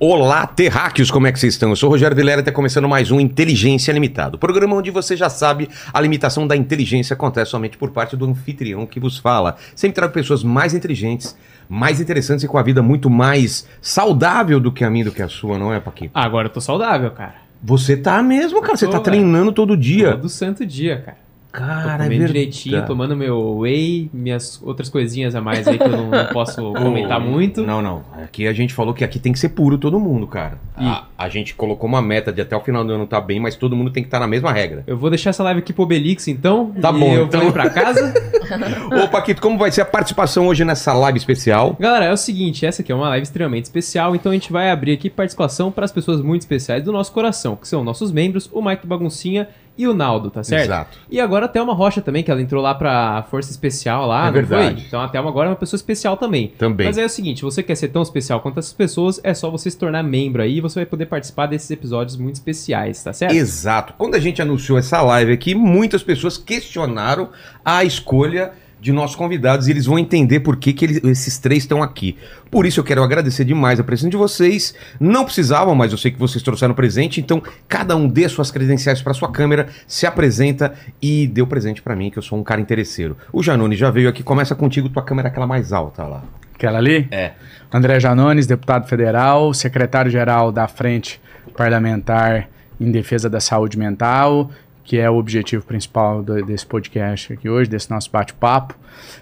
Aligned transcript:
Olá, 0.00 0.46
terráqueos, 0.46 1.10
como 1.10 1.26
é 1.26 1.32
que 1.32 1.40
vocês 1.40 1.54
estão? 1.54 1.70
Eu 1.70 1.74
sou 1.76 1.88
o 1.88 1.90
Rogério 1.90 2.16
Vilera 2.16 2.38
e 2.38 2.42
está 2.42 2.52
começando 2.52 2.88
mais 2.88 3.10
um 3.10 3.18
Inteligência 3.18 3.90
Limitada. 3.90 4.36
O 4.36 4.38
programa 4.38 4.76
onde 4.76 4.92
você 4.92 5.16
já 5.16 5.28
sabe, 5.28 5.68
a 5.92 6.00
limitação 6.00 6.46
da 6.46 6.54
inteligência 6.54 7.14
acontece 7.14 7.50
somente 7.50 7.76
por 7.76 7.90
parte 7.90 8.16
do 8.16 8.24
anfitrião 8.24 8.86
que 8.86 9.00
vos 9.00 9.18
fala. 9.18 9.56
Sempre 9.74 9.96
trago 9.96 10.12
pessoas 10.12 10.44
mais 10.44 10.72
inteligentes, 10.72 11.36
mais 11.68 12.00
interessantes 12.00 12.44
e 12.44 12.46
com 12.46 12.56
a 12.56 12.62
vida 12.62 12.80
muito 12.80 13.10
mais 13.10 13.66
saudável 13.82 14.60
do 14.60 14.70
que 14.70 14.84
a 14.84 14.90
minha, 14.90 15.06
do 15.06 15.10
que 15.10 15.20
a 15.20 15.28
sua, 15.28 15.58
não 15.58 15.74
é, 15.74 15.80
Paquinho? 15.80 16.12
Ah, 16.14 16.24
agora 16.24 16.46
eu 16.46 16.52
tô 16.52 16.60
saudável, 16.60 17.10
cara. 17.10 17.34
Você 17.60 17.96
tá 17.96 18.22
mesmo, 18.22 18.62
cara. 18.62 18.76
Você 18.76 18.86
Tô, 18.86 18.92
tá 18.92 18.98
velho. 18.98 19.04
treinando 19.04 19.50
todo 19.50 19.76
dia. 19.76 20.12
Todo 20.12 20.28
santo 20.28 20.64
dia, 20.64 21.02
cara. 21.04 21.27
Tô 21.58 21.64
Cara, 21.64 21.78
é 21.78 21.96
comendo 21.96 22.08
verdade. 22.08 22.26
direitinho, 22.26 22.86
tomando 22.86 23.16
meu 23.16 23.58
whey, 23.58 24.08
minhas 24.12 24.62
outras 24.62 24.88
coisinhas 24.88 25.34
a 25.34 25.40
mais 25.40 25.66
aí 25.66 25.76
que 25.76 25.84
eu 25.84 25.88
não, 25.88 26.08
não 26.08 26.26
posso 26.26 26.62
comentar 26.74 27.20
muito. 27.20 27.62
Não, 27.64 27.82
não. 27.82 28.04
Aqui 28.22 28.46
a 28.46 28.52
gente 28.52 28.72
falou 28.72 28.94
que 28.94 29.02
aqui 29.02 29.18
tem 29.18 29.32
que 29.32 29.38
ser 29.38 29.48
puro 29.50 29.76
todo 29.76 29.98
mundo, 29.98 30.26
cara. 30.26 30.58
A, 30.76 31.04
a 31.18 31.28
gente 31.28 31.54
colocou 31.54 31.88
uma 31.88 32.00
meta 32.00 32.32
de 32.32 32.40
até 32.40 32.56
o 32.56 32.60
final 32.60 32.84
do 32.84 32.92
ano 32.92 33.06
tá 33.06 33.20
bem, 33.20 33.40
mas 33.40 33.56
todo 33.56 33.74
mundo 33.74 33.90
tem 33.90 34.02
que 34.02 34.06
estar 34.06 34.20
na 34.20 34.28
mesma 34.28 34.52
regra. 34.52 34.84
Eu 34.86 34.96
vou 34.96 35.10
deixar 35.10 35.30
essa 35.30 35.42
live 35.42 35.58
aqui 35.58 35.72
pro 35.72 35.82
Obelix, 35.82 36.28
então. 36.28 36.70
Tá 36.80 36.90
e 36.90 36.92
bom, 36.92 37.14
eu 37.14 37.24
então. 37.24 37.40
vou 37.40 37.48
ir 37.48 37.52
pra 37.52 37.68
casa. 37.68 38.14
Ô, 39.04 39.08
Paquito, 39.08 39.42
como 39.42 39.58
vai 39.58 39.72
ser 39.72 39.80
a 39.80 39.84
participação 39.84 40.46
hoje 40.46 40.64
nessa 40.64 40.92
live 40.92 41.18
especial? 41.18 41.76
Galera, 41.80 42.04
é 42.04 42.12
o 42.12 42.16
seguinte, 42.16 42.64
essa 42.64 42.82
aqui 42.82 42.92
é 42.92 42.94
uma 42.94 43.08
live 43.08 43.24
extremamente 43.24 43.64
especial, 43.64 44.14
então 44.14 44.30
a 44.30 44.34
gente 44.34 44.52
vai 44.52 44.70
abrir 44.70 44.92
aqui 44.92 45.10
participação 45.10 45.72
para 45.72 45.84
as 45.84 45.90
pessoas 45.90 46.22
muito 46.22 46.42
especiais 46.42 46.84
do 46.84 46.92
nosso 46.92 47.10
coração, 47.12 47.56
que 47.56 47.66
são 47.66 47.82
nossos 47.82 48.12
membros, 48.12 48.48
o 48.52 48.62
Mike 48.62 48.86
Baguncinha 48.86 49.48
e 49.78 49.86
o 49.86 49.94
Naldo, 49.94 50.30
tá 50.30 50.42
certo? 50.42 50.64
Exato. 50.64 50.98
E 51.08 51.20
agora 51.20 51.46
a 51.46 51.48
Thelma 51.48 51.72
Rocha 51.72 52.02
também, 52.02 52.22
que 52.24 52.30
ela 52.30 52.42
entrou 52.42 52.60
lá 52.60 52.74
pra 52.74 53.24
Força 53.30 53.50
Especial 53.50 54.06
lá, 54.06 54.22
É 54.22 54.26
não 54.26 54.32
verdade. 54.32 54.74
foi? 54.74 54.84
Então 54.86 55.00
a 55.00 55.08
Thelma 55.08 55.30
agora 55.30 55.46
é 55.48 55.50
uma 55.50 55.56
pessoa 55.56 55.78
especial 55.78 56.16
também. 56.16 56.48
Também. 56.58 56.86
Mas 56.88 56.98
aí 56.98 57.04
é 57.04 57.06
o 57.06 57.10
seguinte, 57.10 57.42
você 57.42 57.62
quer 57.62 57.76
ser 57.76 57.88
tão 57.88 58.02
especial 58.02 58.40
quanto 58.40 58.58
essas 58.58 58.72
pessoas, 58.72 59.20
é 59.22 59.32
só 59.32 59.48
você 59.50 59.70
se 59.70 59.78
tornar 59.78 60.02
membro 60.02 60.42
aí 60.42 60.56
e 60.56 60.60
você 60.60 60.80
vai 60.80 60.86
poder 60.86 61.06
participar 61.06 61.46
desses 61.46 61.70
episódios 61.70 62.16
muito 62.16 62.34
especiais, 62.34 63.02
tá 63.02 63.12
certo? 63.12 63.34
Exato. 63.34 63.94
Quando 63.96 64.16
a 64.16 64.20
gente 64.20 64.42
anunciou 64.42 64.76
essa 64.78 65.00
live 65.00 65.32
aqui, 65.32 65.54
muitas 65.54 66.02
pessoas 66.02 66.36
questionaram 66.36 67.28
a 67.64 67.84
escolha 67.84 68.52
de 68.80 68.92
nossos 68.92 69.16
convidados 69.16 69.66
e 69.66 69.70
eles 69.70 69.86
vão 69.86 69.98
entender 69.98 70.40
por 70.40 70.56
que, 70.56 70.72
que 70.72 70.84
eles- 70.84 71.04
esses 71.04 71.38
três 71.38 71.64
estão 71.64 71.82
aqui. 71.82 72.16
Por 72.50 72.64
isso 72.64 72.78
eu 72.80 72.84
quero 72.84 73.02
agradecer 73.02 73.44
demais 73.44 73.80
a 73.80 73.84
presença 73.84 74.10
de 74.10 74.16
vocês. 74.16 74.74
Não 75.00 75.24
precisavam, 75.24 75.74
mas 75.74 75.92
eu 75.92 75.98
sei 75.98 76.10
que 76.10 76.18
vocês 76.18 76.42
trouxeram 76.42 76.74
presente, 76.74 77.20
então 77.20 77.42
cada 77.68 77.96
um 77.96 78.08
dê 78.08 78.28
suas 78.28 78.50
credenciais 78.50 79.02
para 79.02 79.12
sua 79.14 79.30
câmera, 79.30 79.68
se 79.86 80.06
apresenta 80.06 80.74
e 81.02 81.26
dê 81.26 81.42
o 81.42 81.46
presente 81.46 81.82
para 81.82 81.96
mim, 81.96 82.10
que 82.10 82.18
eu 82.18 82.22
sou 82.22 82.38
um 82.38 82.42
cara 82.44 82.60
interesseiro. 82.60 83.16
O 83.32 83.42
Janone 83.42 83.76
já 83.76 83.90
veio 83.90 84.08
aqui, 84.08 84.22
começa 84.22 84.54
contigo, 84.54 84.88
tua 84.88 85.02
câmera 85.02 85.28
é 85.28 85.30
aquela 85.30 85.46
mais 85.46 85.72
alta 85.72 86.04
lá. 86.04 86.22
Aquela 86.54 86.78
ali? 86.78 87.06
É. 87.10 87.32
André 87.72 88.00
Janones, 88.00 88.46
deputado 88.46 88.88
federal, 88.88 89.52
secretário-geral 89.54 90.50
da 90.50 90.66
Frente 90.66 91.20
Parlamentar 91.56 92.48
em 92.80 92.90
Defesa 92.90 93.28
da 93.28 93.40
Saúde 93.40 93.78
Mental, 93.78 94.50
que 94.88 94.98
é 94.98 95.10
o 95.10 95.16
objetivo 95.18 95.62
principal 95.66 96.22
do- 96.22 96.42
desse 96.46 96.64
podcast 96.64 97.34
aqui 97.34 97.46
hoje, 97.46 97.68
desse 97.68 97.90
nosso 97.90 98.10
bate-papo. 98.10 98.74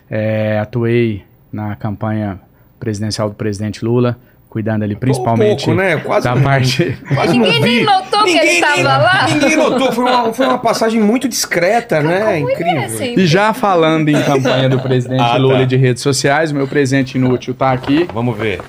É, 0.08 0.60
atuei 0.60 1.24
na 1.52 1.74
campanha 1.74 2.38
presidencial 2.78 3.28
do 3.28 3.34
presidente 3.34 3.84
Lula, 3.84 4.16
cuidando 4.48 4.84
ali 4.84 4.94
principalmente 4.94 5.64
pouco, 5.64 5.80
né? 5.80 5.96
Quase 5.96 6.24
da 6.28 6.36
não- 6.36 6.42
parte... 6.44 6.96
Quase 7.12 7.32
Ninguém 7.36 7.52
não 7.60 7.66
vi. 7.66 7.74
nem 7.78 7.84
notou 7.84 8.22
que 8.22 8.38
ele 8.38 8.60
tava 8.60 8.76
nem- 8.76 8.84
lá. 8.84 9.26
Ninguém 9.28 9.56
notou, 9.56 9.92
foi 9.92 10.04
uma, 10.04 10.32
foi 10.32 10.46
uma 10.46 10.58
passagem 10.58 11.00
muito 11.02 11.26
discreta, 11.28 12.00
né? 12.00 12.20
Como 12.20 12.48
ele 12.48 12.52
Incrível. 12.52 12.82
é 12.82 12.88
sempre. 12.88 13.22
E 13.24 13.26
já 13.26 13.52
falando 13.52 14.08
em 14.08 14.22
campanha 14.22 14.68
do 14.68 14.78
presidente 14.78 15.20
Ah, 15.20 15.30
tá. 15.30 15.36
Lula 15.36 15.62
e 15.62 15.66
de 15.66 15.76
redes 15.76 16.00
sociais, 16.00 16.52
o 16.52 16.54
meu 16.54 16.68
presente 16.68 17.16
inútil 17.18 17.54
tá 17.54 17.72
aqui. 17.72 18.06
Vamos 18.14 18.38
ver. 18.38 18.60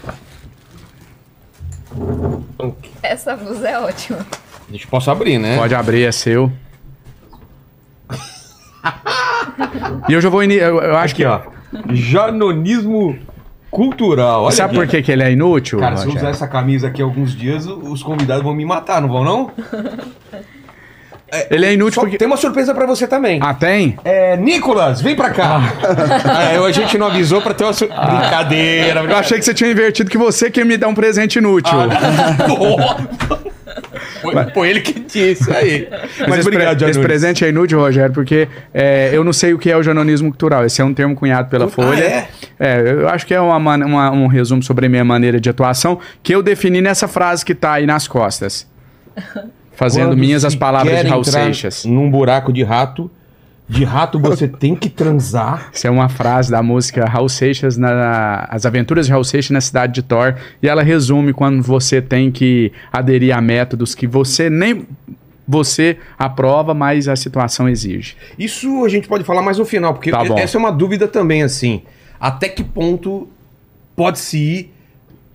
Essa 3.03 3.35
blusa 3.35 3.69
é 3.69 3.79
ótima. 3.79 4.25
Deixa 4.67 4.85
eu 4.85 4.89
posso 4.89 5.09
abrir, 5.11 5.37
né? 5.37 5.55
Pode 5.57 5.75
abrir, 5.75 6.03
é 6.03 6.11
seu. 6.11 6.51
E 10.09 10.13
eu 10.13 10.21
já 10.21 10.29
vou. 10.29 10.43
Eu, 10.43 10.79
eu 10.81 10.95
acho 10.97 11.13
Aqui, 11.13 11.23
que. 11.23 11.25
ó. 11.25 11.39
Janonismo 11.91 13.17
cultural. 13.69 14.43
Olha 14.43 14.51
Sabe 14.51 14.77
aqui. 14.77 14.85
por 14.85 14.87
que, 14.89 15.01
que 15.03 15.11
ele 15.11 15.23
é 15.23 15.31
inútil? 15.31 15.79
Cara, 15.79 15.97
se 15.97 16.07
eu 16.07 16.13
usar 16.15 16.29
essa 16.29 16.47
camisa 16.47 16.87
aqui 16.87 17.01
alguns 17.01 17.35
dias, 17.35 17.65
os 17.65 18.01
convidados 18.01 18.43
vão 18.43 18.53
me 18.55 18.65
matar, 18.65 19.01
não 19.01 19.09
vão, 19.09 19.23
não? 19.23 19.51
Ele 21.51 21.65
é 21.65 21.73
inútil 21.73 22.01
porque. 22.01 22.17
tem 22.17 22.25
uma 22.25 22.37
surpresa 22.37 22.73
pra 22.73 22.85
você 22.85 23.05
também. 23.05 23.39
Ah, 23.43 23.53
tem? 23.53 23.97
É, 24.05 24.37
Nicolas, 24.37 25.01
vem 25.01 25.13
pra 25.13 25.29
cá. 25.31 25.59
é, 26.53 26.55
eu- 26.57 26.63
a 26.63 26.71
gente 26.71 26.97
não 26.97 27.07
avisou 27.07 27.41
pra 27.41 27.53
ter 27.53 27.65
uma 27.65 27.73
sur... 27.73 27.89
Brincadeira. 27.89 29.01
Eu 29.01 29.17
achei 29.17 29.37
que 29.37 29.43
você 29.43 29.53
tinha 29.53 29.69
invertido 29.69 30.09
que 30.09 30.17
você 30.17 30.49
que 30.49 30.61
ia 30.61 30.65
me 30.65 30.77
dar 30.77 30.87
um 30.87 30.95
presente 30.95 31.37
inútil. 31.39 31.73
Ah, 31.77 33.37
Foi, 34.21 34.33
foi 34.53 34.69
ele 34.69 34.81
que 34.81 34.99
disse 34.99 35.51
aí. 35.51 35.87
Mas, 36.27 36.39
esse, 36.39 36.47
obrigado, 36.47 36.77
pre- 36.79 36.89
esse 36.89 36.99
presente 36.99 37.45
é 37.45 37.49
inútil, 37.49 37.79
Rogério, 37.79 38.13
porque 38.13 38.47
é, 38.73 39.09
eu 39.13 39.23
não 39.23 39.33
sei 39.33 39.53
o 39.53 39.59
que 39.59 39.69
é 39.71 39.77
o 39.77 39.83
janonismo 39.83 40.29
cultural. 40.29 40.65
Esse 40.65 40.81
é 40.81 40.85
um 40.85 40.93
termo 40.93 41.15
cunhado 41.15 41.49
pela 41.49 41.65
Ah, 41.65 41.69
Folha. 41.69 42.03
é? 42.03 42.27
É, 42.59 42.81
eu 42.91 43.09
acho 43.09 43.25
que 43.25 43.33
é 43.33 43.39
uma 43.41 43.57
uma- 43.57 44.11
um 44.11 44.27
resumo 44.27 44.61
sobre 44.63 44.85
a 44.87 44.89
minha 44.89 45.05
maneira 45.05 45.39
de 45.39 45.49
atuação 45.49 45.99
que 46.23 46.33
eu 46.33 46.41
defini 46.41 46.81
nessa 46.81 47.07
frase 47.07 47.45
que 47.45 47.53
tá 47.55 47.73
aí 47.73 47.85
nas 47.85 48.07
costas. 48.07 48.67
Fazendo 49.73 50.07
Quando 50.07 50.17
minhas 50.17 50.43
as 50.43 50.55
palavras 50.55 51.01
de 51.01 51.07
Raul 51.07 51.23
Seixas. 51.23 51.85
Num 51.85 52.09
buraco 52.09 52.51
de 52.51 52.63
rato, 52.63 53.11
de 53.69 53.83
rato 53.83 54.17
você 54.19 54.47
tem 54.47 54.75
que 54.75 54.89
transar. 54.89 55.69
Isso 55.73 55.85
é 55.85 55.89
uma 55.89 56.07
frase 56.07 56.49
da 56.49 56.63
música 56.63 57.05
Raul 57.05 57.27
Seixas, 57.27 57.75
na, 57.77 58.47
As 58.49 58.65
Aventuras 58.65 59.05
de 59.07 59.11
Raul 59.11 59.23
Seixas 59.23 59.51
na 59.51 59.61
Cidade 59.61 59.93
de 59.93 60.01
Thor. 60.01 60.35
E 60.61 60.69
ela 60.69 60.81
resume 60.81 61.33
quando 61.33 61.61
você 61.61 62.01
tem 62.01 62.31
que 62.31 62.71
aderir 62.91 63.35
a 63.35 63.41
métodos 63.41 63.93
que 63.93 64.07
você 64.07 64.49
nem 64.49 64.87
você 65.47 65.97
aprova, 66.17 66.73
mas 66.73 67.07
a 67.07 67.15
situação 67.15 67.69
exige. 67.69 68.15
Isso 68.37 68.83
a 68.83 68.89
gente 68.89 69.07
pode 69.07 69.23
falar 69.23 69.41
mais 69.41 69.57
no 69.57 69.65
final, 69.65 69.93
porque 69.93 70.11
Tá 70.11 70.23
essa 70.37 70.57
é 70.57 70.59
uma 70.59 70.71
dúvida 70.71 71.07
também, 71.07 71.41
assim. 71.41 71.83
Até 72.19 72.49
que 72.49 72.63
ponto 72.63 73.29
pode 73.95 74.19
se 74.19 74.37
ir 74.37 74.73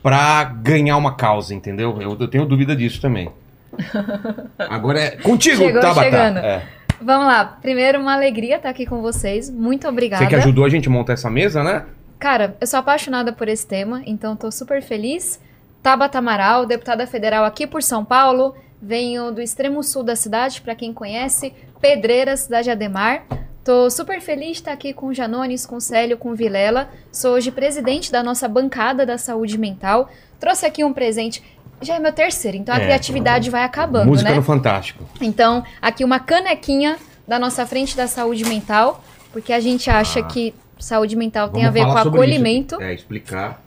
pra 0.03 0.44
ganhar 0.44 0.97
uma 0.97 1.14
causa, 1.14 1.54
entendeu? 1.54 1.97
Eu, 2.00 2.16
eu 2.19 2.28
tenho 2.28 2.44
dúvida 2.44 2.75
disso 2.76 3.00
também. 3.00 3.31
Agora 4.59 5.00
é 5.00 5.10
contigo, 5.12 5.56
Chegou 5.56 5.81
Tabata. 5.81 6.03
chegando. 6.04 6.38
É. 6.38 6.62
Vamos 7.02 7.26
lá. 7.26 7.44
Primeiro, 7.60 8.00
uma 8.00 8.14
alegria 8.14 8.56
estar 8.56 8.68
aqui 8.68 8.86
com 8.86 9.02
vocês. 9.02 9.50
Muito 9.50 9.88
obrigada. 9.88 10.24
Você 10.24 10.28
que 10.28 10.36
ajudou 10.36 10.64
a 10.64 10.68
gente 10.68 10.88
a 10.88 10.90
montar 10.90 11.14
essa 11.14 11.28
mesa, 11.28 11.62
né? 11.62 11.84
Cara, 12.18 12.56
eu 12.60 12.66
sou 12.66 12.78
apaixonada 12.78 13.32
por 13.32 13.48
esse 13.48 13.66
tema, 13.66 14.02
então 14.06 14.36
tô 14.36 14.50
super 14.52 14.80
feliz. 14.80 15.40
Tabata 15.82 16.18
Amaral, 16.18 16.64
deputada 16.64 17.04
federal 17.06 17.44
aqui 17.44 17.66
por 17.66 17.82
São 17.82 18.04
Paulo. 18.04 18.54
Venho 18.80 19.32
do 19.32 19.40
extremo 19.40 19.82
sul 19.82 20.04
da 20.04 20.14
cidade, 20.14 20.60
para 20.60 20.74
quem 20.74 20.92
conhece, 20.92 21.52
Pedreiras, 21.80 22.40
cidade 22.40 22.70
Ademar. 22.70 23.24
Tô 23.64 23.88
super 23.90 24.20
feliz 24.20 24.48
de 24.48 24.54
estar 24.54 24.72
aqui 24.72 24.92
com 24.92 25.06
o 25.06 25.14
Janones, 25.14 25.66
com 25.66 25.76
o 25.76 25.80
Célio, 25.80 26.19
com 26.19 26.30
o 26.30 26.34
Vilela. 26.34 26.88
Sou 27.12 27.34
hoje 27.34 27.52
presidente 27.52 28.10
da 28.10 28.22
nossa 28.22 28.48
bancada 28.48 29.06
da 29.06 29.19
saúde 29.19 29.56
mental. 29.56 30.10
Trouxe 30.40 30.66
aqui 30.66 30.82
um 30.82 30.92
presente. 30.92 31.42
Já 31.82 31.97
é 31.97 31.98
meu 31.98 32.12
terceiro, 32.12 32.56
então 32.56 32.75
a 32.75 32.78
É. 32.78 32.84
criatividade 32.84 33.50
vai 33.50 33.65
acabando, 33.65 34.06
Música 34.06 34.31
né? 34.31 34.37
no 34.37 34.43
Fantástico. 34.43 35.04
Então, 35.20 35.65
aqui 35.81 36.04
uma 36.04 36.19
canequinha 36.20 36.97
da 37.26 37.38
nossa 37.38 37.66
frente 37.66 37.97
da 37.97 38.06
saúde 38.06 38.44
mental, 38.44 39.03
porque 39.32 39.53
a 39.53 39.60
gente 39.60 39.88
acha 39.91 40.20
Ah. 40.20 40.25
que 40.25 40.54
saúde 40.78 41.16
mental 41.16 41.48
tem 41.48 41.65
a 41.65 41.70
ver 41.70 41.84
com 41.84 41.97
acolhimento. 41.97 42.75
Isso. 42.76 42.82
É, 42.84 42.94
explicar. 42.94 43.62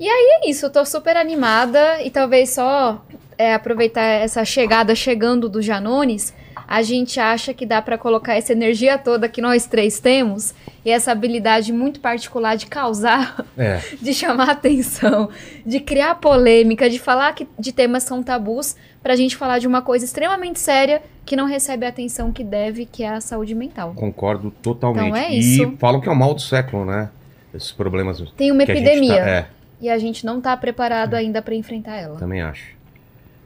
É 0.00 0.50
isso, 0.50 0.66
eu 0.66 0.70
tô 0.70 0.84
super 0.84 1.16
animada 1.16 2.02
e 2.02 2.10
talvez 2.10 2.50
só 2.50 3.02
é, 3.38 3.54
aproveitar 3.54 4.02
essa 4.02 4.44
chegada 4.44 4.94
chegando 4.94 5.48
do 5.48 5.62
Janones, 5.62 6.34
a 6.74 6.80
gente 6.80 7.20
acha 7.20 7.52
que 7.52 7.66
dá 7.66 7.82
pra 7.82 7.98
colocar 7.98 8.34
essa 8.34 8.52
energia 8.52 8.96
toda 8.96 9.28
que 9.28 9.42
nós 9.42 9.66
três 9.66 10.00
temos 10.00 10.54
e 10.82 10.90
essa 10.90 11.12
habilidade 11.12 11.70
muito 11.70 12.00
particular 12.00 12.56
de 12.56 12.64
causar, 12.66 13.44
É. 13.58 13.78
de 14.00 14.14
chamar 14.14 14.48
atenção, 14.48 15.28
de 15.66 15.80
criar 15.80 16.14
polêmica, 16.14 16.88
de 16.88 16.98
falar 16.98 17.34
que, 17.34 17.46
de 17.58 17.72
temas 17.72 18.04
são 18.04 18.22
tabus, 18.22 18.74
pra 19.02 19.14
gente 19.14 19.36
falar 19.36 19.58
de 19.58 19.66
uma 19.66 19.82
coisa 19.82 20.04
extremamente 20.06 20.58
séria 20.60 21.02
que 21.26 21.36
não 21.36 21.44
recebe 21.46 21.84
a 21.84 21.90
atenção 21.90 22.32
que 22.32 22.42
deve, 22.42 22.86
que 22.86 23.02
é 23.04 23.08
a 23.10 23.20
saúde 23.20 23.54
mental. 23.54 23.92
Concordo 23.94 24.50
totalmente. 24.62 25.08
Então 25.08 25.16
é 25.16 25.30
E 25.34 25.38
isso. 25.40 25.74
falam 25.78 26.00
que 26.00 26.08
é 26.08 26.12
o 26.12 26.16
mal 26.16 26.32
do 26.32 26.40
século, 26.40 26.86
né? 26.86 27.10
Esses 27.54 27.70
problemas. 27.70 28.18
Tem 28.34 28.50
uma 28.50 28.62
a 28.62 28.66
gente 28.66 28.78
epidemia 28.78 29.16
tá- 29.22 29.28
é, 29.28 29.46
e 29.78 29.90
a 29.90 29.98
gente 29.98 30.24
não 30.24 30.40
tá 30.40 30.56
preparado 30.56 31.12
ainda 31.12 31.42
pra 31.42 31.54
enfrentar 31.54 31.96
ela. 31.96 32.18
também 32.18 32.40
acho. 32.40 32.64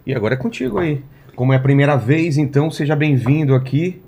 E 0.06 0.14
agora 0.14 0.34
é 0.34 0.37
contigo 0.37 0.78
aí. 0.78 1.02
Como 1.37 1.53
é 1.53 1.56
a 1.56 1.61
primeira 1.61 1.97
vez, 1.97 2.38
então 2.38 2.71
seja 2.71 2.97
bem-vindo 2.97 3.55
aqui. 3.55 4.03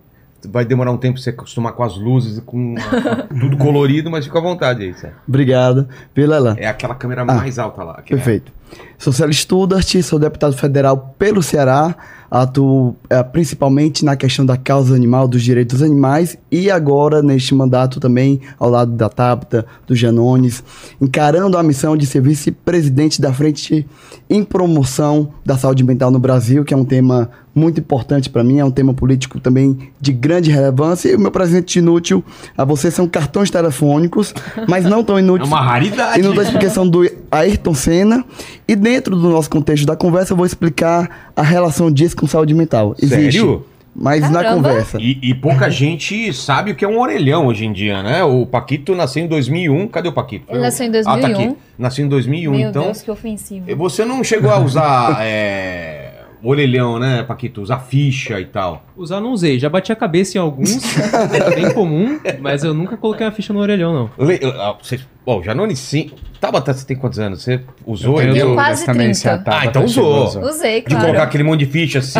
Vai 0.48 0.64
demorar 0.64 0.92
um 0.92 0.96
tempo 0.96 1.14
pra 1.14 1.22
você 1.22 1.30
acostumar 1.30 1.72
com 1.72 1.82
as 1.82 1.96
luzes, 1.96 2.40
com 2.40 2.74
a- 2.78 3.26
tudo 3.40 3.56
colorido, 3.56 4.08
mas 4.10 4.24
fica 4.24 4.38
à 4.38 4.40
vontade 4.42 4.84
aí, 4.84 4.94
Sérgio. 4.94 5.18
Obrigado. 5.26 5.88
Vilela. 6.14 6.54
É 6.58 6.66
aquela 6.68 6.94
câmera 6.94 7.22
Ah, 7.22 7.24
mais 7.24 7.58
alta 7.58 7.82
lá. 7.82 7.98
é- 7.98 8.08
Perfeito. 8.08 8.52
Sou 8.98 9.12
Célio 9.12 9.32
Studart, 9.32 10.02
sou 10.02 10.18
deputado 10.18 10.56
federal 10.56 11.14
pelo 11.16 11.40
Ceará, 11.40 11.94
atuo 12.28 12.96
eh, 13.08 13.22
principalmente 13.22 14.04
na 14.04 14.16
questão 14.16 14.44
da 14.44 14.56
causa 14.56 14.94
animal, 14.94 15.28
dos 15.28 15.42
direitos 15.42 15.78
dos 15.78 15.86
animais, 15.86 16.36
e 16.50 16.68
agora 16.68 17.22
neste 17.22 17.54
mandato 17.54 18.00
também 18.00 18.40
ao 18.58 18.68
lado 18.68 18.92
da 18.92 19.08
Tabata, 19.08 19.64
do 19.86 19.94
Janones, 19.94 20.64
encarando 21.00 21.56
a 21.56 21.62
missão 21.62 21.96
de 21.96 22.06
ser 22.06 22.20
vice-presidente 22.20 23.20
da 23.20 23.32
Frente 23.32 23.86
em 24.28 24.42
promoção 24.42 25.30
da 25.44 25.56
saúde 25.56 25.84
mental 25.84 26.10
no 26.10 26.18
Brasil, 26.18 26.64
que 26.64 26.74
é 26.74 26.76
um 26.76 26.84
tema 26.84 27.30
muito 27.58 27.80
importante 27.80 28.30
para 28.30 28.42
mim, 28.44 28.58
é 28.58 28.64
um 28.64 28.70
tema 28.70 28.94
político 28.94 29.38
também 29.40 29.76
de 30.00 30.12
grande 30.12 30.50
relevância. 30.50 31.10
E 31.10 31.16
o 31.16 31.20
meu 31.20 31.30
presente 31.30 31.78
inútil 31.78 32.24
a 32.56 32.64
você 32.64 32.90
são 32.90 33.06
cartões 33.08 33.50
telefônicos, 33.50 34.32
mas 34.68 34.84
não 34.84 35.02
tão 35.04 35.18
É 35.18 35.20
inúteis. 35.20 35.48
uma 35.48 35.60
raridade. 35.60 36.20
Inúteis 36.20 36.48
porque 36.50 36.70
são 36.70 36.88
do 36.88 37.08
Ayrton 37.30 37.74
Senna. 37.74 38.24
E 38.66 38.76
dentro 38.76 39.16
do 39.16 39.28
nosso 39.28 39.50
contexto 39.50 39.84
da 39.86 39.96
conversa, 39.96 40.32
eu 40.32 40.36
vou 40.36 40.46
explicar 40.46 41.30
a 41.36 41.42
relação 41.42 41.90
disso 41.90 42.16
com 42.16 42.26
saúde 42.26 42.54
mental. 42.54 42.94
Existe. 43.00 43.32
Sério? 43.38 43.66
Mas 44.00 44.30
na 44.30 44.44
Caramba. 44.44 44.68
conversa. 44.68 44.98
E, 45.00 45.18
e 45.20 45.34
pouca 45.34 45.68
gente 45.68 46.32
sabe 46.32 46.70
o 46.70 46.74
que 46.76 46.84
é 46.84 46.88
um 46.88 47.00
orelhão 47.00 47.46
hoje 47.48 47.64
em 47.66 47.72
dia, 47.72 48.00
né? 48.00 48.22
O 48.22 48.46
Paquito 48.46 48.94
nasceu 48.94 49.24
em 49.24 49.26
2001. 49.26 49.88
Cadê 49.88 50.08
o 50.08 50.12
Paquito? 50.12 50.44
Ele 50.48 50.60
nasceu 50.60 50.86
em 50.86 50.90
Ah, 50.90 51.02
tá 51.02 51.16
2001. 51.16 51.44
aqui. 51.48 51.56
Nasceu 51.76 52.04
em 52.06 52.08
2001. 52.08 52.50
Meu 52.52 52.68
então, 52.70 52.84
Deus, 52.84 53.02
que 53.02 53.10
ofensivo. 53.10 53.74
você 53.76 54.04
não 54.04 54.22
chegou 54.22 54.52
a 54.52 54.60
usar 54.60 55.16
é, 55.22 56.07
orelhão, 56.42 56.98
né, 56.98 57.22
Paquito? 57.22 57.60
Usar 57.62 57.78
ficha 57.80 58.40
e 58.40 58.44
tal. 58.44 58.84
Usar 58.96 59.20
não 59.20 59.32
usei, 59.32 59.58
já 59.58 59.68
bati 59.68 59.92
a 59.92 59.96
cabeça 59.96 60.38
em 60.38 60.40
alguns, 60.40 60.78
é 61.32 61.54
bem 61.54 61.72
comum, 61.72 62.18
mas 62.40 62.64
eu 62.64 62.72
nunca 62.74 62.96
coloquei 62.96 63.26
uma 63.26 63.32
ficha 63.32 63.52
no 63.52 63.60
orelhão, 63.60 64.10
não. 64.18 64.26
Le, 64.26 64.40
ah, 64.44 64.74
você, 64.82 64.98
bom, 65.24 65.42
Janone, 65.42 65.74
sim. 65.76 66.10
Tabata, 66.40 66.72
você 66.72 66.86
tem 66.86 66.96
quantos 66.96 67.18
anos? 67.18 67.42
Você 67.42 67.60
usou 67.84 68.14
tenho 68.18 68.30
orelhão? 68.30 68.54
quase 68.54 68.86
também 68.86 69.12
se 69.12 69.26
a 69.28 69.32
30. 69.32 69.44
Tabata 69.44 69.62
Ah, 69.66 69.68
então 69.68 69.84
usou. 69.84 70.24
usar. 70.26 70.40
Usei, 70.40 70.76
De 70.82 70.86
claro. 70.86 71.04
colocar 71.06 71.22
aquele 71.24 71.42
monte 71.42 71.60
de 71.64 71.66
ficha 71.66 71.98
assim. 71.98 72.18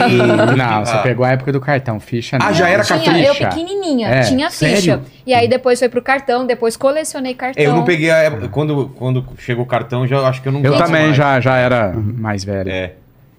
Não, 0.57 0.85
você 0.85 0.93
Ah. 0.97 1.03
pegou 1.05 1.25
a 1.25 1.31
época 1.31 1.53
do 1.53 1.61
cartão, 1.61 2.01
ficha 2.01 2.37
Ah, 2.41 2.47
não. 2.47 2.53
já 2.53 2.69
era 2.69 2.83
tinha, 2.83 2.99
cartão. 2.99 3.17
Eu 3.17 3.35
pequenininha, 3.37 4.09
É, 4.09 4.21
tinha 4.23 4.51
ficha. 4.51 4.81
sério? 4.81 5.03
E 5.25 5.33
aí 5.33 5.47
depois 5.47 5.79
foi 5.79 5.89
pro 5.89 6.03
cartão, 6.03 6.45
depois 6.45 6.77
colecionei 6.77 7.33
cartão. 7.35 7.63
Eu 7.63 7.73
não 7.73 7.85
peguei 7.85 8.11
a 8.11 8.17
época. 8.17 8.49
Quando, 8.49 8.91
quando 8.97 9.25
chegou 9.39 9.63
o 9.65 9.69
cartão, 9.69 10.05
já 10.05 10.19
acho 10.27 10.43
que 10.43 10.49
eu 10.49 10.53
não 10.53 10.63
Eu 10.65 10.73
gosto 10.73 10.85
também 10.87 11.05
mais. 11.05 11.17
já, 11.17 11.39
já 11.41 11.57
era 11.57 11.93
mais 11.95 12.43
velho. 12.43 12.69
É. 12.69 12.95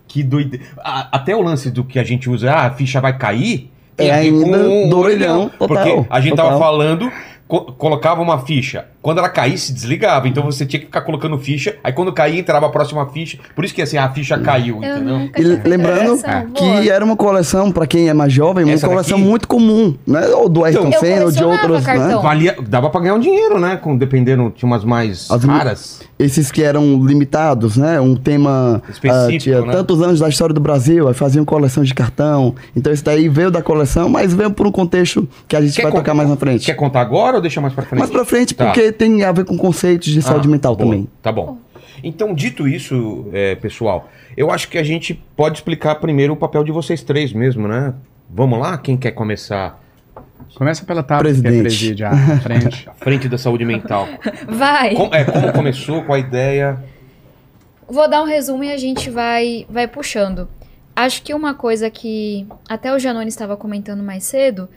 Que 0.09 0.21
doideira. 0.23 0.65
Até 0.83 1.33
o 1.35 1.41
lance 1.41 1.71
do 1.71 1.83
que 1.85 1.97
a 1.99 2.03
gente 2.03 2.29
usa, 2.29 2.51
ah, 2.51 2.65
a 2.65 2.71
ficha 2.71 2.99
vai 2.99 3.17
cair. 3.17 3.71
É 3.97 4.11
ainda 4.11 4.57
com 4.59 4.89
do 4.89 4.97
o 4.97 4.99
orelhão, 4.99 5.49
total, 5.49 5.67
Porque 5.67 6.05
a 6.09 6.19
gente 6.19 6.35
tava 6.35 6.49
total. 6.53 6.59
falando, 6.59 7.11
co- 7.47 7.71
colocava 7.73 8.21
uma 8.21 8.39
ficha. 8.39 8.85
Quando 9.01 9.19
ela 9.19 9.29
caísse, 9.29 9.71
desligava. 9.71 10.27
Então 10.27 10.43
você 10.43 10.65
tinha 10.65 10.79
que 10.79 10.85
ficar 10.87 11.01
colocando 11.01 11.37
ficha. 11.37 11.77
Aí 11.83 11.93
quando 11.93 12.11
caía, 12.11 12.39
entrava 12.39 12.65
a 12.65 12.69
próxima 12.69 13.05
ficha. 13.07 13.37
Por 13.55 13.63
isso 13.63 13.73
que 13.73 13.81
assim, 13.81 13.97
a 13.97 14.09
ficha 14.09 14.37
caiu, 14.37 14.83
Eu 14.83 14.95
entendeu? 14.97 15.29
E 15.37 15.67
lembrando 15.69 16.13
essa, 16.15 16.41
boa. 16.41 16.51
que 16.51 16.89
era 16.89 17.03
uma 17.05 17.15
coleção, 17.15 17.71
para 17.71 17.87
quem 17.87 18.09
é 18.09 18.13
mais 18.13 18.33
jovem, 18.33 18.65
uma 18.65 18.73
Essa 18.73 18.87
coleção 18.89 19.17
daqui? 19.17 19.29
muito 19.29 19.47
comum, 19.47 19.95
né? 20.05 20.27
Ou 20.27 20.49
do 20.49 20.65
Ayrton 20.65 20.87
Então, 20.89 20.99
Senna, 20.99 21.25
ou 21.25 21.31
de 21.31 21.43
outros, 21.43 21.85
né? 21.85 22.17
Valia, 22.21 22.55
dava 22.67 22.89
pra 22.89 22.99
ganhar 23.01 23.13
um 23.15 23.19
dinheiro, 23.19 23.57
né? 23.59 23.77
Com, 23.77 23.95
dependendo, 23.97 24.51
tinha 24.55 24.67
umas 24.67 24.83
mais 24.83 25.31
As- 25.31 25.43
raras. 25.45 26.01
Esses 26.19 26.51
que 26.51 26.61
eram 26.61 27.01
limitados, 27.05 27.77
né? 27.77 28.01
Um 28.01 28.13
tema 28.13 28.83
Específico, 28.89 29.35
ah, 29.35 29.39
tinha 29.39 29.61
né? 29.61 29.71
tantos 29.71 30.01
anos 30.01 30.19
da 30.19 30.27
história 30.27 30.53
do 30.53 30.59
Brasil, 30.59 31.07
aí 31.07 31.13
faziam 31.13 31.45
coleção 31.45 31.81
de 31.81 31.93
cartão. 31.93 32.53
Então 32.75 32.91
isso 32.91 33.05
daí 33.05 33.29
veio 33.29 33.49
da 33.49 33.61
coleção, 33.61 34.09
mas 34.09 34.33
veio 34.33 34.51
por 34.51 34.67
um 34.67 34.71
contexto 34.71 35.25
que 35.47 35.55
a 35.55 35.61
gente 35.61 35.77
Quer 35.77 35.83
vai 35.83 35.91
tocar 35.93 36.13
mais 36.13 36.27
na 36.29 36.35
frente. 36.35 36.65
Quer 36.65 36.73
contar 36.73 36.99
agora 36.99 37.37
ou 37.37 37.41
deixa 37.41 37.61
mais 37.61 37.73
pra 37.73 37.83
frente? 37.85 37.99
Mais 37.99 38.11
pra 38.11 38.25
frente, 38.25 38.53
Tá. 38.53 38.65
porque 38.65 38.88
tem 38.91 39.23
a 39.23 39.31
ver 39.31 39.45
com 39.45 39.57
conceitos 39.57 40.07
de 40.09 40.21
saúde 40.21 40.47
Ah, 40.47 40.51
mental 40.51 40.75
boa. 40.75 40.85
também. 40.89 41.07
Tá 41.21 41.31
bom. 41.31 41.57
Então, 42.03 42.33
dito 42.33 42.67
isso, 42.67 43.27
é, 43.33 43.55
pessoal, 43.55 44.09
eu 44.37 44.49
acho 44.51 44.69
que 44.69 44.77
a 44.77 44.83
gente 44.83 45.13
pode 45.35 45.57
explicar 45.57 45.95
primeiro 45.95 46.33
o 46.33 46.37
papel 46.37 46.63
de 46.63 46.71
vocês 46.71 47.03
três 47.03 47.33
mesmo, 47.33 47.67
né? 47.67 47.93
Vamos 48.29 48.57
lá? 48.59 48.77
Quem 48.77 48.95
quer 48.97 49.11
começar 49.11 49.79
Começa 50.55 50.83
pela 50.85 51.03
tábua 51.03 51.25
que 51.25 51.41
Presidente. 51.41 51.61
preside 51.61 52.03
a 52.03 52.11
frente. 52.41 52.89
à 52.89 52.93
frente 52.93 53.27
da 53.29 53.37
saúde 53.37 53.65
mental? 53.65 54.07
Vai. 54.47 54.95
Com- 54.95 55.13
é, 55.13 55.23
como 55.25 55.51
começou, 55.51 56.01
qual 56.03 56.15
a 56.15 56.19
ideia? 56.19 56.81
Vou 57.87 58.09
dar 58.09 58.21
um 58.23 58.25
resumo 58.25 58.63
e 58.63 58.71
a 58.71 58.77
gente 58.77 59.09
vai, 59.09 59.65
vai 59.69 59.87
puxando. 59.87 60.47
Acho 60.95 61.21
que 61.23 61.33
uma 61.33 61.53
coisa 61.53 61.89
que 61.89 62.47
até 62.67 62.93
o 62.93 62.97
Janone 62.99 63.27
estava 63.27 63.55
comentando 63.57 64.01
mais 64.01 64.23
cedo, 64.23 64.69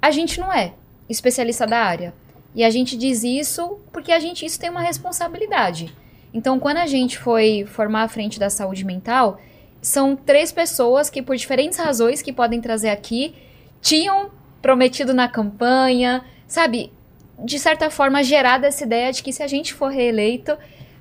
a 0.00 0.10
gente 0.10 0.40
não 0.40 0.52
é 0.52 0.72
especialista 1.08 1.66
da 1.66 1.78
área. 1.78 2.12
E 2.54 2.62
a 2.62 2.70
gente 2.70 2.96
diz 2.96 3.24
isso 3.24 3.80
porque 3.92 4.12
a 4.12 4.20
gente 4.20 4.46
isso 4.46 4.58
tem 4.60 4.70
uma 4.70 4.82
responsabilidade. 4.82 5.94
Então, 6.32 6.58
quando 6.58 6.78
a 6.78 6.86
gente 6.86 7.18
foi 7.18 7.64
formar 7.64 8.02
a 8.02 8.08
frente 8.08 8.38
da 8.38 8.50
saúde 8.50 8.84
mental, 8.84 9.40
são 9.80 10.16
três 10.16 10.50
pessoas 10.50 11.10
que, 11.10 11.22
por 11.22 11.36
diferentes 11.36 11.78
razões 11.78 12.22
que 12.22 12.32
podem 12.32 12.60
trazer 12.60 12.90
aqui, 12.90 13.34
tinham 13.80 14.30
prometido 14.62 15.12
na 15.12 15.28
campanha, 15.28 16.24
sabe? 16.46 16.92
De 17.38 17.58
certa 17.58 17.90
forma, 17.90 18.22
gerado 18.22 18.66
essa 18.66 18.84
ideia 18.84 19.12
de 19.12 19.22
que 19.22 19.32
se 19.32 19.42
a 19.42 19.46
gente 19.46 19.74
for 19.74 19.90
reeleito, 19.90 20.56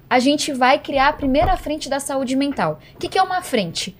a 0.09 0.19
gente 0.19 0.51
vai 0.51 0.77
criar 0.77 1.07
a 1.09 1.13
primeira 1.13 1.56
frente 1.57 1.89
da 1.89 1.99
saúde 1.99 2.35
mental. 2.35 2.79
O 2.94 2.99
que, 2.99 3.07
que 3.07 3.17
é 3.17 3.23
uma 3.23 3.41
frente? 3.41 3.95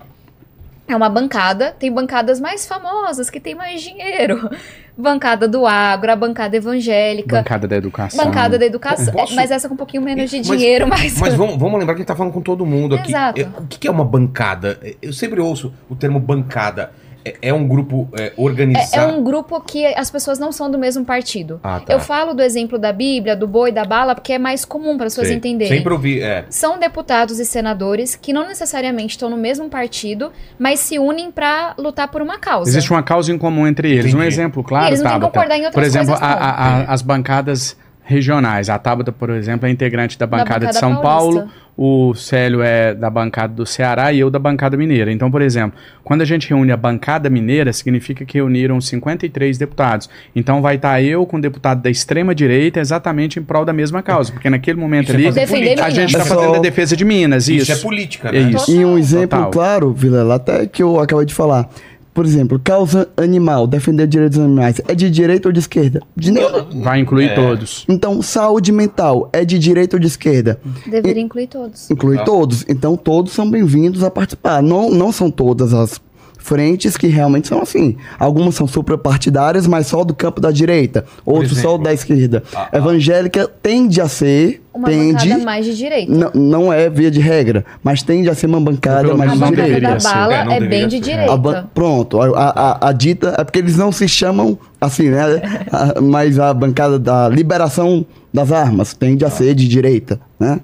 É 0.88 0.96
uma 0.96 1.08
bancada, 1.10 1.74
tem 1.80 1.92
bancadas 1.92 2.40
mais 2.42 2.68
famosas 2.68 3.30
que 3.30 3.40
tem 3.40 3.56
mais 3.56 3.82
dinheiro. 3.82 4.50
Bancada 4.96 5.48
do 5.48 5.66
agro, 5.66 6.12
a 6.12 6.16
bancada 6.16 6.56
evangélica, 6.56 7.38
Bancada 7.38 7.68
da 7.68 7.76
educação. 7.76 8.24
bancada 8.26 8.60
da 8.60 8.66
educação. 8.66 9.12
Posso- 9.12 9.34
É, 9.34 9.36
mas 9.36 9.50
essa 9.50 9.68
com 9.68 9.74
um 9.74 9.78
pouquinho 9.78 10.04
menos 10.04 10.30
de 10.30 10.38
Mas- 10.38 10.46
dinheiro, 10.48 10.86
mas. 10.90 11.18
Mas 11.20 11.34
vamos, 11.34 11.58
vamos 11.58 11.80
lembrar 11.80 11.96
que 11.96 12.02
a 12.02 12.04
gente 12.04 12.08
tá 12.08 12.16
falando 12.16 12.32
com 12.32 12.42
todo 12.42 12.64
mundo 12.64 12.94
aqui. 12.94 13.10
Exato. 13.10 13.42
É, 13.42 13.46
O 13.60 13.66
que 13.68 13.88
é 13.88 13.92
uma 13.92 14.06
bancada? 14.06 14.80
Eu 15.02 15.12
sempre 15.12 15.42
ouço 15.42 15.74
o 15.90 15.96
termo 15.96 16.20
bancada. 16.20 16.92
É, 17.26 17.36
é 17.44 17.54
um 17.54 17.68
grupo 17.68 18.08
é, 18.18 18.24
É, 18.28 18.34
organizado. 18.38 19.12
é 19.12 19.16
um 19.16 19.24
grupo 19.24 19.60
que 19.62 19.86
as 19.86 20.10
pessoas 20.12 20.38
não 20.40 20.52
são 20.52 20.70
do 20.70 20.78
mesmo 20.78 21.06
partido. 21.06 21.60
Ah, 21.64 21.80
tá. 21.80 21.94
Eu 21.94 22.00
falo 22.00 22.34
do 22.34 22.42
exemplo 22.42 22.78
da 22.78 22.92
Bíblia, 22.92 23.36
do 23.36 23.48
boi, 23.48 23.72
da 23.72 23.86
bala, 23.86 24.14
porque 24.16 24.34
é 24.34 24.40
mais 24.40 24.66
comum 24.66 24.98
para 24.98 25.08
as 25.08 25.14
pessoas 25.14 25.28
Sei. 25.28 25.38
entenderem. 25.38 25.78
Sempre 25.78 25.94
ouvi, 25.94 26.22
é. 26.22 26.46
São 26.50 26.78
deputados 26.78 27.40
e 27.40 27.46
senadores 27.46 28.16
que 28.16 28.34
não 28.34 28.48
necessariamente 28.48 29.12
estão 29.12 29.30
no 29.30 29.38
mesmo 29.38 29.70
partido, 29.70 30.32
mas 30.60 30.80
se 30.80 31.00
unem 31.00 31.32
para 31.32 31.74
lutar 31.78 32.08
por 32.10 32.22
uma 32.22 32.38
causa. 32.38 32.70
Existe 32.70 32.92
uma 32.92 33.04
causa 33.04 33.32
em 33.32 33.38
comum 33.38 33.68
entre 33.68 33.90
eles. 33.92 34.06
Entendi. 34.06 34.18
Um 34.18 34.24
exemplo 34.24 34.64
claro, 34.64 34.86
E 34.86 34.90
eles 34.90 35.02
não 35.02 35.12
têm 35.12 35.20
que 35.20 35.26
concordar 35.26 35.58
em 35.58 35.66
outras 35.66 35.74
Por 35.74 35.84
exemplo, 35.84 36.08
coisas, 36.10 36.24
a- 36.24 36.34
a- 36.34 36.68
a- 36.82 36.94
as 36.94 37.02
bancadas 37.02 37.78
regionais. 38.04 38.70
A 38.70 38.78
Tabata, 38.78 39.12
por 39.12 39.30
exemplo, 39.30 39.68
é 39.68 39.72
integrante 39.72 40.18
da 40.18 40.28
bancada, 40.28 40.46
bancada 40.50 40.68
de 40.68 40.76
São 40.78 40.96
paulista. 40.98 41.42
Paulo, 41.42 41.52
o 41.76 42.14
Célio 42.14 42.62
é 42.62 42.94
da 42.94 43.10
bancada 43.10 43.52
do 43.54 43.66
Ceará 43.66 44.14
e 44.14 44.20
eu 44.20 44.30
da 44.30 44.38
bancada 44.38 44.78
mineira. 44.78 45.12
Então, 45.12 45.32
por 45.32 45.42
exemplo, 45.42 45.78
quando 46.04 46.22
a 46.22 46.26
gente 46.26 46.48
reúne 46.48 46.72
a 46.72 46.78
bancada 46.78 47.32
mineira, 47.32 47.74
significa 47.74 48.24
que 48.26 48.38
reuniram 48.38 48.80
53 48.80 49.58
deputados. 49.58 50.08
Então 50.36 50.62
vai 50.62 50.76
estar 50.76 51.02
eu 51.02 51.26
com 51.26 51.38
o 51.38 51.42
deputado 51.42 51.82
da 51.82 51.90
extrema 51.90 52.36
direita 52.36 52.80
exatamente 52.80 53.40
em 53.40 53.44
prol 53.44 53.66
da 53.66 53.74
mesma 53.74 54.04
causa, 54.04 54.32
porque 54.32 54.50
naquele 54.52 54.80
momento 54.80 55.06
Isso 55.06 55.40
é 55.40 55.44
ali 55.44 55.82
a 55.82 55.90
gente 55.90 56.10
está 56.10 56.20
É 56.20 56.26
só- 56.26 56.36
fazendo 56.36 56.56
a 56.58 56.60
defesa 56.60 56.96
de 56.96 57.04
Minas, 57.04 57.48
Isso, 57.48 57.72
isso. 57.72 57.72
é 57.72 57.76
política, 57.82 58.32
né? 58.32 58.38
É 58.38 58.42
isso. 58.42 58.70
E 58.72 58.86
um 58.86 58.96
exemplo 58.98 59.30
Total. 59.40 59.50
claro, 59.52 59.94
Vilela, 59.94 60.36
até 60.36 60.68
que 60.68 60.84
eu 60.84 61.00
acabei 61.00 61.26
de 61.26 61.34
falar. 61.34 61.68
Por 62.14 62.26
exemplo, 62.26 62.60
causa 62.64 63.10
animal, 63.18 63.66
defender 63.66 64.06
direitos 64.06 64.38
dos 64.38 64.46
animais, 64.46 64.80
é 64.88 64.94
de 64.94 65.10
direita 65.10 65.50
ou 65.50 65.52
de 65.52 65.60
esquerda? 65.60 66.00
De 66.16 66.32
nenhuma. 66.32 66.68
Vai 66.84 67.00
incluir 67.00 67.30
É. 67.30 67.36
todos. 67.36 67.86
Então, 67.90 68.22
saúde 68.22 68.72
mental 68.72 69.30
é 69.34 69.44
de 69.44 69.58
direita 69.58 69.96
ou 69.96 70.00
de 70.00 70.08
esquerda? 70.08 70.60
Deveria 70.86 71.22
incluir 71.24 71.48
todos. 71.48 71.90
Inclui 71.90 72.18
Ah. 72.20 72.24
todos. 72.24 72.64
Então, 72.70 72.96
todos 72.96 73.34
são 73.34 73.50
bem-vindos 73.50 74.04
a 74.04 74.12
participar. 74.12 74.62
Não, 74.62 74.92
não 74.92 75.12
são 75.12 75.32
todas 75.32 75.74
as 75.74 76.00
frentes 76.38 76.98
que 76.98 77.08
realmente 77.08 77.48
são 77.48 77.62
assim. 77.62 77.96
Algumas 78.20 78.54
são 78.56 78.68
suprapartidárias, 78.68 79.66
mas 79.66 79.88
só 79.88 80.04
do 80.04 80.14
campo 80.14 80.40
da 80.42 80.52
direita. 80.52 81.06
Outros 81.26 81.58
só 81.58 81.78
da 81.78 81.94
esquerda. 81.94 82.44
Ah, 82.54 82.68
ah. 82.72 82.78
Evangélica 82.78 83.48
tende 83.62 84.00
a 84.02 84.08
ser... 84.08 84.62
Uma 84.74 84.88
tende... 84.88 85.28
bancada 85.30 85.44
mais 85.46 85.66
de 85.66 85.76
direita. 85.78 86.12
Não, 86.12 86.32
não 86.34 86.74
é 86.74 86.90
via 86.90 87.12
de 87.12 87.20
regra, 87.20 87.64
mas 87.84 88.02
tende 88.02 88.28
a 88.30 88.34
ser 88.34 88.48
uma 88.48 88.60
bancada 88.60 89.14
mais 89.16 89.32
A 89.32 89.34
de 89.36 89.40
bancada 89.40 89.56
direita. 89.64 89.74
deveria 89.80 89.94
da 89.94 90.00
ser. 90.00 90.14
bala 90.14 90.54
É, 90.54 90.58
é, 90.58 90.60
bem 90.62 90.88
de 90.88 91.00
direita. 91.00 91.32
A 91.34 91.38
ban- 91.38 91.70
pronto, 91.74 92.20
a, 92.22 92.26
a- 92.28 92.72
a- 92.72 92.90
a 92.90 92.92
dita 92.92 93.36
é 93.38 93.44
porque 93.44 93.60
eles 93.60 93.78
não 93.78 93.92
se 93.92 94.08
chamam 94.08 94.58
assim, 94.82 95.10
né? 95.10 95.22
A- 95.72 96.02
mas 96.02 96.40
a 96.40 96.54
bancada 96.54 96.98
da 96.98 97.30
liberação 97.30 98.06
das 98.34 98.52
armas 98.52 98.94
tende 98.96 99.24
a 99.24 99.30
ser 99.30 99.54
de 99.54 99.68
direita, 99.68 100.20
né? 100.40 100.60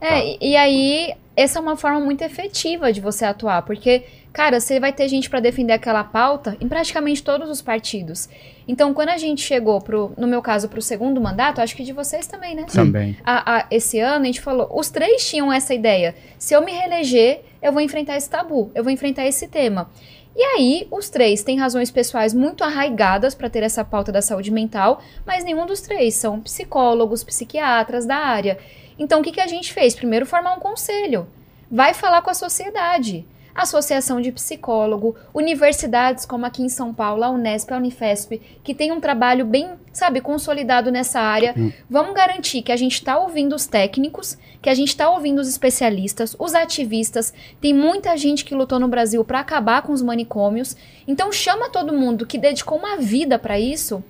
É, 0.00 0.24
e, 0.24 0.50
e 0.52 0.56
aí, 0.56 1.12
essa 1.36 1.58
é 1.58 1.62
uma 1.62 1.76
forma 1.76 2.00
muito 2.00 2.22
efetiva 2.22 2.92
de 2.92 3.00
você 3.00 3.24
atuar, 3.24 3.62
porque, 3.62 4.02
cara, 4.32 4.58
você 4.60 4.80
vai 4.80 4.92
ter 4.92 5.08
gente 5.08 5.28
pra 5.28 5.40
defender 5.40 5.72
aquela 5.72 6.02
pauta 6.02 6.56
em 6.60 6.68
praticamente 6.68 7.22
todos 7.22 7.50
os 7.50 7.60
partidos. 7.60 8.28
Então, 8.66 8.94
quando 8.94 9.10
a 9.10 9.18
gente 9.18 9.42
chegou 9.42 9.80
pro, 9.80 10.12
no 10.16 10.26
meu 10.26 10.40
caso, 10.40 10.68
pro 10.68 10.80
segundo 10.80 11.20
mandato, 11.20 11.60
acho 11.60 11.76
que 11.76 11.82
de 11.84 11.92
vocês 11.92 12.26
também, 12.26 12.54
né? 12.54 12.64
Também. 12.72 13.16
A- 13.24 13.58
a- 13.58 13.66
esse 13.70 13.98
ano 13.98 14.22
a 14.22 14.26
gente 14.26 14.40
falou, 14.40 14.68
os 14.72 14.88
três 14.88 15.28
tinham 15.28 15.52
essa 15.52 15.74
ideia. 15.74 16.14
Se 16.38 16.54
eu 16.54 16.62
me 16.64 16.72
reeleger, 16.72 17.42
eu 17.60 17.72
vou 17.72 17.80
enfrentar 17.82 18.16
esse 18.16 18.30
tabu, 18.30 18.70
eu 18.74 18.82
vou 18.82 18.92
enfrentar 18.92 19.26
esse 19.26 19.48
tema. 19.48 19.90
E 20.34 20.42
aí, 20.42 20.88
os 20.90 21.10
três 21.10 21.42
têm 21.42 21.58
razões 21.58 21.90
pessoais 21.90 22.32
muito 22.32 22.64
arraigadas 22.64 23.34
para 23.34 23.50
ter 23.50 23.62
essa 23.62 23.84
pauta 23.84 24.10
da 24.10 24.22
saúde 24.22 24.50
mental, 24.50 25.02
mas 25.26 25.44
nenhum 25.44 25.66
dos 25.66 25.82
três 25.82 26.14
são 26.14 26.40
psicólogos, 26.40 27.22
psiquiatras 27.22 28.06
da 28.06 28.16
área. 28.16 28.56
Então, 28.98 29.20
o 29.20 29.22
que, 29.22 29.32
que 29.32 29.40
a 29.42 29.46
gente 29.46 29.72
fez? 29.74 29.94
Primeiro, 29.94 30.24
formar 30.24 30.54
um 30.54 30.60
conselho. 30.60 31.26
Vai 31.70 31.92
falar 31.92 32.22
com 32.22 32.30
a 32.30 32.34
sociedade. 32.34 33.26
Associação 33.54 34.20
de 34.20 34.32
psicólogo, 34.32 35.14
universidades 35.34 36.24
como 36.24 36.46
aqui 36.46 36.62
em 36.62 36.68
São 36.68 36.92
Paulo, 36.92 37.22
a 37.22 37.30
Unesp, 37.30 37.70
a 37.72 37.76
Unifesp, 37.76 38.40
que 38.62 38.74
tem 38.74 38.92
um 38.92 39.00
trabalho 39.00 39.44
bem, 39.44 39.70
sabe, 39.92 40.20
consolidado 40.20 40.90
nessa 40.90 41.20
área. 41.20 41.54
Vamos 41.88 42.14
garantir 42.14 42.62
que 42.62 42.72
a 42.72 42.76
gente 42.76 42.94
está 42.94 43.18
ouvindo 43.18 43.54
os 43.54 43.66
técnicos, 43.66 44.38
que 44.60 44.70
a 44.70 44.74
gente 44.74 44.88
está 44.88 45.10
ouvindo 45.10 45.40
os 45.40 45.48
especialistas, 45.48 46.34
os 46.38 46.54
ativistas. 46.54 47.32
Tem 47.60 47.74
muita 47.74 48.16
gente 48.16 48.44
que 48.44 48.54
lutou 48.54 48.78
no 48.78 48.88
Brasil 48.88 49.24
para 49.24 49.40
acabar 49.40 49.82
com 49.82 49.92
os 49.92 50.02
manicômios. 50.02 50.76
Então 51.06 51.30
chama 51.30 51.68
todo 51.68 51.92
mundo 51.92 52.26
que 52.26 52.38
dedicou 52.38 52.78
uma 52.78 52.96
vida 52.96 53.38
para 53.38 53.60
isso, 53.60 54.02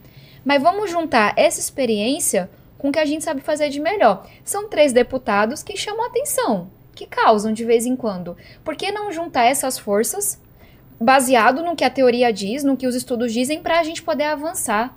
mas 0.44 0.62
vamos 0.62 0.90
juntar 0.90 1.34
essa 1.36 1.58
experiência 1.60 2.48
com 2.78 2.88
o 2.88 2.92
que 2.92 2.98
a 2.98 3.04
gente 3.04 3.24
sabe 3.24 3.40
fazer 3.40 3.68
de 3.68 3.80
melhor. 3.80 4.26
São 4.44 4.68
três 4.68 4.92
deputados 4.92 5.62
que 5.62 5.76
chamam 5.76 6.04
atenção 6.04 6.68
que 6.94 7.06
causam 7.06 7.52
de 7.52 7.64
vez 7.64 7.86
em 7.86 7.96
quando. 7.96 8.36
Por 8.64 8.76
que 8.76 8.90
não 8.92 9.12
juntar 9.12 9.44
essas 9.44 9.78
forças, 9.78 10.40
baseado 11.00 11.62
no 11.62 11.74
que 11.74 11.84
a 11.84 11.90
teoria 11.90 12.32
diz, 12.32 12.62
no 12.62 12.76
que 12.76 12.86
os 12.86 12.94
estudos 12.94 13.32
dizem, 13.32 13.62
para 13.62 13.80
a 13.80 13.82
gente 13.82 14.02
poder 14.02 14.24
avançar? 14.24 14.96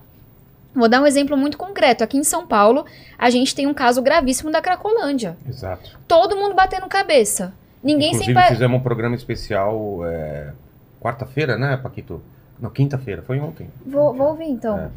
Vou 0.73 0.89
dar 0.89 1.01
um 1.01 1.07
exemplo 1.07 1.37
muito 1.37 1.57
concreto. 1.57 2.03
Aqui 2.03 2.17
em 2.17 2.23
São 2.23 2.45
Paulo, 2.45 2.85
a 3.17 3.29
gente 3.29 3.55
tem 3.55 3.65
um 3.65 3.73
caso 3.73 4.01
gravíssimo 4.01 4.51
da 4.51 4.61
Cracolândia. 4.61 5.37
Exato. 5.47 5.97
Todo 6.05 6.35
mundo 6.35 6.53
batendo 6.53 6.85
cabeça. 6.87 7.53
Ninguém 7.81 8.09
Inclusive, 8.09 8.33
sempre. 8.33 8.49
fizemos 8.49 8.79
um 8.79 8.83
programa 8.83 9.15
especial 9.15 10.05
é, 10.05 10.51
quarta-feira, 10.99 11.57
né, 11.57 11.77
Paquito? 11.77 12.21
Não, 12.59 12.69
quinta-feira, 12.69 13.21
foi 13.21 13.39
ontem. 13.39 13.69
Vou, 13.85 14.13
vou 14.13 14.27
ouvir 14.29 14.49
então. 14.49 14.77
É. 14.79 14.89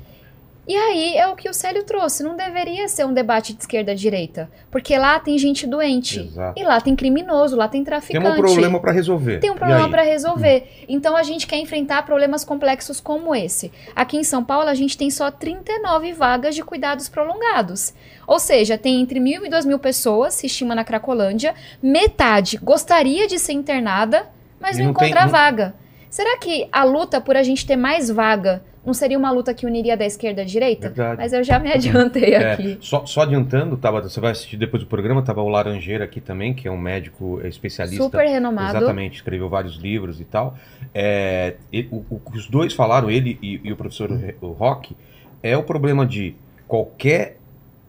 E 0.68 0.76
aí 0.76 1.16
é 1.16 1.26
o 1.26 1.34
que 1.34 1.48
o 1.48 1.54
Célio 1.54 1.82
trouxe. 1.82 2.22
Não 2.22 2.36
deveria 2.36 2.86
ser 2.88 3.06
um 3.06 3.12
debate 3.14 3.54
de 3.54 3.60
esquerda-direita. 3.60 4.50
Porque 4.70 4.98
lá 4.98 5.18
tem 5.18 5.38
gente 5.38 5.66
doente. 5.66 6.20
Exato. 6.20 6.60
E 6.60 6.62
lá 6.62 6.78
tem 6.78 6.94
criminoso, 6.94 7.56
lá 7.56 7.66
tem 7.66 7.80
Tem 7.80 7.84
traficante. 7.86 8.26
um 8.28 8.36
problema 8.36 8.78
para 8.78 8.92
resolver. 8.92 9.38
Tem 9.38 9.50
um 9.50 9.54
problema 9.56 9.88
para 9.88 10.02
resolver. 10.02 10.84
Então 10.86 11.16
a 11.16 11.22
gente 11.22 11.46
quer 11.46 11.56
enfrentar 11.56 12.04
problemas 12.04 12.44
complexos 12.44 13.00
como 13.00 13.34
esse. 13.34 13.72
Aqui 13.96 14.18
em 14.18 14.22
São 14.24 14.44
Paulo 14.44 14.68
a 14.68 14.74
gente 14.74 14.98
tem 14.98 15.10
só 15.10 15.30
39 15.30 16.12
vagas 16.12 16.54
de 16.54 16.62
cuidados 16.62 17.08
prolongados. 17.08 17.94
Ou 18.26 18.38
seja, 18.38 18.76
tem 18.76 19.00
entre 19.00 19.18
mil 19.20 19.46
e 19.46 19.48
duas 19.48 19.64
mil 19.64 19.78
pessoas, 19.78 20.34
se 20.34 20.44
estima 20.46 20.74
na 20.74 20.84
Cracolândia. 20.84 21.54
Metade 21.82 22.58
gostaria 22.58 23.26
de 23.26 23.38
ser 23.38 23.54
internada, 23.54 24.28
mas 24.60 24.76
não, 24.76 24.86
não 24.86 24.92
tem- 24.94 25.08
encontra 25.08 25.24
não- 25.24 25.32
vaga. 25.32 25.74
Será 26.10 26.36
que 26.38 26.68
a 26.70 26.84
luta 26.84 27.20
por 27.22 27.36
a 27.36 27.42
gente 27.42 27.66
ter 27.66 27.76
mais 27.76 28.10
vaga 28.10 28.62
não 28.88 28.94
seria 28.94 29.18
uma 29.18 29.30
luta 29.30 29.52
que 29.52 29.66
uniria 29.66 29.96
da 29.96 30.06
esquerda 30.06 30.40
à 30.42 30.44
direita? 30.44 30.88
Verdade. 30.88 31.18
Mas 31.20 31.32
eu 31.34 31.44
já 31.44 31.58
me 31.58 31.70
adiantei 31.70 32.32
É, 32.34 32.52
aqui. 32.52 32.78
só, 32.80 33.04
só 33.04 33.20
adiantando, 33.20 33.76
Tabata, 33.76 34.08
você 34.08 34.18
vai 34.18 34.32
assistir 34.32 34.56
depois 34.56 34.82
do 34.82 34.88
programa, 34.88 35.20
tava 35.22 35.42
o 35.42 35.48
Laranjeira 35.48 36.04
aqui 36.04 36.20
também, 36.20 36.54
que 36.54 36.66
é 36.66 36.70
um 36.70 36.78
médico 36.78 37.40
especialista. 37.44 38.02
Super 38.02 38.26
renomado. 38.26 38.78
Exatamente, 38.78 39.16
escreveu 39.16 39.48
vários 39.48 39.76
livros 39.76 40.20
e 40.20 40.24
tal. 40.24 40.56
É, 40.94 41.56
o, 41.90 42.02
o 42.08 42.18
que 42.32 42.38
os 42.38 42.48
dois 42.48 42.72
falaram, 42.72 43.10
ele 43.10 43.38
e, 43.42 43.60
e 43.62 43.70
o 43.72 43.76
professor 43.76 44.10
o 44.40 44.48
Rock, 44.52 44.96
é 45.42 45.56
o 45.56 45.62
problema 45.62 46.06
de 46.06 46.34
qualquer 46.66 47.36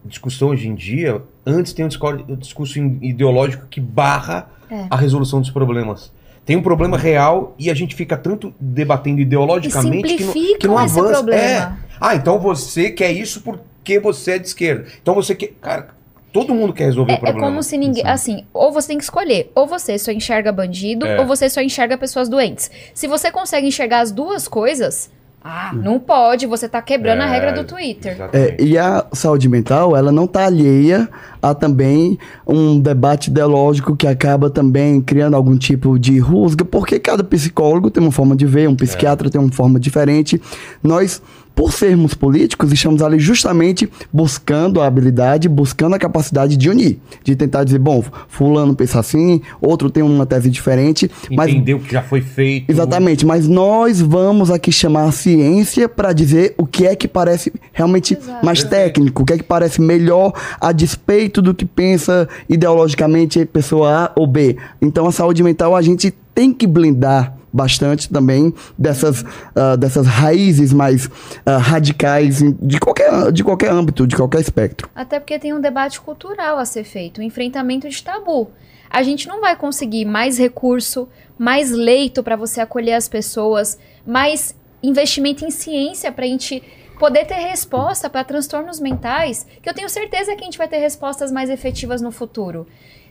discussão 0.04 0.50
hoje 0.50 0.68
em 0.68 0.76
dia, 0.76 1.22
antes 1.46 1.74
tem 1.74 1.86
um 1.86 2.36
discurso 2.38 2.78
ideológico 3.02 3.68
que 3.68 3.80
barra 3.82 4.50
É. 4.70 4.86
a 4.90 4.96
resolução 4.96 5.40
dos 5.42 5.50
problemas. 5.50 6.14
Tem 6.50 6.58
um 6.58 6.64
problema 6.64 6.98
real 6.98 7.54
e 7.60 7.70
a 7.70 7.76
gente 7.76 7.94
fica 7.94 8.18
tanto 8.18 8.52
debatendo 8.60 9.22
ideologicamente 9.22 10.16
que 10.18 10.24
não, 10.24 10.34
que 10.34 10.68
não 10.68 10.84
esse 10.84 10.98
avança. 11.00 11.14
problema. 11.14 11.44
É. 11.44 11.72
Ah, 12.02 12.16
então 12.16 12.40
você 12.40 12.90
quer 12.90 13.12
isso 13.12 13.42
porque 13.42 14.00
você 14.00 14.32
é 14.32 14.40
de 14.40 14.48
esquerda. 14.48 14.88
Então 15.00 15.14
você 15.14 15.36
quer. 15.36 15.50
Cara, 15.62 15.90
todo 16.34 16.56
mundo 16.56 16.74
quer 16.74 16.86
resolver 16.86 17.12
o 17.12 17.14
É, 17.14 17.18
é 17.18 17.20
problema. 17.20 17.46
como 17.48 17.62
se 17.62 17.78
ninguém. 17.78 18.04
Assim, 18.04 18.46
ou 18.52 18.72
você 18.72 18.88
tem 18.88 18.98
que 18.98 19.04
escolher. 19.04 19.52
Ou 19.54 19.68
você 19.68 19.96
só 20.00 20.12
enxerga 20.12 20.52
bandido, 20.52 21.06
É. 21.06 21.20
ou 21.20 21.28
você 21.28 21.48
só 21.48 21.62
enxerga 21.62 21.96
pessoas 22.00 22.28
doentes. 22.28 22.72
Se 22.96 23.06
você 23.06 23.30
consegue 23.32 23.68
enxergar 23.68 24.00
as 24.00 24.12
duas 24.12 24.48
coisas, 24.48 25.12
ah, 25.42 25.72
não 25.74 26.00
pode, 26.00 26.46
você 26.46 26.68
tá 26.68 26.82
quebrando 26.82 27.22
a 27.22 27.26
É, 27.26 27.30
regra 27.30 27.54
do 27.54 27.64
Twitter. 27.64 28.18
É, 28.34 28.62
e 28.62 28.78
a 28.78 29.06
saúde 29.14 29.48
mental, 29.48 29.96
ela 29.96 30.12
não 30.12 30.26
está 30.26 30.46
alheia 30.46 31.08
a 31.42 31.54
também 31.54 32.20
um 32.46 32.78
debate 32.78 33.30
ideológico 33.30 33.96
que 33.96 34.06
acaba 34.06 34.50
também 34.50 35.00
criando 35.02 35.36
algum 35.36 35.58
tipo 35.58 35.98
de 35.98 36.20
rusga, 36.20 36.66
porque 36.66 37.00
cada 37.00 37.24
psicólogo 37.24 37.90
tem 37.90 38.04
uma 38.04 38.12
forma 38.12 38.36
de 38.36 38.46
ver, 38.46 38.68
um 38.68 38.76
psiquiatra 38.76 39.30
tem 39.30 39.40
uma 39.40 39.52
forma 39.52 39.80
diferente. 39.80 40.42
Nós, 40.84 41.22
por 41.60 41.74
sermos 41.74 42.14
políticos, 42.14 42.72
estamos 42.72 43.02
ali 43.02 43.20
justamente 43.20 43.90
buscando 44.14 44.80
a 44.80 44.88
habilidade, 44.88 45.50
buscando 45.50 45.94
a 45.94 46.00
capacidade 46.00 46.56
de 46.56 46.70
unir, 46.70 47.00
de 47.22 47.36
tentar 47.36 47.66
dizer, 47.66 47.80
bom, 47.80 48.02
fulano 48.30 48.74
pensa 48.74 48.98
assim, 49.02 49.42
outro 49.60 49.90
tem 49.90 50.02
uma 50.02 50.26
tese 50.26 50.50
diferente, 50.50 51.12
mas 51.30 51.50
Entender 51.50 51.74
o 51.74 51.82
que 51.82 51.92
já 51.92 52.02
foi 52.02 52.22
feito. 52.22 52.72
Exatamente, 52.72 53.26
mas 53.26 53.46
nós 53.46 54.00
vamos 54.00 54.50
aqui 54.50 54.72
chamar 54.72 55.10
a 55.10 55.12
ciência 55.12 55.90
para 55.90 56.14
dizer 56.14 56.56
o 56.58 56.66
que 56.66 56.88
é 56.88 56.96
que 56.96 57.10
parece 57.10 57.52
realmente 57.74 58.14
Exato. 58.14 58.46
mais 58.46 58.64
Perfeito. 58.64 58.94
técnico, 58.94 59.24
o 59.24 59.26
que 59.26 59.34
é 59.34 59.38
que 59.38 59.44
parece 59.44 59.82
melhor 59.82 60.32
a 60.62 60.72
despeito 60.72 61.42
do 61.42 61.54
que 61.54 61.66
pensa 61.66 62.30
ideologicamente 62.48 63.44
pessoa 63.44 64.06
A 64.06 64.12
ou 64.16 64.26
B. 64.26 64.56
Então 64.82 65.06
a 65.08 65.12
saúde 65.12 65.44
mental 65.44 65.76
a 65.76 65.82
gente 65.82 66.14
tem 66.34 66.54
que 66.54 66.66
blindar 66.66 67.38
bastante 67.52 68.10
também 68.10 68.54
dessas, 68.78 69.24
ah, 69.56 69.76
dessas 69.76 70.08
raízes 70.08 70.74
mais 70.74 71.10
ah, 71.46 71.58
radicais 71.58 72.42
de 72.62 72.80
qualquer, 72.80 73.32
de 73.32 73.44
qualquer 73.44 73.72
âmbito, 73.72 74.08
de 74.08 74.16
qualquer 74.16 74.42
espectro. 74.42 74.90
Até 74.96 75.20
porque 75.20 75.40
tem 75.40 75.54
um 75.54 75.62
debate 75.62 76.00
cultural 76.02 76.58
a 76.58 76.66
ser 76.66 76.84
feito, 76.84 77.22
um 77.22 77.24
enfrentamento 77.24 77.90
de 77.90 78.04
tabu. 78.04 78.50
A 78.90 79.04
gente 79.04 79.28
não 79.28 79.40
vai 79.40 79.56
conseguir 79.56 80.06
mais 80.06 80.38
recurso, 80.38 81.08
mais 81.38 81.70
leito 81.72 82.24
para 82.24 82.36
você 82.36 82.60
acolher 82.60 82.94
as 82.94 83.08
pessoas, 83.08 83.78
mais 84.06 84.56
investimento 84.82 85.46
em 85.46 85.52
ciência 85.52 86.12
para 86.12 86.26
a 86.26 86.28
gente 86.28 86.64
poder 86.98 87.26
ter 87.26 87.36
resposta 87.36 88.10
para 88.10 88.26
transtornos 88.26 88.80
mentais, 88.80 89.48
que 89.62 89.70
eu 89.70 89.74
tenho 89.74 89.88
certeza 89.90 90.36
que 90.36 90.42
a 90.42 90.46
gente 90.46 90.58
vai 90.58 90.68
ter 90.68 90.80
respostas 90.80 91.32
mais 91.32 91.50
efetivas 91.50 92.02
no 92.02 92.12
futuro. 92.12 92.68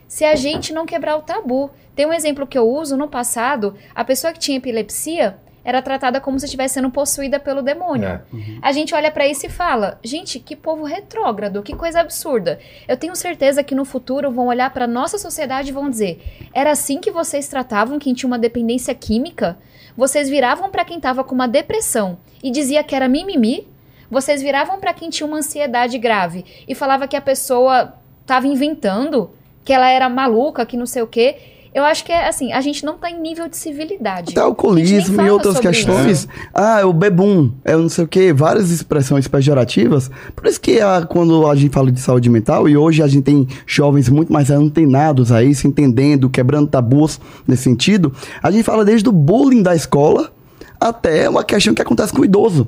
Se 0.09 0.25
a 0.25 0.35
gente 0.35 0.73
não 0.73 0.87
quebrar 0.87 1.15
o 1.15 1.21
tabu. 1.21 1.69
Tem 1.95 2.05
um 2.05 2.13
exemplo 2.13 2.47
que 2.47 2.57
eu 2.57 2.67
uso 2.67 2.97
no 2.97 3.07
passado, 3.07 3.75
a 3.93 4.03
pessoa 4.03 4.33
que 4.33 4.39
tinha 4.39 4.57
epilepsia 4.57 5.37
era 5.63 5.83
tratada 5.83 6.19
como 6.19 6.39
se 6.39 6.45
estivesse 6.45 6.75
sendo 6.75 6.89
possuída 6.89 7.39
pelo 7.39 7.61
demônio. 7.61 8.07
É. 8.07 8.21
A 8.59 8.71
gente 8.71 8.95
olha 8.95 9.11
pra 9.11 9.27
isso 9.27 9.45
e 9.45 9.49
fala: 9.49 9.99
gente, 10.03 10.39
que 10.39 10.55
povo 10.55 10.83
retrógrado, 10.83 11.61
que 11.61 11.75
coisa 11.75 11.99
absurda. 11.99 12.57
Eu 12.87 12.97
tenho 12.97 13.15
certeza 13.15 13.63
que 13.63 13.75
no 13.75 13.85
futuro 13.85 14.31
vão 14.31 14.47
olhar 14.47 14.73
pra 14.73 14.87
nossa 14.87 15.19
sociedade 15.19 15.69
e 15.69 15.73
vão 15.73 15.89
dizer: 15.89 16.49
era 16.53 16.71
assim 16.71 16.99
que 16.99 17.11
vocês 17.11 17.47
tratavam 17.47 17.99
quem 17.99 18.15
tinha 18.15 18.27
uma 18.27 18.39
dependência 18.39 18.95
química? 18.95 19.59
Vocês 19.95 20.27
viravam 20.27 20.71
pra 20.71 20.85
quem 20.85 20.99
tava 20.99 21.23
com 21.23 21.35
uma 21.35 21.47
depressão 21.47 22.17
e 22.41 22.49
dizia 22.49 22.83
que 22.83 22.95
era 22.95 23.07
mimimi? 23.07 23.67
Vocês 24.09 24.41
viravam 24.41 24.79
pra 24.79 24.93
quem 24.93 25.11
tinha 25.11 25.27
uma 25.27 25.37
ansiedade 25.37 25.99
grave 25.99 26.43
e 26.67 26.73
falava 26.73 27.07
que 27.07 27.15
a 27.15 27.21
pessoa 27.21 27.93
tava 28.25 28.47
inventando, 28.47 29.31
que 29.63 29.73
ela 29.73 29.89
era 29.89 30.09
maluca, 30.09 30.65
que 30.65 30.77
não 30.77 30.85
sei 30.85 31.01
o 31.01 31.07
quê? 31.07 31.35
Eu 31.73 31.83
acho 31.83 32.03
que 32.03 32.11
é 32.11 32.27
assim, 32.27 32.51
a 32.51 32.61
gente 32.61 32.83
não 32.83 32.97
tá 32.97 33.11
em 33.11 33.21
nível 33.21 33.47
de 33.47 33.55
civilidade. 33.55 34.09
Até 34.09 34.17
A 34.21 34.25
gente 34.25 34.35
nem 34.35 34.43
alcoolismo 34.43 35.21
e 35.21 35.29
outras 35.29 35.59
questões. 35.59 36.27
Ah, 36.53 36.79
é 36.81 36.85
o 36.85 36.91
bebum, 36.91 37.51
é 37.63 37.75
o 37.75 37.81
não 37.81 37.89
sei 37.89 38.05
o 38.05 38.07
quê, 38.07 38.33
várias 38.33 38.71
expressões 38.71 39.27
pejorativas. 39.27 40.09
Por 40.35 40.47
isso 40.47 40.59
que 40.59 40.81
ah, 40.81 41.05
quando 41.07 41.47
a 41.47 41.55
gente 41.55 41.71
fala 41.71 41.91
de 41.91 41.99
saúde 41.99 42.27
mental, 42.27 42.67
e 42.67 42.75
hoje 42.75 43.03
a 43.03 43.07
gente 43.07 43.23
tem 43.23 43.47
jovens 43.67 44.09
muito 44.09 44.33
mais 44.33 44.49
antenados 44.49 45.31
a 45.31 45.43
isso, 45.43 45.67
entendendo, 45.67 46.27
quebrando 46.29 46.67
tabus 46.67 47.19
nesse 47.47 47.63
sentido, 47.63 48.11
a 48.41 48.49
gente 48.49 48.63
fala 48.63 48.83
desde 48.83 49.07
o 49.07 49.11
bullying 49.11 49.61
da 49.61 49.75
escola 49.75 50.31
até 50.79 51.29
uma 51.29 51.43
questão 51.43 51.75
que 51.75 51.81
acontece 51.81 52.11
com 52.11 52.21
o 52.21 52.25
idoso. 52.25 52.67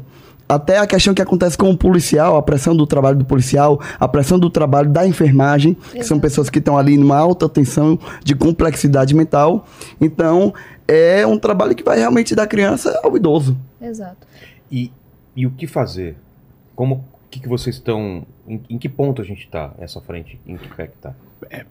Até 0.51 0.79
a 0.79 0.85
questão 0.85 1.13
que 1.13 1.21
acontece 1.21 1.57
com 1.57 1.69
o 1.69 1.77
policial, 1.77 2.35
a 2.35 2.41
pressão 2.41 2.75
do 2.75 2.85
trabalho 2.85 3.17
do 3.17 3.23
policial, 3.23 3.79
a 3.97 4.05
pressão 4.05 4.37
do 4.37 4.49
trabalho 4.49 4.89
da 4.89 5.07
enfermagem, 5.07 5.75
que 5.75 6.03
são 6.03 6.17
Exato. 6.17 6.19
pessoas 6.19 6.49
que 6.49 6.59
estão 6.59 6.77
ali 6.77 6.97
numa 6.97 7.17
alta 7.17 7.47
tensão 7.47 7.97
de 8.21 8.35
complexidade 8.35 9.15
mental. 9.15 9.65
Então, 10.01 10.53
é 10.85 11.25
um 11.25 11.39
trabalho 11.39 11.73
que 11.73 11.83
vai 11.83 11.97
realmente 11.97 12.35
da 12.35 12.45
criança 12.45 12.99
ao 13.01 13.15
idoso. 13.15 13.57
Exato. 13.81 14.27
E, 14.69 14.91
e 15.33 15.47
o 15.47 15.51
que 15.51 15.65
fazer? 15.67 16.17
Como 16.75 16.95
o 16.95 17.03
que, 17.29 17.39
que 17.39 17.47
vocês 17.47 17.77
estão. 17.77 18.25
Em, 18.45 18.61
em 18.71 18.77
que 18.77 18.89
ponto 18.89 19.21
a 19.21 19.25
gente 19.25 19.45
está 19.45 19.71
essa 19.79 20.01
frente? 20.01 20.37
Em 20.45 20.57
que 20.57 20.67
pé 20.75 20.87
que 20.87 20.97
tá? 20.97 21.15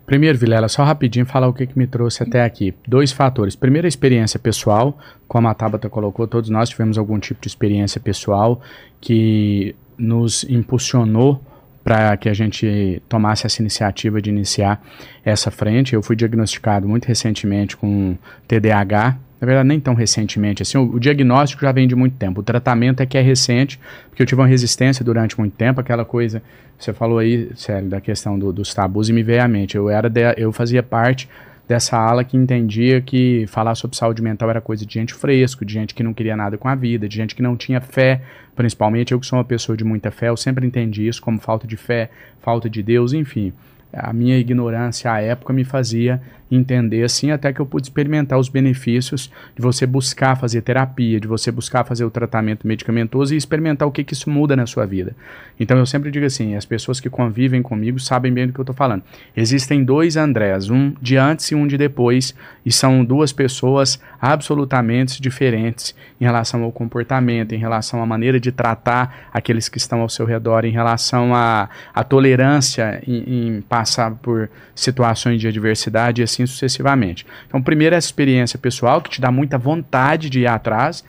Primeiro, 0.04 0.36
Vilela, 0.36 0.68
só 0.68 0.84
rapidinho 0.84 1.26
falar 1.26 1.48
o 1.48 1.54
que, 1.54 1.66
que 1.66 1.78
me 1.78 1.86
trouxe 1.86 2.22
até 2.22 2.44
aqui. 2.44 2.74
Dois 2.86 3.12
fatores. 3.12 3.54
Primeiro, 3.54 3.86
a 3.86 3.88
experiência 3.88 4.38
pessoal, 4.38 4.98
como 5.28 5.48
a 5.48 5.54
Tabata 5.54 5.88
colocou, 5.88 6.26
todos 6.26 6.50
nós 6.50 6.68
tivemos 6.68 6.98
algum 6.98 7.18
tipo 7.18 7.40
de 7.40 7.48
experiência 7.48 8.00
pessoal 8.00 8.60
que 9.00 9.74
nos 9.96 10.44
impulsionou 10.44 11.40
para 11.82 12.16
que 12.16 12.28
a 12.28 12.34
gente 12.34 13.02
tomasse 13.08 13.46
essa 13.46 13.60
iniciativa 13.62 14.20
de 14.20 14.28
iniciar 14.30 14.82
essa 15.24 15.50
frente. 15.50 15.94
Eu 15.94 16.02
fui 16.02 16.14
diagnosticado 16.16 16.86
muito 16.88 17.06
recentemente 17.06 17.76
com 17.76 18.16
TDAH. 18.46 19.16
Na 19.40 19.46
verdade, 19.46 19.68
nem 19.68 19.80
tão 19.80 19.94
recentemente 19.94 20.62
assim. 20.62 20.76
O, 20.76 20.82
o 20.96 21.00
diagnóstico 21.00 21.62
já 21.62 21.72
vem 21.72 21.88
de 21.88 21.94
muito 21.96 22.16
tempo. 22.16 22.40
O 22.40 22.42
tratamento 22.42 23.00
é 23.02 23.06
que 23.06 23.16
é 23.16 23.22
recente, 23.22 23.80
porque 24.10 24.22
eu 24.22 24.26
tive 24.26 24.40
uma 24.40 24.46
resistência 24.46 25.02
durante 25.02 25.38
muito 25.38 25.54
tempo, 25.54 25.80
aquela 25.80 26.04
coisa 26.04 26.42
você 26.78 26.94
falou 26.94 27.18
aí, 27.18 27.50
sério, 27.56 27.88
da 27.90 28.00
questão 28.00 28.38
do- 28.38 28.52
dos 28.54 28.72
tabus 28.72 29.10
e 29.10 29.12
me 29.12 29.22
veio 29.22 29.42
à 29.42 29.48
mente. 29.48 29.76
Eu 29.76 29.90
era 29.90 30.08
de- 30.08 30.34
eu 30.38 30.50
fazia 30.50 30.82
parte 30.82 31.28
dessa 31.70 31.96
ala 31.96 32.24
que 32.24 32.36
entendia 32.36 33.00
que 33.00 33.46
falar 33.46 33.76
sobre 33.76 33.96
saúde 33.96 34.20
mental 34.20 34.50
era 34.50 34.60
coisa 34.60 34.84
de 34.84 34.92
gente 34.92 35.14
fresco, 35.14 35.64
de 35.64 35.72
gente 35.72 35.94
que 35.94 36.02
não 36.02 36.12
queria 36.12 36.36
nada 36.36 36.58
com 36.58 36.66
a 36.66 36.74
vida, 36.74 37.08
de 37.08 37.14
gente 37.14 37.32
que 37.32 37.40
não 37.40 37.56
tinha 37.56 37.80
fé, 37.80 38.22
principalmente 38.56 39.12
eu 39.12 39.20
que 39.20 39.26
sou 39.26 39.38
uma 39.38 39.44
pessoa 39.44 39.76
de 39.76 39.84
muita 39.84 40.10
fé, 40.10 40.30
eu 40.30 40.36
sempre 40.36 40.66
entendi 40.66 41.06
isso 41.06 41.22
como 41.22 41.38
falta 41.38 41.68
de 41.68 41.76
fé, 41.76 42.10
falta 42.40 42.68
de 42.68 42.82
Deus, 42.82 43.12
enfim 43.12 43.52
a 43.92 44.12
minha 44.12 44.38
ignorância 44.38 45.12
à 45.12 45.20
época 45.20 45.52
me 45.52 45.64
fazia 45.64 46.20
entender 46.50 47.04
assim, 47.04 47.30
até 47.30 47.52
que 47.52 47.60
eu 47.60 47.66
pude 47.66 47.86
experimentar 47.86 48.38
os 48.38 48.48
benefícios 48.48 49.30
de 49.54 49.62
você 49.62 49.86
buscar 49.86 50.36
fazer 50.36 50.62
terapia, 50.62 51.20
de 51.20 51.28
você 51.28 51.50
buscar 51.50 51.84
fazer 51.84 52.04
o 52.04 52.10
tratamento 52.10 52.66
medicamentoso 52.66 53.34
e 53.34 53.36
experimentar 53.36 53.86
o 53.86 53.92
que, 53.92 54.02
que 54.02 54.14
isso 54.14 54.28
muda 54.28 54.56
na 54.56 54.66
sua 54.66 54.84
vida. 54.84 55.14
Então 55.58 55.78
eu 55.78 55.86
sempre 55.86 56.10
digo 56.10 56.26
assim, 56.26 56.56
as 56.56 56.64
pessoas 56.64 56.98
que 56.98 57.08
convivem 57.08 57.62
comigo 57.62 58.00
sabem 58.00 58.32
bem 58.32 58.48
do 58.48 58.52
que 58.52 58.58
eu 58.58 58.64
estou 58.64 58.74
falando. 58.74 59.04
Existem 59.36 59.84
dois 59.84 60.16
Andrés, 60.16 60.68
um 60.70 60.92
de 61.00 61.16
antes 61.16 61.46
e 61.46 61.54
um 61.54 61.66
de 61.66 61.78
depois, 61.78 62.34
e 62.66 62.72
são 62.72 63.04
duas 63.04 63.32
pessoas 63.32 64.00
absolutamente 64.20 65.20
diferentes 65.22 65.94
em 66.20 66.24
relação 66.24 66.62
ao 66.62 66.70
comportamento, 66.70 67.54
em 67.54 67.58
relação 67.58 68.02
à 68.02 68.06
maneira 68.06 68.38
de 68.38 68.52
tratar 68.52 69.28
aqueles 69.32 69.68
que 69.68 69.78
estão 69.78 70.00
ao 70.00 70.08
seu 70.08 70.26
redor, 70.26 70.64
em 70.64 70.70
relação 70.70 71.34
à, 71.34 71.68
à 71.94 72.04
tolerância 72.04 73.02
em, 73.06 73.56
em 73.56 73.60
passar 73.62 74.10
por 74.12 74.50
situações 74.74 75.40
de 75.40 75.48
adversidade 75.48 76.20
e 76.20 76.24
assim 76.24 76.44
sucessivamente. 76.46 77.26
Então, 77.46 77.62
primeiro, 77.62 77.96
essa 77.96 78.08
experiência 78.08 78.58
pessoal 78.58 79.00
que 79.00 79.10
te 79.10 79.20
dá 79.20 79.30
muita 79.30 79.56
vontade 79.56 80.28
de 80.28 80.40
ir 80.40 80.46
atrás. 80.46 81.04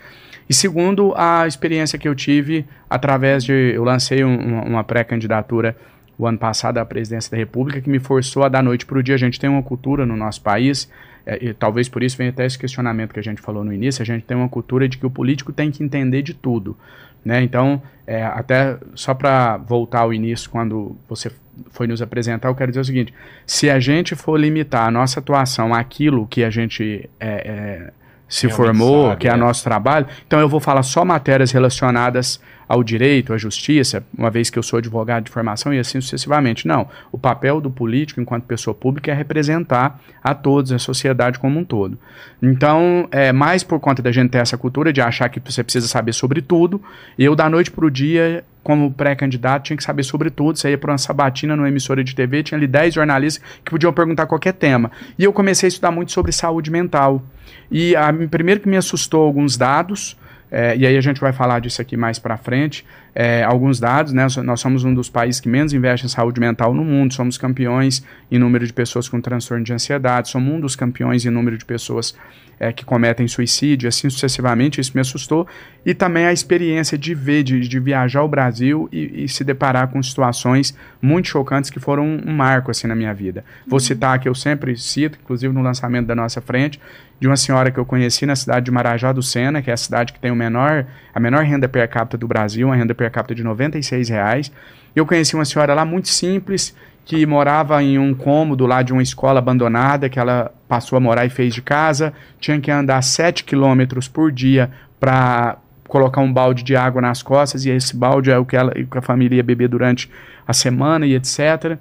E 0.48 0.54
segundo, 0.54 1.14
a 1.16 1.46
experiência 1.46 1.98
que 1.98 2.08
eu 2.08 2.14
tive 2.14 2.66
através 2.88 3.44
de. 3.44 3.72
Eu 3.74 3.84
lancei 3.84 4.24
um, 4.24 4.62
uma 4.64 4.84
pré-candidatura 4.84 5.76
o 6.18 6.26
ano 6.26 6.38
passado 6.38 6.78
à 6.78 6.84
presidência 6.84 7.30
da 7.30 7.36
República 7.36 7.80
que 7.80 7.90
me 7.90 7.98
forçou 7.98 8.44
a 8.44 8.48
da 8.48 8.62
noite 8.62 8.86
para 8.86 8.98
o 8.98 9.02
dia. 9.02 9.14
A 9.14 9.18
gente 9.18 9.40
tem 9.40 9.48
uma 9.48 9.62
cultura 9.62 10.06
no 10.06 10.16
nosso 10.16 10.40
país, 10.42 10.90
é, 11.24 11.44
e 11.44 11.54
talvez 11.54 11.88
por 11.88 12.02
isso 12.02 12.16
venha 12.16 12.30
até 12.30 12.44
esse 12.44 12.58
questionamento 12.58 13.12
que 13.12 13.20
a 13.20 13.22
gente 13.22 13.40
falou 13.40 13.64
no 13.64 13.72
início. 13.72 14.02
A 14.02 14.06
gente 14.06 14.24
tem 14.24 14.36
uma 14.36 14.48
cultura 14.48 14.88
de 14.88 14.98
que 14.98 15.06
o 15.06 15.10
político 15.10 15.52
tem 15.52 15.70
que 15.70 15.82
entender 15.82 16.22
de 16.22 16.34
tudo. 16.34 16.76
Né? 17.24 17.42
Então, 17.42 17.80
é, 18.06 18.24
até 18.24 18.76
só 18.94 19.14
para 19.14 19.56
voltar 19.56 20.00
ao 20.00 20.12
início, 20.12 20.50
quando 20.50 20.96
você 21.08 21.30
foi 21.70 21.86
nos 21.86 22.02
apresentar, 22.02 22.48
eu 22.48 22.54
quero 22.54 22.72
dizer 22.72 22.80
o 22.80 22.84
seguinte: 22.84 23.14
se 23.46 23.70
a 23.70 23.78
gente 23.78 24.16
for 24.16 24.38
limitar 24.38 24.86
a 24.86 24.90
nossa 24.90 25.20
atuação 25.20 25.72
àquilo 25.72 26.26
que 26.26 26.42
a 26.42 26.50
gente 26.50 27.08
é, 27.20 27.28
é, 27.28 27.92
se 28.28 28.46
Realmente 28.46 28.56
formou, 28.56 29.08
sabe, 29.08 29.20
que 29.20 29.28
é, 29.28 29.30
é 29.30 29.36
nosso 29.36 29.62
trabalho, 29.62 30.06
então 30.26 30.40
eu 30.40 30.48
vou 30.48 30.58
falar 30.58 30.82
só 30.82 31.04
matérias 31.04 31.52
relacionadas 31.52 32.40
ao 32.68 32.82
direito, 32.82 33.32
à 33.32 33.38
justiça, 33.38 34.04
uma 34.16 34.30
vez 34.30 34.50
que 34.50 34.58
eu 34.58 34.62
sou 34.62 34.78
advogado 34.78 35.24
de 35.24 35.30
formação 35.30 35.72
e 35.72 35.78
assim 35.78 36.00
sucessivamente. 36.00 36.66
Não. 36.66 36.88
O 37.10 37.18
papel 37.18 37.60
do 37.60 37.70
político, 37.70 38.20
enquanto 38.20 38.44
pessoa 38.44 38.74
pública, 38.74 39.10
é 39.10 39.14
representar 39.14 40.00
a 40.22 40.34
todos, 40.34 40.72
a 40.72 40.78
sociedade 40.78 41.38
como 41.38 41.58
um 41.58 41.64
todo. 41.64 41.98
Então, 42.40 43.08
é 43.10 43.32
mais 43.32 43.62
por 43.62 43.78
conta 43.80 44.02
da 44.02 44.12
gente 44.12 44.30
ter 44.30 44.38
essa 44.38 44.56
cultura 44.56 44.92
de 44.92 45.00
achar 45.00 45.28
que 45.28 45.40
você 45.40 45.62
precisa 45.62 45.88
saber 45.88 46.12
sobre 46.12 46.40
tudo, 46.40 46.82
eu, 47.18 47.34
da 47.34 47.48
noite 47.48 47.70
para 47.70 47.84
o 47.84 47.90
dia, 47.90 48.44
como 48.62 48.92
pré-candidato, 48.92 49.64
tinha 49.64 49.76
que 49.76 49.82
saber 49.82 50.02
sobre 50.02 50.30
tudo. 50.30 50.58
Você 50.58 50.70
ia 50.70 50.78
para 50.78 50.92
uma 50.92 50.98
sabatina 50.98 51.56
numa 51.56 51.68
emissora 51.68 52.02
de 52.04 52.14
TV, 52.14 52.42
tinha 52.42 52.58
ali 52.58 52.66
10 52.66 52.94
jornalistas 52.94 53.44
que 53.64 53.70
podiam 53.70 53.92
perguntar 53.92 54.26
qualquer 54.26 54.52
tema. 54.52 54.90
E 55.18 55.24
eu 55.24 55.32
comecei 55.32 55.66
a 55.66 55.68
estudar 55.68 55.90
muito 55.90 56.12
sobre 56.12 56.32
saúde 56.32 56.70
mental. 56.70 57.22
E 57.70 57.96
a, 57.96 58.12
primeiro 58.12 58.60
que 58.60 58.68
me 58.68 58.76
assustou 58.76 59.22
alguns 59.22 59.56
dados, 59.56 60.16
é, 60.54 60.76
e 60.76 60.86
aí 60.86 60.98
a 60.98 61.00
gente 61.00 61.18
vai 61.18 61.32
falar 61.32 61.60
disso 61.60 61.80
aqui 61.80 61.96
mais 61.96 62.18
para 62.18 62.36
frente. 62.36 62.84
É, 63.14 63.42
alguns 63.42 63.80
dados, 63.80 64.12
né? 64.12 64.26
Nós 64.44 64.60
somos 64.60 64.84
um 64.84 64.92
dos 64.92 65.08
países 65.08 65.40
que 65.40 65.48
menos 65.48 65.72
investe 65.72 66.04
em 66.04 66.08
saúde 66.10 66.38
mental 66.38 66.74
no 66.74 66.84
mundo, 66.84 67.14
somos 67.14 67.38
campeões 67.38 68.04
em 68.30 68.38
número 68.38 68.66
de 68.66 68.72
pessoas 68.72 69.08
com 69.08 69.18
transtorno 69.18 69.64
de 69.64 69.72
ansiedade, 69.72 70.28
somos 70.28 70.52
um 70.52 70.60
dos 70.60 70.76
campeões 70.76 71.24
em 71.24 71.30
número 71.30 71.56
de 71.56 71.64
pessoas 71.64 72.14
é, 72.60 72.70
que 72.70 72.84
cometem 72.84 73.26
suicídio, 73.26 73.88
assim 73.88 74.08
sucessivamente, 74.10 74.80
isso 74.80 74.92
me 74.94 75.00
assustou. 75.00 75.48
E 75.84 75.94
também 75.94 76.26
a 76.26 76.32
experiência 76.32 76.96
de 76.96 77.14
ver, 77.14 77.42
de, 77.42 77.66
de 77.66 77.80
viajar 77.80 78.20
ao 78.20 78.28
Brasil 78.28 78.88
e, 78.92 79.24
e, 79.24 79.28
se 79.28 79.42
deparar 79.42 79.88
com 79.88 80.02
situações 80.02 80.76
muito 81.00 81.28
chocantes 81.28 81.70
que 81.70 81.80
foram 81.80 82.04
um, 82.04 82.32
marco 82.32 82.70
assim 82.70 82.86
na 82.86 82.94
minha 82.94 83.12
vida. 83.12 83.44
Vou 83.66 83.78
uhum. 83.78 83.80
citar 83.80 84.18
que 84.20 84.28
eu 84.28 84.34
sempre 84.34 84.76
cito, 84.76 85.18
inclusive 85.20 85.52
no 85.52 85.60
lançamento 85.62 86.06
da 86.06 86.14
nossa 86.14 86.40
frente, 86.40 86.78
de 87.22 87.28
uma 87.28 87.36
senhora 87.36 87.70
que 87.70 87.78
eu 87.78 87.86
conheci 87.86 88.26
na 88.26 88.34
cidade 88.34 88.64
de 88.64 88.72
Marajá 88.72 89.12
do 89.12 89.22
Sena, 89.22 89.62
que 89.62 89.70
é 89.70 89.72
a 89.72 89.76
cidade 89.76 90.12
que 90.12 90.18
tem 90.18 90.32
o 90.32 90.34
menor, 90.34 90.84
a 91.14 91.20
menor 91.20 91.44
renda 91.44 91.68
per 91.68 91.88
capita 91.88 92.18
do 92.18 92.26
Brasil, 92.26 92.66
uma 92.66 92.74
renda 92.74 92.96
per 92.96 93.08
capita 93.12 93.32
de 93.32 93.44
96 93.44 94.08
reais. 94.08 94.50
Eu 94.94 95.06
conheci 95.06 95.36
uma 95.36 95.44
senhora 95.44 95.72
lá 95.72 95.84
muito 95.84 96.08
simples, 96.08 96.74
que 97.04 97.24
morava 97.24 97.80
em 97.80 97.96
um 97.96 98.12
cômodo 98.12 98.66
lá 98.66 98.82
de 98.82 98.92
uma 98.92 99.04
escola 99.04 99.38
abandonada, 99.38 100.08
que 100.08 100.18
ela 100.18 100.52
passou 100.66 100.96
a 100.96 101.00
morar 101.00 101.24
e 101.24 101.30
fez 101.30 101.54
de 101.54 101.62
casa, 101.62 102.12
tinha 102.40 102.60
que 102.60 102.72
andar 102.72 103.00
7 103.00 103.44
quilômetros 103.44 104.08
por 104.08 104.32
dia 104.32 104.68
para 104.98 105.58
colocar 105.86 106.22
um 106.22 106.32
balde 106.32 106.64
de 106.64 106.74
água 106.74 107.00
nas 107.00 107.22
costas, 107.22 107.64
e 107.64 107.70
esse 107.70 107.94
balde 107.94 108.32
é 108.32 108.38
o 108.38 108.44
que, 108.44 108.56
ela, 108.56 108.72
que 108.72 108.98
a 108.98 109.02
família 109.02 109.36
ia 109.36 109.44
beber 109.44 109.68
durante 109.68 110.10
a 110.44 110.52
semana 110.52 111.06
e 111.06 111.14
etc. 111.14 111.78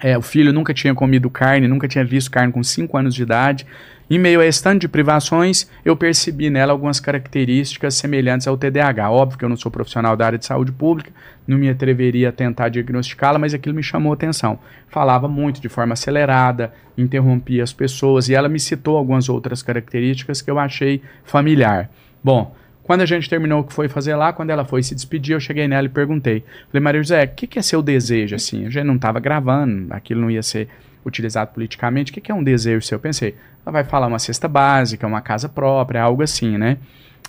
É, 0.00 0.16
o 0.16 0.22
filho 0.22 0.52
nunca 0.52 0.72
tinha 0.72 0.94
comido 0.94 1.28
carne, 1.28 1.66
nunca 1.66 1.88
tinha 1.88 2.04
visto 2.04 2.30
carne 2.30 2.52
com 2.52 2.62
5 2.62 2.96
anos 2.96 3.14
de 3.14 3.22
idade. 3.22 3.66
Em 4.10 4.18
meio 4.18 4.40
a 4.40 4.46
esse 4.46 4.62
tanto 4.62 4.80
de 4.80 4.88
privações, 4.88 5.68
eu 5.84 5.94
percebi 5.94 6.48
nela 6.48 6.72
algumas 6.72 6.98
características 6.98 7.94
semelhantes 7.94 8.46
ao 8.46 8.56
TDAH. 8.56 9.10
Óbvio 9.10 9.38
que 9.38 9.44
eu 9.44 9.48
não 9.50 9.56
sou 9.56 9.70
profissional 9.70 10.16
da 10.16 10.24
área 10.24 10.38
de 10.38 10.46
saúde 10.46 10.72
pública, 10.72 11.10
não 11.46 11.58
me 11.58 11.68
atreveria 11.68 12.30
a 12.30 12.32
tentar 12.32 12.70
diagnosticá-la, 12.70 13.38
mas 13.38 13.52
aquilo 13.52 13.74
me 13.74 13.82
chamou 13.82 14.12
atenção. 14.12 14.58
Falava 14.88 15.28
muito 15.28 15.60
de 15.60 15.68
forma 15.68 15.92
acelerada, 15.92 16.72
interrompia 16.96 17.62
as 17.62 17.72
pessoas 17.72 18.30
e 18.30 18.34
ela 18.34 18.48
me 18.48 18.58
citou 18.58 18.96
algumas 18.96 19.28
outras 19.28 19.62
características 19.62 20.40
que 20.40 20.50
eu 20.50 20.58
achei 20.58 21.02
familiar. 21.24 21.90
Bom, 22.24 22.56
quando 22.88 23.02
a 23.02 23.06
gente 23.06 23.28
terminou 23.28 23.60
o 23.60 23.64
que 23.64 23.74
foi 23.74 23.86
fazer 23.86 24.16
lá, 24.16 24.32
quando 24.32 24.48
ela 24.48 24.64
foi 24.64 24.82
se 24.82 24.94
despedir, 24.94 25.34
eu 25.34 25.40
cheguei 25.40 25.68
nela 25.68 25.84
e 25.84 25.90
perguntei. 25.90 26.42
Falei, 26.68 26.82
Maria 26.82 27.02
José, 27.02 27.22
o 27.22 27.28
que, 27.28 27.46
que 27.46 27.58
é 27.58 27.62
seu 27.62 27.82
desejo, 27.82 28.34
assim? 28.34 28.64
Eu 28.64 28.70
já 28.70 28.82
não 28.82 28.96
estava 28.96 29.20
gravando, 29.20 29.92
aquilo 29.92 30.22
não 30.22 30.30
ia 30.30 30.42
ser 30.42 30.70
utilizado 31.04 31.52
politicamente, 31.52 32.10
o 32.10 32.14
que, 32.14 32.22
que 32.22 32.32
é 32.32 32.34
um 32.34 32.42
desejo 32.42 32.80
seu? 32.86 32.96
Eu 32.96 33.00
pensei, 33.00 33.34
ela 33.62 33.70
vai 33.74 33.84
falar 33.84 34.06
uma 34.06 34.18
cesta 34.18 34.48
básica, 34.48 35.06
uma 35.06 35.20
casa 35.20 35.50
própria, 35.50 36.00
algo 36.00 36.22
assim, 36.22 36.56
né? 36.56 36.78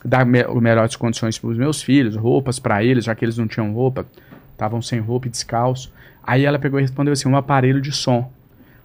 Dar 0.03 0.25
me 0.25 0.41
melhores 0.61 0.95
condições 0.95 1.37
para 1.37 1.49
os 1.49 1.57
meus 1.57 1.81
filhos, 1.81 2.15
roupas 2.15 2.57
para 2.57 2.81
eles, 2.81 3.03
já 3.03 3.13
que 3.13 3.25
eles 3.25 3.37
não 3.37 3.45
tinham 3.45 3.73
roupa, 3.73 4.05
estavam 4.53 4.81
sem 4.81 5.01
roupa 5.01 5.27
e 5.27 5.29
descalço. 5.29 5.91
Aí 6.23 6.45
ela 6.45 6.57
pegou 6.57 6.79
e 6.79 6.83
respondeu 6.83 7.11
assim, 7.11 7.27
um 7.27 7.35
aparelho 7.35 7.81
de 7.81 7.91
som. 7.91 8.31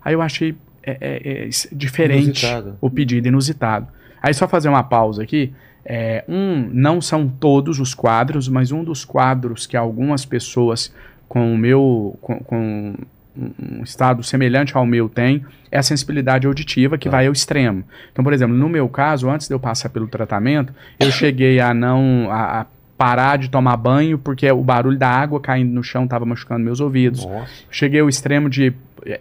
Aí 0.04 0.14
eu 0.14 0.20
achei 0.20 0.56
é, 0.82 0.98
é, 1.00 1.44
é, 1.44 1.48
diferente 1.70 2.44
inusitado. 2.44 2.78
o 2.80 2.90
pedido, 2.90 3.28
inusitado. 3.28 3.86
Aí 4.20 4.34
só 4.34 4.48
fazer 4.48 4.68
uma 4.68 4.82
pausa 4.82 5.22
aqui. 5.22 5.54
É, 5.84 6.24
um, 6.28 6.68
não 6.72 7.00
são 7.00 7.28
todos 7.28 7.78
os 7.78 7.94
quadros, 7.94 8.48
mas 8.48 8.72
um 8.72 8.82
dos 8.82 9.04
quadros 9.04 9.66
que 9.66 9.76
algumas 9.76 10.24
pessoas 10.24 10.92
com 11.28 11.52
o 11.52 11.58
meu, 11.58 12.18
com, 12.20 12.38
com 12.40 12.94
um 13.36 13.82
estado 13.82 14.22
semelhante 14.22 14.76
ao 14.76 14.86
meu 14.86 15.08
tem, 15.08 15.44
é 15.70 15.78
a 15.78 15.82
sensibilidade 15.82 16.46
auditiva 16.46 16.96
que 16.96 17.08
ah. 17.08 17.10
vai 17.10 17.26
ao 17.26 17.32
extremo. 17.32 17.84
Então, 18.12 18.22
por 18.22 18.32
exemplo, 18.32 18.56
no 18.56 18.68
meu 18.68 18.88
caso, 18.88 19.28
antes 19.28 19.48
de 19.48 19.54
eu 19.54 19.58
passar 19.58 19.88
pelo 19.88 20.06
tratamento, 20.06 20.72
eu 20.98 21.10
cheguei 21.10 21.58
a 21.60 21.74
não 21.74 22.28
a, 22.30 22.60
a 22.60 22.66
parar 22.96 23.38
de 23.38 23.48
tomar 23.48 23.76
banho 23.76 24.18
porque 24.18 24.50
o 24.50 24.62
barulho 24.62 24.98
da 24.98 25.08
água 25.08 25.40
caindo 25.40 25.72
no 25.72 25.82
chão 25.82 26.04
estava 26.04 26.24
machucando 26.24 26.64
meus 26.64 26.80
ouvidos. 26.80 27.24
Nossa. 27.24 27.50
Cheguei 27.70 28.00
ao 28.00 28.08
extremo 28.08 28.48
de 28.48 28.72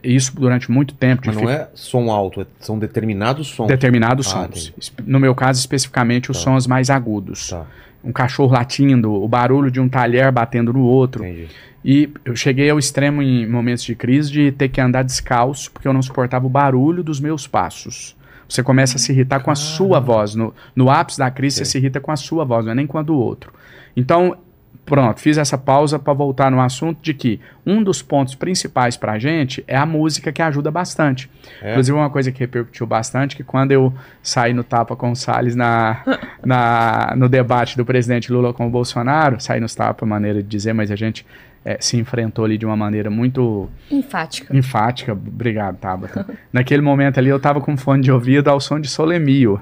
isso 0.04 0.36
durante 0.36 0.72
muito 0.72 0.94
tempo. 0.94 1.24
Mas 1.26 1.36
não 1.36 1.50
é 1.50 1.68
som 1.74 2.10
alto, 2.10 2.42
é, 2.42 2.46
são 2.60 2.80
determinados 2.80 3.48
sons. 3.48 3.68
Determinados 3.68 4.28
ah, 4.28 4.32
sons. 4.32 4.74
Entendi. 4.78 5.12
No 5.12 5.20
meu 5.20 5.36
caso, 5.36 5.60
especificamente, 5.60 6.32
os 6.32 6.38
tá. 6.38 6.44
sons 6.44 6.68
mais 6.68 6.90
agudos. 6.90 7.50
Tá. 7.50 7.66
Um 8.04 8.12
cachorro 8.12 8.54
latindo, 8.54 9.12
o 9.14 9.28
barulho 9.28 9.72
de 9.72 9.80
um 9.80 9.88
talher 9.88 10.32
batendo 10.32 10.74
no 10.74 10.84
outro. 10.84 11.24
Entendi. 11.24 11.48
E 11.86 12.10
eu 12.24 12.36
cheguei 12.36 12.70
ao 12.70 12.80
extremo 12.80 13.22
em 13.22 13.46
momentos 13.46 13.84
de 13.84 13.94
crise 13.94 14.32
de 14.32 14.52
ter 14.54 14.70
que 14.70 14.80
andar 14.80 15.04
descalço 15.04 15.70
porque 15.72 15.88
eu 15.88 15.92
não 15.92 16.02
suportava 16.02 16.46
o 16.46 16.50
barulho 16.50 17.04
dos 17.04 17.20
meus 17.20 17.46
passos. 17.46 18.16
Você 18.48 18.64
começa 18.64 18.96
a 18.96 19.00
se 19.00 19.12
irritar 19.12 19.42
com 19.42 19.52
a 19.52 19.56
sua 19.56 20.00
voz. 20.00 20.36
No, 20.36 20.54
no 20.76 20.90
ápice 20.90 21.18
da 21.18 21.30
crise, 21.30 21.58
Sim. 21.58 21.66
você 21.66 21.72
se 21.72 21.78
irrita 21.78 22.00
com 22.00 22.12
a 22.12 22.16
sua 22.16 22.46
voz, 22.46 22.66
não 22.66 22.72
é 22.72 22.76
nem 22.76 22.88
com 22.88 22.98
a 22.98 23.02
do 23.02 23.16
outro. 23.16 23.52
Então, 23.96 24.38
pronto, 24.86 25.20
fiz 25.20 25.38
essa 25.38 25.58
pausa 25.58 25.98
para 25.98 26.14
voltar 26.14 26.52
no 26.52 26.60
assunto 26.60 27.02
de 27.02 27.14
que 27.14 27.40
um 27.66 27.84
dos 27.84 28.02
pontos 28.02 28.36
principais 28.36 28.98
para 28.98 29.14
a 29.14 29.20
gente 29.20 29.64
é 29.68 29.78
a 29.78 29.86
música 29.86 30.32
que 30.32 30.42
ajuda 30.42 30.70
bastante. 30.70 31.30
É. 31.62 31.72
Inclusive, 31.72 31.98
uma 31.98 32.10
coisa 32.10 32.32
que 32.32 32.40
repercutiu 32.40 32.86
bastante, 32.86 33.36
que 33.36 33.44
quando 33.44 33.72
eu 33.72 33.94
saí 34.22 34.54
no 34.54 34.64
tapa 34.64 34.96
com 34.96 35.12
o 35.12 35.16
Salles 35.16 35.56
na, 35.56 36.04
na, 36.44 37.14
no 37.16 37.30
debate 37.30 37.78
do 37.78 37.86
presidente 37.86 38.32
Lula 38.32 38.54
com 38.54 38.68
o 38.68 38.70
Bolsonaro, 38.70 39.40
saí 39.40 39.60
no 39.60 39.68
tapa, 39.68 40.06
maneira 40.06 40.42
de 40.42 40.50
dizer, 40.50 40.74
mas 40.74 40.92
a 40.92 40.96
gente 40.96 41.26
é, 41.66 41.78
se 41.80 41.98
enfrentou 41.98 42.44
ali 42.44 42.58
de 42.58 42.66
uma 42.66 42.76
maneira 42.76 43.10
muito... 43.10 43.70
Enfática. 43.90 44.56
Enfática, 44.56 45.14
obrigado, 45.14 45.78
Tabata. 45.78 46.28
Naquele 46.52 46.82
momento 46.82 47.18
ali 47.20 47.30
eu 47.30 47.40
tava 47.40 47.62
com 47.62 47.78
fone 47.78 48.04
de 48.04 48.12
ouvido 48.12 48.50
ao 48.50 48.60
som 48.60 48.80
de 48.80 48.90
Solemio. 48.90 49.62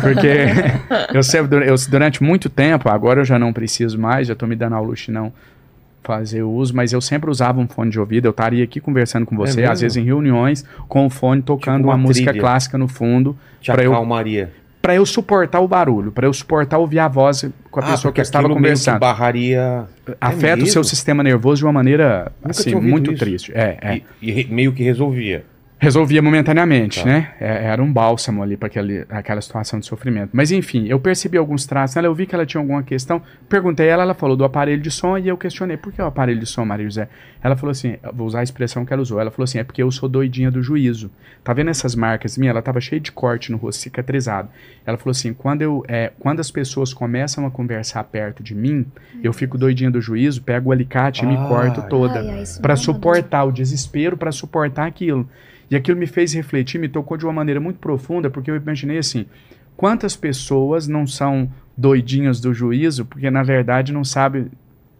Porque 0.00 0.28
eu, 1.14 1.22
sempre, 1.22 1.68
eu 1.68 1.74
durante 1.88 2.22
muito 2.22 2.48
tempo, 2.48 2.88
agora 2.88 3.20
eu 3.20 3.24
já 3.24 3.38
não 3.38 3.52
preciso 3.52 3.98
mais, 3.98 4.28
já 4.28 4.34
tô 4.34 4.46
me 4.46 4.56
dando 4.56 4.74
ao 4.74 4.84
luxo 4.84 5.10
não 5.12 5.32
fazer 6.02 6.42
uso, 6.42 6.76
mas 6.76 6.92
eu 6.92 7.00
sempre 7.00 7.30
usava 7.30 7.58
um 7.60 7.66
fone 7.66 7.90
de 7.90 7.98
ouvido. 7.98 8.26
Eu 8.26 8.30
estaria 8.30 8.62
aqui 8.62 8.78
conversando 8.78 9.24
com 9.24 9.34
você, 9.36 9.60
mesmo? 9.62 9.72
às 9.72 9.80
vezes 9.80 9.96
em 9.96 10.04
reuniões, 10.04 10.64
com 10.86 11.06
o 11.06 11.10
fone 11.10 11.40
tocando 11.40 11.76
Tipo 11.78 11.88
uma 11.88 11.94
uma, 11.94 12.02
música 12.02 12.34
clássica 12.34 12.76
no 12.76 12.86
fundo, 12.88 13.36
Pra 13.64 13.82
eu- 13.82 13.92
acalmaria. 13.92 14.52
para 14.82 14.94
eu 14.94 15.06
suportar 15.06 15.60
o 15.60 15.66
barulho, 15.68 16.12
para 16.12 16.26
eu 16.26 16.32
suportar 16.34 16.76
ouvir 16.76 16.98
a 16.98 17.08
voz 17.08 17.48
com 17.70 17.80
a 17.80 17.82
Ah, 17.82 17.90
pessoa 17.92 18.12
que 18.12 18.20
eu 18.20 18.22
estava 18.22 18.46
meio 18.48 18.56
que 18.58 18.62
conversando. 18.62 18.98
barraria... 19.00 19.84
Afeta 20.20 20.60
É 20.60 20.64
o 20.64 20.66
seu 20.66 20.84
sistema 20.84 21.22
nervoso 21.22 21.60
de 21.60 21.64
uma 21.64 21.72
maneira 21.72 22.30
Nunca 22.42 22.50
assim, 22.50 22.74
muito 22.74 23.10
isso. 23.12 23.24
triste. 23.24 23.52
É, 23.54 23.78
é. 23.80 24.00
E, 24.20 24.42
e 24.42 24.44
meio 24.52 24.74
que 24.74 24.82
resolvia. 24.82 25.46
Resolvia 25.84 26.20
momentaneamente, 26.22 27.00
Tá. 27.00 27.06
né? 27.06 27.30
É- 27.40 27.64
Era 27.66 27.82
um 27.82 27.92
bálsamo 27.92 28.42
ali 28.42 28.56
para 28.56 28.68
aquela 29.10 29.40
situação 29.40 29.78
de 29.78 29.86
sofrimento. 29.86 30.30
Mas 30.32 30.50
enfim, 30.50 30.86
eu 30.88 30.98
percebi 30.98 31.36
alguns 31.38 31.66
traços 31.66 31.96
nela, 31.96 32.08
eu 32.08 32.14
vi 32.14 32.26
que 32.26 32.34
ela 32.34 32.44
tinha 32.46 32.60
alguma 32.60 32.82
questão. 32.82 33.22
Perguntei 33.48 33.88
a 33.88 33.92
ela, 33.92 34.02
ela 34.02 34.14
falou 34.14 34.36
do 34.36 34.44
aparelho 34.44 34.80
de 34.82 34.90
som 34.90 35.16
e 35.18 35.28
eu 35.28 35.36
questionei 35.36 35.76
por 35.76 35.92
que 35.92 36.00
o 36.02 36.04
aparelho 36.06 36.40
de 36.40 36.46
som, 36.46 36.64
Maria 36.64 36.84
José? 36.86 37.08
Ela 37.42 37.56
falou 37.56 37.70
assim, 37.72 37.96
vou 38.12 38.26
usar 38.26 38.40
a 38.40 38.42
expressão 38.42 38.84
que 38.84 38.92
ela 38.92 39.02
usou. 39.02 39.20
Ela 39.20 39.30
falou 39.30 39.44
assim, 39.44 39.58
é 39.58 39.64
porque 39.64 39.82
eu 39.82 39.90
sou 39.90 40.08
doidinha 40.08 40.50
do 40.50 40.62
juízo. 40.62 41.10
Tá 41.42 41.52
vendo 41.52 41.68
essas 41.70 41.94
marcas 41.94 42.38
minhas? 42.38 42.52
Ela 42.52 42.62
tava 42.62 42.80
cheia 42.80 42.98
de 43.00 43.12
corte 43.12 43.52
no 43.52 43.58
rosto, 43.58 43.80
cicatrizado. 43.82 44.48
Ela 44.86 44.96
falou 44.96 45.10
assim, 45.10 45.32
quando 45.34 45.60
eu, 45.62 45.84
é, 45.86 46.10
quando 46.18 46.40
as 46.40 46.50
pessoas 46.50 46.94
começam 46.94 47.46
a 47.46 47.50
conversar 47.50 48.02
perto 48.04 48.42
de 48.42 48.54
mim, 48.54 48.86
eu 49.22 49.32
fico 49.32 49.58
doidinha 49.58 49.90
do 49.90 50.00
juízo, 50.00 50.42
pego 50.42 50.70
o 50.70 50.72
alicate 50.72 51.24
e 51.24 51.26
me 51.26 51.36
corto 51.36 51.82
toda 51.88 52.22
para 52.62 52.72
é 52.72 52.76
suportar 52.76 53.44
o 53.44 53.52
desespero, 53.52 54.16
para 54.16 54.32
suportar 54.32 54.86
aquilo. 54.86 55.28
E 55.70 55.76
aquilo 55.76 55.98
me 55.98 56.06
fez 56.06 56.32
refletir, 56.32 56.78
me 56.78 56.88
tocou 56.88 57.16
de 57.16 57.24
uma 57.24 57.32
maneira 57.32 57.60
muito 57.60 57.78
profunda, 57.78 58.30
porque 58.30 58.50
eu 58.50 58.56
imaginei 58.56 58.98
assim: 58.98 59.26
quantas 59.76 60.16
pessoas 60.16 60.86
não 60.86 61.06
são 61.06 61.50
doidinhas 61.76 62.40
do 62.40 62.54
juízo, 62.54 63.04
porque 63.04 63.30
na 63.30 63.42
verdade 63.42 63.92
não 63.92 64.04
sabe, 64.04 64.46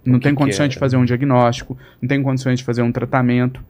não 0.05 0.19
que 0.19 0.25
tem 0.25 0.35
que 0.35 0.39
condições 0.39 0.67
é? 0.67 0.69
de 0.69 0.79
fazer 0.79 0.97
um 0.97 1.05
diagnóstico, 1.05 1.77
não 2.01 2.09
tem 2.09 2.23
condições 2.23 2.59
de 2.59 2.65
fazer 2.65 2.83
um 2.83 2.93
tratamento. 2.93 3.63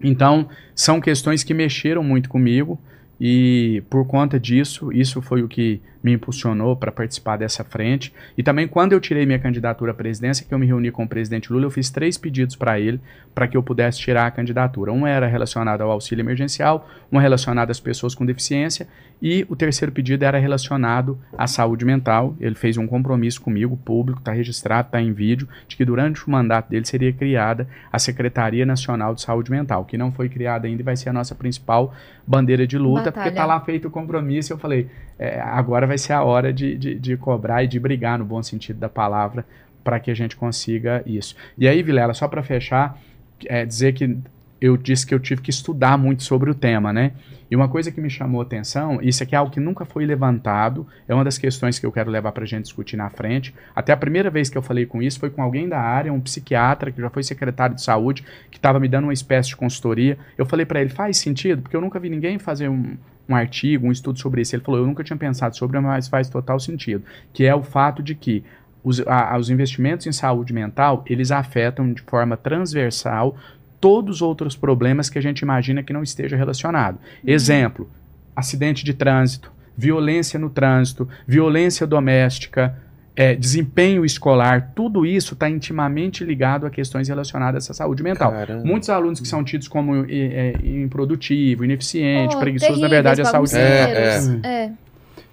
Então, 0.00 0.48
são 0.74 1.00
questões 1.00 1.42
que 1.42 1.52
mexeram 1.52 2.04
muito 2.04 2.28
comigo 2.28 2.78
e 3.20 3.82
por 3.90 4.06
conta 4.06 4.38
disso, 4.38 4.92
isso 4.92 5.20
foi 5.20 5.42
o 5.42 5.48
que 5.48 5.80
me 6.02 6.12
impulsionou 6.12 6.76
para 6.76 6.92
participar 6.92 7.36
dessa 7.36 7.64
frente. 7.64 8.12
E 8.36 8.42
também 8.42 8.68
quando 8.68 8.92
eu 8.92 9.00
tirei 9.00 9.26
minha 9.26 9.38
candidatura 9.38 9.92
à 9.92 9.94
presidência, 9.94 10.46
que 10.46 10.52
eu 10.52 10.58
me 10.58 10.66
reuni 10.66 10.90
com 10.90 11.04
o 11.04 11.08
presidente 11.08 11.52
Lula, 11.52 11.66
eu 11.66 11.70
fiz 11.70 11.90
três 11.90 12.16
pedidos 12.16 12.56
para 12.56 12.78
ele 12.78 13.00
para 13.34 13.46
que 13.46 13.56
eu 13.56 13.62
pudesse 13.62 13.98
tirar 13.98 14.26
a 14.26 14.30
candidatura. 14.30 14.92
Um 14.92 15.06
era 15.06 15.26
relacionado 15.26 15.80
ao 15.80 15.90
auxílio 15.90 16.22
emergencial, 16.22 16.88
um 17.10 17.18
relacionado 17.18 17.70
às 17.70 17.80
pessoas 17.80 18.14
com 18.14 18.26
deficiência 18.26 18.88
e 19.20 19.44
o 19.48 19.56
terceiro 19.56 19.92
pedido 19.92 20.24
era 20.24 20.38
relacionado 20.38 21.18
à 21.36 21.46
saúde 21.46 21.84
mental. 21.84 22.36
Ele 22.40 22.54
fez 22.54 22.76
um 22.76 22.86
compromisso 22.86 23.40
comigo, 23.40 23.76
público, 23.76 24.20
está 24.20 24.32
registrado, 24.32 24.88
está 24.88 25.00
em 25.00 25.12
vídeo, 25.12 25.48
de 25.66 25.76
que 25.76 25.84
durante 25.84 26.26
o 26.26 26.30
mandato 26.30 26.70
dele 26.70 26.86
seria 26.86 27.12
criada 27.12 27.68
a 27.92 27.98
Secretaria 27.98 28.64
Nacional 28.64 29.14
de 29.14 29.22
Saúde 29.22 29.50
Mental, 29.50 29.84
que 29.84 29.98
não 29.98 30.12
foi 30.12 30.28
criada 30.28 30.66
ainda 30.66 30.82
e 30.82 30.84
vai 30.84 30.96
ser 30.96 31.08
a 31.08 31.12
nossa 31.12 31.34
principal 31.34 31.94
bandeira 32.26 32.66
de 32.66 32.78
luta, 32.78 33.04
Batalha. 33.04 33.12
porque 33.12 33.28
está 33.30 33.44
lá 33.44 33.60
feito 33.60 33.88
o 33.88 33.90
compromisso. 33.90 34.52
Eu 34.52 34.58
falei, 34.58 34.88
é, 35.18 35.40
agora 35.40 35.86
vai 35.86 35.98
ser 35.98 36.12
a 36.12 36.22
hora 36.22 36.52
de, 36.52 36.76
de, 36.76 36.94
de 36.94 37.16
cobrar 37.16 37.64
e 37.64 37.66
de 37.66 37.78
brigar 37.80 38.18
no 38.18 38.24
bom 38.24 38.42
sentido 38.42 38.78
da 38.78 38.88
palavra 38.88 39.44
para 39.82 39.98
que 39.98 40.10
a 40.10 40.14
gente 40.14 40.36
consiga 40.36 41.02
isso. 41.06 41.34
E 41.56 41.66
aí, 41.66 41.82
Vilela, 41.82 42.14
só 42.14 42.28
para 42.28 42.42
fechar, 42.42 42.98
é, 43.46 43.64
dizer 43.64 43.94
que 43.94 44.18
eu 44.60 44.76
disse 44.76 45.06
que 45.06 45.14
eu 45.14 45.20
tive 45.20 45.40
que 45.40 45.50
estudar 45.50 45.96
muito 45.96 46.22
sobre 46.24 46.50
o 46.50 46.54
tema, 46.54 46.92
né? 46.92 47.12
E 47.50 47.56
uma 47.56 47.68
coisa 47.68 47.90
que 47.90 48.00
me 48.00 48.10
chamou 48.10 48.42
atenção, 48.42 49.00
isso 49.00 49.22
aqui 49.22 49.34
é 49.34 49.38
algo 49.38 49.50
que 49.50 49.60
nunca 49.60 49.84
foi 49.84 50.04
levantado, 50.04 50.86
é 51.06 51.14
uma 51.14 51.24
das 51.24 51.38
questões 51.38 51.78
que 51.78 51.86
eu 51.86 51.92
quero 51.92 52.10
levar 52.10 52.32
para 52.32 52.44
a 52.44 52.46
gente 52.46 52.64
discutir 52.64 52.96
na 52.96 53.08
frente. 53.08 53.54
Até 53.74 53.92
a 53.92 53.96
primeira 53.96 54.28
vez 54.28 54.50
que 54.50 54.58
eu 54.58 54.62
falei 54.62 54.84
com 54.84 55.00
isso 55.00 55.18
foi 55.18 55.30
com 55.30 55.42
alguém 55.42 55.68
da 55.68 55.80
área, 55.80 56.12
um 56.12 56.20
psiquiatra 56.20 56.92
que 56.92 57.00
já 57.00 57.08
foi 57.08 57.22
secretário 57.22 57.74
de 57.74 57.82
saúde, 57.82 58.24
que 58.50 58.58
estava 58.58 58.78
me 58.78 58.88
dando 58.88 59.04
uma 59.04 59.12
espécie 59.12 59.50
de 59.50 59.56
consultoria. 59.56 60.18
Eu 60.36 60.44
falei 60.44 60.66
para 60.66 60.80
ele, 60.80 60.90
faz 60.90 61.16
sentido? 61.16 61.62
Porque 61.62 61.76
eu 61.76 61.80
nunca 61.80 61.98
vi 61.98 62.10
ninguém 62.10 62.38
fazer 62.38 62.68
um, 62.68 62.96
um 63.28 63.34
artigo, 63.34 63.86
um 63.86 63.92
estudo 63.92 64.18
sobre 64.18 64.40
isso. 64.40 64.56
Ele 64.56 64.62
falou, 64.62 64.80
eu 64.80 64.86
nunca 64.86 65.04
tinha 65.04 65.16
pensado 65.16 65.56
sobre, 65.56 65.78
mas 65.80 66.08
faz 66.08 66.28
total 66.28 66.58
sentido. 66.58 67.04
Que 67.32 67.44
é 67.44 67.54
o 67.54 67.62
fato 67.62 68.02
de 68.02 68.14
que 68.14 68.42
os, 68.82 69.00
a- 69.06 69.36
os 69.36 69.50
investimentos 69.50 70.06
em 70.06 70.12
saúde 70.12 70.52
mental, 70.52 71.04
eles 71.06 71.30
afetam 71.30 71.92
de 71.92 72.00
forma 72.02 72.36
transversal 72.36 73.36
todos 73.80 74.16
os 74.16 74.22
outros 74.22 74.56
problemas 74.56 75.08
que 75.10 75.18
a 75.18 75.22
gente 75.22 75.40
imagina 75.40 75.82
que 75.82 75.92
não 75.92 76.02
esteja 76.02 76.36
relacionado. 76.36 76.98
Exemplo, 77.24 77.88
acidente 78.34 78.84
de 78.84 78.94
trânsito, 78.94 79.52
violência 79.76 80.38
no 80.38 80.50
trânsito, 80.50 81.08
violência 81.26 81.86
doméstica, 81.86 82.76
é, 83.18 83.34
desempenho 83.34 84.04
escolar, 84.04 84.70
tudo 84.76 85.04
isso 85.04 85.34
está 85.34 85.50
intimamente 85.50 86.22
ligado 86.22 86.64
a 86.64 86.70
questões 86.70 87.08
relacionadas 87.08 87.68
à 87.68 87.74
saúde 87.74 88.00
mental. 88.00 88.30
Caramba. 88.30 88.64
Muitos 88.64 88.88
alunos 88.88 89.18
que 89.18 89.26
são 89.26 89.42
tidos 89.42 89.66
como 89.66 90.04
é, 90.04 90.06
é, 90.08 90.52
improdutivo, 90.62 91.64
ineficiente, 91.64 92.36
Oh, 92.36 92.38
preguiçoso, 92.38 92.80
na 92.80 92.86
verdade, 92.86 93.20
a 93.20 93.24
saúde 93.24 93.54
mental. 93.54 94.40
É. 94.44 94.70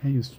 É 0.03 0.09
isso. 0.09 0.35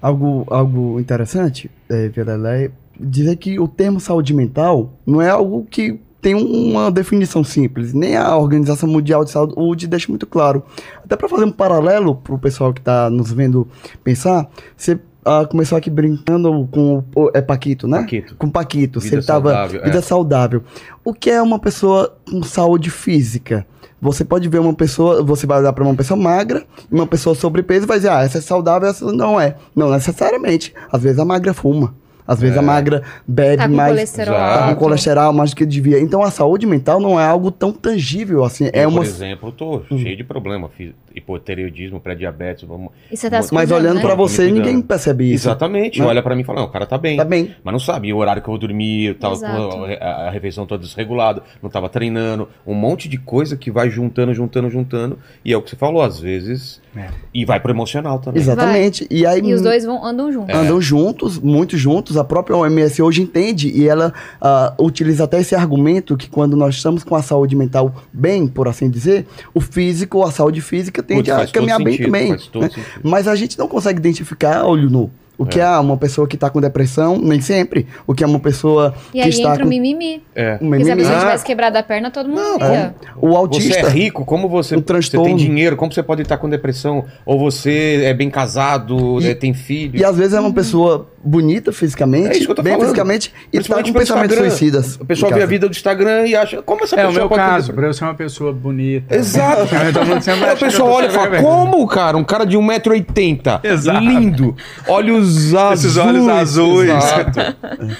Algo, 0.00 0.46
algo 0.48 0.98
interessante, 0.98 1.70
é, 1.90 2.08
Vilela, 2.08 2.56
é 2.56 2.70
dizer 2.98 3.36
que 3.36 3.60
o 3.60 3.68
termo 3.68 4.00
saúde 4.00 4.32
mental 4.32 4.90
não 5.06 5.20
é 5.20 5.28
algo 5.28 5.66
que 5.70 6.00
tem 6.22 6.34
uma 6.34 6.90
definição 6.90 7.44
simples, 7.44 7.92
nem 7.92 8.16
a 8.16 8.34
Organização 8.38 8.88
Mundial 8.88 9.22
de 9.22 9.30
Saúde 9.30 9.86
deixa 9.86 10.08
muito 10.08 10.26
claro. 10.26 10.62
Até 11.04 11.14
para 11.14 11.28
fazer 11.28 11.44
um 11.44 11.52
paralelo 11.52 12.16
para 12.16 12.34
o 12.34 12.38
pessoal 12.38 12.72
que 12.72 12.80
está 12.80 13.10
nos 13.10 13.30
vendo 13.30 13.68
pensar, 14.02 14.48
você 14.74 14.98
ah, 15.24 15.46
começou 15.46 15.78
aqui 15.78 15.88
brincando 15.88 16.68
com 16.70 17.02
o 17.14 17.30
é 17.32 17.40
Paquito, 17.40 17.88
né? 17.88 18.00
Paquito. 18.00 18.34
Com 18.36 18.50
Paquito, 18.50 19.00
Vida 19.00 19.16
você 19.16 19.18
estava 19.20 19.50
saudável, 19.50 19.80
é. 19.80 19.84
vida 19.84 20.02
saudável. 20.02 20.62
O 21.04 21.14
que 21.14 21.30
é 21.30 21.40
uma 21.40 21.58
pessoa 21.58 22.16
com 22.30 22.42
saúde 22.42 22.90
física? 22.90 23.66
Você 24.00 24.22
pode 24.24 24.48
ver 24.48 24.58
uma 24.58 24.74
pessoa, 24.74 25.22
você 25.22 25.46
vai 25.46 25.60
olhar 25.60 25.72
para 25.72 25.82
uma 25.82 25.94
pessoa 25.94 26.18
magra 26.20 26.64
e 26.90 26.94
uma 26.94 27.06
pessoa 27.06 27.34
sobrepeso 27.34 27.86
e 27.86 27.88
vai 27.88 27.96
dizer, 27.96 28.10
ah, 28.10 28.22
essa 28.22 28.36
é 28.36 28.40
saudável, 28.40 28.88
essa 28.88 29.10
não 29.10 29.40
é. 29.40 29.56
Não 29.74 29.90
necessariamente. 29.90 30.74
Às 30.92 31.02
vezes 31.02 31.18
a 31.18 31.24
magra 31.24 31.54
fuma. 31.54 31.94
Às 32.26 32.40
vezes 32.40 32.56
É. 32.56 32.58
a 32.58 32.62
magra 32.62 33.02
bebe 33.26 33.56
Tá 33.58 33.68
mais. 33.68 33.90
colesterol. 33.92 34.34
Tá 34.34 34.68
com 34.68 34.76
colesterol 34.76 35.32
mais 35.32 35.50
do 35.50 35.56
que 35.56 35.66
devia. 35.66 36.00
Então 36.00 36.22
a 36.22 36.30
saúde 36.30 36.66
mental 36.66 36.98
não 37.00 37.18
é 37.20 37.24
algo 37.26 37.50
tão 37.50 37.72
tangível 37.72 38.44
assim. 38.44 38.70
é 38.72 38.84
eu, 38.84 38.88
uma. 38.88 39.00
por 39.00 39.06
exemplo, 39.06 39.52
tô 39.52 39.82
cheio 39.88 40.16
de 40.16 40.24
problema. 40.24 40.68
Fiz 40.76 40.92
hipotireoidismo, 41.14 42.00
pré-diabetes. 42.00 42.64
Vamos... 42.68 42.90
E 43.10 43.16
você 43.16 43.30
tá 43.30 43.38
Mas 43.38 43.48
cuidando, 43.50 43.72
olhando 43.78 43.96
né? 43.96 44.02
pra 44.02 44.14
você, 44.14 44.50
ninguém 44.50 44.80
percebe 44.80 45.32
isso. 45.32 45.48
Exatamente. 45.48 46.00
né? 46.00 46.06
Olha 46.06 46.22
pra 46.22 46.34
mim 46.34 46.42
e 46.42 46.44
fala, 46.44 46.60
não, 46.60 46.66
o 46.66 46.70
cara 46.70 46.86
tá 46.86 46.98
bem. 46.98 47.16
Tá 47.16 47.24
bem. 47.24 47.54
Mas 47.62 47.72
não 47.72 47.78
sabia 47.78 48.14
o 48.14 48.18
horário 48.18 48.42
que 48.42 48.48
eu 48.48 48.54
eu 48.54 48.60
com 48.60 49.84
a, 49.84 50.06
a- 50.06 50.30
refeição 50.30 50.66
toda 50.66 50.82
desregulada, 50.82 51.42
não 51.62 51.70
tava 51.70 51.88
treinando, 51.88 52.48
um 52.66 52.74
monte 52.74 53.08
de 53.08 53.18
coisa 53.18 53.56
que 53.56 53.70
vai 53.70 53.88
juntando, 53.90 54.34
juntando, 54.34 54.68
juntando. 54.70 55.18
E 55.44 55.52
é 55.52 55.56
o 55.56 55.62
que 55.62 55.70
você 55.70 55.76
falou, 55.76 56.02
às 56.02 56.18
vezes. 56.18 56.80
É. 56.96 57.08
E 57.32 57.44
vai 57.44 57.58
pro 57.60 57.72
emocional 57.72 58.18
também. 58.18 58.40
Exatamente. 58.40 59.06
E 59.10 59.26
aí 59.26 59.40
E 59.40 59.52
os 59.52 59.60
dois 59.62 59.84
vão, 59.84 60.04
andam 60.04 60.32
juntos. 60.32 60.54
andam 60.54 60.80
juntos, 60.80 61.38
muito 61.38 61.76
juntos. 61.76 62.13
A 62.16 62.24
própria 62.24 62.56
OMS 62.56 63.02
hoje 63.02 63.22
entende 63.22 63.68
e 63.68 63.88
ela 63.88 64.12
ah, 64.40 64.74
utiliza 64.78 65.24
até 65.24 65.40
esse 65.40 65.54
argumento 65.54 66.16
que 66.16 66.28
quando 66.28 66.56
nós 66.56 66.74
estamos 66.74 67.02
com 67.04 67.14
a 67.14 67.22
saúde 67.22 67.56
mental 67.56 67.94
bem, 68.12 68.46
por 68.46 68.68
assim 68.68 68.88
dizer, 68.88 69.26
o 69.52 69.60
físico, 69.60 70.22
a 70.22 70.30
saúde 70.30 70.60
física 70.60 71.02
tende 71.02 71.30
Putz, 71.30 71.50
a 71.50 71.52
caminhar 71.52 71.82
bem 71.82 71.96
sentido, 71.96 72.06
também. 72.06 72.32
né? 72.32 72.70
Mas 73.02 73.28
a 73.28 73.34
gente 73.34 73.58
não 73.58 73.68
consegue 73.68 73.98
identificar 73.98 74.64
olho 74.64 74.90
nu. 74.90 75.10
O 75.36 75.44
que 75.44 75.58
é, 75.60 75.68
uma 75.78 75.96
pessoa 75.96 76.28
que 76.28 76.36
está 76.36 76.48
com 76.48 76.60
depressão, 76.60 77.18
nem 77.18 77.40
sempre. 77.40 77.86
O 78.06 78.14
que 78.14 78.22
é 78.22 78.26
uma 78.26 78.38
pessoa 78.38 78.94
E 79.12 79.18
que 79.18 79.20
aí 79.24 79.28
está 79.30 79.48
entra 79.50 79.60
com 79.62 79.66
o 79.66 79.68
mimimi. 79.68 80.22
É. 80.34 80.58
um 80.60 80.68
Porque 80.70 80.84
se 80.84 80.90
a 80.90 80.94
mimimi. 80.94 80.96
pessoa 80.96 81.16
Ah. 81.16 81.20
tivesse 81.20 81.44
quebrado 81.44 81.76
a 81.78 81.82
perna, 81.82 82.10
todo 82.10 82.28
mundo 82.28 82.40
Não. 82.40 82.94
O 83.20 83.30
Você 83.30 83.36
autista. 83.36 83.86
é 83.86 83.90
rico, 83.90 84.24
como 84.24 84.48
você, 84.48 84.76
você 84.76 84.82
transtorno. 84.82 85.26
tem 85.26 85.36
dinheiro, 85.36 85.76
como 85.76 85.92
você 85.92 86.02
pode 86.02 86.22
estar 86.22 86.36
com 86.36 86.48
depressão? 86.48 87.04
Ou 87.26 87.38
você 87.38 88.02
é 88.04 88.14
bem 88.14 88.30
casado, 88.30 89.20
E- 89.20 89.24
né, 89.24 89.34
tem 89.34 89.52
filho? 89.52 89.98
E 89.98 90.04
às 90.04 90.16
vezes 90.16 90.34
é 90.34 90.40
uma 90.40 90.52
pessoa 90.52 91.08
bonita 91.26 91.72
fisicamente, 91.72 92.28
É 92.28 92.32
isso 92.36 92.44
que 92.44 92.50
eu 92.52 92.54
tô 92.56 92.62
bem 92.62 92.72
falando. 92.74 92.86
fisicamente, 92.88 93.28
e 93.28 93.30
tá 93.30 93.48
Principalmente 93.52 93.92
com 93.92 93.98
pensamentos 93.98 94.36
suicidas. 94.36 94.96
O 95.00 95.04
pessoal 95.06 95.32
vê 95.32 95.42
a 95.42 95.46
vida 95.46 95.66
do 95.66 95.72
Instagram 95.72 96.26
e 96.26 96.36
acha, 96.36 96.60
como 96.62 96.84
essa 96.84 96.94
É 96.96 97.04
o 97.04 97.08
pessoa 97.08 97.20
meu 97.20 97.28
ter 97.30 97.34
caso, 97.36 97.48
depressão? 97.68 97.74
pra 97.74 97.86
eu 97.86 97.94
ser 97.94 98.04
uma 98.04 98.14
pessoa 98.14 98.52
bonita. 98.52 99.16
Exato. 99.16 99.74
Aí 99.74 100.54
o 100.54 100.56
pessoal 100.58 100.88
tô 100.90 100.94
olha 100.96 101.06
e 101.06 101.10
fala, 101.10 101.40
como, 101.42 101.86
cara? 101.88 102.16
Um 102.18 102.24
cara 102.24 102.44
de 102.44 102.56
1,80m. 102.58 103.60
Exato. 103.64 104.00
Lindo. 104.00 104.54
Olhos 104.86 105.23
azuis. 105.28 105.84
Esses 105.84 105.96
olhos 105.96 106.28
azuis. 106.28 106.90
Exato. 106.90 107.40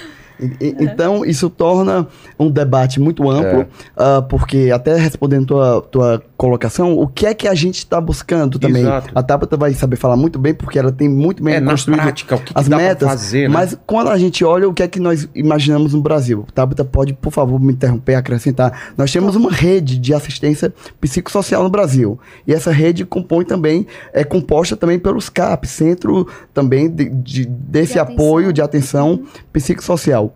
E- 0.61 0.75
Então, 0.81 1.25
isso 1.25 1.49
torna 1.49 2.09
um 2.39 2.51
debate 2.51 2.99
muito 3.01 3.31
amplo, 3.31 3.61
É. 3.63 3.67
ah, 3.97 4.23
porque, 4.23 4.71
até 4.73 4.97
respondendo 4.97 5.47
tua, 5.47 5.81
tua 5.83 6.23
colocação, 6.37 6.99
o 6.99 7.07
que 7.07 7.27
é 7.27 7.35
que 7.35 7.47
a 7.49 7.55
gente 7.55 7.79
está 7.79 8.01
buscando 8.01 8.59
também? 8.59 8.83
Exato. 8.83 9.11
A 9.15 9.23
Tabata 9.23 9.57
vai 9.57 9.73
saber 9.75 9.97
falar 9.97 10.17
muito 10.17 10.39
bem, 10.39 10.53
porque 10.55 10.79
ela 10.79 10.91
tem 10.93 11.09
muito 11.09 11.43
bem 11.43 11.55
É, 11.55 11.61
construído 11.61 12.01
prática, 12.03 12.35
o 12.37 12.39
que, 12.39 12.53
que 12.53 12.59
as 12.61 12.69
dá 12.69 12.77
pra 12.77 12.87
metas. 12.87 13.09
fazer, 13.09 13.49
né? 13.49 13.55
Mas 13.55 13.79
quando 13.87 14.11
a 14.11 14.19
gente 14.19 14.45
olha 14.45 14.69
o 14.69 14.75
que 14.75 14.83
é 14.83 14.89
que 14.89 14.99
nós 15.01 15.29
imaginamos 15.35 15.95
no 15.95 16.01
Brasil, 16.01 16.45
Tabata 16.55 16.85
pode, 16.85 17.13
por 17.15 17.33
favor, 17.33 17.61
me 17.61 17.73
interromper, 17.73 18.15
acrescentar. 18.17 18.93
Nós 18.97 19.13
temos 19.13 19.37
uma 19.37 19.51
rede 19.51 19.99
de 19.99 20.13
assistência 20.13 20.73
psicossocial 21.01 21.63
no 21.63 21.71
Brasil. 21.71 22.19
E 22.47 22.53
essa 22.53 22.71
rede 22.73 23.05
compõe 23.05 23.45
também, 23.45 23.87
é 24.13 24.25
composta 24.25 24.77
também 24.77 24.99
pelos 24.99 25.29
CAP, 25.29 25.67
Centro 25.67 26.27
também 26.53 26.89
de, 26.91 27.09
de- 27.09 27.47
desse 27.47 27.95
De 27.95 27.99
atenção. 27.99 28.15
apoio 28.27 28.53
de 28.53 28.61
atenção 28.63 29.23
psicossocial. 29.53 30.35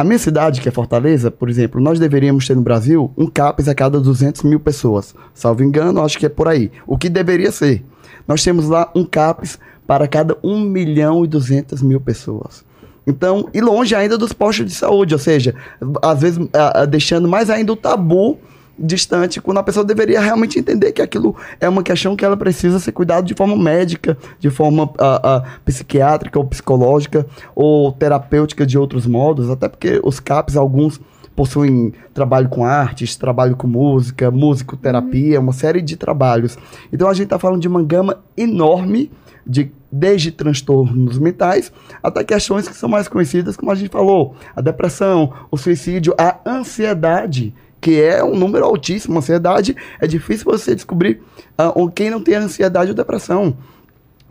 A 0.00 0.04
minha 0.04 0.18
cidade, 0.18 0.62
que 0.62 0.68
é 0.70 0.72
Fortaleza, 0.72 1.30
por 1.30 1.50
exemplo, 1.50 1.78
nós 1.78 1.98
deveríamos 1.98 2.46
ter 2.46 2.56
no 2.56 2.62
Brasil 2.62 3.12
um 3.18 3.26
CAPES 3.26 3.68
a 3.68 3.74
cada 3.74 4.00
200 4.00 4.44
mil 4.44 4.58
pessoas. 4.58 5.14
Salvo 5.34 5.62
engano, 5.62 6.00
acho 6.00 6.18
que 6.18 6.24
é 6.24 6.28
por 6.30 6.48
aí. 6.48 6.72
O 6.86 6.96
que 6.96 7.10
deveria 7.10 7.52
ser. 7.52 7.84
Nós 8.26 8.42
temos 8.42 8.66
lá 8.66 8.90
um 8.96 9.04
CAPES 9.04 9.58
para 9.86 10.08
cada 10.08 10.38
1 10.42 10.58
milhão 10.58 11.22
e 11.22 11.28
200 11.28 11.82
mil 11.82 12.00
pessoas. 12.00 12.64
Então, 13.06 13.50
e 13.52 13.60
longe 13.60 13.94
ainda 13.94 14.16
dos 14.16 14.32
postos 14.32 14.64
de 14.64 14.72
saúde, 14.72 15.12
ou 15.12 15.20
seja, 15.20 15.54
às 16.00 16.18
vezes 16.18 16.48
a, 16.54 16.80
a, 16.80 16.84
deixando 16.86 17.28
mais 17.28 17.50
ainda 17.50 17.70
o 17.70 17.76
tabu 17.76 18.38
distante, 18.80 19.40
quando 19.40 19.58
a 19.58 19.62
pessoa 19.62 19.84
deveria 19.84 20.20
realmente 20.20 20.58
entender 20.58 20.92
que 20.92 21.02
aquilo 21.02 21.36
é 21.60 21.68
uma 21.68 21.82
questão 21.82 22.16
que 22.16 22.24
ela 22.24 22.36
precisa 22.36 22.78
ser 22.78 22.92
cuidado 22.92 23.26
de 23.26 23.34
forma 23.34 23.56
médica, 23.56 24.16
de 24.38 24.48
forma 24.48 24.90
a, 24.98 25.44
psiquiátrica 25.64 26.38
ou 26.38 26.46
psicológica, 26.46 27.26
ou 27.54 27.92
terapêutica 27.92 28.66
de 28.66 28.78
outros 28.78 29.06
modos, 29.06 29.50
até 29.50 29.68
porque 29.68 30.00
os 30.02 30.18
CAPs, 30.18 30.56
alguns 30.56 31.00
possuem 31.36 31.92
trabalho 32.12 32.48
com 32.48 32.64
artes, 32.64 33.16
trabalho 33.16 33.56
com 33.56 33.66
música, 33.66 34.30
musicoterapia, 34.30 35.40
uma 35.40 35.52
série 35.52 35.80
de 35.80 35.96
trabalhos. 35.96 36.58
Então 36.92 37.08
a 37.08 37.14
gente 37.14 37.24
está 37.24 37.38
falando 37.38 37.60
de 37.60 37.68
uma 37.68 37.82
gama 37.82 38.18
enorme 38.36 39.10
de 39.46 39.72
desde 39.90 40.30
transtornos 40.30 41.18
mentais 41.18 41.72
até 42.02 42.22
questões 42.22 42.68
que 42.68 42.76
são 42.76 42.88
mais 42.88 43.08
conhecidas, 43.08 43.56
como 43.56 43.72
a 43.72 43.74
gente 43.74 43.90
falou, 43.90 44.36
a 44.54 44.60
depressão, 44.60 45.32
o 45.50 45.56
suicídio, 45.56 46.14
a 46.16 46.38
ansiedade, 46.46 47.54
que 47.80 48.00
é 48.00 48.22
um 48.22 48.36
número 48.36 48.64
altíssimo. 48.64 49.18
Ansiedade 49.18 49.76
é 50.00 50.06
difícil 50.06 50.44
você 50.44 50.74
descobrir 50.74 51.22
uh, 51.58 51.90
quem 51.90 52.10
não 52.10 52.22
tem 52.22 52.34
ansiedade 52.34 52.90
ou 52.90 52.96
depressão. 52.96 53.56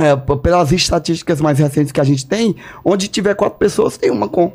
É, 0.02 0.16
pelas 0.16 0.72
estatísticas 0.72 1.42
mais 1.42 1.60
recentes 1.60 1.92
que 1.92 2.00
a 2.00 2.06
gente 2.06 2.26
tem, 2.26 2.56
onde 2.86 3.10
tiver 3.10 3.36
quatro 3.36 3.60
pessoas, 3.60 3.98
tem 3.98 4.10
uma 4.10 4.30
com. 4.30 4.54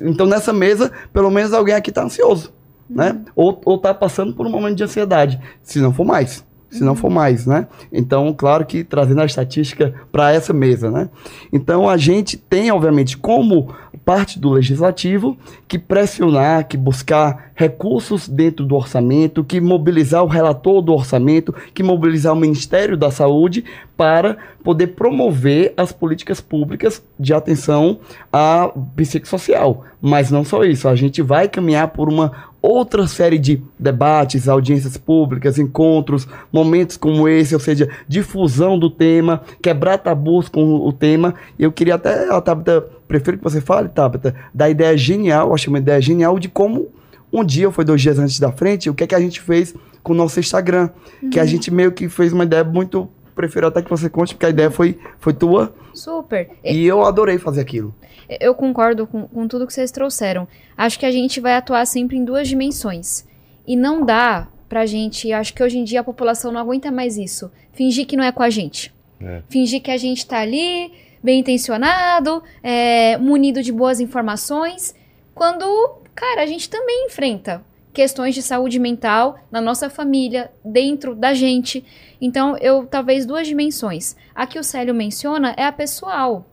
Então, 0.00 0.24
nessa 0.24 0.54
mesa, 0.54 0.90
pelo 1.12 1.30
menos 1.30 1.52
alguém 1.52 1.74
aqui 1.74 1.90
está 1.90 2.02
ansioso, 2.02 2.50
né? 2.88 3.10
uhum. 3.10 3.18
né? 3.18 3.24
Ou 3.36 3.76
está 3.76 3.92
passando 3.92 4.32
por 4.32 4.46
um 4.46 4.50
momento 4.50 4.76
de 4.76 4.84
ansiedade, 4.84 5.38
se 5.62 5.78
não 5.80 5.92
for 5.92 6.06
mais 6.06 6.42
se 6.70 6.84
não 6.84 6.94
for 6.94 7.10
mais, 7.10 7.46
né? 7.46 7.66
Então, 7.90 8.32
claro 8.36 8.66
que 8.66 8.84
trazendo 8.84 9.22
a 9.22 9.24
estatística 9.24 9.94
para 10.12 10.32
essa 10.32 10.52
mesa, 10.52 10.90
né? 10.90 11.08
Então, 11.52 11.88
a 11.88 11.96
gente 11.96 12.36
tem, 12.36 12.70
obviamente, 12.70 13.16
como 13.16 13.74
parte 14.08 14.38
do 14.38 14.48
legislativo 14.48 15.36
que 15.68 15.78
pressionar, 15.78 16.66
que 16.66 16.78
buscar 16.78 17.50
recursos 17.54 18.26
dentro 18.26 18.64
do 18.64 18.74
orçamento, 18.74 19.44
que 19.44 19.60
mobilizar 19.60 20.24
o 20.24 20.26
relator 20.26 20.80
do 20.80 20.94
orçamento, 20.94 21.54
que 21.74 21.82
mobilizar 21.82 22.32
o 22.32 22.36
Ministério 22.36 22.96
da 22.96 23.10
Saúde 23.10 23.66
para 23.98 24.36
poder 24.62 24.86
promover 24.88 25.74
as 25.76 25.90
políticas 25.90 26.40
públicas 26.40 27.02
de 27.18 27.34
atenção 27.34 27.98
à 28.32 28.70
psicossocial. 28.94 29.84
Mas 30.00 30.30
não 30.30 30.44
só 30.44 30.62
isso, 30.62 30.88
a 30.88 30.94
gente 30.94 31.20
vai 31.20 31.48
caminhar 31.48 31.88
por 31.88 32.08
uma 32.08 32.46
outra 32.62 33.08
série 33.08 33.38
de 33.38 33.60
debates, 33.76 34.48
audiências 34.48 34.96
públicas, 34.96 35.58
encontros, 35.58 36.28
momentos 36.52 36.96
como 36.96 37.28
esse, 37.28 37.54
ou 37.54 37.60
seja, 37.60 37.88
difusão 38.06 38.78
do 38.78 38.88
tema, 38.88 39.42
quebrar 39.60 39.98
tabus 39.98 40.48
com 40.48 40.76
o 40.76 40.92
tema. 40.92 41.34
Eu 41.58 41.72
queria 41.72 41.96
até, 41.96 42.32
a 42.32 42.40
Tabata, 42.40 42.86
prefiro 43.08 43.36
que 43.36 43.42
você 43.42 43.60
fale, 43.60 43.88
Tabata, 43.88 44.32
da 44.54 44.70
ideia 44.70 44.96
genial, 44.96 45.52
acho 45.52 45.70
uma 45.70 45.78
ideia 45.78 46.00
genial 46.00 46.38
de 46.38 46.48
como 46.48 46.86
um 47.32 47.44
dia, 47.44 47.66
ou 47.66 47.72
foi 47.72 47.84
dois 47.84 48.00
dias 48.00 48.18
antes 48.18 48.38
da 48.38 48.52
frente, 48.52 48.88
o 48.88 48.94
que 48.94 49.02
é 49.02 49.06
que 49.08 49.14
a 49.14 49.20
gente 49.20 49.40
fez 49.40 49.74
com 50.04 50.12
o 50.12 50.16
nosso 50.16 50.38
Instagram, 50.38 50.88
uhum. 51.20 51.30
que 51.30 51.38
a 51.38 51.42
uhum. 51.42 51.48
gente 51.48 51.70
meio 51.70 51.90
que 51.90 52.08
fez 52.08 52.32
uma 52.32 52.44
ideia 52.44 52.62
muito 52.64 53.08
prefiro 53.38 53.68
até 53.68 53.80
que 53.80 53.88
você 53.88 54.10
conte, 54.10 54.34
porque 54.34 54.46
a 54.46 54.50
ideia 54.50 54.68
foi, 54.68 54.98
foi 55.20 55.32
tua. 55.32 55.72
Super. 55.94 56.50
E 56.64 56.84
eu 56.84 57.04
adorei 57.04 57.38
fazer 57.38 57.60
aquilo. 57.60 57.94
Eu 58.28 58.52
concordo 58.52 59.06
com, 59.06 59.28
com 59.28 59.46
tudo 59.46 59.64
que 59.64 59.72
vocês 59.72 59.92
trouxeram. 59.92 60.48
Acho 60.76 60.98
que 60.98 61.06
a 61.06 61.12
gente 61.12 61.40
vai 61.40 61.54
atuar 61.54 61.86
sempre 61.86 62.16
em 62.16 62.24
duas 62.24 62.48
dimensões. 62.48 63.24
E 63.64 63.76
não 63.76 64.04
dá 64.04 64.48
pra 64.68 64.86
gente. 64.86 65.32
Acho 65.32 65.54
que 65.54 65.62
hoje 65.62 65.78
em 65.78 65.84
dia 65.84 66.00
a 66.00 66.04
população 66.04 66.50
não 66.50 66.60
aguenta 66.60 66.90
mais 66.90 67.16
isso. 67.16 67.48
Fingir 67.72 68.06
que 68.06 68.16
não 68.16 68.24
é 68.24 68.32
com 68.32 68.42
a 68.42 68.50
gente. 68.50 68.92
É. 69.20 69.42
Fingir 69.48 69.80
que 69.80 69.90
a 69.92 69.96
gente 69.96 70.26
tá 70.26 70.40
ali, 70.40 70.92
bem 71.22 71.38
intencionado, 71.38 72.42
é, 72.60 73.16
munido 73.18 73.62
de 73.62 73.70
boas 73.72 74.00
informações. 74.00 74.96
Quando, 75.32 75.64
cara, 76.12 76.42
a 76.42 76.46
gente 76.46 76.68
também 76.68 77.06
enfrenta 77.06 77.62
questões 77.92 78.34
de 78.34 78.42
saúde 78.42 78.78
mental 78.78 79.38
na 79.50 79.60
nossa 79.60 79.90
família, 79.90 80.50
dentro 80.64 81.14
da 81.14 81.34
gente. 81.34 81.84
Então, 82.20 82.56
eu 82.58 82.86
talvez 82.86 83.26
duas 83.26 83.46
dimensões. 83.46 84.16
A 84.34 84.46
que 84.46 84.58
o 84.58 84.64
Célio 84.64 84.94
menciona 84.94 85.54
é 85.56 85.64
a 85.64 85.72
pessoal. 85.72 86.46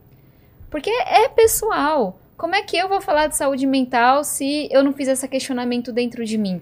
Porque 0.69 0.89
é 0.89 1.27
pessoal. 1.29 2.19
Como 2.37 2.55
é 2.55 2.61
que 2.61 2.75
eu 2.75 2.89
vou 2.89 2.99
falar 2.99 3.27
de 3.27 3.37
saúde 3.37 3.65
mental 3.65 4.23
se 4.23 4.67
eu 4.71 4.83
não 4.83 4.93
fiz 4.93 5.07
esse 5.07 5.27
questionamento 5.27 5.91
dentro 5.91 6.25
de 6.25 6.37
mim? 6.37 6.61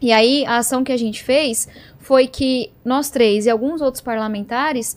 E 0.00 0.12
aí, 0.12 0.44
a 0.46 0.58
ação 0.58 0.84
que 0.84 0.92
a 0.92 0.96
gente 0.96 1.22
fez 1.22 1.68
foi 1.98 2.26
que 2.26 2.72
nós 2.84 3.10
três 3.10 3.46
e 3.46 3.50
alguns 3.50 3.80
outros 3.80 4.00
parlamentares 4.00 4.96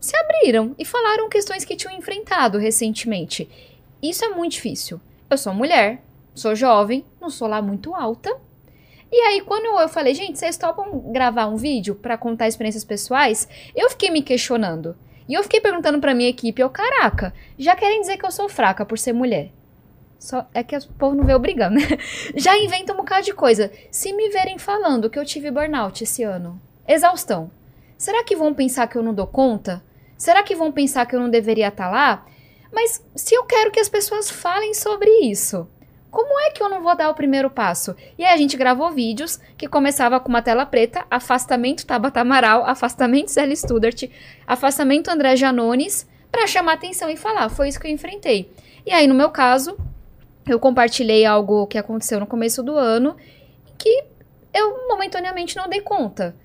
se 0.00 0.16
abriram 0.16 0.74
e 0.78 0.84
falaram 0.84 1.28
questões 1.28 1.64
que 1.64 1.76
tinham 1.76 1.94
enfrentado 1.94 2.58
recentemente. 2.58 3.48
Isso 4.02 4.24
é 4.24 4.28
muito 4.30 4.52
difícil. 4.52 5.00
Eu 5.30 5.38
sou 5.38 5.54
mulher, 5.54 6.02
sou 6.34 6.54
jovem, 6.54 7.04
não 7.20 7.30
sou 7.30 7.48
lá 7.48 7.60
muito 7.60 7.94
alta. 7.94 8.34
E 9.10 9.16
aí, 9.16 9.42
quando 9.42 9.66
eu 9.78 9.88
falei, 9.88 10.14
gente, 10.14 10.38
vocês 10.38 10.56
topam 10.56 11.12
gravar 11.12 11.46
um 11.46 11.56
vídeo 11.56 11.94
para 11.94 12.16
contar 12.16 12.48
experiências 12.48 12.84
pessoais? 12.84 13.46
Eu 13.76 13.90
fiquei 13.90 14.10
me 14.10 14.22
questionando. 14.22 14.96
E 15.28 15.34
eu 15.34 15.42
fiquei 15.42 15.60
perguntando 15.60 16.00
pra 16.00 16.14
minha 16.14 16.30
equipe, 16.30 16.60
eu, 16.60 16.70
caraca, 16.70 17.32
já 17.58 17.76
querem 17.76 18.00
dizer 18.00 18.16
que 18.16 18.24
eu 18.24 18.30
sou 18.30 18.48
fraca 18.48 18.84
por 18.84 18.98
ser 18.98 19.12
mulher. 19.12 19.50
Só 20.18 20.46
é 20.54 20.62
que 20.62 20.76
o 20.76 20.82
povo 20.98 21.16
não 21.16 21.24
vê 21.24 21.34
obrigando, 21.34 21.74
né? 21.74 21.82
Já 22.36 22.56
inventa 22.56 22.92
um 22.92 22.96
bocado 22.96 23.24
de 23.24 23.34
coisa. 23.34 23.72
Se 23.90 24.12
me 24.12 24.28
verem 24.28 24.56
falando 24.56 25.10
que 25.10 25.18
eu 25.18 25.24
tive 25.24 25.50
burnout 25.50 26.04
esse 26.04 26.22
ano, 26.22 26.62
exaustão, 26.86 27.50
será 27.98 28.22
que 28.22 28.36
vão 28.36 28.54
pensar 28.54 28.86
que 28.86 28.96
eu 28.96 29.02
não 29.02 29.12
dou 29.12 29.26
conta? 29.26 29.82
Será 30.16 30.44
que 30.44 30.54
vão 30.54 30.70
pensar 30.70 31.06
que 31.06 31.16
eu 31.16 31.20
não 31.20 31.28
deveria 31.28 31.68
estar 31.68 31.86
tá 31.86 31.90
lá? 31.90 32.26
Mas 32.72 33.04
se 33.16 33.34
eu 33.34 33.44
quero 33.44 33.72
que 33.72 33.80
as 33.80 33.88
pessoas 33.88 34.30
falem 34.30 34.72
sobre 34.74 35.10
isso, 35.24 35.68
como 36.12 36.38
é 36.40 36.50
que 36.50 36.62
eu 36.62 36.68
não 36.68 36.82
vou 36.82 36.94
dar 36.94 37.08
o 37.08 37.14
primeiro 37.14 37.48
passo? 37.48 37.96
E 38.18 38.24
aí 38.24 38.34
a 38.34 38.36
gente 38.36 38.54
gravou 38.54 38.92
vídeos 38.92 39.40
que 39.56 39.66
começava 39.66 40.20
com 40.20 40.28
uma 40.28 40.42
tela 40.42 40.66
preta, 40.66 41.06
afastamento 41.10 41.86
Tabata 41.86 42.20
Amaral, 42.20 42.66
afastamento 42.66 43.30
Zé 43.30 43.52
Studart, 43.54 44.04
afastamento 44.46 45.08
André 45.08 45.36
Janones, 45.36 46.06
para 46.30 46.46
chamar 46.46 46.74
atenção 46.74 47.08
e 47.08 47.16
falar. 47.16 47.48
Foi 47.48 47.66
isso 47.66 47.80
que 47.80 47.86
eu 47.86 47.90
enfrentei. 47.90 48.52
E 48.84 48.92
aí, 48.92 49.06
no 49.06 49.14
meu 49.14 49.30
caso, 49.30 49.74
eu 50.46 50.60
compartilhei 50.60 51.24
algo 51.24 51.66
que 51.66 51.78
aconteceu 51.78 52.20
no 52.20 52.26
começo 52.26 52.62
do 52.62 52.76
ano, 52.76 53.16
que 53.78 54.04
eu 54.52 54.86
momentaneamente 54.88 55.56
não 55.56 55.66
dei 55.66 55.80
conta. 55.80 56.36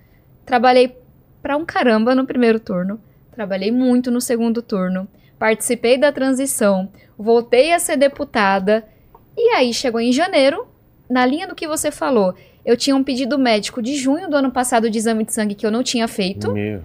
Trabalhei 0.46 0.98
para 1.42 1.58
um 1.58 1.66
caramba 1.66 2.16
no 2.16 2.26
primeiro 2.26 2.58
turno, 2.58 3.02
trabalhei 3.34 3.70
muito 3.70 4.12
no 4.12 4.22
segundo 4.22 4.62
turno, 4.62 5.10
participei 5.38 5.98
da 5.98 6.10
transição, 6.10 6.90
voltei 7.18 7.74
a 7.74 7.80
ser 7.80 7.98
deputada 7.98 8.88
e 9.38 9.50
aí 9.52 9.74
chegou 9.74 10.02
em 10.02 10.12
janeiro, 10.12 10.68
na 11.10 11.26
linha 11.26 11.48
do 11.48 11.56
que 11.56 11.68
você 11.68 11.92
falou, 11.92 12.34
eu 12.66 12.76
tinha 12.76 12.96
um 12.96 13.04
pedido 13.04 13.38
médico 13.38 13.82
de 13.82 13.96
junho 13.96 14.30
do 14.30 14.36
ano 14.36 14.52
passado 14.52 14.90
de 14.90 14.98
exame 14.98 15.24
de 15.24 15.34
sangue 15.34 15.56
que 15.56 15.66
eu 15.66 15.72
não 15.72 15.84
tinha 15.84 16.08
feito. 16.08 16.52
Meu. 16.52 16.82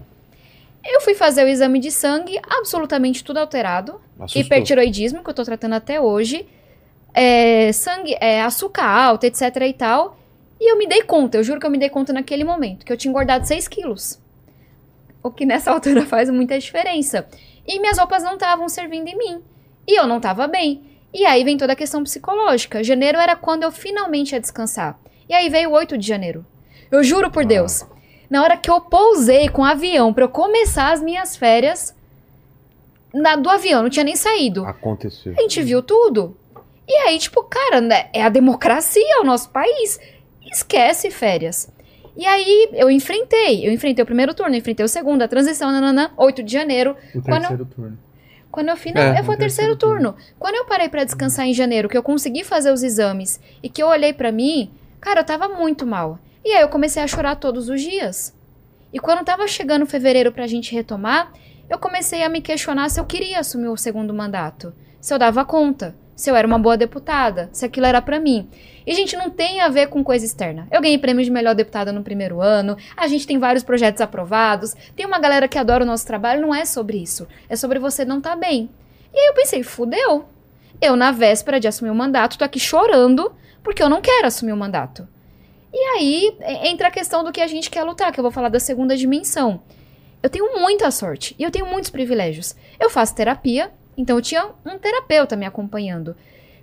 Eu 0.85 1.01
fui 1.01 1.15
fazer 1.15 1.45
o 1.45 1.49
exame 1.49 1.79
de 1.79 1.91
sangue, 1.91 2.41
absolutamente 2.49 3.25
tudo 3.25 3.39
alterado. 3.39 4.01
Assustou. 4.19 4.43
Hipertiroidismo, 4.43 5.23
que 5.23 5.31
eu 5.31 5.35
tô 5.35 5.45
tratando 5.45 5.75
até 5.75 6.01
hoje. 6.01 6.47
É, 7.15 7.73
sangue, 7.73 8.17
é, 8.21 8.43
açúcar 8.43 8.85
alto, 8.85 9.25
etc 9.25 9.57
e 9.67 9.73
tal. 9.73 10.19
E 10.61 10.71
eu 10.71 10.79
me 10.79 10.87
dei 10.87 11.03
conta, 11.03 11.39
eu 11.39 11.43
juro 11.43 11.59
que 11.59 11.67
eu 11.67 11.71
me 11.71 11.79
dei 11.79 11.89
conta 11.89 12.13
naquele 12.13 12.45
momento, 12.45 12.85
que 12.85 12.93
eu 12.93 12.97
tinha 12.97 13.11
engordado 13.11 13.47
6 13.47 13.67
quilos. 13.69 14.21
O 15.23 15.31
que 15.31 15.45
nessa 15.45 15.71
altura 15.73 16.07
faz 16.07 16.31
muita 16.31 16.59
diferença. 16.59 17.27
E 17.67 17.81
minhas 17.81 17.99
roupas 17.99 18.23
não 18.23 18.35
estavam 18.35 18.69
servindo 18.69 19.09
em 19.09 19.17
mim. 19.17 19.41
E 19.87 19.99
eu 19.99 20.07
não 20.07 20.19
estava 20.19 20.47
bem. 20.47 20.92
E 21.13 21.27
aí 21.27 21.45
vem 21.45 21.59
toda 21.59 21.75
a 21.75 21.77
questão 21.77 22.03
psicológica. 22.03 22.83
Janeiro 22.83 23.19
era 23.19 23.37
quando 23.37 23.65
eu 23.65 23.71
finalmente 23.71 24.33
ia 24.33 24.41
descansar. 24.41 24.99
E 25.29 25.35
aí 25.35 25.49
veio 25.49 25.71
o 25.71 25.73
8 25.75 25.99
de 25.99 26.07
janeiro. 26.07 26.45
Eu 26.91 27.05
juro 27.05 27.31
por 27.31 27.45
Deus. 27.45 27.85
Na 28.31 28.43
hora 28.43 28.57
que 28.57 28.71
eu 28.71 28.81
pousei 28.81 29.49
com 29.49 29.63
o 29.63 29.65
avião 29.65 30.13
para 30.13 30.25
eu 30.25 30.29
começar 30.29 30.93
as 30.93 31.03
minhas 31.03 31.37
férias, 31.37 31.95
na, 33.13 33.37
do 33.37 33.51
avião, 33.51 33.83
não 33.83 33.91
tinha 33.91 34.05
nem 34.05 34.17
saído. 34.17 34.65
Aconteceu. 34.65 35.35
A 35.37 35.43
gente 35.43 35.63
viu 35.63 35.83
tudo. 35.83 36.37
E 36.89 36.95
aí, 36.95 37.19
tipo, 37.19 37.43
cara, 37.45 37.81
né, 37.81 38.09
é 38.13 38.23
a 38.23 38.29
democracia, 38.29 39.21
o 39.21 39.25
nosso 39.25 39.51
país. 39.51 40.01
Esquece 40.51 41.11
férias. 41.11 41.71
E 42.17 42.27
aí 42.27 42.69
eu 42.73 42.91
enfrentei. 42.91 43.67
Eu 43.67 43.73
enfrentei 43.73 44.03
o 44.03 44.07
primeiro 44.07 44.35
turno, 44.35 44.55
enfrentei 44.55 44.85
o 44.85 44.89
segundo, 44.89 45.23
a 45.23 45.29
transição, 45.29 45.71
nananã, 45.71 46.11
8 46.17 46.43
de 46.43 46.53
janeiro. 46.53 46.97
O 47.15 47.23
terceiro 47.23 47.67
turno. 47.67 47.99
Quando 48.53 48.69
eu 48.69 48.77
final, 48.77 49.03
é, 49.03 49.19
eu 49.19 49.25
vou 49.25 49.35
terceiro, 49.35 49.75
terceiro 49.75 49.77
turno. 49.77 50.13
turno. 50.13 50.35
Quando 50.39 50.57
eu 50.57 50.67
parei 50.67 50.87
para 50.89 51.05
descansar 51.05 51.47
em 51.47 51.55
janeiro, 51.55 51.89
que 51.89 51.97
eu 51.97 52.03
consegui 52.03 52.45
fazer 52.45 52.71
os 52.71 52.83
exames 52.83 53.41
e 53.63 53.69
que 53.69 53.83
eu 53.83 53.89
olhei 53.89 54.13
para 54.13 54.31
mim, 54.31 54.71
cara, 55.01 55.21
eu 55.21 55.25
tava 55.25 55.49
muito 55.49 55.87
mal. 55.87 56.19
E 56.45 56.53
aí 56.53 56.61
eu 56.61 56.69
comecei 56.69 57.03
a 57.03 57.07
chorar 57.07 57.37
todos 57.37 57.71
os 57.71 57.81
dias. 57.81 58.37
E 58.93 59.01
quando 59.01 59.25
tava 59.25 59.49
chegando 59.49 59.87
fevereiro 59.87 60.31
pra 60.31 60.47
gente 60.47 60.75
retomar, 60.75 61.33
eu 61.67 61.79
comecei 61.79 62.23
a 62.23 62.29
me 62.29 62.43
questionar 62.43 62.91
se 62.91 63.01
eu 63.01 63.07
queria 63.07 63.39
assumir 63.41 63.69
o 63.69 63.77
segundo 63.77 64.13
mandato, 64.13 64.75
se 65.01 65.15
eu 65.15 65.19
dava 65.19 65.47
conta. 65.47 65.95
Se 66.15 66.31
eu 66.31 66.37
era 66.37 66.47
uma 66.47 66.59
boa 66.59 66.77
deputada, 66.77 67.49
se 67.53 67.65
aquilo 67.65 67.87
era 67.87 68.01
para 68.03 68.21
mim. 68.21 68.49
E, 68.87 68.95
gente, 68.95 69.17
não 69.17 69.31
tem 69.31 69.61
a 69.61 69.69
ver 69.69 69.89
com 69.89 70.03
coisa 70.03 70.25
externa. 70.25 70.67
Eu 70.71 70.81
ganhei 70.81 70.99
prêmio 70.99 71.25
de 71.25 71.31
melhor 71.31 71.55
deputada 71.55 71.93
no 71.93 72.03
primeiro 72.03 72.41
ano, 72.41 72.77
a 72.97 73.07
gente 73.07 73.27
tem 73.27 73.39
vários 73.39 73.63
projetos 73.63 74.01
aprovados, 74.01 74.75
tem 74.97 75.07
uma 75.07 75.19
galera 75.19 75.49
que 75.49 75.59
adora 75.59 75.85
o 75.85 75.87
nosso 75.87 76.07
trabalho, 76.07 76.43
não 76.43 76.55
é 76.55 76.65
sobre 76.65 76.99
isso. 76.99 77.27
É 77.49 77.57
sobre 77.57 77.79
você 77.79 78.05
não 78.05 78.21
tá 78.21 78.37
bem. 78.37 78.71
E 79.15 79.19
aí 79.19 79.27
eu 79.27 79.35
pensei, 79.35 79.63
fudeu. 79.63 80.27
Eu, 80.81 80.97
na 80.97 81.13
véspera 81.13 81.61
de 81.61 81.69
assumir 81.69 81.91
o 81.91 81.95
mandato, 81.95 82.37
tô 82.37 82.45
aqui 82.45 82.59
chorando 82.59 83.33
porque 83.63 83.83
eu 83.83 83.89
não 83.89 84.01
quero 84.01 84.27
assumir 84.27 84.53
o 84.53 84.57
mandato. 84.57 85.07
E 85.73 85.79
aí 85.97 86.37
entra 86.65 86.89
a 86.89 86.91
questão 86.91 87.25
do 87.25 87.33
que 87.33 87.41
a 87.41 87.47
gente 87.47 87.71
quer 87.71 87.83
lutar, 87.83 88.13
que 88.13 88.21
eu 88.21 88.23
vou 88.23 88.33
falar 88.33 88.49
da 88.49 88.61
segunda 88.61 88.97
dimensão. 88.97 89.63
Eu 90.23 90.29
tenho 90.29 90.59
muita 90.59 90.91
sorte 90.91 91.35
e 91.39 91.43
eu 91.43 91.51
tenho 91.51 91.67
muitos 91.67 91.91
privilégios. 91.91 92.55
Eu 92.79 92.91
faço 92.91 93.15
terapia, 93.15 93.73
então 93.97 94.17
eu 94.17 94.23
tinha 94.23 94.51
um 94.65 94.79
terapeuta 94.79 95.37
me 95.37 95.47
acompanhando. 95.47 96.17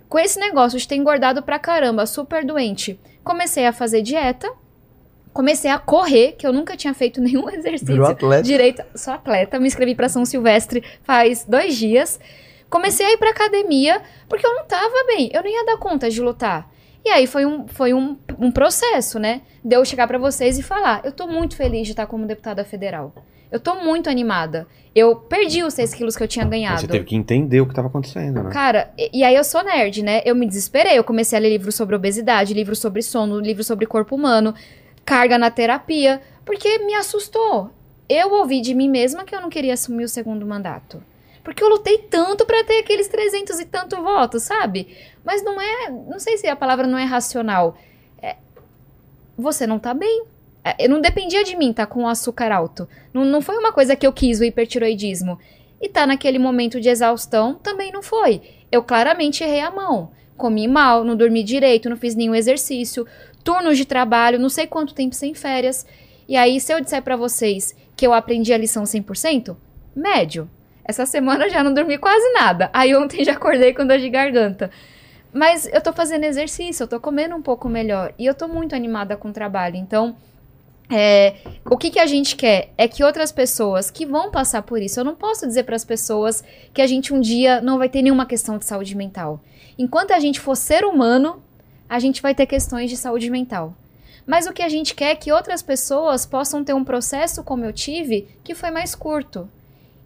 Com 0.08 0.18
esse 0.18 0.38
negócio 0.40 0.78
de 0.78 0.88
ter 0.88 0.96
engordado 0.96 1.42
pra 1.42 1.58
caramba, 1.58 2.04
super 2.06 2.44
doente, 2.44 2.98
comecei 3.22 3.66
a 3.66 3.72
fazer 3.72 4.02
dieta, 4.02 4.50
comecei 5.32 5.70
a 5.70 5.78
correr, 5.78 6.32
que 6.32 6.46
eu 6.46 6.52
nunca 6.52 6.76
tinha 6.76 6.92
feito 6.92 7.20
nenhum 7.22 7.48
exercício 7.48 7.94
Virou 7.94 8.08
atleta. 8.08 8.42
direito. 8.42 8.82
Sou 8.94 9.14
atleta, 9.14 9.58
me 9.58 9.66
inscrevi 9.68 9.94
para 9.94 10.08
São 10.08 10.24
Silvestre 10.24 10.82
faz 11.02 11.44
dois 11.44 11.76
dias. 11.76 12.18
Comecei 12.68 13.04
a 13.06 13.12
ir 13.12 13.18
pra 13.18 13.30
academia 13.30 14.02
porque 14.28 14.46
eu 14.46 14.54
não 14.54 14.64
tava 14.64 15.04
bem, 15.06 15.30
eu 15.32 15.42
nem 15.42 15.54
ia 15.54 15.64
dar 15.66 15.76
conta 15.76 16.08
de 16.10 16.20
lutar. 16.20 16.70
E 17.04 17.08
aí 17.08 17.26
foi 17.26 17.46
um, 17.46 17.66
foi 17.66 17.94
um, 17.94 18.18
um 18.38 18.50
processo, 18.50 19.18
né? 19.18 19.40
De 19.64 19.74
eu 19.74 19.84
chegar 19.84 20.06
para 20.06 20.18
vocês 20.18 20.58
e 20.58 20.62
falar: 20.62 21.00
eu 21.04 21.12
tô 21.12 21.26
muito 21.26 21.56
feliz 21.56 21.86
de 21.86 21.92
estar 21.92 22.06
como 22.06 22.26
deputada 22.26 22.64
federal. 22.64 23.14
Eu 23.50 23.58
tô 23.58 23.76
muito 23.76 24.08
animada. 24.08 24.66
Eu 24.94 25.16
perdi 25.16 25.62
os 25.62 25.74
6 25.74 25.94
quilos 25.94 26.16
que 26.16 26.22
eu 26.22 26.28
tinha 26.28 26.44
ganhado. 26.44 26.80
Você 26.80 26.88
teve 26.88 27.04
que 27.04 27.16
entender 27.16 27.60
o 27.60 27.66
que 27.66 27.72
estava 27.72 27.88
acontecendo, 27.88 28.42
né? 28.42 28.50
Cara, 28.50 28.92
e, 28.98 29.20
e, 29.20 29.24
aí 29.24 29.34
eu 29.34 29.44
sou 29.44 29.62
nerd, 29.62 30.02
né? 30.02 30.22
Eu 30.24 30.34
me 30.34 30.46
desesperei. 30.46 30.98
Eu 30.98 31.04
comecei 31.04 31.38
a 31.38 31.40
ler 31.40 31.50
livros 31.50 31.74
sobre 31.74 31.94
obesidade, 31.94 32.54
livros 32.54 32.78
sobre 32.78 33.02
sono, 33.02 33.38
livros 33.38 33.66
sobre 33.66 33.86
corpo 33.86 34.14
humano, 34.14 34.54
carga 35.04 35.38
na 35.38 35.50
terapia, 35.50 36.20
porque 36.44 36.78
me 36.78 36.94
assustou. 36.94 37.70
Eu 38.08 38.32
ouvi 38.32 38.60
de 38.60 38.74
mim 38.74 38.88
mesma 38.88 39.24
que 39.24 39.34
eu 39.34 39.40
não 39.40 39.48
queria 39.48 39.74
assumir 39.74 40.04
o 40.04 40.08
segundo 40.08 40.44
mandato. 40.44 41.02
Porque 41.42 41.62
eu 41.62 41.68
lutei 41.68 41.98
tanto 41.98 42.44
para 42.44 42.64
ter 42.64 42.78
aqueles 42.78 43.08
300 43.08 43.60
e 43.60 43.64
tanto 43.64 43.96
votos, 44.02 44.42
sabe? 44.42 44.96
Mas 45.24 45.42
não 45.42 45.60
é. 45.60 45.90
Não 45.90 46.18
sei 46.18 46.36
se 46.36 46.46
a 46.46 46.56
palavra 46.56 46.86
não 46.86 46.98
é 46.98 47.04
racional. 47.04 47.76
É, 48.20 48.36
você 49.36 49.66
não 49.66 49.78
tá 49.78 49.94
bem. 49.94 50.24
É, 50.62 50.86
não 50.86 51.00
dependia 51.00 51.42
de 51.42 51.56
mim 51.56 51.72
tá 51.72 51.86
com 51.86 52.04
o 52.04 52.08
açúcar 52.08 52.52
alto. 52.52 52.88
Não, 53.12 53.24
não 53.24 53.40
foi 53.40 53.56
uma 53.56 53.72
coisa 53.72 53.96
que 53.96 54.06
eu 54.06 54.12
quis, 54.12 54.40
o 54.40 54.44
hipertiroidismo. 54.44 55.38
E 55.80 55.88
tá 55.88 56.06
naquele 56.06 56.38
momento 56.38 56.80
de 56.80 56.88
exaustão 56.88 57.54
também 57.54 57.90
não 57.90 58.02
foi. 58.02 58.42
Eu 58.70 58.82
claramente 58.82 59.42
errei 59.42 59.60
a 59.60 59.70
mão. 59.70 60.10
Comi 60.36 60.68
mal, 60.68 61.04
não 61.04 61.16
dormi 61.16 61.42
direito, 61.42 61.88
não 61.88 61.96
fiz 61.96 62.14
nenhum 62.14 62.34
exercício, 62.34 63.06
turnos 63.42 63.76
de 63.76 63.84
trabalho, 63.84 64.38
não 64.38 64.48
sei 64.48 64.66
quanto 64.66 64.94
tempo 64.94 65.14
sem 65.14 65.34
férias. 65.34 65.86
E 66.28 66.36
aí, 66.36 66.60
se 66.60 66.72
eu 66.72 66.80
disser 66.80 67.02
para 67.02 67.16
vocês 67.16 67.74
que 67.96 68.06
eu 68.06 68.14
aprendi 68.14 68.52
a 68.52 68.58
lição 68.58 68.84
100%, 68.84 69.56
médio. 69.94 70.48
Essa 70.84 71.04
semana 71.04 71.48
já 71.48 71.62
não 71.62 71.74
dormi 71.74 71.98
quase 71.98 72.32
nada. 72.32 72.70
Aí 72.72 72.94
ontem 72.96 73.24
já 73.24 73.32
acordei 73.32 73.74
com 73.74 73.86
dor 73.86 73.98
de 73.98 74.08
garganta. 74.08 74.70
Mas 75.32 75.68
eu 75.72 75.80
tô 75.80 75.92
fazendo 75.92 76.24
exercício, 76.24 76.84
eu 76.84 76.88
tô 76.88 76.98
comendo 76.98 77.36
um 77.36 77.42
pouco 77.42 77.68
melhor. 77.68 78.12
E 78.18 78.26
eu 78.26 78.34
tô 78.34 78.48
muito 78.48 78.74
animada 78.74 79.16
com 79.16 79.28
o 79.28 79.32
trabalho. 79.32 79.76
Então, 79.76 80.16
é, 80.90 81.36
o 81.64 81.76
que, 81.76 81.90
que 81.90 81.98
a 81.98 82.06
gente 82.06 82.36
quer 82.36 82.72
é 82.76 82.88
que 82.88 83.04
outras 83.04 83.30
pessoas 83.30 83.90
que 83.90 84.04
vão 84.04 84.30
passar 84.30 84.62
por 84.62 84.80
isso, 84.82 84.98
eu 84.98 85.04
não 85.04 85.14
posso 85.14 85.46
dizer 85.46 85.64
para 85.64 85.76
as 85.76 85.84
pessoas 85.84 86.42
que 86.74 86.82
a 86.82 86.86
gente 86.86 87.14
um 87.14 87.20
dia 87.20 87.60
não 87.60 87.78
vai 87.78 87.88
ter 87.88 88.02
nenhuma 88.02 88.26
questão 88.26 88.58
de 88.58 88.64
saúde 88.64 88.96
mental. 88.96 89.40
Enquanto 89.78 90.12
a 90.12 90.18
gente 90.18 90.40
for 90.40 90.56
ser 90.56 90.84
humano, 90.84 91.42
a 91.88 91.98
gente 91.98 92.20
vai 92.20 92.34
ter 92.34 92.46
questões 92.46 92.90
de 92.90 92.96
saúde 92.96 93.30
mental. 93.30 93.74
Mas 94.26 94.46
o 94.46 94.52
que 94.52 94.62
a 94.62 94.68
gente 94.68 94.94
quer 94.94 95.12
é 95.12 95.16
que 95.16 95.32
outras 95.32 95.62
pessoas 95.62 96.26
possam 96.26 96.62
ter 96.62 96.74
um 96.74 96.84
processo 96.84 97.42
como 97.42 97.64
eu 97.64 97.72
tive, 97.72 98.28
que 98.44 98.54
foi 98.54 98.70
mais 98.70 98.94
curto 98.94 99.48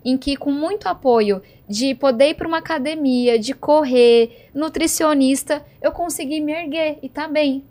em 0.04 0.18
que 0.18 0.36
com 0.36 0.52
muito 0.52 0.86
apoio 0.86 1.40
de 1.66 1.94
poder 1.94 2.30
ir 2.30 2.34
para 2.34 2.46
uma 2.46 2.58
academia, 2.58 3.38
de 3.38 3.54
correr, 3.54 4.50
nutricionista, 4.54 5.64
eu 5.80 5.90
consegui 5.92 6.40
me 6.40 6.52
erguer 6.52 6.98
e 7.02 7.08
tá 7.08 7.26
bem. 7.26 7.64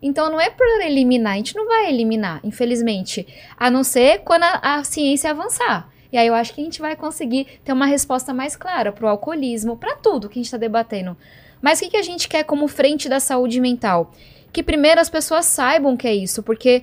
Então 0.00 0.30
não 0.30 0.40
é 0.40 0.48
por 0.48 0.66
eliminar, 0.82 1.34
a 1.34 1.36
gente 1.36 1.56
não 1.56 1.66
vai 1.66 1.88
eliminar, 1.88 2.40
infelizmente, 2.44 3.26
a 3.56 3.70
não 3.70 3.82
ser 3.82 4.20
quando 4.20 4.44
a, 4.44 4.76
a 4.76 4.84
ciência 4.84 5.30
avançar. 5.30 5.90
E 6.12 6.16
aí 6.16 6.26
eu 6.26 6.34
acho 6.34 6.54
que 6.54 6.60
a 6.60 6.64
gente 6.64 6.80
vai 6.80 6.96
conseguir 6.96 7.60
ter 7.64 7.72
uma 7.72 7.86
resposta 7.86 8.32
mais 8.32 8.56
clara 8.56 8.92
para 8.92 9.04
o 9.04 9.08
alcoolismo, 9.08 9.76
para 9.76 9.96
tudo 9.96 10.28
que 10.28 10.38
a 10.38 10.40
gente 10.40 10.46
está 10.46 10.56
debatendo. 10.56 11.16
Mas 11.60 11.78
o 11.78 11.82
que, 11.82 11.90
que 11.90 11.96
a 11.96 12.02
gente 12.02 12.28
quer 12.28 12.44
como 12.44 12.68
frente 12.68 13.08
da 13.08 13.20
saúde 13.20 13.60
mental? 13.60 14.12
Que 14.52 14.62
primeiro 14.62 15.00
as 15.00 15.10
pessoas 15.10 15.46
saibam 15.46 15.96
que 15.96 16.06
é 16.06 16.14
isso, 16.14 16.42
porque 16.42 16.82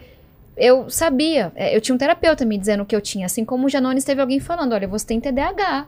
eu 0.55 0.89
sabia, 0.89 1.51
é, 1.55 1.75
eu 1.75 1.81
tinha 1.81 1.95
um 1.95 1.97
terapeuta 1.97 2.45
me 2.45 2.57
dizendo 2.57 2.85
que 2.85 2.95
eu 2.95 3.01
tinha, 3.01 3.25
assim 3.25 3.43
como 3.43 3.65
o 3.65 3.69
Janones 3.69 4.03
teve 4.03 4.21
alguém 4.21 4.39
falando, 4.39 4.73
olha, 4.73 4.87
você 4.87 5.07
tem 5.07 5.19
TDAH. 5.19 5.87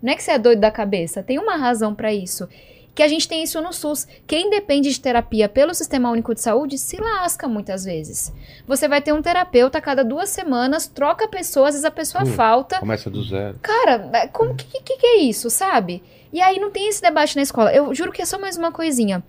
Não 0.00 0.12
é 0.12 0.16
que 0.16 0.22
você 0.22 0.32
é 0.32 0.38
doido 0.38 0.60
da 0.60 0.70
cabeça, 0.70 1.22
tem 1.22 1.38
uma 1.38 1.56
razão 1.56 1.94
para 1.94 2.12
isso. 2.12 2.48
Que 2.94 3.02
a 3.02 3.08
gente 3.08 3.26
tem 3.26 3.42
isso 3.42 3.60
no 3.60 3.72
SUS. 3.72 4.06
Quem 4.26 4.50
depende 4.50 4.90
de 4.90 5.00
terapia 5.00 5.48
pelo 5.48 5.74
Sistema 5.74 6.10
Único 6.10 6.34
de 6.34 6.42
Saúde 6.42 6.76
se 6.76 7.00
lasca 7.00 7.48
muitas 7.48 7.84
vezes. 7.84 8.32
Você 8.66 8.86
vai 8.86 9.00
ter 9.00 9.14
um 9.14 9.22
terapeuta 9.22 9.78
a 9.78 9.80
cada 9.80 10.04
duas 10.04 10.28
semanas, 10.28 10.86
troca 10.86 11.26
pessoas, 11.26 11.68
às 11.68 11.74
vezes 11.74 11.84
a 11.86 11.90
pessoa 11.90 12.24
hum, 12.24 12.34
falta. 12.34 12.80
Começa 12.80 13.08
do 13.08 13.22
zero. 13.24 13.58
Cara, 13.62 14.10
é, 14.12 14.26
como 14.26 14.54
que, 14.54 14.66
que, 14.66 14.96
que 14.96 15.06
é 15.06 15.16
isso, 15.20 15.48
sabe? 15.48 16.02
E 16.32 16.40
aí 16.40 16.58
não 16.58 16.70
tem 16.70 16.88
esse 16.88 17.00
debate 17.00 17.34
na 17.34 17.42
escola. 17.42 17.72
Eu 17.72 17.94
juro 17.94 18.12
que 18.12 18.20
é 18.20 18.26
só 18.26 18.38
mais 18.38 18.58
uma 18.58 18.70
coisinha. 18.70 19.22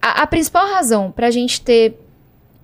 A, 0.00 0.22
a 0.22 0.26
principal 0.26 0.66
razão 0.66 1.10
pra 1.10 1.30
gente 1.30 1.62
ter, 1.62 1.98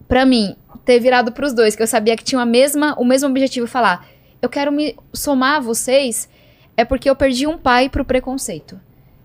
pra 0.06 0.26
mim, 0.26 0.54
ter 0.85 1.00
virado 1.00 1.33
pros 1.33 1.54
dois, 1.54 1.74
que 1.74 1.83
eu 1.83 1.87
sabia 1.87 2.16
que 2.16 2.24
tinha 2.24 2.42
a 2.42 2.46
mesma, 2.46 2.94
o 2.98 3.04
mesmo 3.04 3.28
objetivo 3.28 3.66
falar. 3.66 4.06
Eu 4.42 4.50
quero 4.50 4.70
me 4.70 4.96
somar 5.14 5.56
a 5.56 5.61
vocês, 5.61 6.28
é 6.76 6.85
porque 6.85 7.09
eu 7.09 7.16
perdi 7.16 7.46
um 7.46 7.56
pai 7.56 7.88
pro 7.88 8.04
preconceito. 8.04 8.78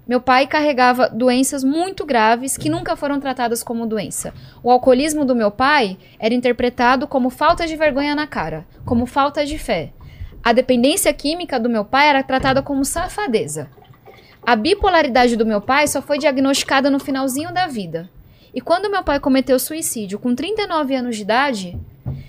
Meu 0.07 0.21
pai 0.21 0.45
carregava 0.45 1.09
doenças 1.09 1.63
muito 1.63 2.05
graves 2.05 2.57
que 2.57 2.69
nunca 2.69 2.95
foram 2.95 3.19
tratadas 3.19 3.63
como 3.63 3.87
doença. 3.87 4.33
O 4.61 4.69
alcoolismo 4.69 5.25
do 5.25 5.35
meu 5.35 5.49
pai 5.49 5.97
era 6.19 6.33
interpretado 6.33 7.07
como 7.07 7.31
falta 7.31 7.65
de 7.65 7.75
vergonha 7.75 8.13
na 8.13 8.27
cara, 8.27 8.67
como 8.85 9.07
falta 9.07 9.43
de 9.43 9.57
fé. 9.57 9.91
A 10.43 10.53
dependência 10.53 11.11
química 11.11 11.59
do 11.59 11.67
meu 11.67 11.83
pai 11.83 12.07
era 12.07 12.21
tratada 12.21 12.61
como 12.61 12.85
safadeza. 12.85 13.67
A 14.45 14.55
bipolaridade 14.55 15.35
do 15.35 15.45
meu 15.45 15.59
pai 15.59 15.87
só 15.87 16.03
foi 16.03 16.19
diagnosticada 16.19 16.91
no 16.91 16.99
finalzinho 16.99 17.51
da 17.51 17.65
vida. 17.65 18.07
E 18.53 18.61
quando 18.61 18.91
meu 18.91 19.03
pai 19.03 19.19
cometeu 19.19 19.57
suicídio 19.57 20.19
com 20.19 20.35
39 20.35 20.95
anos 20.95 21.15
de 21.15 21.23
idade, 21.23 21.79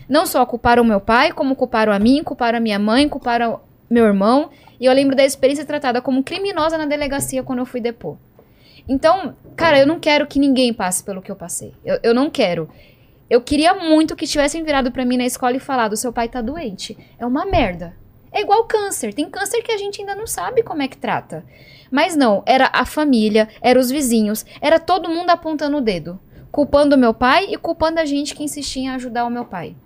não 0.09 0.25
só 0.25 0.47
culparam 0.47 0.83
meu 0.83 0.99
pai, 0.99 1.31
como 1.31 1.55
culparam 1.55 1.93
a 1.93 1.99
mim, 1.99 2.23
culparam 2.25 2.57
a 2.57 2.61
minha 2.61 2.79
mãe, 2.79 3.07
culparam 3.07 3.61
meu 3.91 4.07
irmão. 4.07 4.49
E 4.81 4.87
eu 4.87 4.93
lembro 4.93 5.17
da 5.17 5.25
experiência 5.25 5.65
tratada 5.65 6.01
como 6.01 6.23
criminosa 6.23 6.77
na 6.77 6.87
delegacia 6.87 7.43
quando 7.43 7.61
eu 7.61 7.67
fui 7.67 7.81
depor. 7.81 8.17
Então, 8.89 9.37
cara, 9.57 9.79
eu 9.79 9.87
não 9.87 9.99
quero 9.99 10.27
que 10.27 10.39
ninguém 10.39 10.73
passe 10.73 11.03
pelo 11.03 11.21
que 11.21 11.31
eu 11.31 11.37
passei. 11.37 11.73
Eu, 11.85 11.99
eu 12.03 12.15
não 12.15 12.31
quero. 12.31 12.69
Eu 13.29 13.41
queria 13.41 13.75
muito 13.75 14.15
que 14.15 14.27
tivessem 14.27 14.63
virado 14.63 14.93
para 14.93 15.05
mim 15.05 15.17
na 15.17 15.27
escola 15.27 15.57
e 15.57 15.61
falado: 15.61 15.97
seu 15.97 16.13
pai 16.13 16.29
tá 16.29 16.41
doente. 16.41 16.97
É 17.19 17.27
uma 17.27 17.45
merda. 17.45 17.97
É 18.31 18.43
igual 18.43 18.65
câncer. 18.65 19.13
Tem 19.13 19.29
câncer 19.29 19.63
que 19.63 19.73
a 19.73 19.79
gente 19.79 20.01
ainda 20.01 20.15
não 20.15 20.27
sabe 20.27 20.63
como 20.63 20.83
é 20.83 20.89
que 20.89 20.97
trata. 20.97 21.45
Mas 21.91 22.15
não, 22.15 22.43
era 22.47 22.71
a 22.73 22.85
família, 22.85 23.49
era 23.61 23.79
os 23.79 23.91
vizinhos, 23.91 24.45
era 24.61 24.79
todo 24.79 25.09
mundo 25.09 25.31
apontando 25.31 25.77
o 25.77 25.81
dedo, 25.81 26.21
culpando 26.51 26.99
meu 26.99 27.15
pai 27.15 27.47
e 27.49 27.57
culpando 27.57 28.01
a 28.01 28.05
gente 28.05 28.35
que 28.35 28.43
insistia 28.43 28.83
em 28.83 28.89
ajudar 28.91 29.25
o 29.25 29.31
meu 29.31 29.45
pai. 29.45 29.77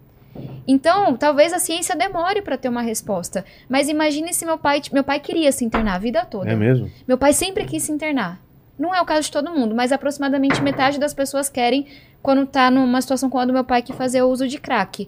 Então, 0.66 1.16
talvez 1.16 1.52
a 1.52 1.58
ciência 1.58 1.96
demore 1.96 2.42
para 2.42 2.56
ter 2.56 2.68
uma 2.68 2.82
resposta. 2.82 3.44
Mas 3.68 3.88
imagine 3.88 4.32
se 4.32 4.46
meu 4.46 4.58
pai, 4.58 4.80
meu 4.92 5.02
pai 5.02 5.18
queria 5.20 5.50
se 5.50 5.64
internar 5.64 5.96
a 5.96 5.98
vida 5.98 6.24
toda. 6.24 6.50
É 6.50 6.56
mesmo? 6.56 6.90
Meu 7.06 7.18
pai 7.18 7.32
sempre 7.32 7.64
quis 7.64 7.82
se 7.82 7.92
internar. 7.92 8.40
Não 8.78 8.94
é 8.94 9.00
o 9.00 9.04
caso 9.04 9.22
de 9.22 9.32
todo 9.32 9.50
mundo, 9.50 9.74
mas 9.74 9.92
aproximadamente 9.92 10.62
metade 10.62 10.98
das 10.98 11.12
pessoas 11.12 11.48
querem 11.48 11.86
quando 12.22 12.46
tá 12.46 12.70
numa 12.70 13.00
situação 13.00 13.28
como 13.28 13.42
a 13.42 13.44
do 13.44 13.52
meu 13.52 13.64
pai 13.64 13.82
que 13.82 13.92
fazer 13.92 14.22
o 14.22 14.28
uso 14.28 14.48
de 14.48 14.58
crack. 14.58 15.06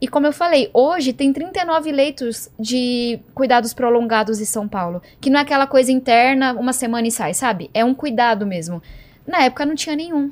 E 0.00 0.08
como 0.08 0.26
eu 0.26 0.32
falei, 0.32 0.70
hoje 0.74 1.12
tem 1.12 1.32
39 1.32 1.90
leitos 1.90 2.50
de 2.58 3.18
cuidados 3.34 3.72
prolongados 3.72 4.40
em 4.40 4.44
São 4.44 4.68
Paulo. 4.68 5.00
Que 5.20 5.30
não 5.30 5.38
é 5.38 5.42
aquela 5.42 5.66
coisa 5.66 5.90
interna, 5.90 6.52
uma 6.52 6.72
semana 6.72 7.06
e 7.06 7.10
sai, 7.10 7.32
sabe? 7.32 7.70
É 7.72 7.84
um 7.84 7.94
cuidado 7.94 8.46
mesmo. 8.46 8.82
Na 9.26 9.42
época 9.42 9.64
não 9.64 9.74
tinha 9.74 9.96
nenhum. 9.96 10.30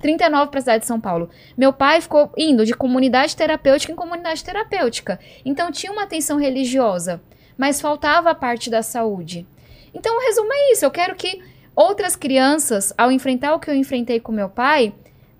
39 0.00 0.50
para 0.50 0.58
a 0.58 0.62
cidade 0.62 0.80
de 0.80 0.86
São 0.86 1.00
Paulo. 1.00 1.30
Meu 1.56 1.72
pai 1.72 2.00
ficou 2.00 2.32
indo 2.36 2.64
de 2.64 2.74
comunidade 2.74 3.36
terapêutica 3.36 3.92
em 3.92 3.96
comunidade 3.96 4.44
terapêutica. 4.44 5.18
Então 5.44 5.70
tinha 5.70 5.92
uma 5.92 6.04
atenção 6.04 6.38
religiosa, 6.38 7.20
mas 7.56 7.80
faltava 7.80 8.30
a 8.30 8.34
parte 8.34 8.70
da 8.70 8.82
saúde. 8.82 9.46
Então 9.94 10.16
o 10.16 10.20
resumo 10.20 10.52
é 10.52 10.72
isso. 10.72 10.84
Eu 10.84 10.90
quero 10.90 11.14
que 11.14 11.42
outras 11.74 12.16
crianças, 12.16 12.92
ao 12.96 13.10
enfrentar 13.10 13.54
o 13.54 13.60
que 13.60 13.70
eu 13.70 13.74
enfrentei 13.74 14.20
com 14.20 14.32
meu 14.32 14.48
pai, 14.48 14.94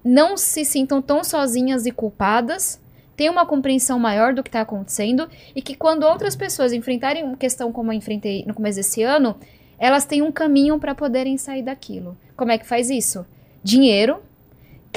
não 0.05 0.37
se 0.37 0.65
sintam 0.65 1.03
tão 1.03 1.23
sozinhas 1.25 1.87
e 1.87 1.91
culpadas 1.91 2.81
tenha 3.17 3.33
uma 3.33 3.47
compreensão 3.47 3.99
maior 3.99 4.35
do 4.35 4.43
que 4.43 4.51
está 4.51 4.61
acontecendo 4.61 5.29
e 5.55 5.63
que 5.63 5.75
quando 5.75 6.05
outras 6.05 6.37
pessoas 6.37 6.73
enfrentarem 6.73 7.25
uma 7.25 7.37
questão 7.37 7.73
como 7.73 7.91
eu 7.91 7.97
enfrentei 7.97 8.45
no 8.47 8.53
começo 8.53 8.77
desse 8.77 9.03
ano, 9.03 9.37
elas 9.79 10.05
têm 10.05 10.23
um 10.23 10.31
caminho 10.31 10.79
para 10.79 10.95
poderem 10.95 11.39
sair 11.39 11.63
daquilo. 11.63 12.17
Como 12.37 12.53
é 12.53 12.59
que 12.59 12.67
faz 12.67 12.91
isso? 12.91 13.27
Dinheiro, 13.65 14.23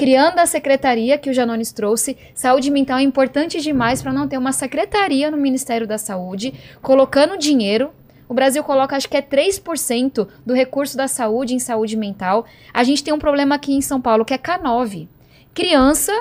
criando 0.00 0.38
a 0.38 0.46
secretaria 0.46 1.18
que 1.18 1.28
o 1.28 1.34
Janones 1.34 1.72
trouxe. 1.72 2.16
Saúde 2.34 2.70
mental 2.70 2.96
é 2.96 3.02
importante 3.02 3.60
demais 3.60 4.00
para 4.00 4.14
não 4.14 4.26
ter 4.26 4.38
uma 4.38 4.50
secretaria 4.50 5.30
no 5.30 5.36
Ministério 5.36 5.86
da 5.86 5.98
Saúde, 5.98 6.54
colocando 6.80 7.36
dinheiro. 7.36 7.90
O 8.26 8.32
Brasil 8.32 8.64
coloca, 8.64 8.96
acho 8.96 9.10
que 9.10 9.16
é 9.18 9.20
3% 9.20 10.26
do 10.46 10.54
recurso 10.54 10.96
da 10.96 11.06
saúde 11.06 11.54
em 11.54 11.58
saúde 11.58 11.98
mental. 11.98 12.46
A 12.72 12.82
gente 12.82 13.04
tem 13.04 13.12
um 13.12 13.18
problema 13.18 13.56
aqui 13.56 13.74
em 13.74 13.82
São 13.82 14.00
Paulo 14.00 14.24
que 14.24 14.32
é 14.32 14.38
K9. 14.38 15.06
Criança, 15.52 16.14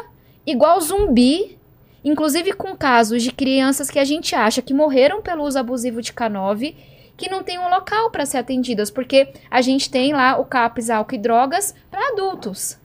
igual 0.46 0.82
zumbi, 0.82 1.58
inclusive 2.04 2.52
com 2.52 2.76
casos 2.76 3.24
de 3.24 3.32
crianças 3.32 3.90
que 3.90 4.00
a 4.00 4.04
gente 4.04 4.36
acha 4.36 4.62
que 4.62 4.74
morreram 4.74 5.22
pelo 5.22 5.46
uso 5.46 5.58
abusivo 5.58 6.02
de 6.02 6.12
K9 6.12 6.76
que 7.16 7.30
não 7.30 7.44
tem 7.44 7.60
um 7.60 7.70
local 7.70 8.12
para 8.12 8.26
ser 8.26 8.38
atendidas, 8.38 8.90
porque 8.90 9.34
a 9.52 9.62
gente 9.62 9.90
tem 9.90 10.14
lá 10.14 10.38
o 10.38 10.46
CAPS, 10.46 10.90
álcool 10.90 11.16
e 11.16 11.18
drogas 11.18 11.76
para 11.92 12.14
adultos. 12.14 12.79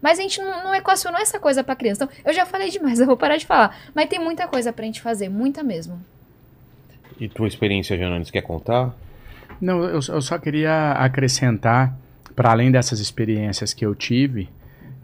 Mas 0.00 0.18
a 0.18 0.22
gente 0.22 0.40
não, 0.40 0.64
não 0.64 0.74
equacionou 0.74 1.20
essa 1.20 1.38
coisa 1.38 1.64
para 1.64 1.76
criança. 1.76 2.04
Então, 2.04 2.16
eu 2.24 2.32
já 2.32 2.46
falei 2.46 2.70
demais, 2.70 2.98
eu 3.00 3.06
vou 3.06 3.16
parar 3.16 3.36
de 3.36 3.46
falar. 3.46 3.76
Mas 3.94 4.08
tem 4.08 4.18
muita 4.18 4.46
coisa 4.46 4.72
pra 4.72 4.84
gente 4.84 5.00
fazer, 5.00 5.28
muita 5.28 5.62
mesmo. 5.62 6.00
E 7.20 7.28
tua 7.28 7.48
experiência, 7.48 7.96
Jananes, 7.96 8.30
quer 8.30 8.42
contar? 8.42 8.94
Não, 9.60 9.82
eu, 9.82 10.00
eu 10.08 10.22
só 10.22 10.38
queria 10.38 10.92
acrescentar, 10.92 11.96
para 12.36 12.52
além 12.52 12.70
dessas 12.70 13.00
experiências 13.00 13.74
que 13.74 13.84
eu 13.84 13.94
tive, 13.94 14.48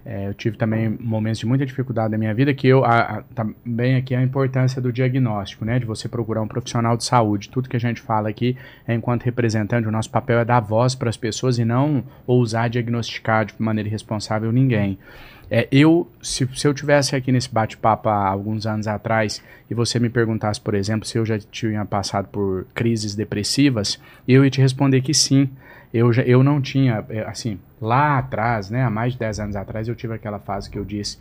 é, 0.07 0.29
eu 0.29 0.35
tive 0.35 0.57
também 0.59 0.97
momentos 1.01 1.39
de 1.39 1.47
muita 1.47 1.65
dificuldade 1.65 2.13
na 2.13 2.19
minha 2.19 2.35
vida, 2.35 2.53
que 2.53 2.69
eu 2.69 2.85
a, 2.85 3.01
a, 3.01 3.23
também 3.35 3.97
aqui 3.97 4.15
a 4.15 4.23
importância 4.23 4.81
do 4.81 4.93
diagnóstico, 4.93 5.65
né, 5.65 5.79
de 5.79 5.87
você 5.87 6.09
procurar 6.09 6.43
um 6.43 6.49
profissional 6.49 6.97
de 6.97 7.05
saúde. 7.05 7.49
Tudo 7.49 7.69
que 7.69 7.77
a 7.77 7.81
gente 7.81 8.01
fala 8.01 8.29
aqui 8.29 8.57
é 8.87 8.95
enquanto 8.95 9.23
representante, 9.23 9.89
o 9.89 9.91
nosso 9.91 10.11
papel 10.11 10.39
é 10.41 10.45
dar 10.45 10.61
voz 10.61 10.95
para 10.95 11.09
as 11.09 11.17
pessoas 11.17 11.59
e 11.59 11.65
não 11.65 12.05
ousar 12.27 12.69
diagnosticar 12.69 13.47
de 13.47 13.55
maneira 13.59 13.89
irresponsável 13.89 14.53
ninguém. 14.53 14.99
É, 15.51 15.69
eu, 15.71 16.09
se, 16.23 16.49
se 16.55 16.67
eu 16.67 16.75
tivesse 16.75 17.15
aqui 17.15 17.31
nesse 17.31 17.53
bate-papo 17.53 18.09
há 18.09 18.29
alguns 18.29 18.67
anos 18.67 18.87
atrás 18.87 19.43
e 19.71 19.75
você 19.75 19.99
me 19.99 20.09
perguntasse, 20.09 20.61
por 20.61 20.75
exemplo, 20.75 21.07
se 21.07 21.17
eu 21.17 21.25
já 21.25 21.39
tinha 21.39 21.85
passado 21.85 22.29
por 22.29 22.67
crises 22.75 23.15
depressivas, 23.15 24.01
eu 24.27 24.45
ia 24.45 24.51
te 24.51 24.61
responder 24.61 25.01
que 25.01 25.15
sim 25.15 25.49
eu, 25.95 26.13
eu 26.13 26.43
não 26.43 26.61
tinha, 26.61 27.05
é, 27.09 27.21
assim, 27.21 27.57
lá 27.81 28.19
atrás, 28.19 28.69
né, 28.69 28.83
há 28.83 28.91
mais 28.91 29.13
de 29.13 29.21
10 29.21 29.39
anos 29.39 29.57
atrás, 29.57 29.87
eu 29.87 29.95
tive 29.95 30.13
aquela 30.13 30.41
fase 30.41 30.69
que 30.69 30.77
eu 30.77 30.85
disse 30.85 31.19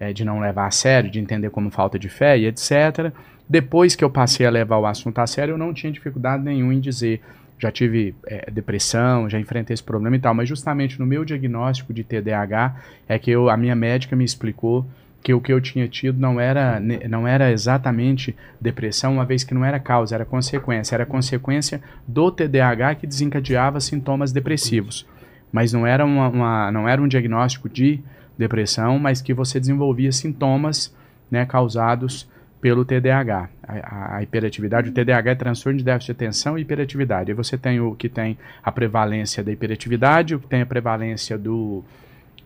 é, 0.00 0.14
de 0.14 0.24
não 0.24 0.40
levar 0.40 0.66
a 0.66 0.70
sério, 0.70 1.10
de 1.10 1.20
entender 1.20 1.50
como 1.50 1.70
falta 1.70 1.98
de 1.98 2.08
fé 2.08 2.38
e 2.38 2.46
etc. 2.46 3.12
Depois 3.46 3.94
que 3.94 4.02
eu 4.02 4.08
passei 4.08 4.46
a 4.46 4.50
levar 4.50 4.78
o 4.78 4.86
assunto 4.86 5.18
a 5.18 5.26
sério, 5.26 5.52
eu 5.52 5.58
não 5.58 5.74
tinha 5.74 5.92
dificuldade 5.92 6.42
nenhuma 6.42 6.72
em 6.72 6.80
dizer. 6.80 7.20
Já 7.58 7.70
tive 7.70 8.14
é, 8.26 8.50
depressão, 8.50 9.28
já 9.28 9.38
enfrentei 9.38 9.74
esse 9.74 9.82
problema 9.82 10.16
e 10.16 10.18
tal, 10.18 10.34
mas 10.34 10.48
justamente 10.48 10.98
no 10.98 11.06
meu 11.06 11.24
diagnóstico 11.24 11.92
de 11.92 12.02
TDAH 12.02 12.76
é 13.06 13.18
que 13.18 13.30
eu, 13.30 13.50
a 13.50 13.56
minha 13.56 13.76
médica 13.76 14.16
me 14.16 14.24
explicou 14.24 14.86
que 15.24 15.32
o 15.32 15.40
que 15.40 15.50
eu 15.50 15.58
tinha 15.58 15.88
tido 15.88 16.20
não 16.20 16.38
era, 16.38 16.78
não 16.78 17.26
era 17.26 17.50
exatamente 17.50 18.36
depressão, 18.60 19.14
uma 19.14 19.24
vez 19.24 19.42
que 19.42 19.54
não 19.54 19.64
era 19.64 19.80
causa, 19.80 20.14
era 20.14 20.24
consequência. 20.26 20.94
Era 20.94 21.06
consequência 21.06 21.82
do 22.06 22.30
TDAH 22.30 22.96
que 22.96 23.06
desencadeava 23.06 23.80
sintomas 23.80 24.32
depressivos. 24.32 25.06
Mas 25.50 25.72
não 25.72 25.86
era, 25.86 26.04
uma, 26.04 26.28
uma 26.28 26.70
não 26.70 26.86
era 26.86 27.00
um 27.00 27.08
diagnóstico 27.08 27.70
de 27.70 28.00
depressão, 28.36 28.98
mas 28.98 29.22
que 29.22 29.32
você 29.32 29.58
desenvolvia 29.58 30.12
sintomas 30.12 30.94
né, 31.30 31.46
causados 31.46 32.28
pelo 32.60 32.84
TDAH. 32.84 33.48
A, 33.66 34.16
a, 34.16 34.22
hiperatividade, 34.22 34.90
o 34.90 34.92
TDAH 34.92 35.30
é 35.30 35.34
transtorno 35.34 35.78
de 35.78 35.84
déficit 35.86 36.08
de 36.08 36.12
atenção 36.12 36.58
e 36.58 36.60
hiperatividade. 36.60 37.30
Aí 37.30 37.34
você 37.34 37.56
tem 37.56 37.80
o 37.80 37.94
que 37.94 38.10
tem 38.10 38.36
a 38.62 38.70
prevalência 38.70 39.42
da 39.42 39.50
hiperatividade, 39.50 40.34
o 40.34 40.40
que 40.40 40.48
tem 40.48 40.60
a 40.60 40.66
prevalência 40.66 41.38
do, 41.38 41.82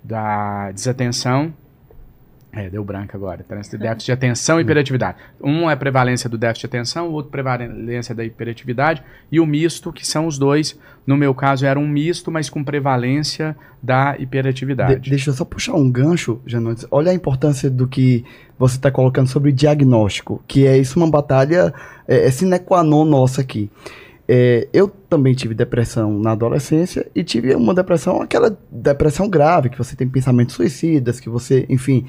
da 0.05 0.71
desatenção 0.71 1.53
é, 2.53 2.69
deu 2.71 2.83
branco 2.83 3.15
agora. 3.15 3.45
Trânsito 3.45 3.77
de 3.77 3.83
déficit 3.83 4.07
de 4.07 4.13
atenção 4.13 4.59
e 4.59 4.63
hiperatividade. 4.63 5.19
Um 5.43 5.71
é 5.71 5.77
prevalência 5.77 6.31
do 6.31 6.39
déficit 6.39 6.63
de 6.63 6.67
atenção, 6.77 7.09
o 7.09 7.13
outro 7.13 7.31
prevalência 7.31 8.15
da 8.15 8.25
hiperatividade 8.25 9.03
e 9.31 9.39
o 9.39 9.47
misto, 9.47 9.93
que 9.93 10.07
são 10.07 10.27
os 10.27 10.39
dois. 10.39 10.79
No 11.07 11.17
meu 11.17 11.35
caso 11.35 11.67
era 11.67 11.79
um 11.79 11.87
misto, 11.87 12.31
mas 12.31 12.49
com 12.49 12.65
prevalência 12.65 13.57
da 13.83 14.17
hiperatividade. 14.19 15.01
De 15.01 15.11
deixa 15.11 15.31
eu 15.31 15.35
só 15.35 15.45
puxar 15.45 15.75
um 15.75 15.91
gancho, 15.91 16.41
Janotes. 16.47 16.87
Olha 16.91 17.11
a 17.13 17.15
importância 17.15 17.71
do 17.71 17.87
que 17.87 18.25
você 18.59 18.77
está 18.77 18.91
colocando 18.91 19.29
sobre 19.29 19.53
diagnóstico, 19.53 20.43
que 20.49 20.67
é 20.67 20.77
isso 20.77 20.99
uma 20.99 21.11
batalha, 21.11 21.73
é, 22.07 22.27
é 22.27 22.31
sine 22.31 22.59
qua 22.59 22.83
non 22.83 23.05
nossa 23.05 23.43
aqui. 23.43 23.71
É, 24.31 24.69
eu 24.75 24.89
também 24.89 25.35
tive 25.35 25.55
depressão 25.55 26.19
na 26.19 26.33
adolescência 26.33 27.11
e 27.15 27.25
tive 27.25 27.55
uma 27.55 27.73
depressão, 27.73 28.21
aquela 28.21 28.57
depressão 28.71 29.27
grave, 29.27 29.71
que 29.71 29.79
você 29.79 29.97
tem 29.97 30.07
pensamentos 30.07 30.55
suicidas, 30.55 31.19
que 31.19 31.31
você, 31.31 31.65
enfim. 31.71 32.05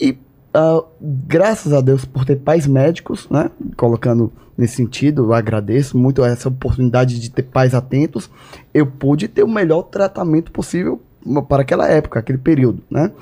E 0.00 0.18
uh, 0.56 0.84
graças 1.00 1.72
a 1.72 1.80
Deus 1.80 2.04
por 2.04 2.24
ter 2.24 2.36
pais 2.36 2.66
médicos, 2.66 3.28
né? 3.30 3.48
Colocando 3.76 4.32
nesse 4.58 4.74
sentido, 4.74 5.26
eu 5.26 5.32
agradeço 5.32 5.96
muito 5.96 6.24
essa 6.24 6.48
oportunidade 6.48 7.20
de 7.20 7.30
ter 7.30 7.44
pais 7.44 7.74
atentos. 7.74 8.28
Eu 8.74 8.84
pude 8.84 9.28
ter 9.28 9.44
o 9.44 9.48
melhor 9.48 9.82
tratamento 9.84 10.50
possível 10.50 11.00
para 11.48 11.62
aquela 11.62 11.86
época, 11.86 12.18
aquele 12.18 12.38
período, 12.38 12.82
né? 12.90 13.12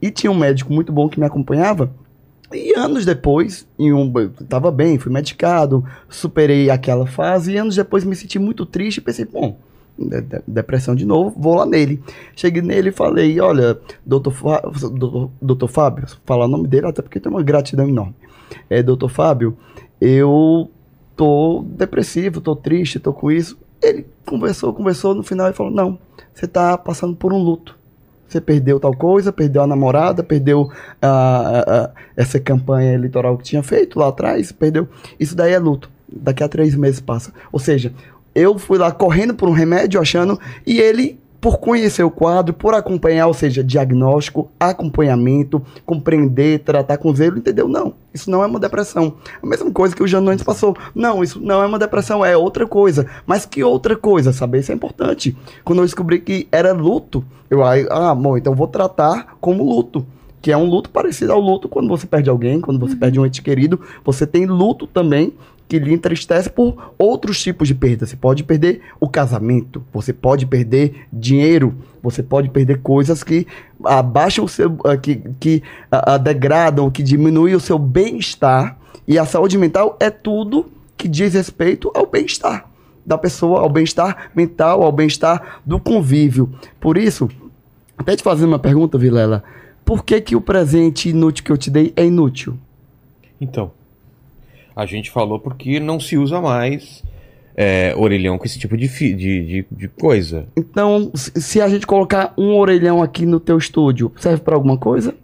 E 0.00 0.10
tinha 0.10 0.30
um 0.30 0.38
médico 0.38 0.72
muito 0.72 0.90
bom 0.90 1.06
que 1.06 1.20
me 1.20 1.26
acompanhava 1.26 1.92
e 2.52 2.74
anos 2.74 3.04
depois, 3.04 3.66
em 3.78 3.92
um, 3.92 4.12
tava 4.48 4.70
bem, 4.70 4.98
fui 4.98 5.12
medicado, 5.12 5.84
superei 6.08 6.68
aquela 6.70 7.06
fase, 7.06 7.52
e 7.52 7.56
anos 7.56 7.76
depois 7.76 8.04
me 8.04 8.16
senti 8.16 8.38
muito 8.38 8.66
triste 8.66 8.98
e 8.98 9.00
pensei, 9.00 9.24
bom, 9.24 9.56
depressão 10.46 10.94
de 10.94 11.04
novo, 11.04 11.34
vou 11.38 11.54
lá 11.54 11.66
nele. 11.66 12.02
Cheguei 12.34 12.62
nele 12.62 12.88
e 12.88 12.92
falei, 12.92 13.38
olha, 13.40 13.78
doutor, 14.04 14.34
doutor, 14.90 15.30
doutor 15.40 15.68
Fábio, 15.68 16.06
falar 16.24 16.46
o 16.46 16.48
nome 16.48 16.66
dele 16.66 16.86
até 16.86 17.02
porque 17.02 17.20
tem 17.20 17.30
uma 17.30 17.42
gratidão 17.42 17.88
enorme. 17.88 18.14
É, 18.68 18.82
doutor 18.82 19.08
Fábio, 19.08 19.56
eu 20.00 20.70
tô 21.14 21.64
depressivo, 21.68 22.40
tô 22.40 22.56
triste, 22.56 22.98
tô 22.98 23.12
com 23.12 23.30
isso. 23.30 23.58
Ele 23.82 24.06
conversou, 24.26 24.72
conversou, 24.72 25.14
no 25.14 25.22
final 25.22 25.46
ele 25.46 25.56
falou, 25.56 25.72
não, 25.72 25.98
você 26.34 26.46
tá 26.46 26.76
passando 26.76 27.14
por 27.14 27.32
um 27.32 27.38
luto. 27.38 27.78
Você 28.30 28.40
perdeu 28.40 28.78
tal 28.78 28.94
coisa, 28.94 29.32
perdeu 29.32 29.62
a 29.62 29.66
namorada, 29.66 30.22
perdeu 30.22 30.70
essa 32.16 32.38
campanha 32.38 32.92
eleitoral 32.92 33.36
que 33.36 33.42
tinha 33.42 33.62
feito 33.62 33.98
lá 33.98 34.06
atrás, 34.06 34.52
perdeu. 34.52 34.88
Isso 35.18 35.34
daí 35.34 35.52
é 35.52 35.58
luto. 35.58 35.90
Daqui 36.08 36.44
a 36.44 36.48
três 36.48 36.76
meses 36.76 37.00
passa. 37.00 37.32
Ou 37.50 37.58
seja, 37.58 37.92
eu 38.32 38.56
fui 38.56 38.78
lá 38.78 38.92
correndo 38.92 39.34
por 39.34 39.48
um 39.48 39.52
remédio, 39.52 40.00
achando, 40.00 40.38
e 40.64 40.78
ele 40.78 41.18
por 41.40 41.58
conhecer 41.58 42.02
o 42.02 42.10
quadro, 42.10 42.52
por 42.52 42.74
acompanhar, 42.74 43.26
ou 43.26 43.34
seja, 43.34 43.64
diagnóstico, 43.64 44.50
acompanhamento, 44.60 45.62
compreender, 45.86 46.60
tratar 46.60 46.98
com 46.98 47.14
zelo, 47.14 47.38
entendeu? 47.38 47.66
Não, 47.66 47.94
isso 48.12 48.30
não 48.30 48.42
é 48.42 48.46
uma 48.46 48.60
depressão. 48.60 49.14
A 49.42 49.46
mesma 49.46 49.70
coisa 49.70 49.96
que 49.96 50.02
o 50.02 50.06
Janones 50.06 50.42
passou. 50.42 50.76
Não, 50.94 51.22
isso 51.24 51.40
não 51.40 51.62
é 51.62 51.66
uma 51.66 51.78
depressão, 51.78 52.24
é 52.24 52.36
outra 52.36 52.66
coisa. 52.66 53.06
Mas 53.26 53.46
que 53.46 53.64
outra 53.64 53.96
coisa, 53.96 54.32
saber 54.32 54.58
isso 54.60 54.70
é 54.70 54.74
importante. 54.74 55.34
Quando 55.64 55.78
eu 55.78 55.86
descobri 55.86 56.20
que 56.20 56.46
era 56.52 56.72
luto, 56.72 57.24
eu, 57.48 57.62
ah, 57.64 58.14
bom, 58.14 58.36
então 58.36 58.54
vou 58.54 58.68
tratar 58.68 59.36
como 59.40 59.64
luto 59.64 60.06
que 60.42 60.50
é 60.50 60.56
um 60.56 60.64
luto 60.64 60.88
parecido 60.88 61.32
ao 61.32 61.40
luto 61.40 61.68
quando 61.68 61.88
você 61.88 62.06
perde 62.06 62.30
alguém, 62.30 62.62
quando 62.62 62.80
você 62.80 62.94
uhum. 62.94 62.98
perde 62.98 63.20
um 63.20 63.26
ente 63.26 63.42
querido. 63.42 63.78
Você 64.02 64.26
tem 64.26 64.46
luto 64.46 64.86
também 64.86 65.34
que 65.70 65.78
lhe 65.78 65.94
entristece 65.94 66.50
por 66.50 66.92
outros 66.98 67.40
tipos 67.40 67.68
de 67.68 67.76
perda. 67.76 68.04
Você 68.04 68.16
pode 68.16 68.42
perder 68.42 68.80
o 68.98 69.08
casamento, 69.08 69.80
você 69.92 70.12
pode 70.12 70.44
perder 70.44 71.06
dinheiro, 71.12 71.72
você 72.02 72.24
pode 72.24 72.48
perder 72.48 72.80
coisas 72.80 73.22
que 73.22 73.46
abaixam 73.84 74.44
o 74.44 74.48
seu, 74.48 74.76
ah, 74.84 74.96
que, 74.96 75.22
que 75.38 75.62
a, 75.88 76.14
a 76.14 76.18
degradam, 76.18 76.90
que 76.90 77.04
diminuem 77.04 77.54
o 77.54 77.60
seu 77.60 77.78
bem-estar. 77.78 78.76
E 79.06 79.16
a 79.16 79.24
saúde 79.24 79.56
mental 79.56 79.96
é 80.00 80.10
tudo 80.10 80.66
que 80.96 81.06
diz 81.06 81.34
respeito 81.34 81.88
ao 81.94 82.04
bem-estar 82.04 82.68
da 83.06 83.16
pessoa, 83.16 83.60
ao 83.60 83.68
bem-estar 83.68 84.32
mental, 84.34 84.82
ao 84.82 84.90
bem-estar 84.90 85.60
do 85.64 85.78
convívio. 85.78 86.52
Por 86.80 86.98
isso, 86.98 87.30
até 87.96 88.16
te 88.16 88.24
fazer 88.24 88.44
uma 88.44 88.58
pergunta, 88.58 88.98
Vilela. 88.98 89.44
Por 89.84 90.04
que, 90.04 90.20
que 90.20 90.34
o 90.34 90.40
presente 90.40 91.10
inútil 91.10 91.44
que 91.44 91.52
eu 91.52 91.56
te 91.56 91.70
dei 91.70 91.92
é 91.94 92.04
inútil? 92.04 92.58
Então, 93.40 93.70
a 94.80 94.86
gente 94.86 95.10
falou 95.10 95.38
porque 95.38 95.78
não 95.78 96.00
se 96.00 96.16
usa 96.16 96.40
mais 96.40 97.02
é, 97.54 97.92
orelhão 97.98 98.38
com 98.38 98.46
esse 98.46 98.58
tipo 98.58 98.78
de, 98.78 98.88
de, 98.88 99.14
de, 99.14 99.66
de, 99.70 99.88
coisa. 99.88 100.46
Então, 100.56 101.10
se 101.14 101.60
a 101.60 101.68
gente 101.68 101.86
colocar 101.86 102.32
um 102.38 102.56
orelhão 102.56 103.02
aqui 103.02 103.26
no 103.26 103.38
teu 103.38 103.58
estúdio, 103.58 104.10
serve 104.16 104.40
para 104.40 104.54
alguma 104.54 104.78
coisa? 104.78 105.14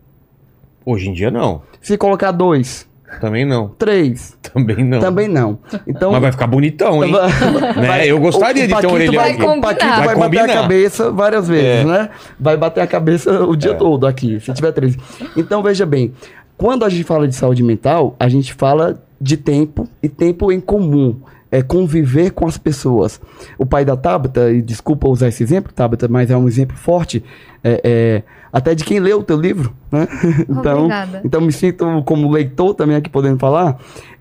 Hoje 0.85 1.09
em 1.09 1.15
dia 1.15 1.31
não. 1.31 1.63
Se 1.81 1.97
colocar 1.97 2.33
dois? 2.33 2.87
Também 3.19 3.47
não. 3.47 3.69
Três? 3.79 4.37
Também 4.43 4.85
não. 4.85 5.01
Também 5.01 5.27
não. 5.27 5.59
Então, 5.87 6.13
Mas 6.13 6.21
vai 6.21 6.33
ficar 6.33 6.47
bonitão, 6.49 7.03
hein? 7.03 7.13
né? 7.81 8.07
Eu 8.07 8.21
gostaria 8.21 8.65
o, 8.65 8.69
de 8.69 8.77
ter 8.79 8.87
um 8.87 8.93
orelhão 8.93 9.15
vai 9.15 9.33
aqui. 9.33 9.43
O 9.43 9.61
Paquito 9.63 9.87
vai, 9.87 10.05
vai 10.05 10.17
bater 10.17 10.41
a 10.41 10.49
cabeça 10.49 11.11
várias 11.11 11.49
vezes, 11.49 11.81
é. 11.81 11.85
né? 11.85 12.11
Vai 12.39 12.59
bater 12.59 12.83
a 12.83 12.87
cabeça 12.87 13.43
o 13.43 13.57
dia 13.57 13.71
é. 13.71 13.75
todo 13.75 14.07
aqui, 14.07 14.39
se 14.39 14.53
tiver 14.53 14.73
três. 14.73 14.99
Então, 15.35 15.63
veja 15.63 15.87
bem. 15.87 16.13
Quando 16.59 16.85
a 16.85 16.91
gente 16.91 17.05
fala 17.05 17.27
de 17.27 17.35
saúde 17.35 17.63
mental, 17.63 18.15
a 18.21 18.29
gente 18.29 18.53
fala 18.53 19.03
de 19.21 19.37
tempo 19.37 19.89
e 20.03 20.09
tempo 20.09 20.53
em 20.53 20.61
comum. 20.61 21.21
É, 21.51 21.63
conviver 21.63 22.31
com 22.31 22.47
as 22.47 22.59
pessoas. 22.59 23.21
O 23.59 23.65
pai 23.65 23.85
da 23.85 23.97
Tabata, 23.97 24.51
e 24.51 24.61
desculpa 24.61 25.09
usar 25.09 25.29
esse 25.29 25.43
exemplo, 25.43 25.73
Tabata, 25.73 26.09
mas 26.09 26.31
é 26.31 26.37
um 26.37 26.49
exemplo 26.49 26.77
forte, 26.77 27.23
é, 27.63 27.81
é, 27.85 28.23
até 28.53 28.75
de 28.75 28.85
quem 28.85 29.01
leu 29.01 29.21
o 29.21 29.23
teu 29.23 29.41
livro, 29.41 29.73
né? 29.91 30.09
então, 30.49 30.79
Obrigada. 30.85 31.21
então 31.25 31.41
me 31.41 31.53
sinto 31.53 32.03
como 32.05 32.31
leitor 32.31 32.75
também 32.75 32.97
aqui 32.97 33.11
podendo 33.11 33.39
falar. 33.39 33.79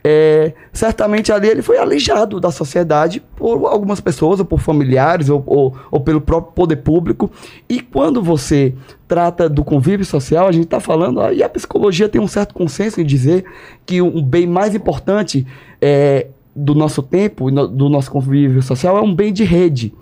É, 0.07 0.53
certamente 0.71 1.31
ali 1.31 1.47
ele 1.47 1.63
foi 1.63 1.79
alijado 1.79 2.39
da 2.39 2.51
sociedade 2.51 3.23
por 3.35 3.65
algumas 3.65 3.99
pessoas, 3.99 4.39
ou 4.39 4.45
por 4.45 4.59
familiares, 4.59 5.29
ou, 5.29 5.43
ou, 5.47 5.75
ou 5.89 5.99
pelo 5.99 6.21
próprio 6.21 6.53
poder 6.53 6.75
público. 6.77 7.31
E 7.67 7.81
quando 7.81 8.21
você 8.21 8.75
trata 9.07 9.49
do 9.49 9.63
convívio 9.63 10.05
social, 10.05 10.47
a 10.47 10.51
gente 10.51 10.65
está 10.65 10.79
falando, 10.79 11.21
ah, 11.21 11.33
e 11.33 11.41
a 11.41 11.49
psicologia 11.49 12.07
tem 12.07 12.21
um 12.21 12.27
certo 12.27 12.53
consenso 12.53 13.01
em 13.01 13.05
dizer 13.05 13.45
que 13.85 13.99
um 14.01 14.21
bem 14.21 14.45
mais 14.45 14.75
importante 14.75 15.45
é, 15.81 16.27
do 16.55 16.73
nosso 16.73 17.03
tempo, 17.03 17.51
do 17.51 17.89
nosso 17.89 18.09
convívio 18.09 18.61
social, 18.61 18.97
é 18.97 19.01
um 19.01 19.13
bem 19.13 19.33
de 19.33 19.43
rede. 19.43 19.93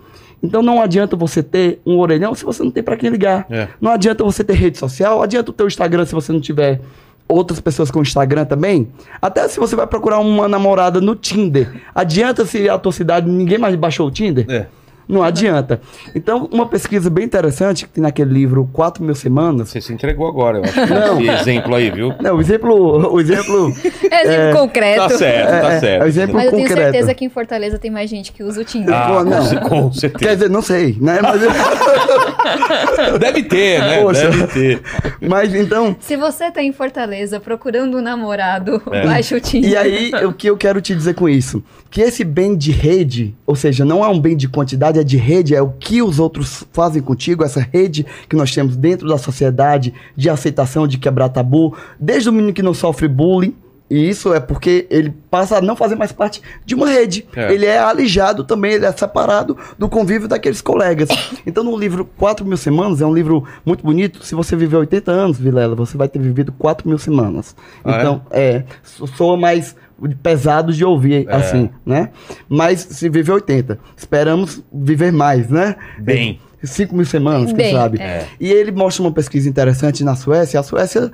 Então 0.41 0.61
não 0.61 0.81
adianta 0.81 1.15
você 1.15 1.41
ter 1.41 1.79
um 1.85 1.97
orelhão 1.97 2.35
se 2.35 2.43
você 2.43 2.61
não 2.61 2.69
tem 2.69 2.83
para 2.83 2.97
quem 2.97 3.09
ligar. 3.09 3.45
É. 3.49 3.69
Não 3.79 3.91
adianta 3.91 4.23
você 4.23 4.43
ter 4.43 4.53
rede 4.53 4.77
social, 4.77 5.23
adianta 5.23 5.51
o 5.51 5.53
teu 5.53 5.67
Instagram 5.67 6.05
se 6.05 6.13
você 6.13 6.33
não 6.33 6.41
tiver 6.41 6.81
outras 7.27 7.61
pessoas 7.61 7.89
com 7.89 8.01
Instagram 8.01 8.45
também. 8.45 8.89
Até 9.21 9.47
se 9.47 9.59
você 9.59 9.75
vai 9.75 9.87
procurar 9.87 10.19
uma 10.19 10.47
namorada 10.47 10.99
no 10.99 11.15
Tinder, 11.15 11.81
adianta 11.95 12.45
se 12.45 12.67
a 12.67 12.77
tua 12.77 12.91
cidade 12.91 13.29
ninguém 13.29 13.57
mais 13.57 13.75
baixou 13.75 14.07
o 14.07 14.11
Tinder? 14.11 14.45
É. 14.49 14.67
Não 15.07 15.21
adianta. 15.23 15.81
Então, 16.15 16.47
uma 16.51 16.65
pesquisa 16.65 17.09
bem 17.09 17.25
interessante 17.25 17.85
que 17.85 17.91
tem 17.93 18.01
naquele 18.01 18.31
livro 18.33 18.69
4 18.73 19.03
mil 19.03 19.15
semanas. 19.15 19.69
Você 19.69 19.81
se 19.81 19.93
entregou 19.93 20.27
agora, 20.27 20.59
eu 20.59 20.63
acho. 20.63 20.79
Não. 20.93 21.21
Esse 21.21 21.29
exemplo 21.41 21.75
aí, 21.75 21.91
viu? 21.91 22.13
Não, 22.21 22.35
o 22.37 22.41
exemplo, 22.41 23.11
o 23.13 23.19
exemplo 23.19 23.73
É 24.09 24.23
exemplo 24.23 24.59
concreto. 24.59 25.01
Tá 25.01 25.09
certo, 25.09 25.49
tá 25.49 25.73
é, 25.73 25.79
certo. 25.79 26.01
é 26.01 26.05
o 26.05 26.07
exemplo 26.07 26.35
Mas 26.35 26.45
eu 26.45 26.51
tenho 26.51 26.67
concreto. 26.67 26.91
certeza 26.91 27.13
que 27.13 27.25
em 27.25 27.29
Fortaleza 27.29 27.77
tem 27.79 27.91
mais 27.91 28.09
gente 28.09 28.31
que 28.31 28.43
usa 28.43 28.61
o 28.61 28.63
Tinder. 28.63 28.93
Ah, 28.95 29.07
Pô, 29.07 29.13
com 29.15 29.23
não. 29.29 29.41
ce- 29.45 29.59
com 29.59 29.91
certeza. 29.93 30.25
Quer 30.25 30.33
dizer, 30.35 30.49
não 30.49 30.61
sei, 30.61 30.97
né? 31.01 31.19
Mas, 31.21 31.41
Deve 33.19 33.43
ter, 33.43 33.79
né? 33.79 34.01
Poxa. 34.01 34.29
Deve 34.29 34.47
ter. 34.47 34.81
mas 35.21 35.53
então, 35.53 35.95
Se 35.99 36.15
você 36.15 36.51
tá 36.51 36.61
em 36.63 36.71
Fortaleza 36.71 37.39
procurando 37.39 37.97
um 37.97 38.01
namorado, 38.01 38.81
É. 38.91 39.05
baixa 39.05 39.35
o 39.35 39.39
Tinder. 39.39 39.69
E 39.71 39.75
aí, 39.77 40.11
o 40.25 40.33
que 40.33 40.49
eu 40.49 40.57
quero 40.57 40.81
te 40.81 40.95
dizer 40.95 41.13
com 41.13 41.27
isso? 41.27 41.63
Que 41.89 42.01
esse 42.01 42.23
bem 42.23 42.55
de 42.55 42.71
rede, 42.71 43.35
ou 43.45 43.55
seja, 43.55 43.85
não 43.85 44.03
é 44.03 44.07
um 44.07 44.19
bem 44.19 44.35
de 44.35 44.47
quantidade, 44.47 44.92
é 44.99 45.03
de 45.03 45.17
rede, 45.17 45.55
é 45.55 45.61
o 45.61 45.69
que 45.69 46.01
os 46.01 46.19
outros 46.19 46.63
fazem 46.73 47.01
contigo, 47.01 47.43
essa 47.43 47.59
rede 47.71 48.05
que 48.29 48.35
nós 48.35 48.53
temos 48.53 48.75
dentro 48.75 49.07
da 49.07 49.17
sociedade, 49.17 49.93
de 50.15 50.29
aceitação, 50.29 50.87
de 50.87 50.97
quebrar 50.97 51.29
tabu, 51.29 51.75
desde 51.99 52.29
o 52.29 52.33
menino 52.33 52.53
que 52.53 52.61
não 52.63 52.73
sofre 52.73 53.07
bullying. 53.07 53.55
E 53.89 54.09
isso 54.09 54.33
é 54.33 54.39
porque 54.39 54.87
ele 54.89 55.13
passa 55.29 55.57
a 55.57 55.61
não 55.61 55.75
fazer 55.75 55.95
mais 55.95 56.11
parte 56.11 56.41
de 56.65 56.73
uma 56.73 56.89
rede. 56.89 57.27
É. 57.35 57.53
Ele 57.53 57.65
é 57.65 57.77
alijado 57.77 58.43
também, 58.43 58.71
ele 58.71 58.85
é 58.85 58.91
separado 58.91 59.55
do 59.77 59.87
convívio 59.87 60.27
daqueles 60.27 60.61
colegas. 60.61 61.09
Então, 61.45 61.63
no 61.63 61.77
livro 61.77 62.09
4 62.17 62.43
mil 62.45 62.57
semanas, 62.57 63.01
é 63.01 63.05
um 63.05 63.13
livro 63.13 63.43
muito 63.65 63.83
bonito. 63.83 64.23
Se 64.25 64.33
você 64.33 64.55
viver 64.55 64.77
80 64.77 65.11
anos, 65.11 65.37
Vilela, 65.37 65.75
você 65.75 65.97
vai 65.97 66.07
ter 66.07 66.17
vivido 66.17 66.51
4 66.53 66.87
mil 66.87 66.97
semanas. 66.97 67.55
Ah, 67.83 67.91
é? 67.91 67.99
então, 67.99 68.21
é, 68.31 68.63
so- 68.81 69.05
soa 69.05 69.37
mais 69.37 69.75
pesado 70.21 70.73
de 70.73 70.83
ouvir 70.83 71.27
É. 71.27 71.35
assim, 71.35 71.69
né? 71.85 72.09
Mas 72.49 72.79
se 72.81 73.09
viver 73.09 73.31
80, 73.31 73.79
esperamos 73.95 74.63
viver 74.71 75.11
mais, 75.11 75.49
né? 75.49 75.75
Bem. 75.99 76.39
5 76.63 76.95
mil 76.95 77.05
semanas, 77.05 77.47
quem 77.47 77.57
Bem, 77.57 77.73
sabe? 77.73 78.01
é. 78.01 78.25
E 78.39 78.49
ele 78.49 78.71
mostra 78.71 79.03
uma 79.03 79.11
pesquisa 79.11 79.49
interessante 79.49 80.01
na 80.01 80.15
Suécia. 80.15 80.57
A 80.59 80.63
Suécia, 80.63 81.11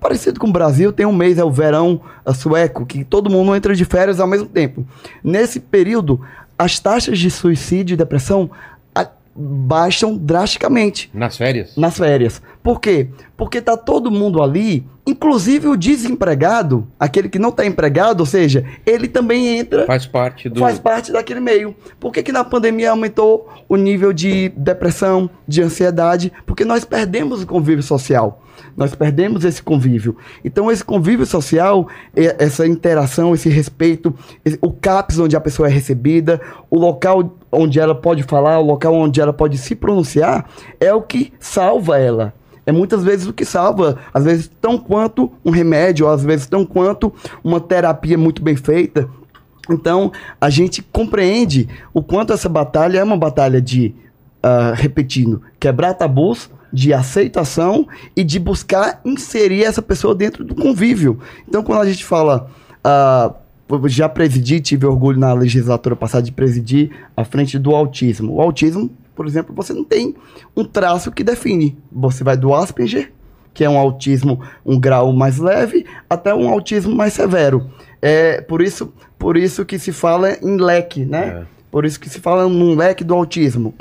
parecido 0.00 0.38
com 0.38 0.46
o 0.46 0.52
Brasil, 0.52 0.92
tem 0.92 1.04
um 1.04 1.12
mês, 1.12 1.36
é 1.36 1.42
o 1.42 1.50
verão 1.50 2.00
sueco, 2.32 2.86
que 2.86 3.02
todo 3.02 3.28
mundo 3.28 3.56
entra 3.56 3.74
de 3.74 3.84
férias 3.84 4.20
ao 4.20 4.28
mesmo 4.28 4.46
tempo. 4.46 4.86
Nesse 5.22 5.58
período, 5.58 6.20
as 6.56 6.78
taxas 6.78 7.18
de 7.18 7.28
suicídio 7.28 7.94
e 7.94 7.96
depressão 7.96 8.48
baixam 9.36 10.16
drasticamente 10.16 11.10
Nas 11.12 11.36
férias? 11.36 11.76
nas 11.76 11.96
férias. 11.96 12.40
Por 12.62 12.80
quê? 12.80 13.08
Porque 13.36 13.60
tá 13.60 13.76
todo 13.76 14.10
mundo 14.10 14.42
ali, 14.42 14.86
inclusive 15.06 15.66
o 15.68 15.76
desempregado, 15.76 16.86
aquele 16.98 17.28
que 17.28 17.38
não 17.38 17.50
tá 17.50 17.66
empregado, 17.66 18.20
ou 18.20 18.26
seja, 18.26 18.64
ele 18.86 19.08
também 19.08 19.58
entra, 19.58 19.84
Faz 19.86 20.06
parte 20.06 20.48
do. 20.48 20.60
faz 20.60 20.78
parte 20.78 21.12
daquele 21.12 21.40
meio. 21.40 21.74
Por 21.98 22.12
que, 22.12 22.22
que 22.22 22.32
na 22.32 22.44
pandemia 22.44 22.90
aumentou 22.90 23.48
o 23.68 23.76
nível 23.76 24.12
de 24.12 24.50
depressão, 24.50 25.28
de 25.46 25.62
ansiedade? 25.62 26.32
Porque 26.46 26.64
nós 26.64 26.84
perdemos 26.84 27.42
o 27.42 27.46
convívio 27.46 27.82
social. 27.82 28.40
Nós 28.76 28.94
perdemos 28.94 29.44
esse 29.44 29.62
convívio. 29.62 30.16
Então, 30.44 30.70
esse 30.70 30.84
convívio 30.84 31.26
social, 31.26 31.88
essa 32.14 32.66
interação, 32.66 33.34
esse 33.34 33.48
respeito, 33.48 34.14
o 34.60 34.72
CAPS 34.72 35.18
onde 35.18 35.36
a 35.36 35.40
pessoa 35.40 35.68
é 35.68 35.70
recebida, 35.70 36.40
o 36.70 36.78
local 36.78 37.36
onde 37.54 37.78
ela 37.80 37.94
pode 37.94 38.22
falar, 38.22 38.58
o 38.58 38.64
local 38.64 38.94
onde 38.94 39.20
ela 39.20 39.32
pode 39.32 39.56
se 39.58 39.74
pronunciar, 39.74 40.46
é 40.80 40.92
o 40.92 41.02
que 41.02 41.32
salva 41.38 41.98
ela. 41.98 42.34
É 42.66 42.72
muitas 42.72 43.04
vezes 43.04 43.26
o 43.26 43.32
que 43.32 43.44
salva, 43.44 43.98
às 44.12 44.24
vezes 44.24 44.50
tão 44.60 44.78
quanto 44.78 45.30
um 45.44 45.50
remédio, 45.50 46.08
às 46.08 46.24
vezes 46.24 46.46
tão 46.46 46.64
quanto 46.64 47.12
uma 47.42 47.60
terapia 47.60 48.16
muito 48.16 48.42
bem 48.42 48.56
feita. 48.56 49.08
Então, 49.70 50.12
a 50.40 50.50
gente 50.50 50.82
compreende 50.82 51.68
o 51.92 52.02
quanto 52.02 52.32
essa 52.32 52.48
batalha 52.48 52.98
é 52.98 53.04
uma 53.04 53.16
batalha 53.16 53.60
de, 53.60 53.94
ah, 54.42 54.72
repetindo, 54.74 55.42
quebrar 55.58 55.94
tabus, 55.94 56.50
de 56.72 56.92
aceitação 56.92 57.86
e 58.16 58.24
de 58.24 58.40
buscar 58.40 59.00
inserir 59.04 59.62
essa 59.62 59.80
pessoa 59.80 60.12
dentro 60.12 60.44
do 60.44 60.56
convívio. 60.56 61.20
Então, 61.46 61.62
quando 61.62 61.82
a 61.82 61.86
gente 61.86 62.04
fala. 62.04 62.50
eu 62.82 63.43
já 63.86 64.08
presidi, 64.08 64.60
tive 64.60 64.86
orgulho 64.86 65.18
na 65.18 65.32
legislatura 65.32 65.96
passada 65.96 66.22
de 66.22 66.32
presidir 66.32 66.90
à 67.16 67.24
frente 67.24 67.58
do 67.58 67.74
autismo. 67.74 68.34
O 68.34 68.40
autismo, 68.40 68.90
por 69.14 69.26
exemplo, 69.26 69.54
você 69.54 69.72
não 69.72 69.84
tem 69.84 70.14
um 70.56 70.64
traço 70.64 71.10
que 71.10 71.24
define. 71.24 71.76
Você 71.90 72.22
vai 72.22 72.36
do 72.36 72.54
Asperger, 72.54 73.12
que 73.52 73.64
é 73.64 73.70
um 73.70 73.78
autismo 73.78 74.40
um 74.66 74.78
grau 74.78 75.12
mais 75.12 75.38
leve, 75.38 75.86
até 76.10 76.34
um 76.34 76.48
autismo 76.48 76.94
mais 76.94 77.12
severo. 77.12 77.70
É 78.02 78.40
por 78.42 78.60
isso, 78.60 78.92
por 79.18 79.36
isso 79.36 79.64
que 79.64 79.78
se 79.78 79.92
fala 79.92 80.36
em 80.42 80.56
leque, 80.56 81.04
né? 81.04 81.42
É. 81.42 81.54
Por 81.70 81.84
isso 81.84 81.98
que 81.98 82.08
se 82.08 82.20
fala 82.20 82.48
num 82.48 82.74
leque 82.76 83.02
do 83.02 83.14
autismo. 83.14 83.74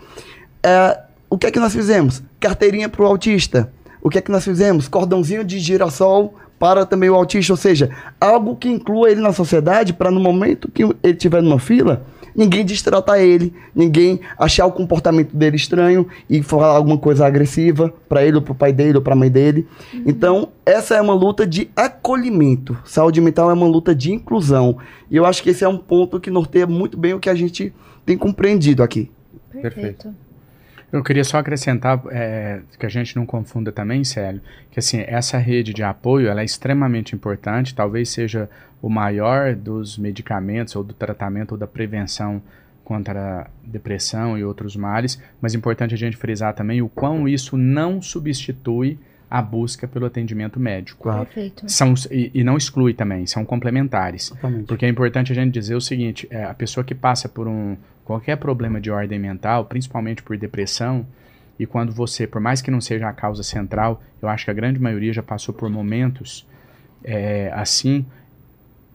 É, 0.64 1.00
o 1.30 1.38
que 1.38 1.48
é 1.48 1.52
que 1.52 1.60
nós 1.60 1.74
fizemos? 1.74 2.24
Carteirinha 2.40 2.88
para 2.88 3.04
o 3.04 3.06
autista. 3.06 3.72
O 4.02 4.10
que 4.10 4.18
é 4.18 4.22
que 4.22 4.32
nós 4.32 4.44
fizemos? 4.44 4.88
Cordãozinho 4.88 5.44
de 5.44 5.60
girassol 5.60 6.36
para 6.64 6.86
também 6.86 7.10
o 7.10 7.16
autista, 7.16 7.52
ou 7.52 7.58
seja, 7.58 7.90
algo 8.22 8.56
que 8.56 8.70
inclua 8.70 9.12
ele 9.12 9.20
na 9.20 9.34
sociedade 9.34 9.92
para 9.92 10.10
no 10.10 10.18
momento 10.18 10.72
que 10.72 10.82
ele 10.82 10.96
estiver 11.04 11.44
numa 11.44 11.60
fila, 11.60 12.06
ninguém 12.34 12.64
destratar 12.64 13.20
ele, 13.20 13.54
ninguém 13.76 14.22
achar 14.40 14.66
o 14.66 14.72
comportamento 14.72 15.36
dele 15.36 15.58
estranho 15.58 16.08
e 16.30 16.42
falar 16.42 16.68
alguma 16.68 16.98
coisa 16.98 17.28
agressiva 17.28 17.94
para 18.08 18.24
ele 18.26 18.38
ou 18.38 18.42
para 18.42 18.54
o 18.54 18.56
pai 18.56 18.72
dele 18.72 18.96
ou 18.96 19.02
para 19.04 19.12
a 19.12 19.18
mãe 19.18 19.30
dele. 19.30 19.68
Então, 20.06 20.54
essa 20.66 20.96
é 20.96 21.02
uma 21.02 21.14
luta 21.14 21.46
de 21.46 21.70
acolhimento. 21.76 22.78
Saúde 22.86 23.20
mental 23.20 23.52
é 23.52 23.54
uma 23.54 23.68
luta 23.68 23.94
de 23.94 24.14
inclusão. 24.14 24.78
E 25.12 25.18
eu 25.18 25.26
acho 25.26 25.44
que 25.44 25.50
esse 25.50 25.66
é 25.66 25.68
um 25.68 25.78
ponto 25.78 26.18
que 26.18 26.32
norteia 26.32 26.66
muito 26.66 26.98
bem 26.98 27.14
o 27.14 27.20
que 27.20 27.30
a 27.30 27.36
gente 27.36 27.74
tem 28.06 28.18
compreendido 28.18 28.82
aqui. 28.82 29.12
Perfeito. 29.52 30.16
Eu 30.94 31.04
queria 31.04 31.24
só 31.24 31.40
acrescentar 31.40 32.04
é, 32.12 32.62
que 32.78 32.86
a 32.86 32.90
gente 32.90 33.16
não 33.16 33.26
confunda 33.26 33.72
também, 33.72 34.04
Célio, 34.04 34.40
que 34.70 34.78
assim, 34.78 35.04
essa 35.08 35.40
rede 35.40 35.74
de 35.74 35.82
apoio 35.82 36.28
ela 36.28 36.42
é 36.42 36.46
extremamente 36.46 37.16
importante, 37.16 37.74
talvez 37.74 38.10
seja 38.10 38.48
o 38.80 38.88
maior 38.88 39.56
dos 39.56 39.98
medicamentos 39.98 40.76
ou 40.76 40.84
do 40.84 40.94
tratamento 40.94 41.54
ou 41.54 41.58
da 41.58 41.66
prevenção 41.66 42.40
contra 42.84 43.42
a 43.42 43.48
depressão 43.64 44.38
e 44.38 44.44
outros 44.44 44.76
males, 44.76 45.20
mas 45.42 45.56
é 45.56 45.58
importante 45.58 45.96
a 45.96 45.98
gente 45.98 46.16
frisar 46.16 46.54
também 46.54 46.80
o 46.80 46.88
quão 46.88 47.28
isso 47.28 47.58
não 47.58 48.00
substitui 48.00 49.00
a 49.34 49.42
busca 49.42 49.88
pelo 49.88 50.06
atendimento 50.06 50.60
médico. 50.60 51.02
Claro. 51.02 51.26
Perfeito. 51.26 51.68
São, 51.68 51.96
e, 52.12 52.30
e 52.36 52.44
não 52.44 52.56
exclui 52.56 52.94
também, 52.94 53.26
são 53.26 53.44
complementares. 53.44 54.30
Exatamente. 54.30 54.68
Porque 54.68 54.86
é 54.86 54.90
importante 54.90 55.32
a 55.32 55.36
gente 55.36 55.52
dizer 55.52 55.74
o 55.74 55.82
seguinte: 55.82 56.28
é, 56.30 56.44
a 56.44 56.54
pessoa 56.54 56.84
que 56.84 56.94
passa 56.94 57.28
por 57.28 57.48
um 57.48 57.76
qualquer 58.06 58.38
problema 58.38 58.80
de 58.80 58.92
ordem 58.92 59.18
mental, 59.18 59.66
principalmente 59.66 60.22
por 60.22 60.38
depressão, 60.38 61.04
e 61.58 61.66
quando 61.66 61.92
você, 61.92 62.28
por 62.28 62.40
mais 62.40 62.62
que 62.62 62.70
não 62.70 62.80
seja 62.80 63.10
a 63.10 63.14
causa 63.14 63.42
central, 63.42 64.04
eu 64.22 64.30
acho 64.30 64.46
que 64.46 64.52
a 64.52 64.54
grande 64.54 64.80
maioria 64.80 65.12
já 65.12 65.24
passou 65.24 65.52
por 65.52 65.68
momentos 65.68 66.48
é, 67.04 67.52
assim. 67.56 68.06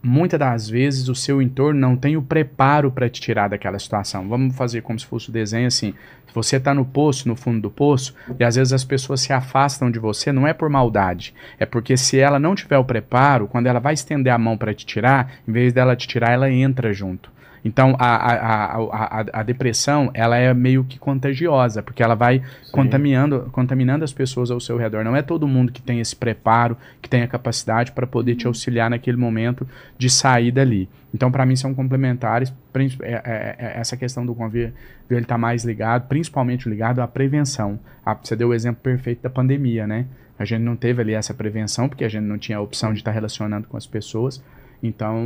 Muitas 0.01 0.39
das 0.39 0.69
vezes 0.69 1.09
o 1.09 1.15
seu 1.15 1.41
entorno 1.41 1.79
não 1.79 1.95
tem 1.95 2.15
o 2.15 2.21
preparo 2.21 2.89
para 2.89 3.09
te 3.09 3.19
tirar 3.19 3.49
daquela 3.49 3.77
situação. 3.77 4.29
Vamos 4.29 4.55
fazer 4.55 4.81
como 4.81 4.97
se 4.97 5.05
fosse 5.05 5.29
o 5.29 5.33
desenho 5.33 5.67
assim. 5.67 5.93
Você 6.33 6.55
está 6.55 6.73
no 6.73 6.85
poço, 6.85 7.27
no 7.27 7.35
fundo 7.35 7.59
do 7.59 7.69
poço, 7.69 8.15
e 8.39 8.43
às 8.43 8.55
vezes 8.55 8.71
as 8.71 8.83
pessoas 8.83 9.19
se 9.19 9.33
afastam 9.33 9.91
de 9.91 9.99
você, 9.99 10.31
não 10.31 10.47
é 10.47 10.53
por 10.53 10.69
maldade. 10.69 11.33
É 11.59 11.65
porque 11.65 11.97
se 11.97 12.17
ela 12.17 12.39
não 12.39 12.55
tiver 12.55 12.77
o 12.77 12.85
preparo, 12.85 13.47
quando 13.47 13.67
ela 13.67 13.79
vai 13.79 13.93
estender 13.93 14.31
a 14.31 14.37
mão 14.37 14.57
para 14.57 14.73
te 14.73 14.85
tirar, 14.85 15.33
em 15.47 15.51
vez 15.51 15.73
dela 15.73 15.95
te 15.95 16.07
tirar, 16.07 16.31
ela 16.31 16.49
entra 16.49 16.93
junto. 16.93 17.31
Então, 17.63 17.95
a, 17.99 18.15
a, 18.15 18.75
a, 18.75 19.25
a, 19.33 19.43
depressão, 19.43 20.09
ela 20.13 20.37
é 20.37 20.53
meio 20.53 20.83
que 20.83 20.97
contagiosa, 20.97 21.83
porque 21.83 22.01
ela 22.01 22.15
vai 22.15 22.41
contaminando, 22.71 23.49
contaminando 23.51 24.03
as 24.05 24.13
pessoas 24.13 24.49
ao 24.49 24.59
seu 24.59 24.77
redor. 24.77 25.03
Não 25.03 25.15
é 25.15 25.21
todo 25.21 25.47
mundo 25.47 25.71
que 25.71 25.81
tem 25.81 25.99
esse 25.99 26.15
preparo, 26.15 26.77
que 27.01 27.09
tem 27.09 27.21
a 27.21 27.27
capacidade 27.27 27.91
para 27.91 28.07
poder 28.07 28.35
te 28.35 28.47
auxiliar 28.47 28.89
naquele 28.89 29.17
momento 29.17 29.67
de 29.97 30.09
sair 30.09 30.51
dali. 30.51 30.89
Então, 31.13 31.31
para 31.31 31.45
mim, 31.45 31.55
são 31.55 31.73
complementares. 31.73 32.53
é- 33.01 33.13
é- 33.13 33.55
é- 33.57 33.79
essa 33.79 33.97
questão 33.97 34.25
do 34.25 34.33
convívio 34.33 34.73
ele 35.09 35.21
está 35.21 35.37
mais 35.37 35.65
ligado, 35.65 36.07
principalmente 36.07 36.69
ligado 36.69 36.99
à 36.99 37.07
prevenção. 37.07 37.79
Você 38.23 38.35
deu 38.35 38.49
o 38.49 38.53
exemplo 38.53 38.81
perfeito 38.81 39.21
da 39.21 39.29
pandemia, 39.29 39.85
né? 39.87 40.05
A 40.37 40.45
gente 40.45 40.61
não 40.61 40.75
teve 40.75 41.01
ali 41.01 41.13
essa 41.13 41.33
prevenção, 41.33 41.89
porque 41.89 42.05
a 42.05 42.09
gente 42.09 42.23
não 42.23 42.37
tinha 42.37 42.57
a 42.57 42.61
opção 42.61 42.93
de 42.93 42.99
estar 42.99 43.11
relacionando 43.11 43.67
com 43.67 43.75
as 43.75 43.85
pessoas. 43.85 44.41
Então, 44.81 45.17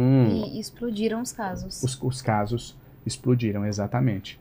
E 0.54 0.60
explodiram 0.60 1.22
os 1.22 1.32
casos. 1.32 1.84
os, 1.84 2.02
os 2.02 2.22
casos 2.22 2.76
explodiram, 3.06 3.66
exatamente. 3.66 4.40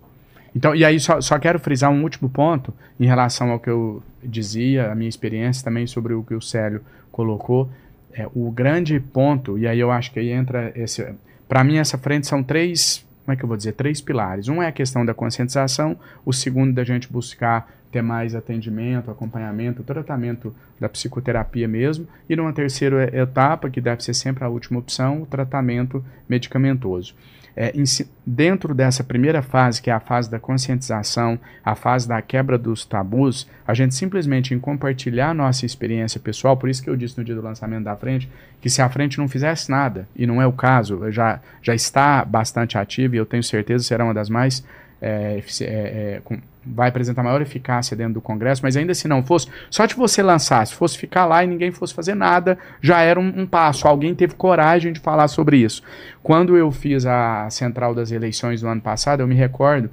Então, 0.55 0.75
e 0.75 0.85
aí 0.85 1.01
só, 1.01 1.21
só 1.21 1.39
quero 1.39 1.59
frisar 1.59 1.91
um 1.91 2.03
último 2.03 2.29
ponto 2.29 2.75
em 3.01 3.07
relação 3.07 3.51
ao 3.51 3.59
que 3.59 3.71
eu 3.71 4.03
dizia, 4.23 4.91
a 4.91 4.95
minha 4.95 5.09
experiência 5.09 5.65
também 5.65 5.87
sobre 5.87 6.13
o 6.13 6.23
que 6.23 6.35
o 6.35 6.41
Célio 6.41 6.83
colocou. 7.11 7.69
É, 8.13 8.29
o 8.35 8.51
grande 8.51 9.01
ponto, 9.01 9.59
e 9.59 9.67
aí 9.67 9.81
eu 9.81 9.91
acho 9.91 10.13
que 10.13 10.19
aí 10.19 10.31
entra 10.31 10.71
esse. 10.77 11.15
Para 11.49 11.65
mim, 11.65 11.79
essa 11.79 11.97
frente 11.97 12.27
são 12.27 12.43
três, 12.43 13.05
como 13.25 13.33
é 13.33 13.37
que 13.37 13.43
eu 13.43 13.49
vou 13.49 13.57
dizer? 13.57 13.73
Três 13.73 14.01
pilares. 14.03 14.49
Um 14.49 14.63
é 14.63 14.67
a 14.67 14.73
questão 14.73 15.05
da 15.05 15.15
conscientização, 15.15 15.97
o 16.25 16.33
segundo 16.33 16.75
da 16.75 16.85
gente 16.85 17.11
buscar 17.11 17.71
ter 17.93 18.03
mais 18.03 18.35
atendimento, 18.35 19.11
acompanhamento, 19.11 19.83
tratamento 19.83 20.55
da 20.81 20.89
psicoterapia 20.89 21.69
mesmo, 21.69 22.09
e 22.29 22.35
numa 22.35 22.53
terceira 22.53 23.15
etapa, 23.17 23.69
que 23.69 23.81
deve 23.81 24.03
ser 24.03 24.15
sempre 24.15 24.43
a 24.43 24.49
última 24.49 24.81
opção, 24.81 25.23
o 25.23 25.27
tratamento 25.27 26.03
medicamentoso. 26.29 27.15
É, 27.55 27.71
em 27.77 27.85
dentro 28.27 28.75
dessa 28.75 29.05
primeira 29.05 29.43
fase, 29.43 29.83
que 29.83 29.91
é 29.91 29.93
a 29.93 30.01
fase 30.01 30.31
da 30.31 30.41
conscientização, 30.41 31.39
a 31.63 31.75
fase 31.75 32.09
da 32.09 32.23
quebra 32.23 32.57
dos 32.57 32.87
tabus, 32.87 33.47
a 33.67 33.75
gente 33.75 33.95
simplesmente 33.95 34.55
em 34.55 34.59
compartilhar 34.59 35.35
nossa 35.35 35.67
experiência 35.67 36.19
pessoal, 36.19 36.57
por 36.57 36.71
isso 36.71 36.83
que 36.83 36.89
eu 36.89 36.97
disse 36.97 37.19
no 37.19 37.23
dia 37.25 37.35
do 37.35 37.43
lançamento 37.43 37.85
da 37.85 37.95
frente, 37.95 38.27
que 38.59 38.71
se 38.71 38.81
a 38.81 38.89
frente 38.89 39.19
não 39.19 39.29
fizesse 39.29 39.71
nada, 39.71 40.09
e 40.17 40.27
não 40.27 40.41
é 40.41 40.47
o 40.47 40.53
caso, 40.53 41.13
já, 41.13 41.41
já 41.61 41.75
está 41.75 42.25
bastante 42.25 42.79
ativa 42.79 43.17
e 43.17 43.19
eu 43.19 43.27
tenho 43.27 43.43
certeza 43.43 43.85
será 43.85 44.03
uma 44.03 44.15
das 44.15 44.31
mais 44.31 44.65
é, 45.03 45.43
é, 45.61 45.65
é, 45.65 46.21
com- 46.25 46.39
vai 46.65 46.89
apresentar 46.89 47.23
maior 47.23 47.43
eficácia 47.43 47.97
dentro 47.97 48.15
do 48.15 48.21
Congresso, 48.21 48.63
mas 48.63 48.77
ainda 48.77 48.95
se 48.95 49.09
não 49.09 49.23
fosse, 49.23 49.49
só 49.71 49.85
de 49.87 49.95
você 49.95 50.23
lançar, 50.23 50.67
se 50.67 50.75
fosse 50.75 50.97
ficar 50.97 51.27
lá 51.27 51.43
e 51.43 51.47
ninguém 51.47 51.73
fosse 51.73 51.93
fazer 51.93 52.15
nada, 52.15 52.59
já 52.81 53.01
era 53.01 53.19
um, 53.19 53.41
um 53.41 53.47
passo. 53.47 53.89
Alguém 53.89 54.15
teve 54.15 54.35
coragem 54.35 54.93
de 54.93 55.01
falar 55.01 55.29
sobre 55.29 55.57
isso. 55.57 55.83
Quando 56.23 56.57
eu 56.57 56.71
fiz 56.71 57.05
a 57.07 57.49
central 57.51 57.95
das 57.95 58.13
eleições 58.13 58.61
do 58.61 58.69
ano 58.69 58.81
passado, 58.81 59.21
eu 59.21 59.27
me 59.27 59.35
recordo 59.35 59.91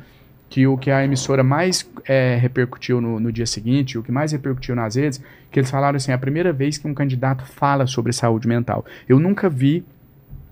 que 0.49 0.65
o 0.65 0.78
que 0.78 0.89
a 0.89 1.03
emissora 1.03 1.43
mais 1.43 1.88
é, 2.07 2.36
repercutiu 2.36 2.99
no, 2.99 3.20
no 3.20 3.32
dia 3.32 3.45
seguinte, 3.45 3.97
o 3.97 4.03
que 4.03 4.11
mais 4.11 4.32
repercutiu 4.32 4.76
nas 4.76 4.95
redes, 4.95 5.22
que 5.51 5.59
eles 5.59 5.70
falaram 5.70 5.97
assim, 5.97 6.11
é 6.11 6.15
a 6.15 6.17
primeira 6.17 6.51
vez 6.51 6.78
que 6.78 6.88
um 6.88 6.93
candidato 6.93 7.45
fala 7.45 7.86
sobre 7.86 8.11
saúde 8.13 8.47
mental. 8.47 8.84
Eu 9.07 9.20
nunca 9.20 9.47
vi 9.47 9.86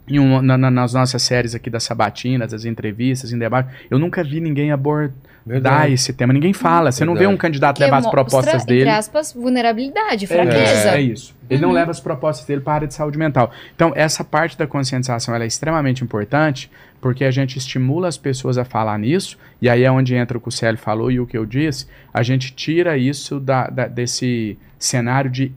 em 0.08 0.20
na- 0.42 0.58
nas 0.72 0.94
nossas 0.94 1.22
séries 1.22 1.54
aqui 1.54 1.70
das 1.70 1.84
sabatinas, 1.84 2.52
das 2.52 2.64
entrevistas, 2.64 3.34
em 3.34 3.38
debate, 3.40 3.70
eu 3.90 4.00
nunca 4.00 4.24
vi 4.24 4.40
ninguém 4.40 4.72
abordar 4.72 5.14
Verdade. 5.48 5.94
esse 5.94 6.12
tema. 6.14 6.34
Ninguém 6.34 6.54
fala. 6.54 6.92
Você 6.92 7.06
não 7.06 7.14
vê 7.14 7.20
Verdade. 7.20 7.36
um 7.36 7.38
candidato 7.38 7.80
levar 7.80 7.98
as 7.98 8.08
propostas 8.08 8.64
entre 8.64 8.78
dele. 8.80 8.90
aspas, 8.90 9.34
vulnerabilidade, 9.34 10.26
É, 10.26 10.28
fraqueza. 10.28 10.90
é 10.90 11.02
isso. 11.02 11.37
Ele 11.50 11.62
não 11.62 11.72
leva 11.72 11.92
as 11.92 12.00
propostas 12.00 12.46
dele 12.46 12.62
para 12.62 12.74
a 12.74 12.76
área 12.76 12.88
de 12.88 12.94
saúde 12.94 13.18
mental. 13.18 13.52
Então, 13.76 13.92
essa 13.96 14.24
parte 14.24 14.58
da 14.58 14.66
conscientização 14.68 15.34
ela 15.36 15.44
é 15.44 15.48
extremamente 15.48 16.04
importante, 16.04 16.70
porque 17.00 17.24
a 17.24 17.32
gente 17.32 17.58
estimula 17.58 18.08
as 18.08 18.18
pessoas 18.18 18.58
a 18.58 18.66
falar 18.66 18.98
nisso, 18.98 19.38
e 19.62 19.70
aí 19.70 19.84
é 19.84 19.92
onde 19.92 20.16
entra 20.16 20.38
o 20.38 20.42
que 20.42 20.48
o 20.48 20.52
Célio 20.52 20.78
falou 20.80 21.12
e 21.12 21.20
o 21.20 21.28
que 21.28 21.38
eu 21.38 21.46
disse, 21.46 21.86
a 22.14 22.24
gente 22.24 22.54
tira 22.54 22.98
isso 22.98 23.40
da, 23.40 23.68
da- 23.68 23.88
desse 23.88 24.58
cenário 24.80 25.30
de 25.30 25.52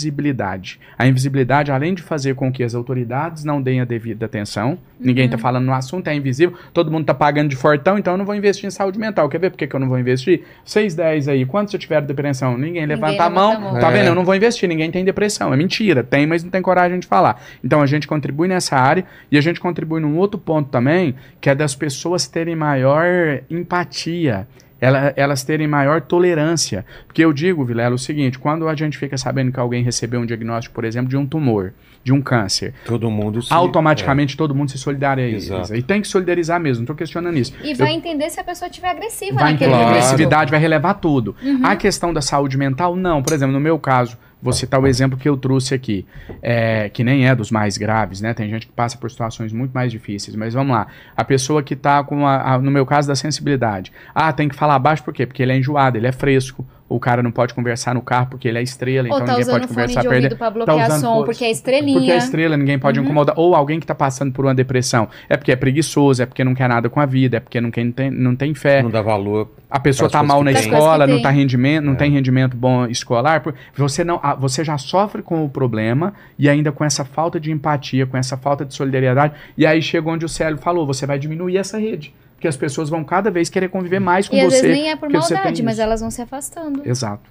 invisibilidade. 0.00 0.78
A 0.98 1.06
invisibilidade, 1.06 1.70
além 1.72 1.94
de 1.94 2.02
fazer 2.02 2.34
com 2.34 2.52
que 2.52 2.62
as 2.62 2.74
autoridades 2.74 3.42
não 3.44 3.60
deem 3.60 3.80
a 3.80 3.84
devida 3.84 4.26
atenção, 4.26 4.78
ninguém 5.00 5.24
está 5.26 5.38
falando 5.38 5.64
no 5.64 5.72
assunto, 5.72 6.08
é 6.08 6.14
invisível, 6.14 6.56
todo 6.74 6.90
mundo 6.90 7.02
está 7.02 7.14
pagando 7.14 7.48
de 7.48 7.56
fortão, 7.56 7.98
então 7.98 8.14
eu 8.14 8.18
não 8.18 8.24
vou 8.26 8.34
investir 8.34 8.66
em 8.66 8.70
saúde 8.70 8.98
mental. 8.98 9.28
Quer 9.28 9.38
ver 9.38 9.50
por 9.50 9.56
que, 9.56 9.66
que 9.66 9.74
eu 9.74 9.80
não 9.80 9.88
vou 9.88 9.98
investir? 9.98 10.42
6, 10.64 10.94
10 10.94 11.28
aí, 11.28 11.46
quantos 11.46 11.72
já 11.72 11.78
tiveram 11.78 12.06
depressão? 12.06 12.56
Ninguém 12.58 12.84
levanta 12.86 13.22
a 13.22 13.28
levanta 13.28 13.30
mão, 13.30 13.52
a 13.52 13.58
mão. 13.72 13.80
tá 13.80 13.90
É. 13.90 13.92
vendo? 13.94 14.06
Eu 14.08 14.14
não 14.14 14.24
vou 14.24 14.34
investir, 14.34 14.68
ninguém 14.68 14.90
tem 14.90 15.04
depressão. 15.04 15.35
É 15.44 15.56
mentira, 15.56 16.02
tem, 16.02 16.26
mas 16.26 16.42
não 16.44 16.50
tem 16.50 16.62
coragem 16.62 16.98
de 16.98 17.06
falar. 17.06 17.42
Então 17.62 17.80
a 17.82 17.86
gente 17.86 18.06
contribui 18.06 18.48
nessa 18.48 18.76
área 18.76 19.04
e 19.30 19.36
a 19.38 19.40
gente 19.40 19.60
contribui 19.60 20.00
num 20.00 20.16
outro 20.16 20.38
ponto 20.38 20.68
também, 20.70 21.14
que 21.40 21.48
é 21.50 21.54
das 21.54 21.74
pessoas 21.74 22.26
terem 22.26 22.56
maior 22.56 23.40
empatia. 23.50 24.46
ela- 24.78 25.10
elas 25.16 25.42
terem 25.42 25.66
maior 25.66 26.02
tolerância. 26.02 26.84
Porque 27.06 27.24
eu 27.24 27.32
digo, 27.32 27.64
Vilela, 27.64 27.94
o 27.94 27.98
seguinte: 27.98 28.38
quando 28.38 28.68
a 28.68 28.74
gente 28.74 28.98
fica 28.98 29.16
sabendo 29.16 29.50
que 29.50 29.58
alguém 29.58 29.82
recebeu 29.82 30.20
um 30.20 30.26
diagnóstico, 30.26 30.74
por 30.74 30.84
exemplo, 30.84 31.08
de 31.08 31.16
um 31.16 31.24
tumor, 31.24 31.72
de 32.04 32.12
um 32.12 32.20
câncer, 32.20 32.74
Todo 32.84 33.10
mundo 33.10 33.40
se... 33.40 33.50
automaticamente 33.50 34.36
todo 34.36 34.54
mundo 34.54 34.70
se 34.70 34.76
solidariza. 34.76 35.54
Exato. 35.56 35.74
E 35.76 35.82
tem 35.82 36.02
que 36.02 36.06
solidarizar 36.06 36.60
mesmo, 36.60 36.80
não 36.80 36.84
estou 36.84 36.94
questionando 36.94 37.38
isso. 37.38 37.54
E 37.64 37.72
vai 37.72 37.92
entender 37.94 38.28
se 38.28 38.38
a 38.38 38.44
pessoa 38.44 38.68
estiver 38.68 38.90
agressiva 38.90 39.40
Vai 39.40 39.52
naquele 39.52 39.70
Claro. 39.70 39.88
agressividade, 39.88 40.50
vai 40.50 40.60
relevar 40.60 40.92
tudo. 40.94 41.34
Uhum. 41.42 41.60
A 41.64 41.74
questão 41.74 42.12
da 42.12 42.20
saúde 42.20 42.58
mental, 42.58 42.94
não. 42.94 43.22
Por 43.22 43.32
exemplo, 43.32 43.54
no 43.54 43.60
meu 43.60 43.78
caso, 43.78 44.18
vou 44.46 44.52
citar 44.52 44.80
o 44.80 44.86
exemplo 44.86 45.18
que 45.18 45.28
eu 45.28 45.36
trouxe 45.36 45.74
aqui, 45.74 46.06
é, 46.40 46.88
que 46.88 47.02
nem 47.02 47.26
é 47.28 47.34
dos 47.34 47.50
mais 47.50 47.76
graves, 47.76 48.20
né? 48.20 48.32
Tem 48.32 48.48
gente 48.48 48.66
que 48.68 48.72
passa 48.72 48.96
por 48.96 49.10
situações 49.10 49.52
muito 49.52 49.72
mais 49.72 49.90
difíceis, 49.90 50.36
mas 50.36 50.54
vamos 50.54 50.74
lá. 50.74 50.86
A 51.16 51.24
pessoa 51.24 51.62
que 51.62 51.74
está 51.74 52.02
com, 52.04 52.26
a, 52.26 52.54
a- 52.54 52.58
no 52.58 52.70
meu 52.70 52.86
caso, 52.86 53.08
da 53.08 53.16
sensibilidade. 53.16 53.92
Ah, 54.14 54.32
tem 54.32 54.48
que 54.48 54.54
falar 54.54 54.78
baixo 54.78 55.02
por 55.02 55.12
quê? 55.12 55.26
Porque 55.26 55.42
ele 55.42 55.52
é 55.52 55.58
enjoado, 55.58 55.98
ele 55.98 56.06
é 56.06 56.12
fresco. 56.12 56.64
O 56.88 57.00
cara 57.00 57.20
não 57.20 57.32
pode 57.32 57.52
conversar 57.52 57.94
no 57.96 58.00
carro 58.00 58.28
porque 58.30 58.46
ele 58.46 58.58
é 58.58 58.62
estrela, 58.62 59.08
Ou 59.08 59.14
então 59.14 59.26
tá 59.26 59.32
ninguém 59.32 59.46
pode 59.46 59.64
fone 59.66 59.68
conversar 59.74 60.00
de 60.02 60.06
perto 60.06 60.14
ouvido 60.14 60.22
dele. 60.28 60.38
pra 60.38 60.50
bloquear 60.50 60.88
usando 60.88 61.00
som, 61.00 61.24
porque 61.24 61.44
é 61.44 61.50
estrelinha. 61.50 61.98
Porque 61.98 62.12
é 62.12 62.16
estrela, 62.16 62.56
ninguém 62.56 62.78
pode 62.78 63.00
incomodar. 63.00 63.34
Ou 63.36 63.56
alguém 63.56 63.80
que 63.80 63.84
está 63.84 63.94
passando 63.94 64.32
por 64.32 64.44
uma 64.44 64.54
depressão. 64.54 65.08
É 65.28 65.36
porque 65.36 65.50
é 65.50 65.56
preguiçoso, 65.56 66.22
é 66.22 66.26
porque 66.26 66.44
não 66.44 66.54
quer 66.54 66.68
nada 66.68 66.88
com 66.88 67.00
a 67.00 67.06
vida, 67.06 67.38
é 67.38 67.40
porque 67.40 67.60
não, 67.60 67.72
quer, 67.72 67.84
não, 67.84 67.90
tem, 67.92 68.10
não 68.10 68.36
tem 68.36 68.54
fé. 68.54 68.82
Não 68.84 68.90
dá 68.90 69.02
valor. 69.02 69.50
A 69.68 69.80
pessoa 69.80 70.08
tá 70.08 70.22
mal 70.22 70.44
na 70.44 70.52
escola, 70.52 71.08
não 71.08 71.20
tá 71.20 71.30
tem. 71.30 71.38
rendimento, 71.38 71.84
não 71.84 71.94
É. 71.94 71.96
tem 71.96 72.10
rendimento 72.12 72.56
bom 72.56 72.86
escolar, 72.86 73.40
por- 73.40 73.52
você 73.76 74.04
não, 74.04 74.20
você 74.38 74.62
já 74.64 74.78
sofre 74.78 75.22
com 75.22 75.44
o 75.44 75.48
problema 75.48 76.14
e 76.38 76.48
ainda 76.48 76.70
com 76.70 76.84
essa 76.84 77.04
falta 77.04 77.40
de 77.40 77.50
empatia, 77.50 78.06
com 78.06 78.16
essa 78.16 78.36
falta 78.36 78.64
de 78.64 78.72
solidariedade, 78.72 79.34
e 79.58 79.66
aí 79.66 79.82
chega 79.82 80.08
onde 80.08 80.24
o 80.24 80.28
Célio 80.28 80.56
falou, 80.58 80.86
você 80.86 81.04
vai 81.04 81.18
diminuir 81.18 81.56
essa 81.56 81.78
rede, 81.78 82.14
porque 82.36 82.46
as 82.46 82.56
pessoas 82.56 82.88
vão 82.88 83.02
cada 83.02 83.30
vez 83.30 83.48
querer 83.50 83.68
conviver 83.68 83.98
mais 83.98 84.28
com 84.28 84.36
E 84.36 84.40
às 84.40 84.52
você. 84.52 84.62
vezes 84.62 84.76
nem 84.76 84.90
é 84.90 84.94
por 84.96 85.10
maldade, 85.10 85.62
mas 85.62 85.78
elas 85.78 86.00
vão 86.00 86.10
se 86.10 86.22
afastando. 86.22 86.82
Exato. 86.88 87.28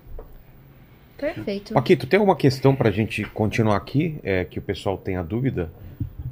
Perfeito. 1.18 1.74
Paquito, 1.74 2.06
tem 2.06 2.18
alguma 2.20 2.36
questão 2.36 2.76
pra 2.76 2.92
gente 2.92 3.24
continuar 3.26 3.78
aqui, 3.78 4.18
é, 4.24 4.44
que 4.44 4.60
o 4.60 4.62
pessoal 4.62 4.98
tenha 4.98 5.24
dúvida? 5.24 5.72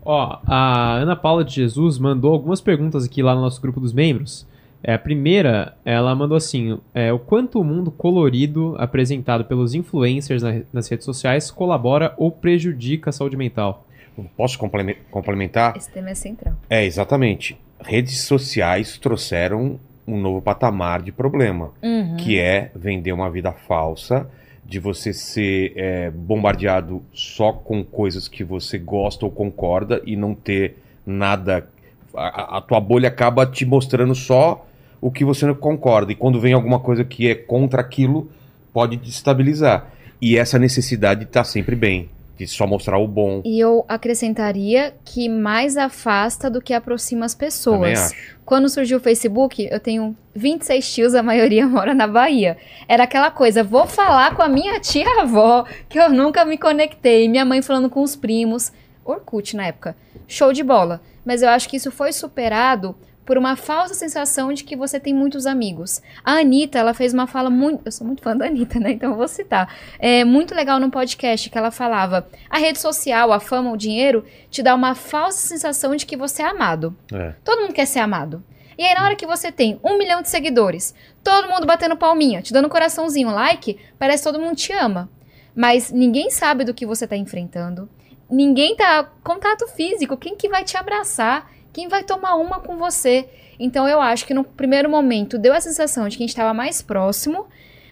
Ó, 0.03 0.39
a 0.45 0.95
Ana 0.95 1.15
Paula 1.15 1.45
de 1.45 1.53
Jesus 1.55 1.97
mandou 1.97 2.34
algumas 2.34 2.59
perguntas 2.59 3.05
aqui 3.05 3.24
lá 3.24 3.34
no 3.34 3.39
nosso 3.41 3.61
grupo 3.61 3.80
dos 3.80 3.93
membros. 3.93 4.45
É, 4.84 4.95
a 4.95 4.99
primeira, 4.99 5.78
ela 5.86 6.13
mandou 6.13 6.36
assim: 6.36 6.78
é, 6.93 7.13
o 7.13 7.17
quanto 7.19 7.61
o 7.61 7.63
mundo 7.63 7.89
colorido 7.89 8.76
apresentado 8.78 9.45
pelos 9.45 9.74
influencers 9.74 10.43
na- 10.43 10.61
nas 10.74 10.89
redes 10.89 11.05
sociais 11.05 11.49
colabora 11.49 12.13
ou 12.17 12.30
prejudica 12.30 13.09
a 13.09 13.13
saúde 13.13 13.38
mental? 13.38 13.88
Posso 14.36 14.59
complemen- 14.59 14.97
complementar? 15.09 15.78
Esse 15.78 15.89
tema 15.89 16.09
é 16.09 16.15
central. 16.15 16.53
É, 16.69 16.84
exatamente. 16.86 17.57
Redes 17.86 18.21
sociais 18.21 18.97
trouxeram 18.97 19.79
um 20.07 20.19
novo 20.19 20.41
patamar 20.41 21.01
de 21.01 21.11
problema, 21.11 21.71
Uhum. 21.81 22.17
que 22.17 22.38
é 22.39 22.71
vender 22.75 23.11
uma 23.13 23.29
vida 23.29 23.51
falsa, 23.51 24.27
de 24.65 24.79
você 24.79 25.13
ser 25.13 25.73
é, 25.75 26.09
bombardeado 26.09 27.01
só 27.13 27.51
com 27.53 27.84
coisas 27.84 28.27
que 28.27 28.43
você 28.43 28.77
gosta 28.77 29.25
ou 29.25 29.31
concorda 29.31 30.01
e 30.05 30.15
não 30.15 30.34
ter 30.34 30.77
nada. 31.05 31.67
A, 32.15 32.57
a- 32.57 32.61
tua 32.61 32.79
bolha 32.79 33.07
acaba 33.09 33.45
te 33.45 33.65
mostrando 33.65 34.13
só 34.15 34.65
o 35.01 35.11
que 35.11 35.25
você 35.25 35.45
não 35.45 35.55
concorda. 35.55 36.11
E 36.11 36.15
quando 36.15 36.39
vem 36.39 36.53
alguma 36.53 36.79
coisa 36.79 37.03
que 37.03 37.27
é 37.29 37.36
contra 37.36 37.81
aquilo, 37.81 38.29
pode 38.71 38.95
destabilizar. 38.97 39.88
E 40.21 40.38
essa 40.38 40.57
necessidade 40.57 41.23
está 41.23 41.43
sempre 41.43 41.75
bem, 41.75 42.07
de 42.38 42.47
só 42.47 42.65
mostrar 42.65 42.97
o 42.97 43.07
bom. 43.07 43.41
E 43.45 43.59
eu 43.59 43.86
acrescentaria 43.88 44.93
que 45.05 45.29
mais 45.29 45.77
afasta 45.77 46.49
do 46.49 46.61
que 46.61 46.73
aproxima 46.73 47.25
as 47.25 47.34
Também 47.34 47.47
pessoas. 47.47 47.99
acho. 48.11 48.34
Quando 48.45 48.67
surgiu 48.69 48.97
o 48.97 49.01
Facebook, 49.01 49.67
eu 49.71 49.79
tenho 49.79 50.15
26 50.36 50.93
tios, 50.93 51.15
a 51.15 51.23
maioria 51.23 51.65
mora 51.69 51.93
na 51.93 52.07
Bahia. 52.07 52.57
Era 52.88 53.03
aquela 53.03 53.29
coisa, 53.31 53.63
vou 53.63 53.86
falar 53.86 54.36
com 54.36 54.41
a 54.41 54.49
minha 54.49 54.79
tia-avó, 54.79 55.65
que 55.88 55.99
eu 55.99 56.09
nunca 56.09 56.43
me 56.43 56.57
conectei. 56.57 57.27
Minha 57.29 57.45
mãe 57.45 57.61
falando 57.61 57.89
com 57.89 58.01
os 58.01 58.15
primos. 58.15 58.71
Orkut 59.05 59.55
na 59.55 59.67
época. 59.67 59.95
Show 60.27 60.53
de 60.53 60.63
bola. 60.63 61.01
Mas 61.25 61.41
eu 61.41 61.49
acho 61.49 61.69
que 61.69 61.77
isso 61.77 61.91
foi 61.91 62.11
superado 62.11 62.95
por 63.26 63.38
uma 63.38 63.55
falsa 63.55 63.93
sensação 63.93 64.51
de 64.53 64.63
que 64.63 64.76
você 64.76 64.99
tem 64.99 65.13
muitos 65.13 65.45
amigos. 65.45 66.01
A 66.24 66.39
Anitta, 66.39 66.80
ela 66.80 66.93
fez 66.93 67.13
uma 67.13 67.28
fala 67.28 67.49
muito. 67.49 67.82
Eu 67.86 67.91
sou 67.91 68.05
muito 68.05 68.21
fã 68.21 68.36
da 68.36 68.45
Anitta, 68.45 68.80
né? 68.80 68.91
Então 68.91 69.11
eu 69.11 69.17
vou 69.17 69.28
citar. 69.28 69.74
É 69.99 70.24
muito 70.24 70.53
legal 70.53 70.80
no 70.80 70.91
podcast 70.91 71.49
que 71.49 71.57
ela 71.57 71.71
falava: 71.71 72.28
a 72.49 72.57
rede 72.57 72.80
social, 72.80 73.32
a 73.32 73.39
fama, 73.39 73.71
o 73.71 73.78
dinheiro 73.78 74.26
te 74.49 74.61
dá 74.61 74.76
uma 74.76 74.95
falsa 74.95 75.47
sensação 75.47 75.95
de 75.95 76.05
que 76.05 76.17
você 76.17 76.41
é 76.41 76.45
amado. 76.45 76.95
É. 77.11 77.34
Todo 77.43 77.61
mundo 77.61 77.74
quer 77.74 77.86
ser 77.86 77.99
amado. 77.99 78.43
E 78.78 78.84
aí, 78.84 78.95
na 78.95 79.05
hora 79.05 79.15
que 79.15 79.26
você 79.26 79.51
tem 79.51 79.80
um 79.84 79.97
milhão 79.97 80.21
de 80.21 80.30
seguidores, 80.30 80.95
todo 81.24 81.47
mundo 81.47 81.67
batendo 81.67 81.95
palminha, 81.95 82.41
te 82.41 82.51
dando 82.51 82.69
coraçãozinho, 82.69 83.30
like, 83.30 83.80
parece 83.99 84.24
que 84.24 84.32
todo 84.32 84.41
mundo 84.41 84.55
te 84.55 84.74
ama. 84.74 85.09
Mas 85.55 85.91
ninguém 85.91 86.32
sabe 86.32 86.63
do 86.63 86.74
que 86.74 86.86
você 86.86 87.05
tá 87.05 87.15
enfrentando. 87.15 87.88
Ninguém 88.30 88.76
tá 88.76 89.03
contato 89.24 89.67
físico. 89.67 90.17
Quem 90.17 90.36
que 90.36 90.49
vai 90.49 90.63
te 90.63 90.76
abraçar? 90.76 91.51
Quem 91.74 91.88
vai 91.89 92.03
tomar 92.03 92.36
uma 92.36 92.59
com 92.59 92.78
você? 92.78 93.28
Então 93.59 93.88
eu 93.88 93.99
acho 93.99 94.26
que 94.26 94.34
no 94.34 94.43
primeiro 94.43 94.89
momento 94.89 95.38
deu 95.38 95.53
a 95.53 95.59
sensação 95.59 96.07
de 96.07 96.15
que 96.17 96.24
a 96.24 96.26
gente 96.26 96.30
estava 96.30 96.53
mais 96.53 96.82
próximo, 96.82 97.47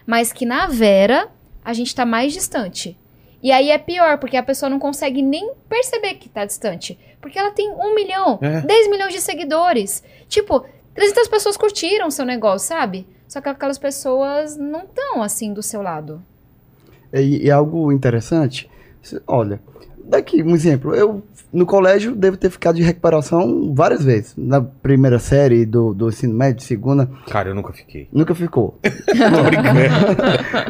mas 0.06 0.32
que 0.32 0.46
na 0.46 0.66
Vera 0.68 1.28
a 1.64 1.72
gente 1.72 1.94
tá 1.94 2.06
mais 2.06 2.32
distante. 2.32 2.96
E 3.42 3.50
aí 3.50 3.70
é 3.70 3.78
pior, 3.78 4.18
porque 4.18 4.36
a 4.36 4.42
pessoa 4.42 4.70
não 4.70 4.78
consegue 4.78 5.20
nem 5.20 5.52
perceber 5.68 6.14
que 6.14 6.28
tá 6.28 6.44
distante. 6.44 6.96
Porque 7.20 7.38
ela 7.38 7.50
tem 7.50 7.70
um 7.70 7.94
milhão, 7.94 8.38
É. 8.40 8.60
10 8.60 8.88
milhões 8.88 9.12
de 9.12 9.20
seguidores. 9.20 10.02
Tipo, 10.28 10.64
300 10.94 11.26
pessoas 11.28 11.56
curtiram 11.56 12.10
seu 12.10 12.24
negócio, 12.24 12.68
sabe? 12.68 13.06
Só 13.26 13.40
que 13.40 13.48
aquelas 13.48 13.78
pessoas 13.78 14.56
não 14.56 14.82
estão 14.84 15.22
assim 15.22 15.52
do 15.52 15.62
seu 15.62 15.82
lado. 15.82 16.22
E, 17.12 17.46
e 17.46 17.50
algo 17.50 17.90
interessante, 17.90 18.70
olha, 19.26 19.60
daqui 20.04 20.42
um 20.42 20.54
exemplo, 20.54 20.94
eu 20.94 21.22
no 21.52 21.66
colégio 21.66 22.14
devo 22.14 22.36
ter 22.36 22.50
ficado 22.50 22.76
de 22.76 22.82
recuperação 22.82 23.72
várias 23.74 24.02
vezes. 24.04 24.34
Na 24.36 24.60
primeira 24.60 25.18
série 25.18 25.66
do, 25.66 25.92
do 25.92 26.08
ensino 26.08 26.32
médio, 26.34 26.62
segunda, 26.64 27.08
Cara, 27.28 27.50
eu 27.50 27.54
nunca 27.54 27.72
fiquei. 27.72 28.08
nunca 28.12 28.34
ficou. 28.34 28.78
Tô 28.82 29.42
brincando. 29.44 29.80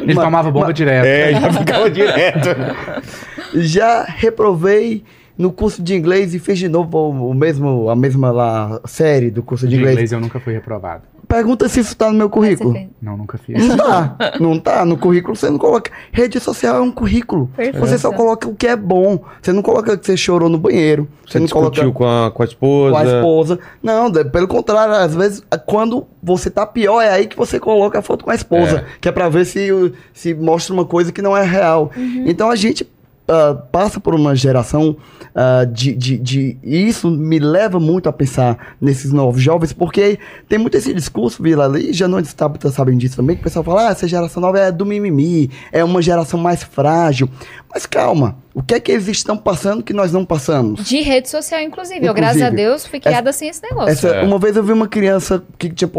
Ele 0.01 0.13
Mas- 0.13 0.25
tomava 0.25 0.51
bomba 0.51 0.67
mas- 0.67 0.75
direto. 0.75 1.05
É, 1.05 1.31
já 1.39 1.53
ficava 1.53 1.89
direto. 1.89 2.49
Já 3.55 4.03
reprovei 4.03 5.03
no 5.37 5.51
curso 5.51 5.81
de 5.83 5.95
inglês 5.95 6.33
e 6.33 6.39
fiz 6.39 6.57
de 6.57 6.67
novo 6.67 6.97
o, 7.09 7.33
mesmo, 7.35 7.87
a 7.87 7.95
mesma 7.95 8.31
lá 8.31 8.81
série 8.85 9.29
do 9.29 9.43
curso 9.43 9.65
de 9.67 9.71
De 9.71 9.75
inglês. 9.77 9.93
inglês 9.93 10.11
eu 10.11 10.19
nunca 10.19 10.39
fui 10.39 10.53
reprovado. 10.53 11.03
Pergunta 11.33 11.67
se 11.67 11.79
isso 11.79 11.97
tá 11.97 12.11
no 12.11 12.17
meu 12.17 12.29
currículo. 12.29 12.75
Não, 13.01 13.17
nunca 13.17 13.39
fiz. 13.39 13.67
Não 13.67 13.75
tá, 13.75 14.15
não 14.39 14.59
tá. 14.59 14.85
No 14.85 14.95
currículo 14.95 15.35
você 15.35 15.49
não 15.49 15.57
coloca. 15.57 15.91
Rede 16.11 16.39
social 16.39 16.75
é 16.75 16.79
um 16.79 16.91
currículo. 16.91 17.49
Perfeito. 17.55 17.79
Você 17.79 17.97
só 17.97 18.11
coloca 18.11 18.47
o 18.47 18.53
que 18.53 18.67
é 18.67 18.75
bom. 18.75 19.19
Você 19.41 19.51
não 19.51 19.63
coloca 19.63 19.97
que 19.97 20.05
você 20.05 20.15
chorou 20.15 20.47
no 20.47 20.59
banheiro. 20.59 21.07
Você, 21.25 21.33
Você 21.33 21.39
não 21.39 21.47
coloca 21.47 21.71
discutiu 21.71 21.91
com 21.91 22.05
a, 22.05 22.29
com 22.29 22.43
a 22.43 22.45
esposa. 22.45 22.91
com 22.91 22.97
a 22.97 23.05
esposa. 23.05 23.59
Não, 23.81 24.11
pelo 24.11 24.47
contrário, 24.47 24.93
às 24.93 25.15
vezes, 25.15 25.41
quando 25.65 26.05
você 26.21 26.51
tá 26.51 26.67
pior, 26.67 27.01
é 27.01 27.09
aí 27.09 27.25
que 27.25 27.35
você 27.35 27.59
coloca 27.59 27.97
a 27.97 28.03
foto 28.03 28.25
com 28.25 28.29
a 28.29 28.35
esposa. 28.35 28.85
Que 29.01 29.09
é 29.09 29.11
pra 29.11 29.27
ver 29.27 29.45
se, 29.45 29.91
se 30.13 30.35
mostra 30.35 30.71
uma 30.71 30.85
coisa 30.85 31.11
que 31.11 31.21
não 31.21 31.35
é 31.35 31.43
real. 31.43 31.89
Então 32.27 32.51
a 32.51 32.55
gente 32.55 32.87
ah, 33.27 33.55
passa 33.71 33.99
por 33.99 34.13
uma 34.13 34.35
geração 34.35 34.97
ah, 35.35 35.65
de, 35.65 35.93
de, 35.95 36.17
de. 36.17 36.57
E 36.63 36.87
isso 36.87 37.09
me 37.09 37.39
leva 37.39 37.79
muito 37.79 38.07
a 38.07 38.13
pensar 38.13 38.75
nesses 38.79 39.11
novos 39.11 39.41
jovens, 39.41 39.73
porque 39.73 40.19
tem 40.47 40.59
muito 40.59 40.77
esse 40.77 40.93
discurso, 40.93 41.41
Vila, 41.41 41.65
ali, 41.65 41.91
já 41.91 42.07
não 42.07 42.19
está 42.19 42.51
sabem 42.71 42.97
disso 42.97 43.15
também, 43.15 43.35
que 43.35 43.41
o 43.41 43.43
pessoal 43.43 43.63
fala, 43.63 43.87
ah, 43.87 43.91
essa 43.91 44.07
geração 44.07 44.41
nova 44.41 44.59
é 44.59 44.71
do 44.71 44.85
mimimi, 44.85 45.49
é 45.71 45.83
uma 45.83 46.01
geração 46.01 46.39
mais 46.39 46.61
frágil. 46.61 47.27
Mas 47.73 47.87
calma, 47.87 48.37
o 48.53 48.61
que 48.61 48.75
é 48.75 48.79
que 48.79 48.91
eles 48.91 49.07
estão 49.07 49.35
passando 49.35 49.81
que 49.81 49.93
nós 49.93 50.11
não 50.11 50.23
passamos? 50.23 50.85
De 50.85 51.01
rede 51.01 51.27
social, 51.27 51.59
inclusive. 51.61 52.05
Eu, 52.05 52.11
Inclusive. 52.11 52.21
graças 52.21 52.41
a 52.41 52.49
Deus, 52.49 52.85
fui 52.85 52.99
criada 52.99 53.33
sem 53.33 53.49
esse 53.49 53.63
negócio. 53.63 53.89
Essa, 53.89 54.07
É. 54.09 54.23
Uma 54.23 54.37
vez 54.37 54.55
eu 54.55 54.63
vi 54.63 54.71
uma 54.71 54.87
criança 54.87 55.43
que 55.57 55.69
tinha 55.69 55.89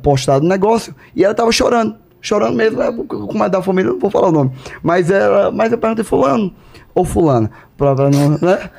postado 0.00 0.46
um 0.46 0.48
negócio 0.48 0.94
e 1.16 1.24
ela 1.24 1.34
tava 1.34 1.50
chorando. 1.50 1.96
Chorando 2.20 2.54
mesmo, 2.54 2.80
é, 2.80 2.92
como 2.92 3.42
é 3.42 3.48
da 3.48 3.60
família, 3.60 3.88
eu 3.88 3.94
não 3.94 4.00
vou 4.00 4.08
falar 4.08 4.28
o 4.28 4.32
nome. 4.32 4.52
Mas, 4.80 5.10
ela, 5.10 5.50
mas 5.50 5.72
eu 5.72 5.78
perguntei, 5.78 6.04
fulano 6.04 6.54
ou 6.94 7.04
fulana? 7.04 7.50
Pra, 7.94 8.08
não, 8.10 8.30
né? 8.38 8.70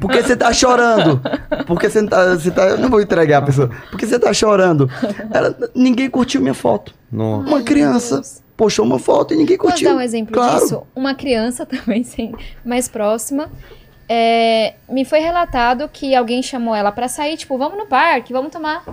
Por 0.00 0.10
que 0.10 0.22
você 0.22 0.36
tá 0.36 0.52
chorando? 0.52 1.20
Por 1.66 1.80
que 1.80 1.88
você 1.88 2.02
não 2.02 2.08
tá, 2.08 2.34
você 2.34 2.50
tá... 2.50 2.64
Eu 2.68 2.78
não 2.78 2.90
vou 2.90 3.00
entregar 3.00 3.38
a 3.38 3.42
pessoa. 3.42 3.70
Por 3.90 3.98
que 3.98 4.06
você 4.06 4.18
tá 4.18 4.32
chorando? 4.34 4.90
Ela, 5.32 5.56
ninguém 5.74 6.10
curtiu 6.10 6.40
minha 6.42 6.52
foto. 6.54 6.94
Nossa. 7.10 7.48
Uma 7.48 7.62
criança 7.62 8.20
postou 8.56 8.84
uma 8.84 8.98
foto 8.98 9.32
e 9.32 9.36
ninguém 9.38 9.56
Posso 9.56 9.70
curtiu. 9.70 9.88
dar 9.88 9.96
um 9.96 10.00
exemplo 10.00 10.34
claro. 10.34 10.60
disso? 10.60 10.82
Uma 10.94 11.14
criança 11.14 11.64
também, 11.66 12.04
sim, 12.04 12.32
mais 12.64 12.88
próxima. 12.88 13.50
é, 14.08 14.74
me 14.88 15.04
foi 15.04 15.18
relatado 15.20 15.88
que 15.88 16.14
alguém 16.14 16.42
chamou 16.42 16.74
ela 16.74 16.92
pra 16.92 17.08
sair, 17.08 17.36
tipo, 17.36 17.56
vamos 17.56 17.78
no 17.78 17.86
parque, 17.86 18.32
vamos 18.32 18.52
tomar, 18.52 18.84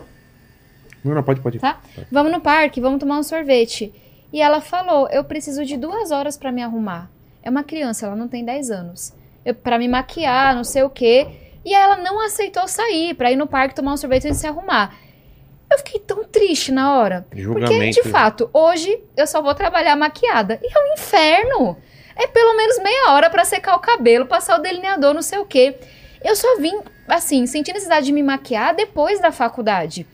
Não, 1.04 1.14
não, 1.14 1.22
pode, 1.24 1.41
pode. 1.41 1.60
tá? 1.60 1.80
Vamos 2.12 2.32
no 2.32 2.39
parque, 2.39 2.80
vamos 2.82 3.00
tomar 3.00 3.20
um 3.20 3.24
sorvete. 3.24 3.94
E 4.32 4.41
ela 4.41 4.62
falou: 4.62 5.08
eu 5.12 5.24
preciso 5.24 5.64
de 5.66 5.78
duas 5.78 6.10
horas 6.12 6.36
pra 6.38 6.52
me 6.52 6.64
arrumar. 6.64 7.10
É 7.44 7.50
uma 7.50 7.62
criança, 7.64 8.06
ela 8.08 8.16
não 8.16 8.28
tem 8.28 8.44
10 8.44 8.72
anos. 8.72 9.14
Pra 9.62 9.78
me 9.78 9.88
maquiar, 9.88 10.56
não 10.56 10.64
sei 10.64 10.84
o 10.84 10.89
quê. 10.89 11.28
E 11.66 11.74
ela 11.74 11.98
não 11.98 12.20
aceitou 12.20 12.68
sair 12.68 13.14
pra 13.14 13.32
ir 13.32 13.36
no 13.36 13.48
parque 13.48 13.76
tomar 13.76 13.94
um 13.94 13.98
sorvete 13.98 14.28
e 14.28 14.34
se 14.34 14.46
arrumar. 14.48 14.96
Eu 15.72 15.78
fiquei 15.80 16.00
tão 16.00 16.24
triste 16.24 16.72
na 16.72 16.98
hora. 16.98 17.26
Porque, 17.30 17.41
Julgamento. 17.41 18.04
de 18.04 18.10
fato, 18.10 18.50
hoje 18.54 19.00
eu 19.18 19.26
só 19.26 19.41
vou 19.41 19.56
trabalhar 19.56 19.96
maquiada. 19.96 20.60
E 20.62 20.68
é 20.68 20.80
um 20.80 20.94
inferno. 20.94 21.78
É 22.16 22.28
pelo 22.28 22.56
menos 22.56 22.78
meia 22.80 23.12
hora 23.12 23.30
pra 23.30 23.44
secar 23.44 23.76
o 23.76 23.80
cabelo, 23.80 24.26
passar 24.28 24.60
o 24.60 24.62
delineador, 24.62 25.14
não 25.14 25.22
sei 25.22 25.39
o 25.39 25.46
quê. 25.46 25.76
Eu 26.24 26.36
só 26.36 26.58
vim, 26.58 26.80
assim, 27.08 27.46
senti 27.48 27.74
necessidade 27.74 28.06
de 28.06 28.12
me 28.12 28.22
maquiar 28.22 28.76
depois 28.76 29.20
da 29.20 29.32
faculdade. 29.32 30.06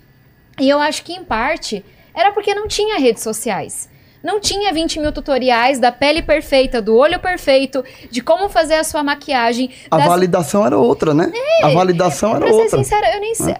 E 0.59 0.69
eu 0.69 0.79
acho 0.79 1.03
que, 1.03 1.13
em 1.13 1.23
parte, 1.23 1.83
era 2.13 2.31
porque 2.31 2.55
não 2.55 2.67
tinha 2.67 2.99
redes 2.99 3.21
sociais. 3.21 3.89
Não 4.23 4.39
tinha 4.39 4.73
20 4.73 4.99
mil 4.99 5.11
tutoriais 5.11 5.79
da 5.79 5.91
pele 5.91 6.21
perfeita, 6.21 6.81
do 6.81 6.95
olho 6.97 7.19
perfeito, 7.19 7.83
de 8.11 8.21
como 8.21 8.49
fazer 8.49 8.75
a 8.75 8.83
sua 8.83 9.01
maquiagem. 9.03 9.69
A 9.89 9.97
das- 9.97 10.07
validação 10.07 10.65
era 10.65 10.77
outra, 10.77 11.13
né? 11.13 11.31
a 11.63 11.69
validação 11.69 12.31
era 12.31 12.39
Pra 12.39 12.49
ser 12.49 12.53
outra. 12.61 12.77
sincera, 12.77 13.15
eu 13.15 13.21
nem 13.21 13.33
sei. 13.33 13.55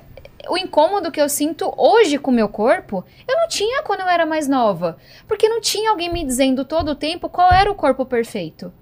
O 0.50 0.58
incômodo 0.58 1.12
que 1.12 1.22
eu 1.22 1.30
sinto 1.30 1.72
hoje 1.78 2.18
com 2.18 2.32
o 2.32 2.34
meu 2.34 2.50
corpo, 2.50 3.06
eu 3.28 3.38
não 3.38 3.48
tinha 3.48 3.84
quando 3.84 4.00
eu 4.02 4.08
era 4.08 4.26
mais 4.26 4.48
nova. 4.48 4.98
Porque 5.28 5.48
não 5.48 5.62
tinha 5.62 5.92
alguém 5.92 6.12
me 6.12 6.24
dizendo 6.26 6.66
todo 6.66 6.90
o 6.90 6.96
tempo 6.96 7.30
qual 7.30 7.52
era 7.54 7.70
o 7.72 7.76
corpo 7.76 8.04
perfeito. 8.06 8.74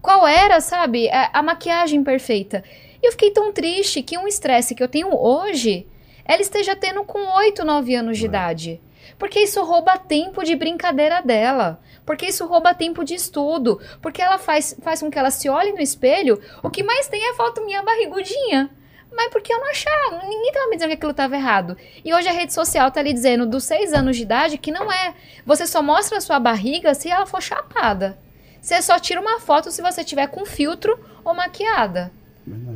Qual 0.00 0.26
era, 0.26 0.60
sabe, 0.60 1.08
a, 1.10 1.30
a 1.32 1.42
maquiagem 1.42 2.02
perfeita. 2.02 2.64
E 3.00 3.06
eu 3.06 3.12
fiquei 3.12 3.30
tão 3.30 3.52
triste 3.52 4.02
que 4.02 4.18
um 4.18 4.26
estresse 4.26 4.74
que 4.74 4.82
eu 4.82 4.88
tenho 4.88 5.14
hoje, 5.16 5.86
ela 6.24 6.42
esteja 6.42 6.74
tendo 6.74 7.04
com 7.04 7.18
8, 7.36 7.64
9 7.64 7.94
anos 7.94 8.18
de 8.18 8.24
idade. 8.26 8.80
Porque 9.18 9.40
isso 9.40 9.62
rouba 9.62 9.98
tempo 9.98 10.42
de 10.42 10.54
brincadeira 10.54 11.22
dela. 11.22 11.80
Porque 12.04 12.26
isso 12.26 12.46
rouba 12.46 12.74
tempo 12.74 13.04
de 13.04 13.14
estudo. 13.14 13.80
Porque 14.00 14.20
ela 14.20 14.38
faz, 14.38 14.76
faz 14.82 15.00
com 15.00 15.10
que 15.10 15.18
ela 15.18 15.30
se 15.30 15.48
olhe 15.48 15.72
no 15.72 15.80
espelho. 15.80 16.40
O 16.62 16.70
que 16.70 16.82
mais 16.82 17.08
tem 17.08 17.28
é 17.30 17.34
foto 17.34 17.64
minha 17.64 17.82
barrigudinha. 17.82 18.70
Mas 19.14 19.28
porque 19.28 19.52
eu 19.52 19.60
não 19.60 19.70
achava, 19.70 20.26
ninguém 20.26 20.52
tava 20.52 20.66
me 20.68 20.76
dizendo 20.76 20.88
que 20.88 20.94
aquilo 20.94 21.12
tava 21.12 21.36
errado. 21.36 21.76
E 22.02 22.14
hoje 22.14 22.28
a 22.28 22.32
rede 22.32 22.54
social 22.54 22.90
tá 22.90 23.02
lhe 23.02 23.12
dizendo 23.12 23.46
dos 23.46 23.64
seis 23.64 23.92
anos 23.92 24.16
de 24.16 24.22
idade 24.22 24.58
que 24.58 24.72
não 24.72 24.90
é. 24.90 25.14
Você 25.44 25.66
só 25.66 25.82
mostra 25.82 26.16
a 26.16 26.20
sua 26.20 26.38
barriga 26.38 26.94
se 26.94 27.10
ela 27.10 27.26
for 27.26 27.42
chapada. 27.42 28.18
Você 28.60 28.80
só 28.80 28.98
tira 28.98 29.20
uma 29.20 29.38
foto 29.38 29.70
se 29.70 29.82
você 29.82 30.02
tiver 30.02 30.28
com 30.28 30.46
filtro 30.46 30.98
ou 31.24 31.34
maquiada. 31.34 32.10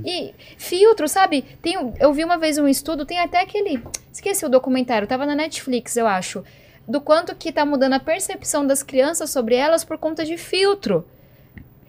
E 0.05 0.35
filtro, 0.57 1.09
sabe? 1.09 1.43
Tem, 1.61 1.75
eu 1.99 2.13
vi 2.13 2.25
uma 2.25 2.39
vez 2.39 2.59
um 2.59 2.69
estudo, 2.69 3.05
tem 3.05 3.19
até 3.19 3.41
aquele. 3.41 3.83
Esqueci 4.13 4.45
o 4.45 4.49
documentário, 4.49 5.09
tava 5.09 5.27
na 5.27 5.35
Netflix, 5.35 5.97
eu 5.97 6.07
acho. 6.07 6.45
Do 6.87 7.01
quanto 7.01 7.35
que 7.35 7.53
tá 7.53 7.65
mudando 7.65 7.95
a 7.95 8.01
percepção 8.01 8.67
das 8.67 8.83
crianças 8.83 9.31
sobre 9.31 9.57
elas 9.57 9.85
por 9.85 9.99
conta 9.99 10.25
de 10.25 10.37
filtro. 10.37 11.05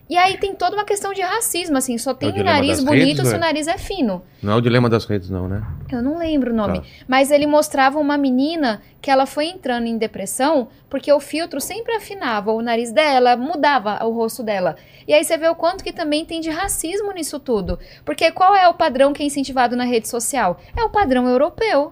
E 0.10 0.16
aí 0.16 0.38
tem 0.38 0.56
toda 0.56 0.76
uma 0.76 0.86
questão 0.86 1.14
de 1.14 1.22
racismo, 1.22 1.78
assim, 1.78 1.98
só 1.98 2.14
tem 2.14 2.30
um 2.30 2.32
dilema 2.32 2.54
nariz 2.54 2.82
bonito 2.82 3.18
redes, 3.18 3.28
se 3.28 3.34
o 3.34 3.34
ué? 3.34 3.40
nariz 3.40 3.68
é 3.68 3.78
fino. 3.78 4.24
Não 4.42 4.54
é 4.54 4.56
o 4.56 4.62
dilema 4.62 4.90
das 4.90 5.04
redes, 5.04 5.30
não, 5.30 5.50
né? 5.50 5.62
Eu 5.92 6.02
não 6.02 6.18
lembro 6.18 6.54
o 6.54 6.56
nome. 6.56 6.80
Tá. 6.80 6.86
Mas 7.08 7.30
ele 7.30 7.46
mostrava 7.46 8.00
uma 8.00 8.18
menina 8.18 8.82
que 9.02 9.12
ela 9.12 9.26
foi 9.26 9.48
entrando 9.48 9.86
em 9.86 9.98
depressão 9.98 10.70
porque 10.90 11.12
o 11.12 11.20
filtro 11.20 11.60
sempre 11.60 11.94
afinava 11.94 12.54
o 12.54 12.62
nariz 12.62 12.92
dela, 12.92 13.36
mudava 13.36 14.02
o 14.06 14.12
rosto 14.12 14.44
dela. 14.44 14.78
E 15.06 15.14
aí 15.14 15.24
você 15.24 15.38
vê 15.38 15.50
o 15.50 15.56
quanto 15.56 15.84
que 15.84 15.92
também 15.92 16.26
tem 16.26 16.40
de 16.40 16.50
racismo 16.50 17.12
nisso 17.12 17.38
tudo. 17.38 17.78
Porque 18.06 18.32
qual 18.32 18.56
é 18.56 18.68
o 18.70 18.74
padrão 18.74 19.12
que 19.12 19.22
é 19.22 19.26
incentivado 19.26 19.76
na 19.76 19.84
rede 19.84 20.08
social? 20.08 20.60
É 20.76 20.84
o 20.86 20.90
padrão 20.90 21.28
europeu. 21.28 21.92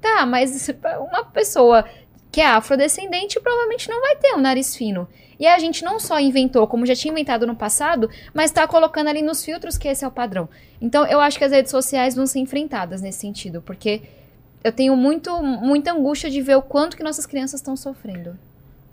Tá, 0.00 0.24
mas 0.24 0.68
uma 1.10 1.24
pessoa 1.24 1.84
que 2.30 2.40
é 2.40 2.46
afrodescendente 2.46 3.40
provavelmente 3.40 3.88
não 3.88 4.00
vai 4.00 4.14
ter 4.16 4.34
um 4.34 4.40
nariz 4.40 4.76
fino. 4.76 5.08
E 5.38 5.46
a 5.46 5.58
gente 5.58 5.84
não 5.84 6.00
só 6.00 6.18
inventou, 6.18 6.66
como 6.66 6.84
já 6.86 6.94
tinha 6.94 7.12
inventado 7.12 7.46
no 7.46 7.54
passado, 7.54 8.10
mas 8.34 8.46
está 8.50 8.66
colocando 8.66 9.08
ali 9.08 9.22
nos 9.22 9.44
filtros 9.44 9.78
que 9.78 9.86
esse 9.88 10.04
é 10.04 10.08
o 10.08 10.10
padrão. 10.10 10.48
Então 10.80 11.06
eu 11.06 11.20
acho 11.20 11.38
que 11.38 11.44
as 11.44 11.52
redes 11.52 11.70
sociais 11.70 12.14
vão 12.16 12.26
ser 12.26 12.40
enfrentadas 12.40 13.00
nesse 13.00 13.20
sentido, 13.20 13.62
porque 13.62 14.02
eu 14.64 14.72
tenho 14.72 14.96
muito, 14.96 15.40
muita 15.42 15.92
angústia 15.92 16.28
de 16.28 16.42
ver 16.42 16.56
o 16.56 16.62
quanto 16.62 16.96
que 16.96 17.02
nossas 17.04 17.24
crianças 17.26 17.60
estão 17.60 17.76
sofrendo. 17.76 18.36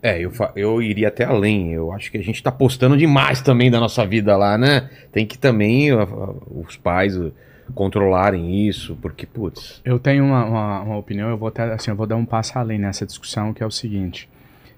É, 0.03 0.19
eu, 0.19 0.31
eu 0.55 0.81
iria 0.83 1.07
até 1.07 1.23
além. 1.23 1.73
Eu 1.73 1.91
acho 1.91 2.11
que 2.11 2.17
a 2.19 2.23
gente 2.23 2.43
tá 2.43 2.51
postando 2.51 2.95
demais 2.95 3.41
também 3.41 3.71
da 3.71 3.79
nossa 3.79 4.05
vida 4.05 4.37
lá, 4.37 4.55
né? 4.55 4.87
Tem 5.11 5.25
que 5.25 5.35
também, 5.35 5.89
a- 5.89 6.03
a- 6.03 6.33
os 6.67 6.77
pais, 6.77 7.17
controlarem 7.73 8.67
isso, 8.67 8.95
porque, 9.01 9.25
putz. 9.25 9.81
Eu 9.83 9.97
tenho 9.97 10.23
uma, 10.23 10.45
uma, 10.45 10.81
uma 10.81 10.97
opinião, 10.97 11.29
eu 11.29 11.37
vou 11.37 11.47
até, 11.47 11.63
assim, 11.73 11.89
eu 11.89 11.95
vou 11.95 12.05
dar 12.05 12.15
um 12.15 12.25
passo 12.25 12.57
além 12.59 12.77
nessa 12.77 13.05
discussão, 13.05 13.51
que 13.53 13.63
é 13.63 13.65
o 13.65 13.71
seguinte. 13.71 14.29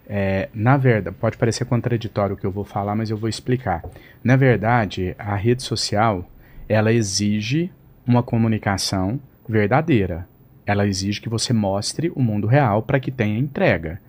É, 0.09 0.47
na 0.53 0.77
verdade, 0.77 1.15
pode 1.19 1.37
parecer 1.37 1.65
contraditório 1.65 2.35
o 2.35 2.37
que 2.37 2.45
eu 2.45 2.51
vou 2.51 2.63
falar, 2.63 2.95
mas 2.95 3.09
eu 3.09 3.17
vou 3.17 3.27
explicar. 3.27 3.83
Na 4.23 4.37
verdade, 4.37 5.13
a 5.19 5.35
rede 5.35 5.63
social, 5.63 6.25
ela 6.69 6.93
exige 6.93 7.69
uma 8.05 8.23
comunicação 8.23 9.19
verdadeira. 9.47 10.27
Ela 10.65 10.87
exige 10.87 11.19
que 11.19 11.29
você 11.29 11.51
mostre 11.51 12.11
o 12.15 12.21
mundo 12.21 12.47
real 12.47 12.81
para 12.83 12.99
que 12.99 13.11
tenha 13.11 13.37
entrega. 13.37 13.99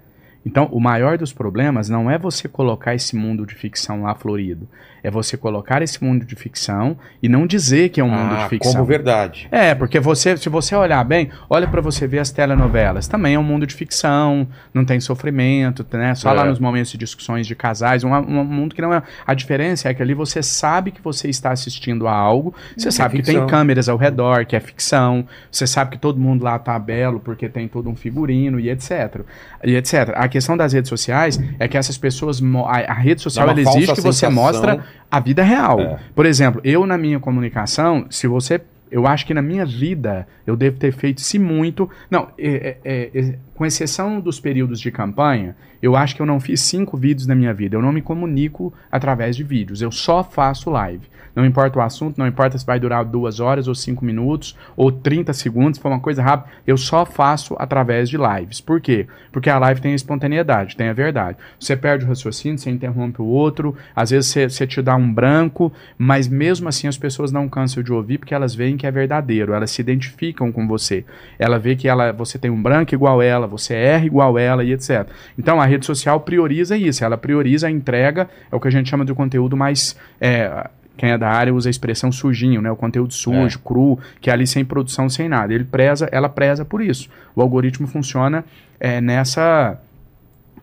Então, 0.46 0.66
o 0.72 0.80
maior 0.80 1.18
dos 1.18 1.32
problemas 1.32 1.88
não 1.88 2.10
é 2.10 2.16
você 2.16 2.48
colocar 2.48 2.94
esse 2.94 3.16
mundo 3.16 3.44
de 3.44 3.54
ficção 3.54 4.02
lá 4.02 4.14
florido. 4.14 4.68
É 5.02 5.10
você 5.10 5.36
colocar 5.36 5.80
esse 5.82 6.02
mundo 6.02 6.24
de 6.24 6.34
ficção 6.34 6.96
e 7.22 7.28
não 7.28 7.46
dizer 7.46 7.88
que 7.90 8.00
é 8.00 8.04
um 8.04 8.10
mundo 8.10 8.36
de 8.36 8.48
ficção. 8.48 8.72
Ah, 8.72 8.74
como 8.76 8.86
verdade. 8.86 9.48
É, 9.50 9.74
porque 9.74 10.00
você, 10.00 10.36
se 10.36 10.48
você 10.48 10.74
olhar 10.74 11.02
bem, 11.04 11.30
olha 11.48 11.66
para 11.68 11.80
você 11.80 12.06
ver 12.06 12.18
as 12.18 12.30
telenovelas. 12.30 13.06
Também 13.06 13.34
é 13.34 13.38
um 13.38 13.42
mundo 13.42 13.66
de 13.66 13.74
ficção, 13.74 14.46
não 14.74 14.84
tem 14.84 15.00
sofrimento, 15.00 15.86
né? 15.92 16.14
Só 16.14 16.30
É. 16.30 16.32
lá 16.34 16.44
nos 16.44 16.58
momentos 16.58 16.90
de 16.92 16.98
discussões 16.98 17.46
de 17.46 17.54
casais, 17.54 18.04
um, 18.04 18.12
um 18.12 18.44
mundo 18.44 18.74
que 18.74 18.82
não 18.82 18.92
é. 18.92 19.02
A 19.26 19.34
diferença 19.34 19.88
é 19.88 19.94
que 19.94 20.02
ali 20.02 20.14
você 20.14 20.42
sabe 20.42 20.90
que 20.90 21.00
você 21.02 21.28
está 21.28 21.50
assistindo 21.50 22.06
a 22.08 22.12
algo, 22.12 22.54
você 22.76 22.90
sabe 22.90 23.16
que 23.16 23.22
tem 23.22 23.34
ficção. 23.34 23.46
câmeras 23.48 23.88
ao 23.88 23.96
redor, 23.96 24.44
que 24.46 24.56
é 24.56 24.60
ficção, 24.60 25.26
você 25.50 25.66
sabe 25.66 25.92
que 25.92 25.98
todo 25.98 26.18
mundo 26.18 26.42
lá 26.44 26.58
tá 26.58 26.78
belo 26.78 27.20
porque 27.20 27.48
tem 27.48 27.68
todo 27.68 27.88
um 27.88 27.96
figurino 27.96 28.58
e 28.58 28.68
etc. 28.70 29.20
E 29.64 29.74
etc. 29.76 30.12
A 30.14 30.28
questão 30.28 30.56
das 30.56 30.72
redes 30.72 30.88
sociais 30.88 31.38
é 31.58 31.68
que 31.68 31.76
essas 31.76 31.96
pessoas. 31.98 32.40
A, 32.66 32.92
a 32.92 32.94
rede 32.94 33.20
social 33.22 33.48
ela 33.48 33.60
exige 33.60 33.92
que 33.94 34.00
você 34.00 34.26
sensação. 34.26 34.32
mostra 34.32 34.84
a 35.10 35.20
vida 35.20 35.42
real. 35.42 35.80
É. 35.80 35.98
Por 36.14 36.26
exemplo, 36.26 36.60
eu 36.64 36.86
na 36.86 36.98
minha 36.98 37.18
comunicação, 37.20 38.06
se 38.10 38.26
você. 38.26 38.60
Eu 38.90 39.06
acho 39.06 39.26
que 39.26 39.34
na 39.34 39.42
minha 39.42 39.64
vida 39.64 40.26
eu 40.46 40.56
devo 40.56 40.78
ter 40.78 40.92
feito, 40.92 41.20
se 41.20 41.38
muito. 41.38 41.88
Não, 42.10 42.28
é- 42.38 42.76
é- 42.84 43.10
é- 43.14 43.38
com 43.54 43.66
exceção 43.66 44.20
dos 44.20 44.38
períodos 44.40 44.80
de 44.80 44.90
campanha, 44.90 45.56
eu 45.82 45.96
acho 45.96 46.14
que 46.14 46.22
eu 46.22 46.26
não 46.26 46.40
fiz 46.40 46.60
cinco 46.60 46.96
vídeos 46.96 47.26
na 47.26 47.34
minha 47.34 47.52
vida. 47.52 47.76
Eu 47.76 47.82
não 47.82 47.92
me 47.92 48.02
comunico 48.02 48.72
através 48.90 49.36
de 49.36 49.44
vídeos. 49.44 49.82
Eu 49.82 49.90
só 49.90 50.22
faço 50.24 50.70
live. 50.70 51.08
Não 51.38 51.46
importa 51.46 51.78
o 51.78 51.82
assunto, 51.82 52.18
não 52.18 52.26
importa 52.26 52.58
se 52.58 52.66
vai 52.66 52.80
durar 52.80 53.04
duas 53.04 53.38
horas 53.38 53.68
ou 53.68 53.74
cinco 53.74 54.04
minutos 54.04 54.56
ou 54.76 54.90
30 54.90 55.32
segundos, 55.32 55.76
se 55.76 55.80
for 55.82 55.88
uma 55.88 56.00
coisa 56.00 56.20
rápida, 56.20 56.50
eu 56.66 56.76
só 56.76 57.06
faço 57.06 57.54
através 57.60 58.08
de 58.08 58.16
lives. 58.16 58.60
Por 58.60 58.80
quê? 58.80 59.06
Porque 59.30 59.48
a 59.48 59.56
live 59.56 59.80
tem 59.80 59.92
a 59.92 59.94
espontaneidade, 59.94 60.76
tem 60.76 60.88
a 60.88 60.92
verdade. 60.92 61.38
Você 61.60 61.76
perde 61.76 62.04
o 62.04 62.08
raciocínio, 62.08 62.58
você 62.58 62.70
interrompe 62.70 63.22
o 63.22 63.26
outro, 63.26 63.76
às 63.94 64.10
vezes 64.10 64.30
você, 64.32 64.48
você 64.50 64.66
te 64.66 64.82
dá 64.82 64.96
um 64.96 65.12
branco, 65.14 65.72
mas 65.96 66.26
mesmo 66.26 66.68
assim 66.68 66.88
as 66.88 66.98
pessoas 66.98 67.30
não 67.30 67.48
cansam 67.48 67.84
de 67.84 67.92
ouvir 67.92 68.18
porque 68.18 68.34
elas 68.34 68.52
veem 68.52 68.76
que 68.78 68.86
é 68.86 68.90
verdadeiro, 68.90 69.52
elas 69.52 69.70
se 69.70 69.82
identificam 69.82 70.50
com 70.50 70.66
você. 70.66 71.04
Ela 71.38 71.58
vê 71.58 71.76
que 71.76 71.88
ela, 71.88 72.12
você 72.12 72.38
tem 72.38 72.50
um 72.50 72.62
branco 72.62 72.94
igual 72.94 73.20
ela, 73.20 73.46
você 73.46 73.74
erra 73.74 74.06
igual 74.06 74.38
ela 74.38 74.64
e 74.64 74.72
etc. 74.72 75.06
Então 75.36 75.60
a 75.60 75.66
rede 75.66 75.84
social 75.84 76.20
prioriza 76.20 76.76
isso, 76.76 77.04
ela 77.04 77.18
prioriza 77.18 77.66
a 77.66 77.70
entrega, 77.70 78.28
é 78.50 78.56
o 78.56 78.60
que 78.60 78.68
a 78.68 78.70
gente 78.70 78.88
chama 78.88 79.04
de 79.04 79.12
conteúdo 79.12 79.56
mais. 79.56 79.96
é, 80.20 80.70
quem 80.98 81.12
é 81.12 81.16
da 81.16 81.28
área 81.28 81.54
usa 81.54 81.68
a 81.68 81.70
expressão 81.70 82.10
sujinho, 82.10 82.60
né? 82.60 82.70
O 82.72 82.76
conteúdo 82.76 83.14
sujo, 83.14 83.60
cru, 83.60 83.98
que 84.20 84.30
é 84.30 84.32
ali 84.32 84.48
sem 84.48 84.64
produção, 84.64 85.08
sem 85.08 85.28
nada. 85.28 85.54
Ele 85.54 85.62
preza, 85.62 86.08
ela 86.10 86.28
preza 86.28 86.64
por 86.64 86.82
isso. 86.82 87.08
O 87.36 87.40
algoritmo 87.40 87.86
funciona 87.86 88.44
é, 88.80 89.00
nessa 89.00 89.80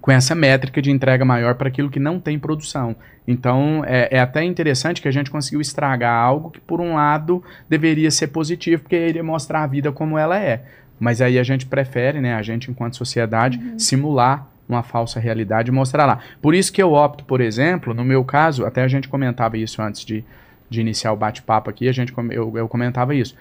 com 0.05 0.11
essa 0.11 0.35
métrica 0.35 0.83
de 0.83 0.91
entrega 0.91 1.25
maior 1.25 1.55
para 1.55 1.67
aquilo 1.67 1.89
que 1.89 1.99
não 1.99 2.19
tem 2.19 2.37
produção. 2.37 2.95
Então, 3.27 3.83
é, 3.87 4.07
é 4.11 4.19
até 4.19 4.43
interessante 4.43 5.01
que 5.01 5.07
a 5.07 5.11
gente 5.11 5.31
conseguiu 5.31 5.59
estragar 5.59 6.13
algo 6.13 6.51
que, 6.51 6.59
por 6.59 6.79
um 6.79 6.93
lado, 6.93 7.43
deveria 7.67 8.11
ser 8.11 8.27
positivo, 8.27 8.83
porque 8.83 8.95
iria 8.95 9.23
mostrar 9.23 9.63
a 9.63 9.65
vida 9.67 9.91
como 9.91 10.15
ela 10.15 10.39
é. 10.39 10.63
Mas 10.99 11.21
aí 11.21 11.39
a 11.39 11.43
gente 11.43 11.65
prefere, 11.65 12.21
né, 12.21 12.35
a 12.35 12.43
gente, 12.43 12.69
enquanto 12.69 12.95
sociedade, 12.95 13.59
simular 13.79 14.47
uma 14.69 14.83
falsa 14.83 15.19
realidade 15.19 15.71
e 15.71 15.73
mostrar 15.73 16.05
lá. 16.05 16.19
Por 16.39 16.53
isso 16.53 16.71
que 16.71 16.83
eu 16.83 16.93
opto, 16.93 17.25
por 17.25 17.41
exemplo, 17.41 17.91
no 17.91 18.05
meu 18.05 18.23
caso, 18.23 18.63
até 18.63 18.83
a 18.83 18.87
gente 18.87 19.09
comentava 19.09 19.57
isso 19.57 19.81
antes 19.81 20.05
de, 20.05 20.23
de 20.69 20.81
iniciar 20.81 21.13
o 21.13 21.17
bate-papo 21.17 21.67
aqui, 21.67 21.89
a 21.89 21.91
gente, 21.91 22.13
eu, 22.29 22.55
eu 22.55 22.67
comentava 22.67 23.15
isso. 23.15 23.35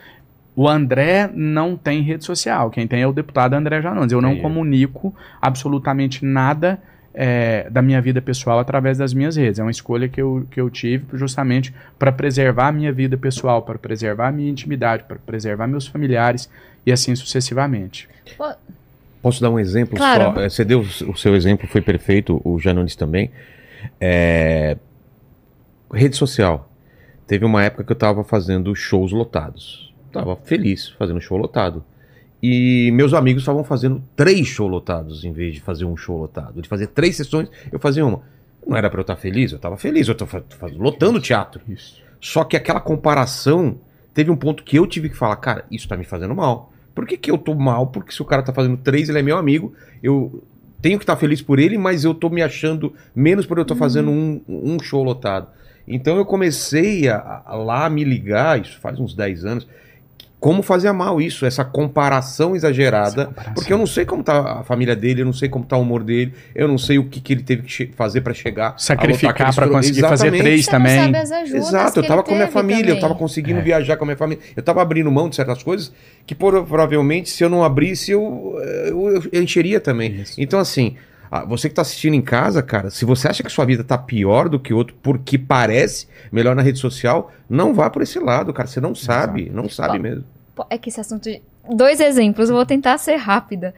O 0.57 0.69
André 0.69 1.29
não 1.35 1.77
tem 1.77 2.01
rede 2.03 2.25
social. 2.25 2.71
Quem 2.71 2.87
tem 2.87 3.03
é 3.03 3.07
o 3.07 3.13
deputado 3.13 3.55
André 3.55 3.83
Janones. 3.83 4.13
Eu 4.13 4.21
não 4.21 4.31
Entendi. 4.31 4.43
comunico 4.43 5.15
absolutamente 5.43 6.25
nada 6.25 6.79
é, 7.13 7.69
da 7.71 7.83
minha 7.83 8.01
vida 8.01 8.23
pessoal 8.23 8.59
através 8.59 8.99
das 8.99 9.13
minhas 9.13 9.37
redes. 9.37 9.59
É 9.59 9.63
uma 9.63 9.71
escolha 9.71 10.09
que 10.09 10.21
eu, 10.23 10.47
que 10.51 10.61
eu 10.61 10.71
tive 10.71 11.05
justamente 11.15 11.75
para 11.99 12.13
preservar 12.13 12.69
a 12.69 12.73
minha 12.73 12.93
vida 12.93 13.17
pessoal, 13.17 13.63
para 13.63 13.79
preservar 13.79 14.29
a 14.29 14.33
minha 14.33 14.51
intimidade, 14.51 15.05
para 15.05 15.17
preservar 15.17 15.67
meus 15.67 15.87
familiares 15.87 16.49
e 16.87 16.93
assim 16.93 17.17
sucessivamente. 17.17 18.09
Posso 19.23 19.41
dar 19.41 19.51
um 19.51 19.59
exemplo 19.59 19.97
Claro. 19.97 20.35
só? 20.35 20.41
É, 20.41 20.49
Você 20.49 20.65
deu 20.65 20.81
o 20.81 21.17
seu 21.17 21.35
exemplo, 21.35 21.67
foi 21.67 21.81
perfeito, 21.81 22.41
o 22.45 22.59
Janones 22.61 22.95
também. 22.95 23.31
É, 24.01 24.77
Rede 25.93 26.17
social. 26.17 26.69
Teve 27.27 27.45
uma 27.45 27.63
época 27.63 27.85
que 27.85 27.93
eu 27.93 27.97
tava 27.97 28.25
fazendo 28.25 28.75
shows 28.75 29.13
lotados. 29.13 29.94
Tava 30.15 30.37
feliz 30.37 30.89
fazendo 30.91 31.21
show 31.21 31.37
lotado. 31.37 31.85
E 32.43 32.91
meus 32.93 33.15
amigos 33.15 33.43
estavam 33.43 33.65
fazendo 33.65 34.03
três 34.15 34.47
shows 34.47 34.71
lotados 34.71 35.25
em 35.25 35.33
vez 35.33 35.55
de 35.55 35.61
fazer 35.61 35.85
um 35.85 35.97
show 35.97 36.19
lotado. 36.19 36.61
De 36.61 36.69
fazer 36.69 36.89
três 36.89 37.17
sessões, 37.17 37.49
eu 37.73 37.79
fazia 37.79 38.05
uma. 38.05 38.21
Não 38.67 38.77
era 38.77 38.89
pra 38.91 39.01
eu 39.01 39.03
estar 39.03 39.17
feliz, 39.17 39.53
eu 39.53 39.59
tava 39.59 39.77
feliz, 39.77 40.09
eu 40.09 40.15
fa- 40.27 40.43
lotando 40.75 41.21
teatro. 41.21 41.61
Isso. 41.69 42.03
Só 42.21 42.45
que 42.45 42.57
aquela 42.57 42.81
comparação 42.81 43.77
teve 44.15 44.31
um 44.31 44.37
ponto 44.37 44.63
que 44.63 44.77
eu 44.79 44.87
tive 44.87 45.09
que 45.11 45.17
falar, 45.17 45.37
cara, 45.37 45.65
isso 45.71 45.89
tá 45.89 45.97
me 45.97 46.05
fazendo 46.05 46.35
mal. 46.35 46.73
Por 46.95 47.07
que, 47.07 47.17
que 47.17 47.31
eu 47.31 47.37
tô 47.37 47.55
mal? 47.55 47.89
Porque 47.89 48.13
se 48.13 48.23
o 48.23 48.25
cara 48.25 48.43
tá 48.43 48.53
fazendo 48.53 48.77
três, 48.77 49.09
ele 49.09 49.19
é 49.19 49.23
meu 49.23 49.37
amigo, 49.37 49.75
eu 50.03 50.43
tenho 50.81 50.99
que 50.99 51.03
estar 51.03 51.17
feliz 51.17 51.43
por 51.43 51.59
ele, 51.59 51.77
mas 51.77 52.05
eu 52.05 52.15
tô 52.15 52.31
me 52.31 52.43
achando 52.43 52.95
menos 53.15 53.45
por 53.47 53.59
eu 53.59 53.65
tô 53.65 53.75
fazendo 53.75 54.11
um, 54.11 54.41
um 54.49 54.79
show 54.81 55.03
lotado. 55.03 55.49
Então 55.89 56.17
eu 56.17 56.25
comecei 56.25 57.09
a, 57.09 57.43
a 57.45 57.55
lá 57.57 57.91
me 57.91 58.05
ligar, 58.05 58.61
isso 58.61 58.79
faz 58.81 58.99
uns 59.01 59.15
10 59.15 59.45
anos, 59.45 59.67
como 60.45 60.63
fazia 60.63 60.93
mal 60.93 61.23
isso, 61.23 61.47
essa 61.47 61.65
comparação 61.65 62.55
exagerada. 62.55 63.23
Essa 63.23 63.25
comparação. 63.29 63.55
Porque 63.55 63.73
eu 63.73 63.79
não 63.79 63.87
sei 63.87 64.05
como 64.05 64.23
tá 64.23 64.61
a 64.61 64.63
família 64.63 64.95
dele, 64.95 65.23
eu 65.23 65.25
não 65.25 65.33
sei 65.33 65.49
como 65.49 65.65
tá 65.65 65.75
o 65.75 65.81
humor 65.81 66.05
dele, 66.05 66.35
eu 66.55 66.69
não 66.69 66.77
sei 66.77 66.99
o 66.99 67.05
que, 67.09 67.19
que 67.19 67.33
ele 67.33 67.43
teve 67.43 67.63
que 67.63 67.87
fazer 67.97 68.21
pra 68.21 68.35
chegar. 68.35 68.75
Sacrificar 68.79 69.55
para 69.55 69.67
conseguir 69.69 70.03
fazer 70.03 70.27
Exatamente. 70.27 70.43
três 70.43 70.65
você 70.67 70.71
também. 70.71 70.97
não 70.97 71.05
sabe 71.05 71.17
as 71.17 71.33
ajudas 71.33 71.69
Exato, 71.69 72.01
eu 72.01 72.07
tava 72.07 72.23
com 72.23 72.33
a 72.33 72.35
minha 72.35 72.49
família, 72.49 72.83
eu 72.83 72.87
também. 72.89 73.01
tava 73.01 73.15
conseguindo 73.15 73.61
É. 73.61 73.63
viajar 73.63 73.97
com 73.97 74.05
a 74.05 74.07
minha 74.09 74.19
família, 74.19 74.43
eu 74.55 74.63
tava 74.63 74.83
abrindo 74.83 75.11
mão 75.11 75.31
de 75.31 75.37
certas 75.37 75.63
coisas 75.63 75.91
que 76.27 76.35
por- 76.35 76.53
provavelmente 76.67 77.31
se 77.31 77.43
eu 77.43 77.49
não 77.49 77.65
abrisse 77.65 78.11
eu, 78.13 78.55
eu, 78.87 79.23
eu 79.33 79.43
encheria 79.43 79.81
também. 79.81 80.13
Isso. 80.21 80.35
Então 80.39 80.61
assim, 80.61 80.95
ah, 81.31 81.43
você 81.47 81.71
que 81.71 81.75
tá 81.75 81.81
assistindo 81.81 82.13
em 82.13 82.21
casa, 82.21 82.63
cara, 82.63 82.91
se 82.91 83.07
você 83.07 83.29
acha 83.29 83.43
que 83.43 83.51
sua 83.51 83.65
vida 83.65 83.83
tá 83.83 83.97
pior 83.97 84.51
do 84.51 84.61
que 84.61 84.75
outro 84.75 84.95
porque 85.03 85.39
parece 85.39 86.07
melhor 86.31 86.55
na 86.55 86.61
rede 86.61 86.79
social, 86.79 87.33
não 87.49 87.73
vá 87.73 87.89
por 87.89 88.03
esse 88.03 88.19
lado, 88.19 88.53
cara, 88.53 88.69
você 88.69 88.79
não 88.79 88.95
sabe, 88.95 89.51
não 89.51 89.71
sabe 89.71 89.99
mesmo. 89.99 90.34
É 90.71 90.79
que 90.79 90.89
esse 90.89 91.01
assunto. 91.01 91.25
de- 91.25 91.43
Dois 91.69 91.99
exemplos, 92.01 92.49
eu 92.51 92.57
vou 92.57 92.67
tentar 92.67 92.99
ser 92.99 93.17
rápida. 93.17 93.75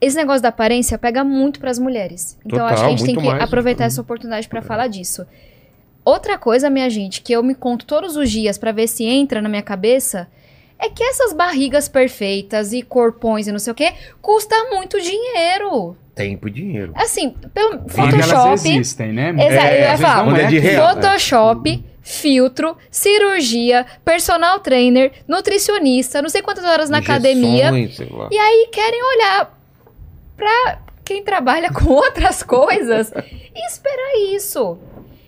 Esse 0.00 0.16
negócio 0.16 0.40
da 0.42 0.48
aparência 0.50 0.96
pega 0.96 1.22
muito 1.24 1.58
pras 1.60 1.78
mulheres. 1.78 2.38
Então 2.46 2.60
eu 2.60 2.64
acho 2.66 2.74
que 2.76 2.80
a 2.80 2.84
Total, 2.84 2.96
gente 2.98 3.06
tem 3.06 3.16
que 3.16 3.28
mais. 3.28 3.42
aproveitar 3.42 3.84
essa 3.84 4.00
oportunidade 4.00 4.48
pra 4.48 4.62
falar 4.62 4.86
disso. 4.86 5.26
Outra 6.04 6.38
coisa, 6.38 6.70
minha 6.70 6.88
gente, 6.88 7.20
que 7.20 7.32
eu 7.32 7.42
me 7.42 7.54
conto 7.54 7.84
todos 7.84 8.16
os 8.16 8.30
dias 8.30 8.56
pra 8.56 8.72
ver 8.72 8.86
se 8.88 9.04
entra 9.04 9.42
na 9.42 9.48
minha 9.48 9.60
cabeça, 9.62 10.26
é 10.78 10.88
que 10.88 11.02
essas 11.02 11.32
barrigas 11.32 11.88
perfeitas 11.88 12.72
e 12.72 12.80
corpões 12.82 13.46
e 13.48 13.52
não 13.52 13.58
sei 13.58 13.72
o 13.72 13.76
quê, 13.76 13.92
custa 14.22 14.54
muito 14.70 14.98
dinheiro. 15.00 15.96
Tempo 16.18 16.48
e 16.48 16.50
dinheiro. 16.50 16.92
Assim, 16.96 17.30
pelo 17.54 17.78
Quando 17.78 18.14
elas 18.14 18.26
Photoshop, 18.26 18.68
existem, 18.68 19.12
né? 19.12 19.30
Exato, 19.30 19.66
eu 19.66 19.80
ia 19.80 19.98
falar. 19.98 20.16
não 20.16 20.24
Quando 20.32 20.40
é 20.40 20.46
de 20.46 20.58
real. 20.58 20.94
Photoshop, 20.94 21.84
filtro, 22.02 22.76
cirurgia, 22.90 23.86
personal 24.04 24.58
trainer, 24.58 25.12
nutricionista, 25.28 26.20
não 26.20 26.28
sei 26.28 26.42
quantas 26.42 26.64
horas 26.64 26.90
na 26.90 26.98
academia. 26.98 27.70
Injeções. 27.70 28.28
E 28.32 28.36
aí 28.36 28.68
querem 28.72 29.00
olhar 29.02 29.58
pra 30.36 30.78
quem 31.04 31.22
trabalha 31.22 31.70
com 31.72 31.88
outras 31.92 32.42
coisas 32.42 33.12
e 33.54 33.66
esperar 33.66 34.34
isso. 34.34 34.76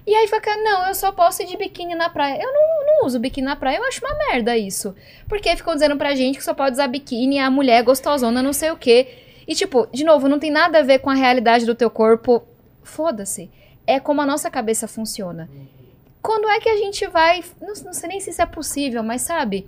E 0.07 0.15
aí 0.15 0.27
fica, 0.27 0.57
não, 0.57 0.89
eu 0.89 0.95
só 0.95 1.13
posso 1.13 1.43
ir 1.43 1.47
de 1.47 1.57
biquíni 1.57 1.95
na 1.95 2.09
praia. 2.09 2.43
Eu 2.43 2.53
não, 2.53 2.87
não 2.87 3.07
uso 3.07 3.21
biquíni 3.21 3.47
na 3.47 3.55
praia, 3.55 3.77
eu 3.77 3.85
acho 3.85 4.05
uma 4.05 4.17
merda 4.27 4.57
isso. 4.57 4.93
Porque 5.29 5.55
ficam 5.55 5.75
dizendo 5.75 5.97
pra 5.97 6.17
gente 6.17 6.37
que 6.37 6.45
só 6.45 6.53
pode 6.53 6.73
usar 6.73 6.89
biquíni, 6.89 7.39
a 7.39 7.49
mulher 7.49 7.79
é 7.79 7.83
gostosona, 7.83 8.43
não 8.43 8.53
sei 8.53 8.73
o 8.73 8.77
quê. 8.77 9.07
E 9.51 9.55
tipo, 9.57 9.89
de 9.93 10.05
novo, 10.05 10.29
não 10.29 10.39
tem 10.39 10.49
nada 10.51 10.79
a 10.79 10.83
ver 10.83 11.01
com 11.01 11.11
a 11.11 11.15
realidade 11.15 11.67
do 11.67 11.75
teu 11.75 11.91
corpo. 11.91 12.41
Foda-se. 12.85 13.51
É 13.85 13.99
como 13.99 14.21
a 14.21 14.27
nossa 14.27 14.49
cabeça 14.49 14.87
funciona. 14.87 15.49
Quando 16.23 16.49
é 16.49 16.61
que 16.61 16.69
a 16.69 16.77
gente 16.77 17.05
vai. 17.09 17.43
Não, 17.61 17.75
não 17.87 17.93
sei 17.93 18.09
nem 18.09 18.21
se 18.21 18.31
isso 18.31 18.41
é 18.41 18.47
possível, 18.47 19.03
mas 19.03 19.23
sabe? 19.23 19.67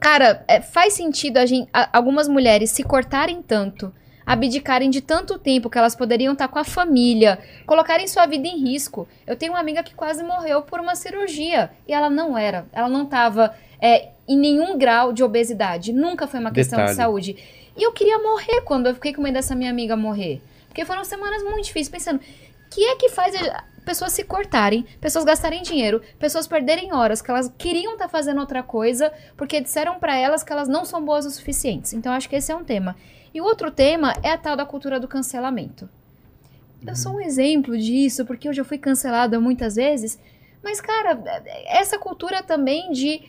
Cara, 0.00 0.42
é, 0.48 0.60
faz 0.62 0.94
sentido 0.94 1.36
a 1.36 1.44
gente, 1.44 1.68
a- 1.72 1.90
algumas 1.92 2.28
mulheres 2.28 2.70
se 2.70 2.82
cortarem 2.82 3.42
tanto, 3.42 3.92
abdicarem 4.24 4.88
de 4.88 5.00
tanto 5.00 5.38
tempo 5.38 5.68
que 5.68 5.76
elas 5.76 5.94
poderiam 5.96 6.32
estar 6.32 6.48
com 6.48 6.58
a 6.58 6.64
família, 6.64 7.38
colocarem 7.66 8.06
sua 8.06 8.24
vida 8.26 8.46
em 8.46 8.58
risco. 8.58 9.08
Eu 9.26 9.36
tenho 9.36 9.52
uma 9.52 9.60
amiga 9.60 9.82
que 9.82 9.94
quase 9.94 10.22
morreu 10.22 10.62
por 10.62 10.78
uma 10.80 10.94
cirurgia 10.94 11.70
e 11.86 11.92
ela 11.92 12.08
não 12.08 12.38
era, 12.38 12.66
ela 12.72 12.88
não 12.88 13.02
estava 13.04 13.54
em 14.26 14.36
nenhum 14.38 14.78
grau 14.78 15.12
de 15.12 15.22
obesidade. 15.24 15.92
Nunca 15.92 16.26
foi 16.26 16.38
uma 16.40 16.52
questão 16.52 16.78
de 16.78 16.82
Detalhe. 16.84 16.96
saúde. 16.96 17.36
E 17.78 17.82
eu 17.82 17.92
queria 17.92 18.18
morrer 18.18 18.60
quando 18.62 18.88
eu 18.88 18.94
fiquei 18.94 19.14
com 19.14 19.22
medo 19.22 19.34
dessa 19.34 19.54
minha 19.54 19.70
amiga 19.70 19.96
morrer. 19.96 20.42
Porque 20.66 20.84
foram 20.84 21.04
semanas 21.04 21.42
muito 21.44 21.66
difíceis, 21.66 21.88
pensando, 21.88 22.18
o 22.18 22.70
que 22.70 22.84
é 22.84 22.96
que 22.96 23.08
faz 23.08 23.34
pessoas 23.84 24.12
se 24.12 24.24
cortarem, 24.24 24.84
pessoas 25.00 25.24
gastarem 25.24 25.62
dinheiro, 25.62 26.02
pessoas 26.18 26.46
perderem 26.46 26.92
horas 26.92 27.22
que 27.22 27.30
elas 27.30 27.50
queriam 27.56 27.94
estar 27.94 28.08
fazendo 28.08 28.40
outra 28.40 28.62
coisa, 28.62 29.10
porque 29.36 29.60
disseram 29.60 29.98
pra 29.98 30.18
elas 30.18 30.42
que 30.42 30.52
elas 30.52 30.68
não 30.68 30.84
são 30.84 31.02
boas 31.02 31.24
o 31.24 31.30
suficientes. 31.30 31.94
Então 31.94 32.12
acho 32.12 32.28
que 32.28 32.36
esse 32.36 32.52
é 32.52 32.56
um 32.56 32.64
tema. 32.64 32.96
E 33.32 33.40
o 33.40 33.44
outro 33.44 33.70
tema 33.70 34.12
é 34.22 34.32
a 34.32 34.36
tal 34.36 34.56
da 34.56 34.66
cultura 34.66 34.98
do 34.98 35.08
cancelamento. 35.08 35.88
Eu 36.86 36.96
sou 36.96 37.14
um 37.14 37.20
exemplo 37.20 37.78
disso, 37.78 38.24
porque 38.24 38.48
eu 38.48 38.52
já 38.52 38.64
fui 38.64 38.78
cancelada 38.78 39.40
muitas 39.40 39.76
vezes. 39.76 40.18
Mas, 40.62 40.80
cara, 40.80 41.18
essa 41.66 41.98
cultura 41.98 42.42
também 42.42 42.90
de. 42.92 43.22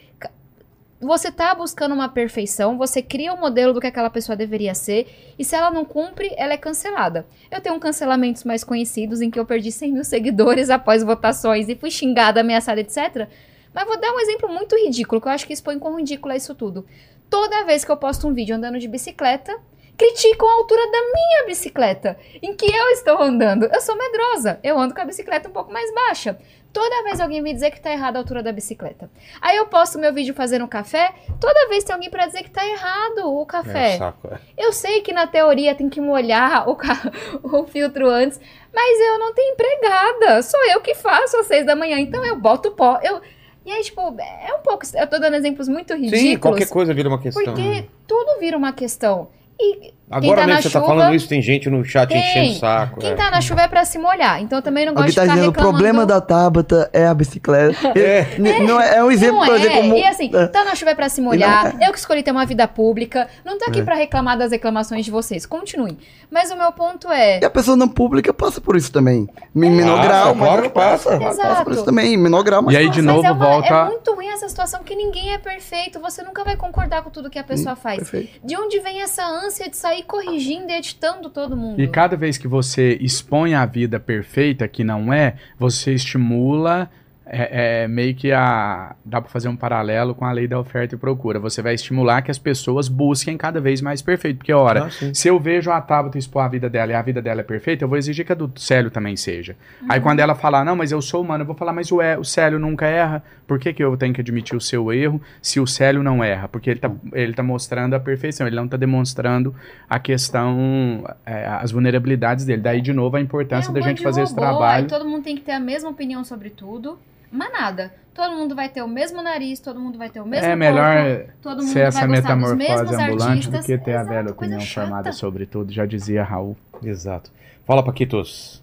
Você 1.02 1.32
tá 1.32 1.56
buscando 1.56 1.96
uma 1.96 2.10
perfeição, 2.10 2.78
você 2.78 3.02
cria 3.02 3.34
um 3.34 3.38
modelo 3.38 3.72
do 3.72 3.80
que 3.80 3.88
aquela 3.88 4.10
pessoa 4.10 4.36
deveria 4.36 4.76
ser, 4.76 5.34
e 5.40 5.46
se 5.46 5.56
ela 5.56 5.72
não 5.72 5.86
cumpre, 5.86 6.30
ela 6.36 6.52
é 6.52 6.58
cancelada. 6.58 7.26
Eu 7.50 7.62
tenho 7.62 7.80
cancelamentos 7.80 8.44
mais 8.44 8.66
conhecidos 8.66 9.22
em 9.22 9.32
que 9.32 9.40
eu 9.40 9.46
perdi 9.46 9.72
100 9.72 9.94
mil 9.94 10.04
seguidores 10.04 10.68
após 10.70 11.02
votações 11.02 11.70
e 11.70 11.76
fui 11.76 11.90
xingada, 11.90 12.42
ameaçada, 12.42 12.82
etc. 12.82 13.30
Mas 13.74 13.86
vou 13.86 13.98
dar 13.98 14.12
um 14.12 14.20
exemplo 14.20 14.50
muito 14.50 14.76
ridículo, 14.76 15.22
que 15.22 15.28
eu 15.28 15.32
acho 15.32 15.48
que 15.48 15.54
expõe 15.54 15.80
com 15.80 15.96
ridículo 15.96 16.36
isso 16.36 16.54
tudo. 16.54 16.86
Toda 17.30 17.64
vez 17.64 17.86
que 17.86 17.92
eu 17.92 17.98
posto 17.98 18.28
um 18.28 18.34
vídeo 18.34 18.58
andando 18.58 18.78
de 18.78 18.88
bicicleta, 18.88 19.58
criticam 20.00 20.50
a 20.50 20.54
altura 20.54 20.82
da 20.92 21.02
minha 21.14 21.46
bicicleta, 21.46 22.18
em 22.42 22.54
que 22.56 22.66
eu 22.66 22.90
estou 22.92 23.22
andando. 23.22 23.66
Eu 23.66 23.82
sou 23.82 23.98
medrosa, 23.98 24.60
eu 24.64 24.80
ando 24.80 24.94
com 24.94 25.02
a 25.02 25.06
bicicleta 25.06 25.48
um 25.48 25.52
pouco 25.52 25.72
mais 25.72 25.94
baixa. 25.94 26.40
Toda 26.72 27.04
vez 27.04 27.20
alguém 27.20 27.42
me 27.42 27.52
dizer 27.54 27.72
que 27.72 27.82
tá 27.82 27.92
errada 27.92 28.20
a 28.20 28.22
altura 28.22 28.44
da 28.44 28.52
bicicleta. 28.52 29.10
Aí 29.42 29.58
eu 29.58 29.66
posto 29.66 29.98
meu 29.98 30.14
vídeo 30.14 30.36
fazendo 30.36 30.68
café, 30.68 31.12
toda 31.40 31.68
vez 31.68 31.84
tem 31.84 31.94
alguém 31.96 32.10
pra 32.12 32.28
dizer 32.28 32.44
que 32.44 32.52
tá 32.52 32.64
errado 32.66 33.26
o 33.26 33.42
É, 33.42 33.46
café. 33.46 33.98
saco, 33.98 34.28
é. 34.32 34.38
Eu 34.58 34.72
sei 34.72 35.02
que 35.02 35.12
na 35.12 35.26
teoria 35.26 35.74
tem 35.74 35.90
que 35.90 36.00
molhar 36.00 36.70
o, 36.70 36.76
ca- 36.76 37.12
o 37.42 37.66
filtro 37.66 38.08
antes, 38.08 38.40
mas 38.74 39.00
eu 39.00 39.18
não 39.18 39.34
tenho 39.34 39.54
empregada. 39.54 40.42
Sou 40.44 40.64
eu 40.72 40.80
que 40.82 40.94
faço 40.94 41.38
às 41.38 41.48
seis 41.48 41.66
da 41.66 41.76
manhã, 41.76 41.98
então 42.00 42.24
eu 42.26 42.36
boto 42.36 42.72
pó. 42.72 43.00
Eu... 43.02 43.20
E 43.66 43.72
aí, 43.72 43.82
tipo, 43.84 44.02
é 44.20 44.54
um 44.54 44.62
pouco. 44.62 44.84
Eu 44.96 45.06
tô 45.08 45.20
dando 45.20 45.36
exemplos 45.36 45.68
muito 45.68 45.94
ridículos. 45.94 46.20
Sim, 46.22 46.38
qualquer 46.38 46.70
coisa 46.70 46.94
vira 46.94 47.10
uma 47.10 47.20
questão. 47.20 47.44
Porque 47.44 47.86
tudo 48.08 48.40
vira 48.40 48.58
uma 48.58 48.74
questão. 48.74 49.30
E 49.60 49.94
Agora 50.12 50.42
tá 50.42 50.48
mesmo 50.48 50.62
você 50.64 50.70
tá 50.70 50.80
chuva- 50.80 50.86
falando 50.88 51.14
isso, 51.16 51.28
tem 51.30 51.42
gente 51.42 51.70
no 51.70 51.84
chat 51.86 52.10
Tem. 52.10 52.20
enchendo 52.20 52.52
o 52.52 52.56
saco. 52.56 53.00
Quem 53.00 53.12
é. 53.12 53.16
tá 53.16 53.30
na 53.32 53.42
chuva 53.42 53.62
é 53.62 53.68
pra 53.68 53.86
se 53.86 53.98
molhar. 54.00 54.42
Então 54.42 54.58
eu 54.58 54.62
também 54.64 54.86
não 54.86 54.94
gosto 54.94 55.10
de 55.10 55.16
tá 55.16 55.22
ficar 55.22 55.34
dizendo 55.36 55.48
o 55.50 55.52
reclamando. 55.52 55.78
problema 55.78 56.06
da 56.06 56.20
Tabata 56.20 56.90
é 56.94 57.06
a 57.06 57.14
bicicleta. 57.14 57.94
É. 58.00 58.36
N- 58.40 58.60
Não 58.68 58.80
é, 58.82 58.98
é 58.98 59.04
um 59.04 59.12
exemplo 59.12 59.38
Não 59.40 59.46
pra 59.46 59.56
é, 59.56 59.58
dizer 59.60 59.72
como. 59.76 59.96
e 59.96 60.04
assim, 60.06 60.32
é. 60.34 60.48
tá 60.48 60.64
na 60.64 60.74
chuva 60.76 60.92
é 60.92 60.96
pra 60.96 61.10
se 61.10 61.22
molhar, 61.22 61.76
eu 61.82 61.92
que 61.92 62.00
escolhi 62.00 62.24
ter 62.24 62.32
uma 62.32 62.46
vida 62.46 62.68
pública, 62.68 63.28
não 63.46 63.58
tô 63.58 63.66
aqui 63.66 63.82
pra 63.84 63.96
reclamar 63.96 64.38
das 64.38 64.52
reclamações 64.52 65.06
de 65.06 65.12
vocês, 65.12 65.46
continuem. 65.46 65.98
Mas 66.32 66.52
o 66.52 66.56
meu 66.56 66.72
ponto 66.72 67.12
é, 67.12 67.40
E 67.42 67.46
a 67.46 67.50
pessoa 67.50 67.76
não 67.78 67.88
pública 67.88 68.34
passa 68.34 68.60
por 68.62 68.76
isso 68.76 68.92
também. 68.92 69.28
Em 69.56 69.60
menor 69.72 70.02
grau, 70.02 70.36
claro 70.36 70.62
que 70.64 70.70
passa. 70.70 71.16
Exato. 71.16 71.38
passa 71.38 71.64
por 71.64 71.74
isso 71.74 71.86
também, 71.86 72.14
em 72.14 72.18
menor 72.18 72.44
grau, 72.44 72.62
mas 72.62 72.74
E 72.74 72.78
aí, 72.78 72.90
de 72.90 73.02
novo, 73.02 73.26
é, 73.26 73.32
uma- 73.32 73.46
volta- 73.46 73.68
é 73.74 73.86
muito 73.86 74.14
ruim 74.16 74.28
essa 74.30 74.48
situação 74.48 74.82
que 74.84 74.96
ninguém 74.96 75.34
é 75.34 75.38
perfeito, 75.38 76.00
você 76.00 76.22
nunca 76.24 76.44
vai 76.44 76.56
concordar 76.56 77.02
com 77.04 77.10
tudo 77.10 77.30
que 77.30 77.38
a 77.40 77.44
pessoa 77.44 77.76
faz. 77.76 77.98
Perfeito. 78.00 78.40
De 78.46 78.56
onde 78.58 78.80
vem 78.80 79.02
essa 79.02 79.24
ânsia 79.26 79.70
de 79.70 79.76
sair 79.78 79.99
corrigindo 80.04 80.72
e 80.72 80.76
editando 80.76 81.30
todo 81.30 81.56
mundo? 81.56 81.82
E 81.82 81.88
cada 81.88 82.16
vez 82.16 82.38
que 82.38 82.48
você 82.48 82.98
expõe 83.02 83.54
a 83.54 83.66
vida 83.66 84.00
perfeita, 84.00 84.68
que 84.68 84.84
não 84.84 85.12
é, 85.12 85.36
você 85.58 85.94
estimula. 85.94 86.90
É, 87.32 87.84
é 87.84 87.88
meio 87.88 88.16
que 88.16 88.32
a. 88.32 88.96
Dá 89.06 89.22
pra 89.22 89.30
fazer 89.30 89.48
um 89.50 89.56
paralelo 89.56 90.16
com 90.16 90.26
a 90.26 90.32
lei 90.32 90.48
da 90.48 90.60
oferta 90.60 90.96
e 90.96 90.98
procura. 90.98 91.40
Você 91.40 91.62
vai 91.62 91.76
estimular 91.76 92.22
que 92.24 92.32
as 92.32 92.40
pessoas 92.40 92.88
busquem 92.88 93.38
cada 93.38 93.62
vez 93.62 93.82
mais 93.82 94.02
perfeito. 94.02 94.38
Porque, 94.38 94.52
ora, 94.52 94.86
Ah, 94.86 95.10
se 95.14 95.28
eu 95.28 95.40
vejo 95.40 95.70
a 95.70 95.80
Tabata 95.80 96.18
expor 96.18 96.44
a 96.44 96.48
vida 96.48 96.70
dela 96.70 96.92
e 96.92 96.96
a 96.96 97.02
vida 97.02 97.22
dela 97.22 97.42
é 97.42 97.44
perfeita, 97.44 97.84
eu 97.84 97.88
vou 97.88 97.98
exigir 97.98 98.26
que 98.26 98.32
a 98.32 98.36
do 98.36 98.52
Célio 98.56 98.90
também 98.90 99.16
seja. 99.16 99.56
Aí 99.88 100.02
quando 100.02 100.20
ela 100.20 100.34
falar, 100.34 100.66
não, 100.66 100.76
mas 100.76 100.92
eu 100.92 101.02
sou 101.02 101.22
humano, 101.22 101.44
eu 101.44 101.46
vou 101.46 101.56
falar, 101.56 101.72
mas 101.72 101.92
o, 101.92 102.02
é, 102.02 102.18
o 102.18 102.24
Célio 102.24 102.58
nunca 102.58 102.88
erra. 102.88 103.24
Por 103.46 103.60
que, 103.60 103.74
que 103.74 103.84
eu 103.84 103.96
tenho 103.96 104.14
que 104.14 104.22
admitir 104.22 104.56
o 104.56 104.62
seu 104.62 104.92
erro 104.92 105.22
se 105.42 105.60
o 105.60 105.68
Célio 105.68 106.02
não 106.02 106.24
erra? 106.24 106.48
Porque 106.48 106.70
ele 106.70 106.80
tá, 106.80 106.92
ele 107.14 107.34
tá 107.34 107.44
mostrando 107.44 107.94
a 107.96 108.00
perfeição, 108.00 108.48
ele 108.48 108.56
não 108.56 108.68
tá 108.68 108.78
demonstrando 108.78 109.54
a 109.90 110.00
questão, 110.00 111.04
é, 111.26 111.46
as 111.46 111.72
vulnerabilidades 111.72 112.46
dele. 112.46 112.62
Daí, 112.62 112.82
de 112.82 112.94
novo, 112.94 113.18
a 113.18 113.22
importância 113.22 113.70
É 113.70 113.72
um 113.72 113.74
da 113.74 113.82
gente 113.82 114.02
fazer 114.02 114.22
esse 114.24 114.34
robô, 114.34 114.42
trabalho. 114.46 114.84
Aí 114.84 114.90
todo 114.90 115.06
mundo 115.08 115.24
tem 115.24 115.36
que 115.36 115.42
ter 115.42 115.52
a 115.52 115.60
mesma 115.60 115.90
opinião 115.90 116.24
sobre 116.24 116.50
tudo. 116.50 116.98
Mas 117.32 117.52
nada. 117.52 117.94
Todo 118.14 118.36
mundo 118.36 118.54
vai 118.56 118.68
ter 118.68 118.82
o 118.82 118.88
mesmo 118.88 119.22
nariz, 119.22 119.60
todo 119.60 119.80
mundo 119.80 119.98
vai 119.98 120.10
ter 120.10 120.20
o 120.20 120.26
mesmo 120.26 120.46
É 120.46 120.50
corpo, 120.50 120.60
melhor 120.60 121.26
todo 121.42 121.60
mundo 121.62 121.72
ser 121.72 121.82
essa 121.88 122.06
metamorfose 122.08 122.96
ambulante 122.96 123.24
artistas. 123.24 123.62
do 123.62 123.66
que 123.66 123.78
ter 123.78 123.92
a 123.92 124.02
Exato, 124.02 124.10
velha 124.10 124.22
coisa 124.24 124.34
opinião 124.34 124.60
chata. 124.60 124.88
formada 124.88 125.12
sobre 125.14 125.46
tudo, 125.46 125.72
já 125.72 125.86
dizia 125.86 126.24
Raul. 126.24 126.58
Exato. 126.84 127.32
Fala, 127.66 127.82
Paquitos. 127.82 128.62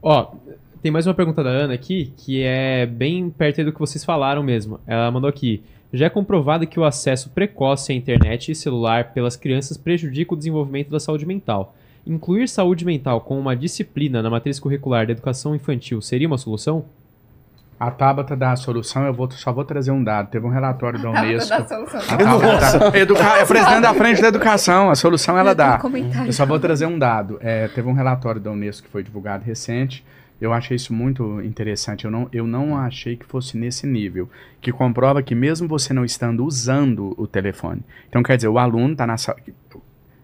Ó, 0.00 0.34
tem 0.82 0.92
mais 0.92 1.06
uma 1.06 1.14
pergunta 1.14 1.42
da 1.42 1.50
Ana 1.50 1.74
aqui, 1.74 2.12
que 2.16 2.42
é 2.44 2.86
bem 2.86 3.28
perto 3.30 3.60
aí 3.60 3.64
do 3.64 3.72
que 3.72 3.80
vocês 3.80 4.04
falaram 4.04 4.42
mesmo. 4.42 4.78
Ela 4.86 5.10
mandou 5.10 5.28
aqui. 5.28 5.62
Já 5.92 6.06
é 6.06 6.10
comprovado 6.10 6.66
que 6.66 6.78
o 6.80 6.84
acesso 6.84 7.30
precoce 7.30 7.92
à 7.92 7.94
internet 7.94 8.50
e 8.50 8.54
celular 8.54 9.12
pelas 9.12 9.36
crianças 9.36 9.76
prejudica 9.76 10.32
o 10.32 10.36
desenvolvimento 10.36 10.90
da 10.90 10.98
saúde 11.00 11.26
mental. 11.26 11.74
Incluir 12.06 12.48
saúde 12.48 12.84
mental 12.84 13.20
como 13.20 13.40
uma 13.40 13.54
disciplina 13.54 14.22
na 14.22 14.30
matriz 14.30 14.58
curricular 14.58 15.06
da 15.06 15.12
educação 15.12 15.54
infantil 15.54 16.00
seria 16.00 16.26
uma 16.26 16.38
solução? 16.38 16.84
A 17.84 17.90
Tabata 17.90 18.36
dá 18.36 18.52
a 18.52 18.56
solução, 18.56 19.04
eu 19.04 19.12
vou, 19.12 19.28
só 19.32 19.52
vou 19.52 19.64
trazer 19.64 19.90
um 19.90 20.04
dado. 20.04 20.28
Teve 20.30 20.46
um 20.46 20.50
relatório 20.50 20.98
da 21.00 21.10
Tabata 21.10 21.26
Unesco. 21.26 21.48
dá 21.48 21.66
solução. 21.66 22.00
A 22.00 22.16
Tabata- 22.16 22.98
Educa- 22.98 23.38
é 23.38 23.44
presidente 23.44 23.80
da 23.80 23.94
frente 23.94 24.22
da 24.22 24.28
educação, 24.28 24.88
a 24.90 24.94
solução 24.94 25.36
ela 25.36 25.52
dá. 25.54 25.80
um. 25.84 26.26
Eu 26.26 26.32
só 26.32 26.46
vou 26.46 26.60
trazer 26.60 26.86
um 26.86 26.96
dado. 26.98 27.38
É, 27.40 27.66
teve 27.68 27.88
um 27.88 27.92
relatório 27.92 28.40
da 28.40 28.50
Unesco 28.52 28.86
que 28.86 28.92
foi 28.92 29.02
divulgado 29.02 29.44
recente. 29.44 30.04
Eu 30.40 30.52
achei 30.52 30.76
isso 30.76 30.92
muito 30.92 31.40
interessante. 31.42 32.04
Eu 32.04 32.10
não, 32.10 32.28
eu 32.32 32.46
não 32.46 32.76
achei 32.76 33.16
que 33.16 33.24
fosse 33.26 33.56
nesse 33.56 33.86
nível. 33.86 34.28
Que 34.60 34.70
comprova 34.72 35.22
que 35.22 35.34
mesmo 35.34 35.66
você 35.68 35.92
não 35.92 36.04
estando 36.04 36.44
usando 36.44 37.14
o 37.16 37.26
telefone. 37.26 37.82
Então, 38.08 38.22
quer 38.22 38.36
dizer, 38.36 38.48
o 38.48 38.58
aluno 38.58 38.92
está 38.92 39.06
na 39.06 39.16
sala. 39.16 39.38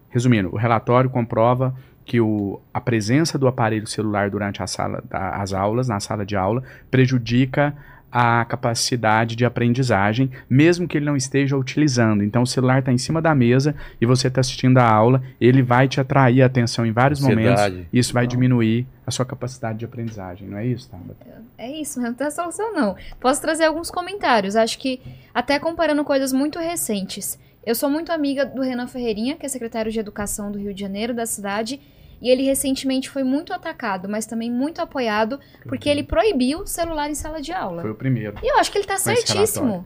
Resumindo, 0.09 0.49
o 0.53 0.57
relatório 0.57 1.09
comprova 1.09 1.73
que 2.09 2.19
o, 2.19 2.59
a 2.73 2.81
presença 2.81 3.37
do 3.37 3.47
aparelho 3.47 3.85
celular 3.85 4.31
durante 4.31 4.63
a 4.63 4.67
sala, 4.67 5.03
da- 5.07 5.35
as 5.35 5.53
aulas, 5.53 5.87
na 5.87 5.99
sala 5.99 6.25
de 6.25 6.35
aula, 6.35 6.63
prejudica 6.89 7.75
a 8.11 8.43
capacidade 8.45 9.35
de 9.35 9.45
aprendizagem, 9.45 10.31
mesmo 10.49 10.87
que 10.87 10.97
ele 10.97 11.05
não 11.05 11.15
esteja 11.15 11.55
utilizando. 11.55 12.23
Então, 12.23 12.41
o 12.41 12.47
celular 12.47 12.79
está 12.79 12.91
em 12.91 12.97
cima 12.97 13.21
da 13.21 13.35
mesa 13.35 13.75
e 14.01 14.07
você 14.07 14.27
está 14.27 14.41
assistindo 14.41 14.79
a 14.79 14.83
aula, 14.91 15.21
ele 15.39 15.61
vai 15.61 15.87
te 15.87 16.01
atrair 16.01 16.41
a 16.41 16.47
atenção 16.47 16.83
em 16.83 16.91
vários 16.91 17.21
momentos. 17.21 17.51
Ansiedade. 17.61 17.87
E 17.93 17.99
isso 17.99 18.11
vai 18.11 18.23
Não. 18.23 18.29
diminuir 18.29 18.87
a 19.05 19.11
sua 19.11 19.23
capacidade 19.27 19.77
de 19.77 19.85
aprendizagem, 19.85 20.47
não 20.47 20.57
é 20.57 20.65
isso, 20.65 20.89
Tabata? 20.89 21.15
É 21.59 21.69
isso, 21.79 22.01
não 22.01 22.11
tem 22.11 22.31
solução 22.31 22.73
não. 22.73 22.95
Posso 23.19 23.39
trazer 23.39 23.65
alguns 23.65 23.91
comentários. 23.91 24.55
Acho 24.55 24.79
que 24.79 24.99
até 25.31 25.59
comparando 25.59 26.03
coisas 26.03 26.33
muito 26.33 26.57
recentes. 26.57 27.37
Eu 27.63 27.75
sou 27.75 27.89
muito 27.91 28.11
amiga 28.11 28.43
do 28.43 28.63
Renan 28.63 28.87
Ferreirinha, 28.87 29.35
que 29.35 29.45
é 29.45 29.49
secretário 29.49 29.91
de 29.91 29.99
Educação 29.99 30.51
do 30.51 30.57
Rio 30.57 30.73
de 30.73 30.81
Janeiro, 30.81 31.13
da 31.13 31.27
cidade, 31.27 31.79
e 32.21 32.29
ele 32.29 32.43
recentemente 32.43 33.09
foi 33.09 33.23
muito 33.23 33.53
atacado, 33.53 34.09
mas 34.09 34.25
também 34.25 34.51
muito 34.51 34.81
apoiado, 34.81 35.39
porque 35.63 35.89
ele 35.89 36.03
proibiu 36.03 36.59
o 36.59 36.67
celular 36.67 37.09
em 37.09 37.15
sala 37.15 37.41
de 37.41 37.51
aula. 37.51 37.81
Foi 37.81 37.91
o 37.91 37.95
primeiro. 37.95 38.37
E 38.43 38.51
eu 38.51 38.57
acho 38.57 38.71
que 38.71 38.77
ele 38.77 38.87
tá 38.87 38.95
esse 38.95 39.03
certíssimo. 39.03 39.85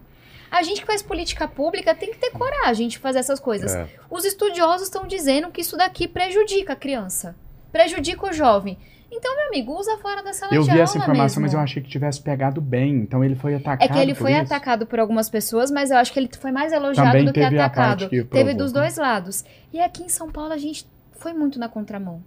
A 0.51 0.61
gente 0.61 0.81
que 0.81 0.87
faz 0.87 1.01
política 1.01 1.47
pública 1.47 1.95
tem 1.95 2.11
que 2.11 2.17
ter 2.19 2.29
coragem 2.29 2.87
de 2.87 2.99
fazer 2.99 3.19
essas 3.19 3.39
coisas. 3.39 3.73
É. 3.73 3.87
Os 4.09 4.23
estudiosos 4.23 4.83
estão 4.83 5.07
dizendo 5.07 5.49
que 5.49 5.61
isso 5.61 5.75
daqui 5.75 6.07
prejudica 6.07 6.73
a 6.73 6.75
criança, 6.75 7.35
prejudica 7.71 8.27
o 8.27 8.31
jovem. 8.33 8.77
Então, 9.15 9.35
meu 9.35 9.47
amigo, 9.47 9.77
usa 9.79 9.95
fora 9.97 10.23
da 10.23 10.33
sala 10.33 10.53
Eu 10.55 10.61
de 10.61 10.65
vi 10.65 10.71
aula 10.71 10.83
essa 10.83 10.97
informação, 10.97 11.41
mas 11.41 11.51
mesmo. 11.51 11.59
eu 11.59 11.63
achei 11.63 11.81
que 11.83 11.89
tivesse 11.89 12.19
pegado 12.19 12.59
bem. 12.59 12.95
Então 12.97 13.23
ele 13.23 13.35
foi 13.35 13.53
atacado. 13.53 13.83
É 13.83 13.87
que 13.87 13.99
ele 13.99 14.15
foi 14.15 14.31
isso? 14.31 14.41
atacado 14.41 14.87
por 14.87 14.99
algumas 14.99 15.29
pessoas, 15.29 15.69
mas 15.69 15.91
eu 15.91 15.97
acho 15.97 16.11
que 16.11 16.19
ele 16.19 16.29
foi 16.39 16.51
mais 16.51 16.73
elogiado 16.73 17.09
Também 17.09 17.25
do 17.25 17.31
que 17.33 17.39
teve 17.39 17.59
atacado. 17.59 18.09
que 18.09 18.23
Teve 18.23 18.25
provou, 18.25 18.55
dos 18.55 18.73
né? 18.73 18.81
dois 18.81 18.97
lados. 18.97 19.45
E 19.71 19.79
aqui 19.79 20.03
em 20.03 20.09
São 20.09 20.31
Paulo 20.31 20.51
a 20.51 20.57
gente 20.57 20.87
foi 21.23 21.31
muito 21.31 21.57
na 21.57 21.69
contramão. 21.69 22.21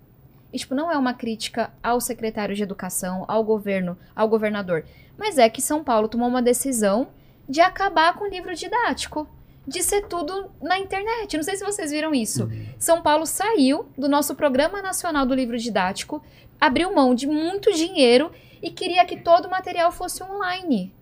E, 0.51 0.59
tipo, 0.59 0.75
não 0.75 0.91
é 0.91 0.97
uma 0.97 1.13
crítica 1.13 1.71
ao 1.83 2.01
secretário 2.01 2.57
de 2.57 2.63
educação, 2.63 3.27
ao 3.29 3.45
governo, 3.45 3.97
ao 4.15 4.27
governador. 4.27 4.87
Mas 5.19 5.37
é 5.37 5.51
que 5.51 5.61
São 5.61 5.85
Paulo 5.85 6.09
tomou 6.09 6.27
uma 6.27 6.41
decisão 6.41 7.09
de 7.47 7.61
acabar 7.61 8.15
com 8.15 8.25
o 8.25 8.29
livro 8.29 8.55
didático. 8.55 9.29
De 9.69 9.83
ser 9.83 10.07
tudo 10.07 10.51
na 10.63 10.79
internet. 10.79 11.37
Não 11.37 11.45
sei 11.45 11.57
se 11.57 11.65
vocês 11.65 11.91
viram 11.91 12.15
isso. 12.15 12.45
Uhum. 12.45 12.67
São 12.79 13.03
Paulo 13.03 13.27
saiu 13.27 13.87
do 13.99 14.09
nosso 14.09 14.35
Programa 14.35 14.81
Nacional 14.81 15.27
do 15.27 15.35
Livro 15.35 15.59
Didático, 15.59 16.23
abriu 16.61 16.95
mão 16.95 17.15
de 17.15 17.27
muito 17.27 17.73
dinheiro 17.73 18.31
e 18.63 18.71
queria 18.71 19.05
que 19.05 19.17
todo 19.17 19.47
o 19.47 19.51
material 19.51 19.91
fosse 19.91 20.23
online. 20.23 20.95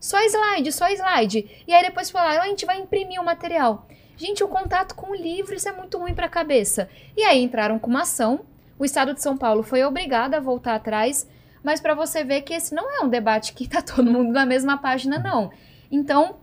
Só 0.00 0.18
slide, 0.20 0.72
só 0.72 0.88
slide. 0.90 1.64
E 1.66 1.72
aí 1.72 1.82
depois 1.84 2.10
falaram, 2.10 2.42
"Ah, 2.42 2.44
a 2.44 2.48
gente 2.48 2.66
vai 2.66 2.80
imprimir 2.80 3.20
o 3.20 3.24
material. 3.24 3.86
Gente, 4.18 4.42
o 4.42 4.48
contato 4.48 4.96
com 4.96 5.12
o 5.12 5.14
livro, 5.14 5.54
isso 5.54 5.68
é 5.68 5.72
muito 5.72 5.96
ruim 5.96 6.12
para 6.12 6.26
a 6.26 6.30
cabeça. 6.30 6.88
E 7.16 7.22
aí 7.22 7.40
entraram 7.40 7.78
com 7.78 7.88
uma 7.88 8.02
ação. 8.02 8.40
O 8.76 8.84
Estado 8.84 9.14
de 9.14 9.22
São 9.22 9.38
Paulo 9.38 9.62
foi 9.62 9.84
obrigado 9.84 10.34
a 10.34 10.40
voltar 10.40 10.74
atrás, 10.74 11.26
mas 11.62 11.80
para 11.80 11.94
você 11.94 12.24
ver 12.24 12.42
que 12.42 12.52
esse 12.52 12.74
não 12.74 12.90
é 12.90 13.04
um 13.04 13.08
debate 13.08 13.52
que 13.52 13.66
tá 13.70 13.80
todo 13.80 14.10
mundo 14.10 14.32
na 14.32 14.44
mesma 14.44 14.76
página, 14.76 15.20
não. 15.20 15.52
Então, 15.90 16.36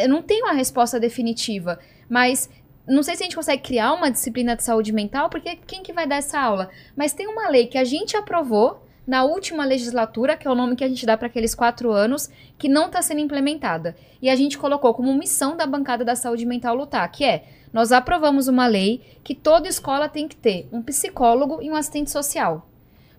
eu 0.00 0.08
não 0.08 0.22
tenho 0.22 0.46
a 0.46 0.52
resposta 0.52 1.00
definitiva, 1.00 1.80
mas 2.08 2.50
não 2.86 3.02
sei 3.02 3.16
se 3.16 3.22
a 3.22 3.24
gente 3.24 3.36
consegue 3.36 3.62
criar 3.62 3.94
uma 3.94 4.10
disciplina 4.10 4.54
de 4.54 4.62
saúde 4.62 4.92
mental, 4.92 5.30
porque 5.30 5.56
quem 5.56 5.82
que 5.82 5.92
vai 5.92 6.06
dar 6.06 6.16
essa 6.16 6.38
aula? 6.38 6.68
Mas 6.94 7.14
tem 7.14 7.26
uma 7.26 7.48
lei 7.48 7.66
que 7.66 7.78
a 7.78 7.84
gente 7.84 8.14
aprovou 8.14 8.83
na 9.06 9.24
última 9.24 9.64
legislatura, 9.64 10.36
que 10.36 10.46
é 10.46 10.50
o 10.50 10.54
nome 10.54 10.76
que 10.76 10.84
a 10.84 10.88
gente 10.88 11.04
dá 11.04 11.16
para 11.16 11.26
aqueles 11.26 11.54
quatro 11.54 11.92
anos, 11.92 12.30
que 12.58 12.68
não 12.68 12.86
está 12.86 13.02
sendo 13.02 13.20
implementada. 13.20 13.96
E 14.20 14.30
a 14.30 14.36
gente 14.36 14.56
colocou 14.56 14.94
como 14.94 15.14
missão 15.14 15.56
da 15.56 15.66
bancada 15.66 16.04
da 16.04 16.16
saúde 16.16 16.46
mental 16.46 16.74
lutar, 16.74 17.10
que 17.10 17.24
é 17.24 17.44
nós 17.72 17.90
aprovamos 17.90 18.46
uma 18.46 18.66
lei 18.66 19.18
que 19.24 19.34
toda 19.34 19.68
escola 19.68 20.08
tem 20.08 20.28
que 20.28 20.36
ter 20.36 20.68
um 20.70 20.80
psicólogo 20.80 21.60
e 21.60 21.70
um 21.70 21.74
assistente 21.74 22.10
social. 22.10 22.68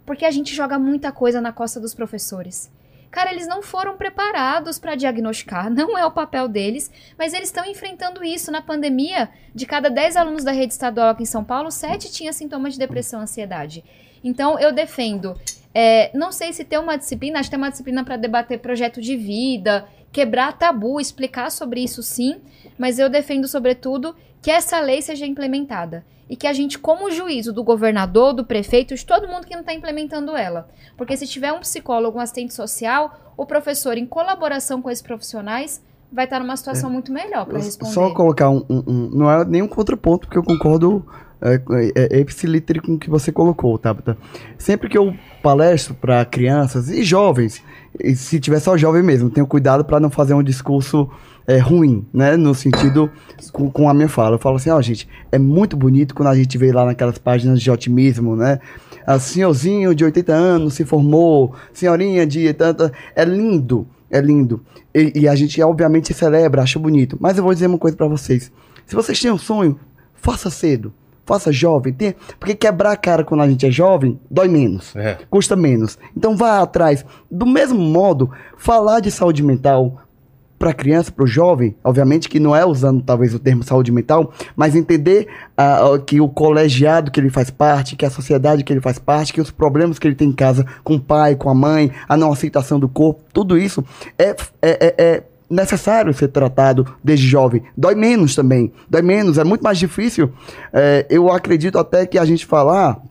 Porque 0.05 0.25
a 0.25 0.31
gente 0.31 0.55
joga 0.55 0.79
muita 0.79 1.11
coisa 1.11 1.41
na 1.41 1.51
costa 1.51 1.79
dos 1.79 1.93
professores. 1.93 2.71
Cara, 3.11 3.31
eles 3.31 3.47
não 3.47 3.61
foram 3.61 3.95
preparados 3.95 4.79
para 4.79 4.95
diagnosticar, 4.95 5.69
não 5.71 5.97
é 5.97 6.05
o 6.05 6.11
papel 6.11 6.47
deles, 6.47 6.91
mas 7.17 7.33
eles 7.33 7.49
estão 7.49 7.65
enfrentando 7.65 8.23
isso. 8.23 8.51
Na 8.51 8.61
pandemia, 8.61 9.29
de 9.53 9.65
cada 9.65 9.89
10 9.89 10.17
alunos 10.17 10.43
da 10.43 10.51
rede 10.51 10.73
estadual 10.73 11.09
aqui 11.09 11.23
em 11.23 11.25
São 11.25 11.43
Paulo, 11.43 11.69
7 11.69 12.11
tinham 12.11 12.33
sintomas 12.33 12.73
de 12.73 12.79
depressão 12.79 13.19
e 13.19 13.23
ansiedade. 13.23 13.83
Então, 14.23 14.59
eu 14.59 14.73
defendo. 14.73 15.39
É, 15.77 16.09
não 16.17 16.31
sei 16.31 16.53
se 16.53 16.63
tem 16.63 16.79
uma 16.79 16.97
disciplina, 16.97 17.37
acho 17.37 17.49
que 17.49 17.55
tem 17.55 17.61
uma 17.61 17.69
disciplina 17.69 18.01
para 18.01 18.15
debater 18.15 18.59
projeto 18.59 19.01
de 19.01 19.17
vida, 19.17 19.85
quebrar 20.09 20.57
tabu, 20.57 21.01
explicar 21.01 21.51
sobre 21.51 21.83
isso 21.83 22.01
sim, 22.01 22.37
mas 22.77 22.97
eu 22.97 23.09
defendo, 23.09 23.45
sobretudo, 23.45 24.15
que 24.41 24.49
essa 24.49 24.79
lei 24.79 25.01
seja 25.01 25.25
implementada 25.25 26.05
e 26.29 26.37
que 26.37 26.47
a 26.47 26.53
gente, 26.53 26.79
como 26.79 27.11
juízo 27.11 27.51
do 27.51 27.61
governador, 27.61 28.33
do 28.33 28.45
prefeito, 28.45 28.95
de 28.95 29.05
todo 29.05 29.27
mundo 29.27 29.45
que 29.45 29.53
não 29.53 29.59
está 29.59 29.73
implementando 29.73 30.35
ela. 30.37 30.69
Porque 30.95 31.17
se 31.17 31.27
tiver 31.27 31.51
um 31.51 31.59
psicólogo, 31.59 32.17
um 32.17 32.21
assistente 32.21 32.53
social, 32.53 33.33
o 33.35 33.45
professor, 33.45 33.97
em 33.97 34.05
colaboração 34.05 34.81
com 34.81 34.89
esses 34.89 35.03
profissionais, 35.03 35.83
vai 36.11 36.23
estar 36.23 36.39
numa 36.39 36.55
situação 36.55 36.89
é. 36.89 36.93
muito 36.93 37.11
melhor 37.11 37.45
para 37.45 37.59
responder. 37.59 37.93
Só 37.93 38.13
colocar 38.13 38.49
um, 38.49 38.65
um, 38.69 38.83
um, 38.87 39.09
Não 39.11 39.29
é 39.29 39.43
nenhum 39.43 39.67
contraponto, 39.67 40.27
porque 40.27 40.37
eu 40.37 40.43
concordo 40.43 41.05
é, 41.45 41.61
é, 41.95 42.19
é 42.21 42.81
com 42.81 42.97
que 42.97 43.09
você 43.09 43.31
colocou, 43.31 43.77
Tabata. 43.77 44.17
Sempre 44.57 44.89
que 44.89 44.97
eu 44.97 45.13
palestro 45.43 45.93
para 45.93 46.25
crianças 46.25 46.89
e 46.89 47.03
jovens, 47.03 47.61
e 47.99 48.15
se 48.15 48.39
tiver 48.39 48.59
só 48.59 48.75
jovem 48.75 49.03
mesmo, 49.03 49.29
tenho 49.29 49.45
cuidado 49.45 49.85
para 49.85 49.99
não 49.99 50.09
fazer 50.09 50.33
um 50.33 50.41
discurso 50.41 51.07
é, 51.45 51.59
ruim, 51.59 52.03
né? 52.11 52.35
No 52.35 52.55
sentido 52.55 53.11
com, 53.51 53.69
com, 53.69 53.87
a 53.87 53.93
minha 53.93 54.09
fala. 54.09 54.35
Eu 54.35 54.39
falo 54.39 54.55
assim, 54.55 54.71
ó, 54.71 54.77
oh, 54.77 54.81
gente, 54.81 55.07
é 55.31 55.37
muito 55.37 55.77
bonito 55.77 56.15
quando 56.15 56.29
a 56.29 56.35
gente 56.35 56.57
vê 56.57 56.71
lá 56.71 56.83
naquelas 56.83 57.19
páginas 57.19 57.61
de 57.61 57.69
otimismo, 57.69 58.35
né? 58.35 58.59
A 59.05 59.19
senhorzinho 59.19 59.93
de 59.93 60.03
80 60.03 60.33
anos 60.33 60.73
se 60.73 60.83
formou, 60.83 61.53
senhorinha 61.71 62.25
de 62.25 62.51
tanta. 62.53 62.91
É 63.15 63.23
lindo, 63.23 63.87
é 64.09 64.19
lindo. 64.19 64.63
E, 64.93 65.21
e 65.21 65.27
a 65.27 65.35
gente, 65.35 65.61
obviamente, 65.61 66.11
celebra, 66.11 66.63
acha 66.63 66.79
bonito. 66.79 67.17
Mas 67.19 67.37
eu 67.37 67.43
vou 67.43 67.53
dizer 67.53 67.67
uma 67.67 67.77
coisa 67.77 67.95
para 67.95 68.07
vocês. 68.07 68.51
Se 68.87 68.95
vocês 68.95 69.19
têm 69.21 69.31
um 69.31 69.37
sonho, 69.37 69.79
faça 70.15 70.49
cedo. 70.49 70.91
Faça 71.25 71.51
jovem, 71.51 71.91
tem, 71.91 72.15
porque 72.39 72.53
quebrar 72.53 72.91
a 72.91 72.97
cara 72.97 73.23
quando 73.23 73.41
a 73.41 73.49
gente 73.49 73.65
é 73.65 73.71
jovem 73.71 74.19
dói 74.29 74.47
menos, 74.47 74.95
é. 74.95 75.17
custa 75.29 75.55
menos. 75.55 75.97
Então 76.15 76.37
vá 76.37 76.61
atrás. 76.61 77.03
Do 77.31 77.45
mesmo 77.45 77.79
modo, 77.79 78.29
falar 78.57 78.99
de 78.99 79.09
saúde 79.09 79.41
mental, 79.41 80.05
para 80.57 80.73
criança, 80.73 81.11
para 81.11 81.23
o 81.23 81.27
jovem, 81.27 81.75
obviamente 81.83 82.29
que 82.29 82.39
não 82.39 82.55
é 82.55 82.65
usando 82.65 83.01
talvez 83.01 83.33
o 83.33 83.39
termo 83.39 83.63
saúde 83.63 83.91
mental, 83.91 84.31
mas 84.55 84.75
entender 84.75 85.27
uh, 85.59 85.99
que 85.99 86.21
o 86.21 86.29
colegiado 86.29 87.11
que 87.11 87.19
ele 87.19 87.29
faz 87.29 87.49
parte, 87.49 87.95
que 87.95 88.05
a 88.05 88.09
sociedade 88.09 88.63
que 88.63 88.71
ele 88.71 88.81
faz 88.81 88.97
parte, 88.97 89.33
que 89.33 89.41
os 89.41 89.51
problemas 89.51 89.99
que 89.99 90.07
ele 90.07 90.15
tem 90.15 90.29
em 90.29 90.33
casa 90.33 90.65
com 90.83 90.95
o 90.95 90.99
pai, 90.99 91.35
com 91.35 91.49
a 91.49 91.53
mãe, 91.53 91.91
a 92.07 92.15
não 92.15 92.31
aceitação 92.31 92.79
do 92.79 92.87
corpo, 92.87 93.21
tudo 93.33 93.57
isso 93.57 93.83
é, 94.17 94.29
é, 94.29 94.35
é, 94.61 94.95
é 94.97 95.23
necessário 95.49 96.13
ser 96.13 96.29
tratado 96.29 96.85
desde 97.03 97.27
jovem. 97.27 97.63
Dói 97.75 97.95
menos 97.95 98.35
também, 98.35 98.71
dói 98.89 99.01
menos, 99.01 99.37
é 99.37 99.43
muito 99.43 99.61
mais 99.61 99.77
difícil. 99.77 100.31
É, 100.73 101.05
eu 101.09 101.31
acredito 101.31 101.77
até 101.77 102.05
que 102.05 102.17
a 102.17 102.25
gente 102.25 102.45
falar 102.45 103.01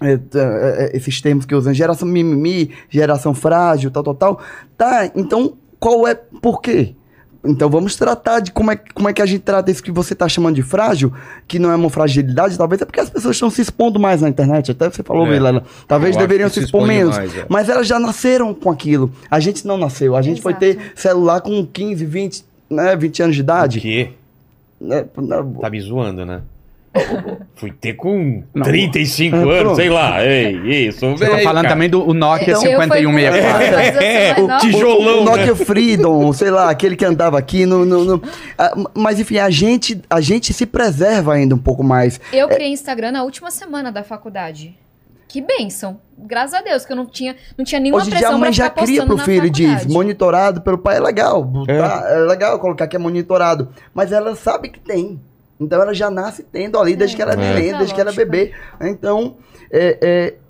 é, 0.00 0.12
é, 0.12 0.18
é, 0.34 0.96
esses 0.96 1.20
termos 1.20 1.46
que 1.46 1.54
usam, 1.54 1.72
geração 1.72 2.06
mimimi, 2.06 2.70
geração 2.88 3.32
frágil, 3.32 3.90
tal, 3.90 4.02
tal, 4.02 4.14
tal. 4.14 4.40
Tá, 4.76 5.10
então 5.14 5.54
qual 5.78 6.06
é 6.06 6.14
por 6.14 6.60
quê? 6.60 6.94
Então 7.46 7.68
vamos 7.70 7.96
tratar 7.96 8.40
de 8.40 8.50
como 8.50 8.70
é, 8.70 8.76
como 8.76 9.08
é 9.08 9.12
que 9.12 9.22
a 9.22 9.26
gente 9.26 9.40
trata 9.40 9.70
isso 9.70 9.82
que 9.82 9.90
você 9.90 10.12
está 10.12 10.28
chamando 10.28 10.56
de 10.56 10.62
frágil, 10.62 11.12
que 11.46 11.58
não 11.58 11.70
é 11.70 11.76
uma 11.76 11.90
fragilidade, 11.90 12.56
talvez 12.56 12.82
é 12.82 12.84
porque 12.84 13.00
as 13.00 13.10
pessoas 13.10 13.36
estão 13.36 13.50
se 13.50 13.62
expondo 13.62 13.98
mais 13.98 14.20
na 14.20 14.28
internet. 14.28 14.70
Até 14.70 14.90
você 14.90 15.02
falou, 15.02 15.26
é. 15.26 15.62
Talvez 15.86 16.14
Eu 16.16 16.20
deveriam 16.20 16.48
se 16.48 16.60
expor 16.60 16.86
menos. 16.86 17.16
Mais, 17.16 17.36
é. 17.36 17.46
Mas 17.48 17.68
elas 17.68 17.86
já 17.86 17.98
nasceram 17.98 18.52
com 18.52 18.70
aquilo. 18.70 19.12
A 19.30 19.40
gente 19.40 19.66
não 19.66 19.78
nasceu. 19.78 20.16
A 20.16 20.22
gente 20.22 20.40
Exato. 20.40 20.42
foi 20.42 20.54
ter 20.54 20.92
celular 20.94 21.40
com 21.40 21.64
15, 21.64 22.04
20, 22.04 22.44
né, 22.70 22.96
20 22.96 23.22
anos 23.22 23.36
de 23.36 23.42
idade. 23.42 23.78
O 23.78 23.82
quê? 23.82 24.10
É, 24.90 25.04
tá 25.60 25.70
me 25.70 25.80
zoando, 25.80 26.26
né? 26.26 26.42
Fui 27.54 27.70
ter 27.70 27.94
com 27.94 28.42
não. 28.54 28.64
35 28.64 29.36
é, 29.36 29.60
anos, 29.60 29.76
sei 29.76 29.88
lá. 29.88 30.24
Ei, 30.24 30.86
isso. 30.86 31.10
Você 31.12 31.28
tá 31.28 31.38
falando 31.38 31.62
cara. 31.62 31.74
também 31.74 31.88
do 31.88 32.12
Nokia 32.12 32.50
então, 32.50 32.60
5164. 32.60 34.02
É, 34.02 34.28
é, 34.28 34.40
o 34.40 34.58
tijolão. 34.58 35.18
O, 35.18 35.22
o 35.22 35.24
Nokia 35.24 35.46
né? 35.46 35.54
Freedom, 35.54 36.32
sei 36.32 36.50
lá, 36.50 36.70
aquele 36.70 36.96
que 36.96 37.04
andava 37.04 37.38
aqui. 37.38 37.66
No, 37.66 37.84
no, 37.84 38.04
no, 38.04 38.22
ah, 38.58 38.74
mas 38.94 39.20
enfim, 39.20 39.38
a 39.38 39.50
gente, 39.50 40.00
a 40.08 40.20
gente 40.20 40.52
se 40.52 40.66
preserva 40.66 41.34
ainda 41.34 41.54
um 41.54 41.58
pouco 41.58 41.82
mais. 41.82 42.20
Eu 42.32 42.48
criei 42.48 42.70
Instagram 42.70 43.12
na 43.12 43.22
última 43.22 43.50
semana 43.50 43.90
da 43.90 44.02
faculdade. 44.02 44.74
Que 45.28 45.40
bênção. 45.40 46.00
Graças 46.16 46.54
a 46.54 46.62
Deus, 46.62 46.86
que 46.86 46.92
eu 46.92 46.96
não 46.96 47.04
tinha, 47.04 47.36
não 47.58 47.64
tinha 47.64 47.80
nenhuma 47.80 48.00
Hoje 48.00 48.10
pressão 48.10 48.28
dia 48.30 48.36
a 48.36 48.38
mãe 48.38 48.52
já 48.52 48.70
cria 48.70 49.04
pro 49.04 49.18
filho 49.18 49.46
e 49.46 49.50
diz, 49.50 49.84
monitorado 49.84 50.62
pelo 50.62 50.78
pai 50.78 50.96
é 50.96 51.00
legal. 51.00 51.50
É. 51.68 51.78
Tá, 51.78 52.06
é 52.08 52.18
legal 52.20 52.58
colocar 52.58 52.86
que 52.86 52.96
é 52.96 52.98
monitorado. 52.98 53.68
Mas 53.92 54.12
ela 54.12 54.34
sabe 54.34 54.68
que 54.68 54.78
tem. 54.78 55.20
Então 55.58 55.80
ela 55.80 55.94
já 55.94 56.10
nasce 56.10 56.42
tendo 56.42 56.78
ali 56.78 56.94
desde 56.94 57.14
é, 57.14 57.16
que 57.16 57.22
ela 57.22 57.32
é 57.32 57.36
neném, 57.36 57.76
desde 57.76 57.94
que 57.94 58.00
ela 58.00 58.10
é 58.10 58.14
bebê. 58.14 58.52
Então, 58.80 59.36
é, 59.70 59.98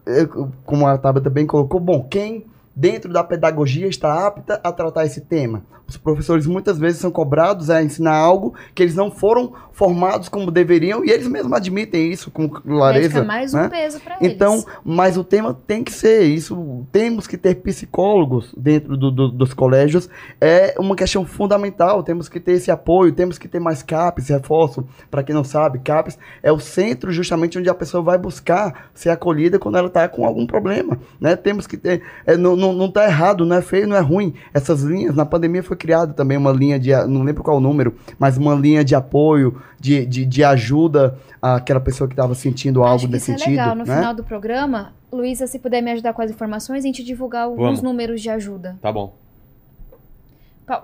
é, 0.07 0.21
é, 0.21 0.27
como 0.65 0.87
a 0.87 0.99
Tabata 0.99 1.31
bem 1.31 1.47
colocou, 1.47 1.81
bom, 1.81 2.03
quem 2.09 2.47
dentro 2.75 3.13
da 3.13 3.25
pedagogia 3.25 3.87
está 3.87 4.27
apta 4.27 4.61
a 4.63 4.73
tratar 4.73 5.07
esse 5.07 5.21
tema? 5.21 5.65
Os 5.89 5.97
professores 5.97 6.47
muitas 6.47 6.79
vezes 6.79 7.01
são 7.01 7.11
cobrados 7.11 7.71
a 7.71 7.83
ensinar 7.83 8.17
algo 8.17 8.55
que 8.75 8.83
eles 8.83 8.95
não 8.95 9.11
foram 9.11 9.53
formados 9.77 10.29
como 10.29 10.51
deveriam 10.51 11.05
e 11.05 11.11
eles 11.11 11.29
mesmos 11.29 11.53
admitem 11.53 12.11
isso 12.11 12.31
com 12.31 12.49
clareza. 12.49 13.11
Fica 13.11 13.25
mais 13.25 13.53
né? 13.53 13.67
um 13.67 13.69
peso 13.69 14.01
para 14.01 14.17
eles. 14.19 14.35
Então, 14.35 14.65
mas 14.83 15.19
o 15.19 15.23
tema 15.23 15.55
tem 15.67 15.85
que 15.85 15.93
ser 15.93 16.23
isso. 16.23 16.87
Temos 16.91 17.27
que 17.27 17.37
ter 17.37 17.57
psicólogos 17.57 18.55
dentro 18.57 18.97
do, 18.97 19.11
do, 19.11 19.29
dos 19.29 19.53
colégios. 19.53 20.09
É 20.41 20.75
uma 20.79 20.97
questão 20.97 21.27
fundamental. 21.27 22.03
Temos 22.03 22.27
que 22.27 22.41
ter 22.41 22.53
esse 22.53 22.71
apoio, 22.71 23.13
temos 23.13 23.37
que 23.37 23.47
ter 23.47 23.61
mais 23.61 23.83
CAPES, 23.83 24.29
reforço. 24.29 24.89
Para 25.11 25.23
quem 25.23 25.35
não 25.35 25.45
sabe, 25.45 25.79
CAPES 25.81 26.19
é 26.43 26.51
o 26.51 26.59
centro 26.59 27.13
justamente 27.13 27.59
onde 27.59 27.69
a 27.69 27.75
pessoa 27.75 28.03
vai 28.03 28.17
buscar 28.17 28.89
ser 28.95 29.11
acolhida 29.11 29.59
quando 29.59 29.77
ela 29.77 29.89
está 29.89 30.09
com 30.09 30.25
algum 30.25 30.47
problema. 30.47 30.99
Né? 31.21 31.37
Temos 31.37 31.67
que 31.67 31.77
ter. 31.77 32.03
É, 32.25 32.35
não, 32.35 32.57
não, 32.57 32.73
não 32.73 32.91
tá 32.91 33.05
errado, 33.05 33.45
não 33.45 33.57
é 33.57 33.61
feio, 33.61 33.87
não 33.87 33.97
é 33.97 34.01
ruim. 34.01 34.35
Essas 34.55 34.81
linhas, 34.81 35.15
na 35.15 35.27
pandemia 35.27 35.63
foi 35.63 35.76
foi 35.77 35.79
criada 35.79 36.13
também 36.13 36.39
uma 36.39 36.51
linha 36.51 36.79
de, 36.79 36.91
não 37.07 37.23
lembro 37.23 37.45
qual 37.45 37.59
o 37.59 37.61
número, 37.61 37.95
mas 38.19 38.39
uma 38.39 38.55
linha 38.55 38.83
de 38.83 38.95
apoio, 38.95 39.63
de, 39.79 40.07
de, 40.07 40.25
de 40.25 40.43
ajuda 40.43 41.19
àquela 41.41 41.79
pessoa 41.79 42.09
que 42.09 42.15
estava 42.15 42.35
sentindo 42.35 42.83
algo 42.83 42.97
Acho 42.97 43.09
nesse 43.09 43.31
isso 43.31 43.39
sentido. 43.39 43.61
É 43.61 43.63
legal. 43.63 43.77
No 43.77 43.85
né? 43.85 43.95
final 43.95 44.15
do 44.15 44.25
programa, 44.25 44.95
Luísa, 45.13 45.47
se 45.47 45.59
puder 45.59 45.83
me 45.83 45.93
ajudar 45.93 46.15
com 46.15 46.23
as 46.23 46.31
informações, 46.31 46.83
a 46.83 46.87
gente 46.87 47.05
divulgar 47.05 47.45
alguns 47.45 47.63
Vamos. 47.63 47.83
números 47.83 48.23
de 48.23 48.31
ajuda. 48.31 48.77
Tá 48.81 48.91
bom. 48.91 49.15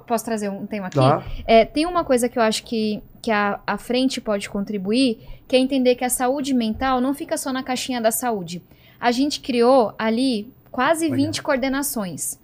Posso 0.06 0.24
trazer 0.24 0.48
um 0.48 0.64
tema 0.64 0.86
aqui? 0.86 0.96
Tá. 0.96 1.24
É, 1.44 1.64
tem 1.64 1.86
uma 1.86 2.04
coisa 2.04 2.28
que 2.28 2.38
eu 2.38 2.42
acho 2.42 2.62
que, 2.62 3.02
que 3.20 3.32
a, 3.32 3.58
a 3.66 3.76
frente 3.76 4.20
pode 4.20 4.48
contribuir, 4.48 5.18
que 5.48 5.56
é 5.56 5.58
entender 5.58 5.96
que 5.96 6.04
a 6.04 6.10
saúde 6.10 6.54
mental 6.54 7.00
não 7.00 7.12
fica 7.12 7.36
só 7.36 7.52
na 7.52 7.64
caixinha 7.64 8.00
da 8.00 8.12
saúde. 8.12 8.62
A 9.00 9.10
gente 9.10 9.40
criou 9.40 9.92
ali 9.98 10.52
quase 10.70 11.10
20 11.10 11.42
coordenações 11.42 12.38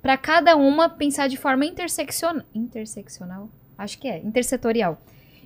para 0.00 0.16
cada 0.16 0.56
uma 0.56 0.88
pensar 0.88 1.28
de 1.28 1.36
forma 1.36 1.64
interseccional. 1.64 2.44
Interseccional? 2.54 3.48
Acho 3.76 3.98
que 3.98 4.08
é, 4.08 4.18
intersetorial. 4.18 4.98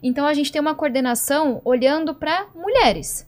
Então 0.03 0.27
a 0.27 0.35
gente 0.35 0.53
tem 0.53 0.61
uma 0.61 0.75
coordenação 0.75 1.61
olhando 1.65 2.15
para 2.15 2.47
mulheres. 2.55 3.27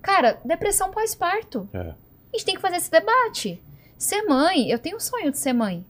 Cara, 0.00 0.38
depressão 0.44 0.90
pós-parto. 0.90 1.68
É. 1.72 1.78
A 1.78 2.36
gente 2.36 2.44
tem 2.44 2.54
que 2.54 2.60
fazer 2.60 2.76
esse 2.76 2.90
debate. 2.90 3.60
Ser 3.96 4.22
mãe, 4.22 4.70
eu 4.70 4.78
tenho 4.78 4.96
o 4.96 5.00
sonho 5.00 5.30
de 5.30 5.38
ser 5.38 5.52
mãe. 5.52 5.84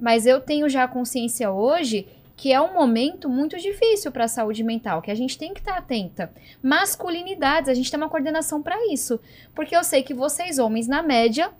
Mas 0.00 0.24
eu 0.24 0.40
tenho 0.40 0.68
já 0.68 0.88
consciência 0.88 1.50
hoje 1.50 2.08
que 2.40 2.50
é 2.50 2.58
um 2.58 2.72
momento 2.72 3.28
muito 3.28 3.58
difícil 3.58 4.10
para 4.10 4.24
a 4.24 4.28
saúde 4.28 4.64
mental, 4.64 5.02
que 5.02 5.10
a 5.10 5.14
gente 5.14 5.36
tem 5.36 5.52
que 5.52 5.60
estar 5.60 5.74
tá 5.74 5.78
atenta. 5.78 6.32
Masculinidades, 6.62 7.68
a 7.68 7.74
gente 7.74 7.90
tem 7.90 8.00
uma 8.00 8.08
coordenação 8.08 8.62
para 8.62 8.90
isso. 8.90 9.20
Porque 9.54 9.76
eu 9.76 9.84
sei 9.84 10.02
que 10.02 10.14
vocês, 10.14 10.58
homens, 10.58 10.88
na 10.88 11.02
média, 11.02 11.52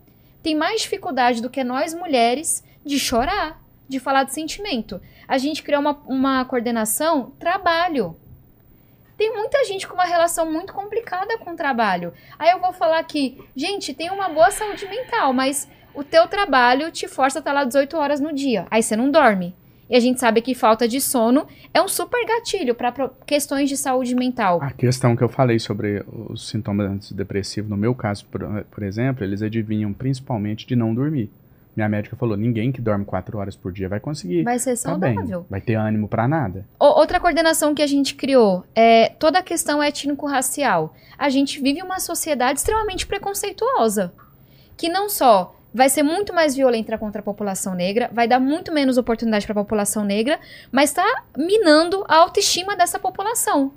tem 0.42 0.54
mais 0.54 0.82
dificuldade 0.82 1.42
do 1.42 1.50
que 1.50 1.62
nós 1.62 1.94
mulheres 1.94 2.64
de 2.84 2.98
chorar, 2.98 3.62
de 3.88 3.98
falar 3.98 4.24
de 4.24 4.34
sentimento. 4.34 5.00
A 5.28 5.38
gente 5.38 5.62
criou 5.62 5.80
uma, 5.80 6.00
uma 6.06 6.44
coordenação 6.44 7.32
trabalho. 7.38 8.16
Tem 9.16 9.34
muita 9.34 9.64
gente 9.64 9.86
com 9.86 9.94
uma 9.94 10.04
relação 10.04 10.50
muito 10.50 10.72
complicada 10.72 11.36
com 11.38 11.52
o 11.52 11.56
trabalho. 11.56 12.14
Aí 12.38 12.50
eu 12.50 12.60
vou 12.60 12.72
falar 12.72 13.02
que, 13.04 13.42
gente, 13.54 13.92
tem 13.92 14.10
uma 14.10 14.28
boa 14.28 14.50
saúde 14.50 14.86
mental, 14.86 15.32
mas 15.32 15.68
o 15.92 16.02
teu 16.02 16.26
trabalho 16.26 16.90
te 16.90 17.06
força 17.06 17.38
a 17.38 17.40
estar 17.40 17.52
lá 17.52 17.64
18 17.64 17.96
horas 17.96 18.20
no 18.20 18.32
dia. 18.32 18.66
Aí 18.70 18.82
você 18.82 18.96
não 18.96 19.10
dorme. 19.10 19.54
E 19.90 19.96
a 19.96 20.00
gente 20.00 20.20
sabe 20.20 20.40
que 20.40 20.54
falta 20.54 20.86
de 20.86 21.00
sono 21.00 21.48
é 21.74 21.82
um 21.82 21.88
super 21.88 22.24
gatilho 22.24 22.76
para 22.76 23.10
questões 23.26 23.68
de 23.68 23.76
saúde 23.76 24.14
mental. 24.14 24.60
A 24.62 24.70
questão 24.70 25.16
que 25.16 25.22
eu 25.22 25.28
falei 25.28 25.58
sobre 25.58 26.04
os 26.08 26.48
sintomas 26.48 27.10
depressivos, 27.10 27.68
no 27.68 27.76
meu 27.76 27.92
caso, 27.92 28.24
por, 28.26 28.40
por 28.70 28.84
exemplo, 28.84 29.24
eles 29.24 29.42
adivinham 29.42 29.92
principalmente 29.92 30.64
de 30.64 30.76
não 30.76 30.94
dormir. 30.94 31.28
Minha 31.74 31.88
médica 31.88 32.14
falou: 32.14 32.36
ninguém 32.36 32.70
que 32.70 32.80
dorme 32.80 33.04
quatro 33.04 33.38
horas 33.38 33.56
por 33.56 33.72
dia 33.72 33.88
vai 33.88 33.98
conseguir. 33.98 34.44
Vai 34.44 34.58
ser 34.60 34.70
tá 34.70 34.76
saudável. 34.76 35.44
vai 35.50 35.60
ter 35.60 35.74
ânimo 35.74 36.06
pra 36.06 36.28
nada. 36.28 36.64
Outra 36.78 37.18
coordenação 37.18 37.74
que 37.74 37.82
a 37.82 37.86
gente 37.86 38.14
criou 38.14 38.64
é 38.74 39.08
toda 39.08 39.40
a 39.40 39.42
questão 39.42 39.82
étnico-racial. 39.82 40.94
A 41.18 41.28
gente 41.28 41.60
vive 41.60 41.82
uma 41.82 41.98
sociedade 41.98 42.60
extremamente 42.60 43.06
preconceituosa, 43.06 44.12
que 44.76 44.88
não 44.88 45.08
só 45.08 45.59
vai 45.72 45.88
ser 45.88 46.02
muito 46.02 46.32
mais 46.32 46.54
violenta 46.54 46.98
contra 46.98 47.20
a 47.20 47.24
população 47.24 47.74
negra, 47.74 48.10
vai 48.12 48.26
dar 48.26 48.40
muito 48.40 48.72
menos 48.72 48.98
oportunidade 48.98 49.46
para 49.46 49.52
a 49.52 49.62
população 49.64 50.04
negra, 50.04 50.38
mas 50.70 50.90
está 50.90 51.24
minando 51.36 52.04
a 52.08 52.16
autoestima 52.16 52.76
dessa 52.76 52.98
população. 52.98 53.72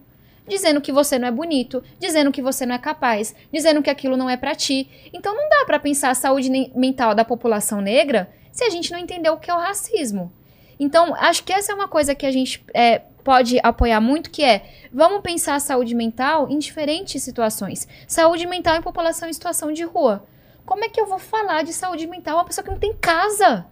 Dizendo 0.45 0.81
que 0.81 0.91
você 0.91 1.17
não 1.17 1.27
é 1.27 1.31
bonito, 1.31 1.81
dizendo 1.99 2.31
que 2.31 2.41
você 2.41 2.65
não 2.65 2.75
é 2.75 2.79
capaz, 2.79 3.33
dizendo 3.51 3.81
que 3.81 3.89
aquilo 3.89 4.17
não 4.17 4.29
é 4.29 4.35
pra 4.35 4.53
ti. 4.53 4.89
Então 5.13 5.33
não 5.33 5.47
dá 5.47 5.63
pra 5.65 5.79
pensar 5.79 6.09
a 6.09 6.15
saúde 6.15 6.49
mental 6.75 7.15
da 7.15 7.23
população 7.23 7.79
negra 7.79 8.29
se 8.51 8.63
a 8.65 8.69
gente 8.69 8.91
não 8.91 8.99
entender 8.99 9.29
o 9.29 9.37
que 9.37 9.49
é 9.49 9.53
o 9.53 9.59
racismo. 9.59 10.31
Então, 10.79 11.15
acho 11.15 11.43
que 11.43 11.53
essa 11.53 11.71
é 11.71 11.75
uma 11.75 11.87
coisa 11.87 12.13
que 12.13 12.25
a 12.25 12.31
gente 12.31 12.63
é, 12.73 12.99
pode 13.23 13.57
apoiar 13.63 14.01
muito, 14.01 14.29
que 14.29 14.43
é 14.43 14.65
vamos 14.91 15.21
pensar 15.21 15.55
a 15.55 15.59
saúde 15.59 15.95
mental 15.95 16.49
em 16.49 16.59
diferentes 16.59 17.23
situações. 17.23 17.87
Saúde 18.07 18.45
mental 18.45 18.75
em 18.75 18.81
população 18.81 19.29
em 19.29 19.33
situação 19.33 19.71
de 19.71 19.83
rua. 19.83 20.25
Como 20.65 20.83
é 20.85 20.89
que 20.89 20.99
eu 20.99 21.05
vou 21.05 21.19
falar 21.19 21.63
de 21.63 21.73
saúde 21.73 22.07
mental 22.07 22.35
a 22.37 22.39
uma 22.41 22.45
pessoa 22.45 22.63
que 22.63 22.71
não 22.71 22.79
tem 22.79 22.93
casa? 22.93 23.65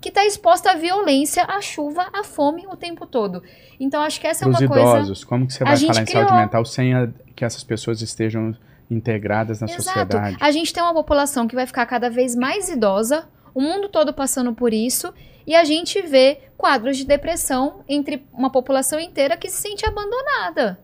Que 0.00 0.08
está 0.08 0.24
exposta 0.24 0.72
à 0.72 0.74
violência, 0.74 1.44
à 1.44 1.60
chuva, 1.60 2.08
à 2.12 2.24
fome 2.24 2.66
o 2.66 2.76
tempo 2.76 3.06
todo. 3.06 3.42
Então, 3.78 4.02
acho 4.02 4.20
que 4.20 4.26
essa 4.26 4.44
Para 4.48 4.64
é 4.64 4.66
uma 4.66 4.68
coisa. 4.68 4.96
idosos, 4.98 5.24
como 5.24 5.46
que 5.46 5.52
você 5.52 5.62
vai 5.64 5.76
falar 5.76 5.90
em 5.90 5.94
saúde 5.94 6.10
criou- 6.26 6.34
mental 6.40 6.64
sem 6.64 6.94
a- 6.94 7.08
que 7.36 7.44
essas 7.44 7.62
pessoas 7.62 8.00
estejam 8.02 8.56
integradas 8.90 9.60
na 9.60 9.66
Exato. 9.66 9.82
sociedade? 9.82 10.36
A 10.40 10.50
gente 10.50 10.72
tem 10.72 10.82
uma 10.82 10.94
população 10.94 11.46
que 11.46 11.54
vai 11.54 11.66
ficar 11.66 11.86
cada 11.86 12.10
vez 12.10 12.34
mais 12.34 12.68
idosa, 12.68 13.28
o 13.54 13.60
mundo 13.60 13.88
todo 13.88 14.12
passando 14.12 14.52
por 14.54 14.72
isso, 14.72 15.12
e 15.46 15.54
a 15.54 15.62
gente 15.64 16.00
vê 16.02 16.40
quadros 16.56 16.96
de 16.96 17.04
depressão 17.04 17.84
entre 17.88 18.26
uma 18.32 18.50
população 18.50 18.98
inteira 18.98 19.36
que 19.36 19.48
se 19.50 19.60
sente 19.60 19.86
abandonada, 19.86 20.80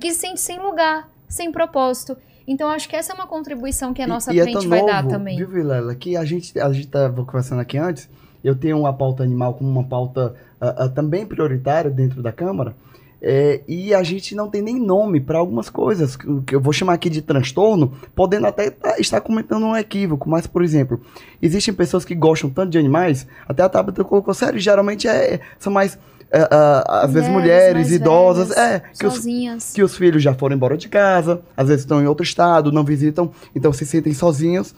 que 0.00 0.12
se 0.12 0.20
sente 0.20 0.40
sem 0.40 0.58
lugar, 0.58 1.08
sem 1.28 1.50
propósito. 1.50 2.16
Então, 2.52 2.68
acho 2.68 2.88
que 2.88 2.94
essa 2.94 3.12
é 3.12 3.14
uma 3.14 3.26
contribuição 3.26 3.94
que 3.94 4.02
a 4.02 4.06
nossa 4.06 4.32
e, 4.32 4.36
e 4.36 4.40
é 4.40 4.42
frente 4.42 4.60
tão 4.60 4.68
vai 4.68 4.80
novo, 4.80 4.92
dar 4.92 5.06
também. 5.06 5.36
Viu, 5.38 5.48
Vilela? 5.48 5.94
Que 5.94 6.16
a 6.16 6.24
gente, 6.24 6.58
a 6.60 6.70
gente 6.72 6.86
tava 6.86 7.24
conversando 7.24 7.60
aqui 7.60 7.78
antes, 7.78 8.08
eu 8.44 8.54
tenho 8.54 8.78
uma 8.78 8.92
pauta 8.92 9.22
animal 9.22 9.54
como 9.54 9.70
uma 9.70 9.84
pauta 9.84 10.34
ah, 10.60 10.84
ah, 10.84 10.88
também 10.88 11.24
prioritária 11.24 11.90
dentro 11.90 12.22
da 12.22 12.30
Câmara, 12.30 12.76
é, 13.24 13.60
e 13.68 13.94
a 13.94 14.02
gente 14.02 14.34
não 14.34 14.50
tem 14.50 14.60
nem 14.60 14.80
nome 14.80 15.20
para 15.20 15.38
algumas 15.38 15.70
coisas, 15.70 16.16
que 16.16 16.26
que 16.42 16.56
eu 16.56 16.60
vou 16.60 16.72
chamar 16.72 16.94
aqui 16.94 17.08
de 17.08 17.22
transtorno, 17.22 17.92
podendo 18.16 18.48
até 18.48 18.68
tá- 18.68 18.98
estar 18.98 19.20
comentando 19.20 19.64
um 19.64 19.76
equívoco, 19.76 20.28
mas, 20.28 20.44
por 20.44 20.62
exemplo, 20.62 21.00
existem 21.40 21.72
pessoas 21.72 22.04
que 22.04 22.16
gostam 22.16 22.50
tanto 22.50 22.70
de 22.70 22.78
animais, 22.78 23.26
até 23.48 23.62
a 23.62 23.68
Tabata 23.68 24.02
colocou 24.02 24.34
sério, 24.34 24.58
geralmente 24.58 25.06
é, 25.06 25.38
são 25.56 25.72
mais, 25.72 25.96
ah, 26.32 26.84
ah, 26.86 27.04
às 27.04 27.12
vezes, 27.12 27.28
mulheres, 27.28 27.90
idosas, 27.90 28.48
velhas, 28.48 28.72
é, 28.72 28.80
que 28.98 29.06
os, 29.06 29.14
sozinhas. 29.14 29.72
que 29.74 29.82
os 29.82 29.96
filhos 29.96 30.22
já 30.22 30.32
foram 30.32 30.56
embora 30.56 30.76
de 30.76 30.88
casa, 30.88 31.42
às 31.56 31.68
vezes 31.68 31.82
estão 31.82 32.00
em 32.02 32.06
outro 32.06 32.24
estado, 32.24 32.72
não 32.72 32.84
visitam, 32.84 33.30
então 33.54 33.72
se 33.72 33.84
sentem 33.84 34.14
sozinhos 34.14 34.74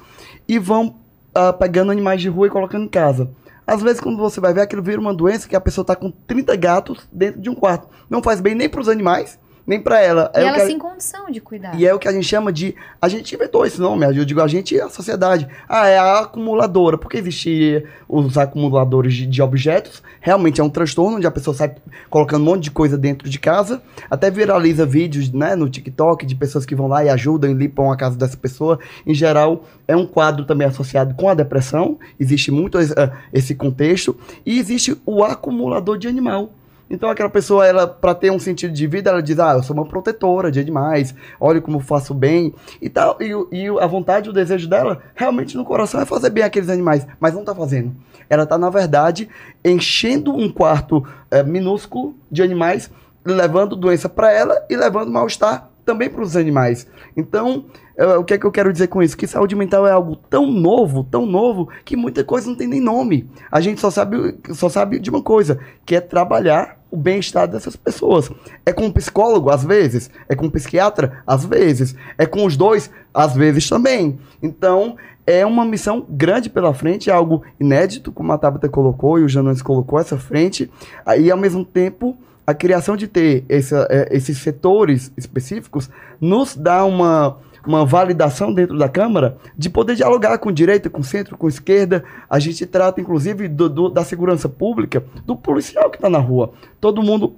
e 0.49 0.59
vão 0.59 0.97
ah, 1.35 1.53
pegando 1.53 1.93
animais 1.93 2.21
de 2.21 2.29
rua 2.29 2.49
e 2.49 2.51
colocando 2.51 2.85
em 2.85 2.89
casa. 2.89 3.31
Às 3.67 3.83
vezes, 3.83 4.01
quando 4.01 4.19
você 4.19 4.41
vai 4.41 4.53
ver, 4.53 4.61
aquilo 4.61 4.83
vira 4.83 5.01
uma 5.01 5.15
doença 5.15 5.49
que 5.49 5.57
a 5.57 5.61
pessoa 5.61 5.83
está 5.83 5.97
com 5.97 6.11
30 6.11 6.55
gatos 6.57 7.09
dentro 7.11 7.41
de 7.41 7.49
um 7.49 7.55
quarto. 7.55 7.89
Não 8.11 8.23
faz 8.23 8.41
bem 8.41 8.55
nem 8.55 8.69
para 8.69 8.81
os 8.81 8.89
animais, 8.89 9.39
nem 9.67 9.81
para 9.81 10.01
ela. 10.01 10.31
E 10.35 10.39
É 10.39 10.43
ela 10.45 10.55
que 10.57 10.61
a- 10.63 10.67
sem 10.67 10.79
condição 10.79 11.31
de 11.31 11.41
cuidar. 11.41 11.79
e 11.79 11.87
é 11.87 11.95
o 11.95 11.99
que 11.99 12.07
a 12.09 12.13
gente 12.13 12.27
chama 12.27 12.53
de. 12.53 12.75
A 13.01 13.09
gente 13.09 13.35
inventou 13.35 13.65
esse 13.65 13.81
nome, 13.81 14.05
eu 14.07 14.25
digo 14.25 14.41
a 14.41 14.47
gente 14.49 14.75
e 14.75 14.81
a 14.81 14.89
sociedade. 14.89 15.47
Ah, 15.69 15.87
é 15.89 15.99
a 15.99 16.21
acumuladora. 16.21 16.99
Porque 16.99 17.17
existia 17.19 17.85
os 18.09 18.37
acumuladores 18.37 19.15
de, 19.15 19.27
de 19.27 19.43
objetos. 19.43 20.03
Realmente 20.21 20.61
é 20.61 20.65
um 20.65 20.71
transtorno, 20.71 21.17
onde 21.17 21.27
a 21.27 21.31
pessoa 21.31 21.55
sai 21.55 21.75
colocando 22.11 22.43
um 22.43 22.45
monte 22.47 22.65
de 22.65 22.71
coisa 22.71 22.97
dentro 22.99 23.29
de 23.29 23.39
casa. 23.39 23.83
Até 24.11 24.31
viraliza 24.31 24.87
vídeos 24.87 25.31
né, 25.33 25.55
no 25.57 25.69
TikTok 25.69 26.25
de 26.27 26.35
pessoas 26.35 26.65
que 26.67 26.75
vão 26.75 26.87
lá 26.87 27.05
e 27.05 27.09
ajudam 27.09 27.51
e 27.51 27.55
limpam 27.55 27.91
a 27.91 27.97
casa 27.97 28.17
dessa 28.17 28.37
pessoa. 28.37 28.79
Em 29.07 29.15
geral, 29.15 29.65
é 29.89 29.97
um 29.97 30.07
quadro 30.07 30.45
também 30.45 30.67
associado 30.67 31.15
com 31.15 31.29
a 31.29 31.35
depressão. 31.35 31.99
Existe 32.19 32.51
muito 32.51 32.79
esse, 32.79 32.93
ah, 32.99 33.13
esse 33.33 33.55
contexto. 33.55 34.17
E 34.47 34.59
existe 34.59 34.97
o 35.05 35.23
acumulador 35.25 35.99
de 35.99 36.09
animal. 36.09 36.53
Então 36.89 37.09
aquela 37.09 37.31
pessoa, 37.31 37.67
ela 37.67 37.87
para 37.87 38.15
ter 38.15 38.31
um 38.31 38.39
sentido 38.39 38.73
de 38.73 38.87
vida, 38.87 39.11
ela 39.11 39.23
diz: 39.23 39.39
"Ah, 39.39 39.55
eu 39.55 39.63
sou 39.63 39.75
uma 39.75 39.87
protetora 39.87 40.51
de 40.51 40.61
animais. 40.61 41.15
Olha 41.41 41.61
como 41.61 41.81
faço 41.81 42.13
bem" 42.15 42.55
e 42.81 42.89
tal. 42.89 43.17
E, 43.21 43.31
e 43.53 43.69
a 43.81 43.87
vontade, 43.87 44.31
o 44.31 44.33
desejo 44.33 44.69
dela, 44.69 45.03
realmente 45.15 45.57
no 45.57 45.65
coração 45.65 46.01
é 46.01 46.05
fazer 46.05 46.31
bem 46.31 46.45
aqueles 46.45 46.69
animais, 46.69 47.07
mas 47.19 47.35
não 47.35 47.45
tá 47.45 47.55
fazendo. 47.55 47.95
Ela 48.29 48.47
tá 48.47 48.57
na 48.59 48.71
verdade 48.71 49.29
enchendo 49.65 50.35
um 50.35 50.51
quarto 50.51 51.07
eh, 51.31 51.43
minúsculo 51.43 52.15
de 52.31 52.43
animais, 52.43 52.91
levando 53.25 53.77
doença 53.77 54.09
para 54.09 54.33
ela 54.33 54.65
e 54.69 54.77
levando 54.77 55.11
mal-estar 55.11 55.71
também 55.85 56.09
para 56.09 56.23
os 56.23 56.37
animais. 56.37 56.87
Então, 57.17 57.67
eh, 57.97 58.17
o 58.17 58.25
que 58.25 58.35
é 58.35 58.39
que 58.39 58.47
eu 58.47 58.53
quero 58.53 58.73
dizer 58.73 58.89
com 58.89 59.03
isso? 59.03 59.17
Que 59.17 59.27
saúde 59.27 59.55
mental 59.55 59.87
é 59.87 59.93
algo 59.93 60.17
tão 60.17 60.51
novo, 60.51 61.05
tão 61.05 61.27
novo, 61.27 61.69
que 61.85 61.97
muita 61.97 62.25
coisa 62.25 62.49
não 62.49 62.57
tem 62.57 62.67
nem 62.67 62.81
nome. 62.81 63.29
A 63.51 63.61
gente 63.61 63.81
só 63.81 63.91
sabe, 63.91 64.37
só 64.53 64.69
sabe 64.69 64.99
de 64.99 65.11
uma 65.11 65.23
coisa, 65.23 65.59
que 65.85 65.95
é 65.95 66.01
trabalhar 66.01 66.79
o 66.91 66.97
bem-estar 66.97 67.49
dessas 67.49 67.75
pessoas. 67.75 68.31
É 68.65 68.73
com 68.73 68.87
um 68.87 68.93
psicólogo, 68.93 69.51
às 69.51 69.65
vezes. 69.65 70.11
É 70.29 70.35
com 70.35 70.47
um 70.47 70.51
psiquiatra, 70.51 71.23
às 71.27 71.45
vezes. 71.45 71.97
É 72.17 72.25
com 72.25 72.45
os 72.45 72.57
dois, 72.57 72.91
às 73.13 73.35
vezes 73.35 73.69
também. 73.69 74.19
Então, 74.43 74.97
é 75.27 75.45
uma 75.45 75.65
missão 75.65 76.05
grande 76.09 76.51
pela 76.51 76.75
frente, 76.75 77.11
é 77.11 77.13
algo 77.13 77.43
inédito, 77.59 78.13
como 78.13 78.33
a 78.33 78.39
Tabata 78.39 78.69
colocou 78.69 79.19
e 79.19 79.25
o 79.25 79.29
Janones 79.29 79.63
colocou 79.63 79.99
essa 79.99 80.19
frente. 80.19 80.71
Aí, 81.05 81.31
ao 81.31 81.39
mesmo 81.39 81.65
tempo, 81.65 82.17
a 82.47 82.53
criação 82.53 82.97
de 82.97 83.09
ter 83.09 83.45
eh, 83.49 84.09
esses 84.11 84.39
setores 84.39 85.11
específicos 85.17 85.89
nos 86.21 86.55
dá 86.55 86.85
uma, 86.85 87.39
uma 87.67 87.85
validação 87.85 88.53
dentro 88.53 88.77
da 88.79 88.89
Câmara 88.89 89.37
de 89.57 89.71
poder 89.71 89.95
dialogar 89.97 90.39
com 90.39 90.53
direita, 90.53 90.91
com 90.91 91.03
centro, 91.03 91.37
com 91.37 91.49
esquerda. 91.49 92.05
A 92.29 92.39
gente 92.39 92.67
trata, 92.67 93.01
inclusive, 93.01 93.49
do- 93.49 93.69
do- 93.69 93.89
da 93.89 94.05
segurança 94.05 94.49
pública, 94.49 95.05
do 95.27 95.35
policial 95.37 95.91
que 95.91 95.97
está 95.97 96.09
na 96.11 96.19
rua. 96.19 96.53
Todo 96.81 97.03
mundo 97.03 97.35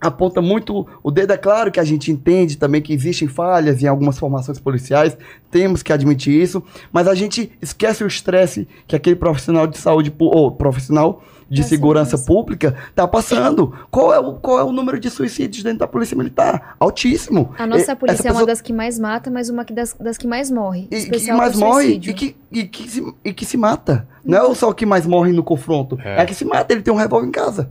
aponta 0.00 0.42
muito 0.42 0.86
o 1.02 1.10
dedo. 1.10 1.32
É 1.32 1.36
claro 1.38 1.72
que 1.72 1.80
a 1.80 1.84
gente 1.84 2.12
entende 2.12 2.56
também 2.56 2.82
que 2.82 2.92
existem 2.92 3.26
falhas 3.26 3.82
em 3.82 3.86
algumas 3.86 4.18
formações 4.18 4.58
policiais, 4.58 5.16
temos 5.50 5.82
que 5.82 5.92
admitir 5.92 6.34
isso, 6.40 6.62
mas 6.92 7.08
a 7.08 7.14
gente 7.14 7.50
esquece 7.62 8.04
o 8.04 8.06
estresse 8.06 8.68
que 8.86 8.94
aquele 8.94 9.16
profissional 9.16 9.66
de 9.66 9.78
saúde, 9.78 10.12
ou 10.18 10.50
profissional 10.50 11.22
de 11.48 11.62
segurança 11.62 12.18
pública 12.18 12.74
está 12.88 13.06
passando. 13.06 13.72
Qual 13.90 14.12
é, 14.12 14.18
o, 14.18 14.34
qual 14.34 14.58
é 14.58 14.64
o 14.64 14.72
número 14.72 14.98
de 14.98 15.08
suicídios 15.10 15.62
dentro 15.62 15.80
da 15.80 15.86
polícia 15.86 16.16
militar? 16.16 16.76
Altíssimo. 16.78 17.54
A 17.58 17.66
nossa 17.66 17.92
E- 17.92 17.96
polícia 17.96 18.20
essa 18.20 18.28
é 18.28 18.32
uma 18.32 18.46
das 18.46 18.60
que 18.60 18.72
mais 18.72 18.98
mata, 18.98 19.30
mas 19.30 19.48
uma 19.48 19.64
que 19.64 19.72
das, 19.72 19.94
das 19.94 20.18
que 20.18 20.26
mais 20.26 20.50
morre. 20.50 20.82
e, 20.84 20.86
que 20.88 20.96
especial 20.96 21.38
mais 21.38 21.56
morre 21.56 21.84
suicídio. 21.84 22.10
e 22.10 22.14
que, 22.14 22.36
e, 22.50 22.64
que 22.64 22.90
se, 22.90 23.14
e 23.24 23.32
que 23.32 23.44
se 23.44 23.56
mata. 23.56 24.08
Não 24.24 24.50
é 24.50 24.54
só 24.54 24.68
o 24.70 24.74
que 24.74 24.84
mais 24.84 25.06
morre 25.06 25.32
no 25.32 25.42
confronto. 25.44 25.98
É. 26.04 26.22
É, 26.22 26.26
que 26.26 26.34
se 26.34 26.44
mata, 26.44 26.72
ele 26.72 26.82
tem 26.82 26.92
um 26.92 26.96
revólver 26.96 27.28
em 27.28 27.32
casa. 27.32 27.70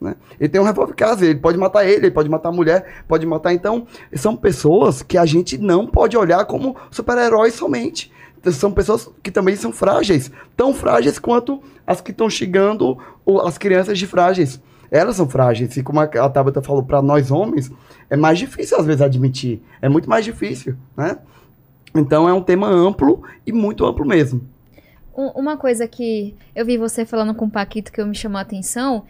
Né? 0.00 0.14
Ele 0.38 0.48
tem 0.48 0.60
um 0.60 0.64
revólver 0.64 0.92
em 0.92 0.96
casa, 0.96 1.24
ele 1.24 1.38
pode 1.38 1.56
matar 1.58 1.84
ele, 1.84 2.06
ele 2.06 2.10
pode 2.10 2.28
matar 2.28 2.50
a 2.50 2.52
mulher, 2.52 3.02
pode 3.08 3.26
matar. 3.26 3.52
Então, 3.54 3.86
são 4.14 4.36
pessoas 4.36 5.02
que 5.02 5.16
a 5.18 5.24
gente 5.24 5.56
não 5.58 5.86
pode 5.86 6.16
olhar 6.16 6.44
como 6.44 6.76
super-heróis 6.90 7.54
somente. 7.54 8.12
São 8.54 8.70
pessoas 8.72 9.10
que 9.22 9.30
também 9.30 9.56
são 9.56 9.72
frágeis, 9.72 10.30
tão 10.56 10.72
frágeis 10.72 11.18
quanto 11.18 11.60
as 11.86 12.00
que 12.00 12.10
estão 12.12 12.30
chegando, 12.30 12.96
as 13.44 13.58
crianças 13.58 13.98
de 13.98 14.06
frágeis. 14.06 14.60
Elas 14.90 15.16
são 15.16 15.28
frágeis, 15.28 15.76
e 15.76 15.82
como 15.82 15.98
a 16.00 16.06
Tabata 16.06 16.62
falou, 16.62 16.82
para 16.82 17.02
nós 17.02 17.30
homens, 17.30 17.70
é 18.08 18.16
mais 18.16 18.38
difícil 18.38 18.78
às 18.78 18.86
vezes 18.86 19.02
admitir. 19.02 19.60
É 19.82 19.88
muito 19.88 20.08
mais 20.08 20.24
difícil, 20.24 20.76
né? 20.96 21.18
Então 21.94 22.28
é 22.28 22.32
um 22.32 22.42
tema 22.42 22.68
amplo 22.68 23.22
e 23.46 23.52
muito 23.52 23.84
amplo 23.84 24.06
mesmo. 24.06 24.42
Um- 25.16 25.30
uma 25.40 25.56
coisa 25.56 25.88
que 25.88 26.34
eu 26.54 26.64
vi 26.64 26.76
você 26.76 27.04
falando 27.04 27.34
com 27.34 27.46
o 27.46 27.50
Paquito 27.50 27.90
que 27.90 28.00
eu 28.00 28.06
me 28.06 28.14
chamou 28.14 28.38
a 28.38 28.42
atenção 28.42 29.04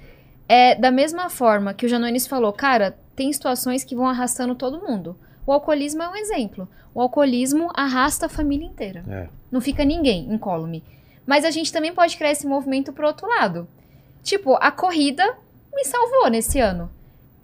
é 0.49 0.75
da 0.77 0.91
mesma 0.91 1.29
forma 1.29 1.75
que 1.75 1.85
o 1.85 1.89
Janones 1.89 2.27
falou, 2.27 2.53
cara, 2.53 2.97
tem 3.17 3.33
situações 3.33 3.83
que 3.83 3.97
vão 3.97 4.07
arrastando 4.07 4.55
todo 4.55 4.81
mundo. 4.81 5.17
O 5.47 5.53
alcoolismo 5.53 6.03
é 6.03 6.09
um 6.09 6.17
exemplo. 6.17 6.69
O 6.93 7.01
alcoolismo 7.01 7.71
arrasta 7.75 8.27
a 8.27 8.29
família 8.29 8.67
inteira. 8.67 9.05
É. 9.09 9.29
Não 9.51 9.61
fica 9.61 9.85
ninguém 9.85 10.33
incólume. 10.33 10.83
Mas 11.25 11.45
a 11.45 11.51
gente 11.51 11.73
também 11.73 11.95
pode 11.95 12.17
criar 12.17 12.33
esse 12.33 12.47
movimento 12.47 12.93
pro 12.93 13.07
outro 13.07 13.29
lado. 13.29 13.69
Tipo, 14.23 14.55
a 14.61 14.71
corrida 14.71 15.37
me 15.75 15.85
salvou 15.85 16.29
nesse 16.29 16.59
ano. 16.59 16.91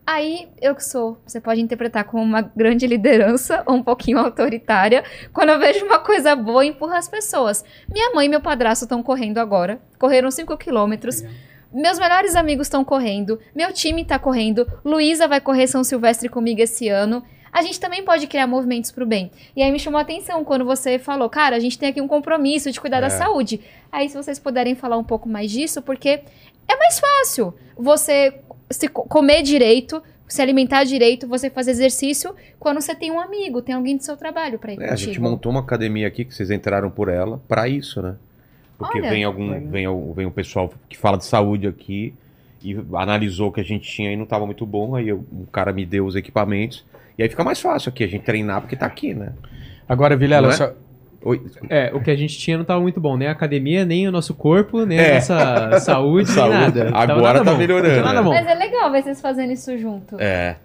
Aí, 0.05 0.49
eu 0.61 0.75
que 0.75 0.85
sou, 0.85 1.17
você 1.25 1.41
pode 1.41 1.61
interpretar 1.61 2.05
como 2.05 2.25
uma 2.25 2.41
grande 2.43 2.89
liderança 2.89 3.63
ou 3.67 3.77
um 3.77 3.83
pouquinho 3.83 4.19
autoritária. 4.19 5.05
Quando 5.33 5.51
eu 5.51 5.61
vejo 5.61 5.85
uma 5.85 6.01
coisa 6.01 6.35
boa, 6.35 6.65
empurra 6.65 6.99
as 6.99 7.09
pessoas. 7.09 7.65
Minha 7.89 8.13
mãe 8.13 8.27
e 8.27 8.29
meu 8.29 8.41
padrasto 8.41 8.85
estão 8.85 9.03
correndo 9.03 9.39
agora. 9.39 9.81
Correram 9.99 10.31
5 10.31 10.57
quilômetros. 10.57 11.23
Meus 11.73 11.99
melhores 11.99 12.37
amigos 12.37 12.67
estão 12.67 12.85
correndo, 12.85 13.41
meu 13.55 13.73
time 13.73 14.05
tá 14.05 14.19
correndo, 14.19 14.71
Luísa 14.85 15.27
vai 15.27 15.41
correr 15.41 15.67
São 15.67 15.83
Silvestre 15.83 16.29
comigo 16.29 16.61
esse 16.61 16.91
ano. 16.91 17.25
A 17.53 17.61
gente 17.63 17.79
também 17.79 18.03
pode 18.03 18.27
criar 18.27 18.47
movimentos 18.47 18.91
pro 18.91 19.05
bem. 19.05 19.31
E 19.55 19.63
aí 19.63 19.71
me 19.71 19.79
chamou 19.79 19.99
a 19.99 20.03
atenção 20.03 20.43
quando 20.43 20.65
você 20.65 20.99
falou, 20.99 21.29
cara, 21.29 21.55
a 21.55 21.61
gente 21.61 21.79
tem 21.79 21.91
aqui 21.91 22.01
um 22.01 22.09
compromisso 22.09 22.73
de 22.73 22.81
cuidar 22.81 23.01
da 23.01 23.09
É. 23.09 23.11
saúde. 23.11 23.61
Aí 23.91 24.09
se 24.09 24.17
vocês 24.17 24.39
puderem 24.39 24.75
falar 24.75 24.97
um 24.97 25.05
pouco 25.05 25.29
mais 25.29 25.51
disso, 25.51 25.83
porque 25.83 26.21
é 26.67 26.77
mais 26.79 26.99
fácil 26.99 27.53
você 27.77 28.35
se 28.71 28.89
co- 28.89 29.03
comer 29.03 29.43
direito, 29.43 30.03
se 30.27 30.41
alimentar 30.41 30.85
direito, 30.85 31.29
você 31.29 31.51
fazer 31.51 31.73
exercício 31.73 32.35
quando 32.59 32.81
você 32.81 32.95
tem 32.95 33.11
um 33.11 33.21
amigo, 33.21 33.61
tem 33.61 33.75
alguém 33.75 33.99
do 33.99 34.03
seu 34.03 34.17
trabalho 34.17 34.59
pra 34.59 34.73
ir 34.73 34.81
É, 34.81 34.85
a 34.87 34.89
contigo. 34.89 35.11
gente 35.13 35.21
montou 35.21 35.53
uma 35.53 35.61
academia 35.61 36.09
aqui 36.09 36.25
que 36.25 36.35
vocês 36.35 36.51
entraram 36.51 36.91
por 36.91 37.11
ela 37.11 37.39
pra 37.47 37.69
isso, 37.69 38.01
né? 38.01 38.15
Porque 38.79 38.99
Olha. 38.99 39.11
vem 39.11 39.25
algum 39.25 39.69
vem, 39.69 39.87
o- 39.87 40.15
vem 40.15 40.25
um 40.25 40.31
pessoal 40.31 40.73
que 40.89 40.97
fala 40.97 41.19
de 41.19 41.27
saúde 41.27 41.67
aqui 41.69 42.15
e 42.65 42.75
analisou 42.95 43.51
o 43.51 43.53
que 43.53 43.61
a 43.61 43.65
gente 43.65 43.87
tinha 43.91 44.11
e 44.11 44.17
não 44.17 44.25
estava 44.25 44.47
muito 44.47 44.65
bom, 44.65 44.97
aí 44.97 45.09
eu- 45.11 45.23
um 45.31 45.45
cara 45.45 45.71
me 45.71 45.85
deu 45.85 46.07
os 46.07 46.17
equipamentos 46.17 46.83
e 47.23 47.25
aí 47.25 47.29
fica 47.29 47.45
mais 47.45 47.61
fácil 47.61 47.89
aqui 47.91 48.05
a 48.05 48.09
gente 48.09 48.23
treinar 48.25 48.61
porque 48.61 48.77
tá 48.77 48.87
aqui, 48.87 49.15
né? 49.15 49.33
Agora, 49.89 50.17
Vilela, 50.17 50.49
é? 50.49 50.53
só- 50.53 50.73
Oi, 51.25 51.41
É, 51.71 51.93
o 51.95 52.01
que 52.01 52.11
a 52.11 52.17
gente 52.17 52.37
tinha 52.37 52.59
não 52.59 52.65
tava 52.65 52.81
muito 52.81 53.01
bom, 53.01 53.17
nem 53.17 53.29
a 53.29 53.31
academia, 53.31 53.85
nem 53.85 54.09
o 54.09 54.11
nosso 54.11 54.35
corpo, 54.35 54.85
nem 54.85 54.99
a 54.99 55.03
É. 55.03 55.15
nossa 55.15 55.79
saúde, 55.81 56.27
nem 56.27 56.35
Saúde. 56.35 56.81
Agora 56.93 57.35
nada 57.35 57.45
tá 57.45 57.53
bom. 57.53 57.59
melhorando, 57.59 58.13
né? 58.15 58.23
bom. 58.23 58.31
Mas 58.31 58.47
é 58.47 58.55
legal 58.55 58.91
ver 58.91 59.03
vocês 59.05 59.21
fazendo 59.21 59.53
isso 59.53 59.79
junto. 59.79 60.17
é, 60.19 60.57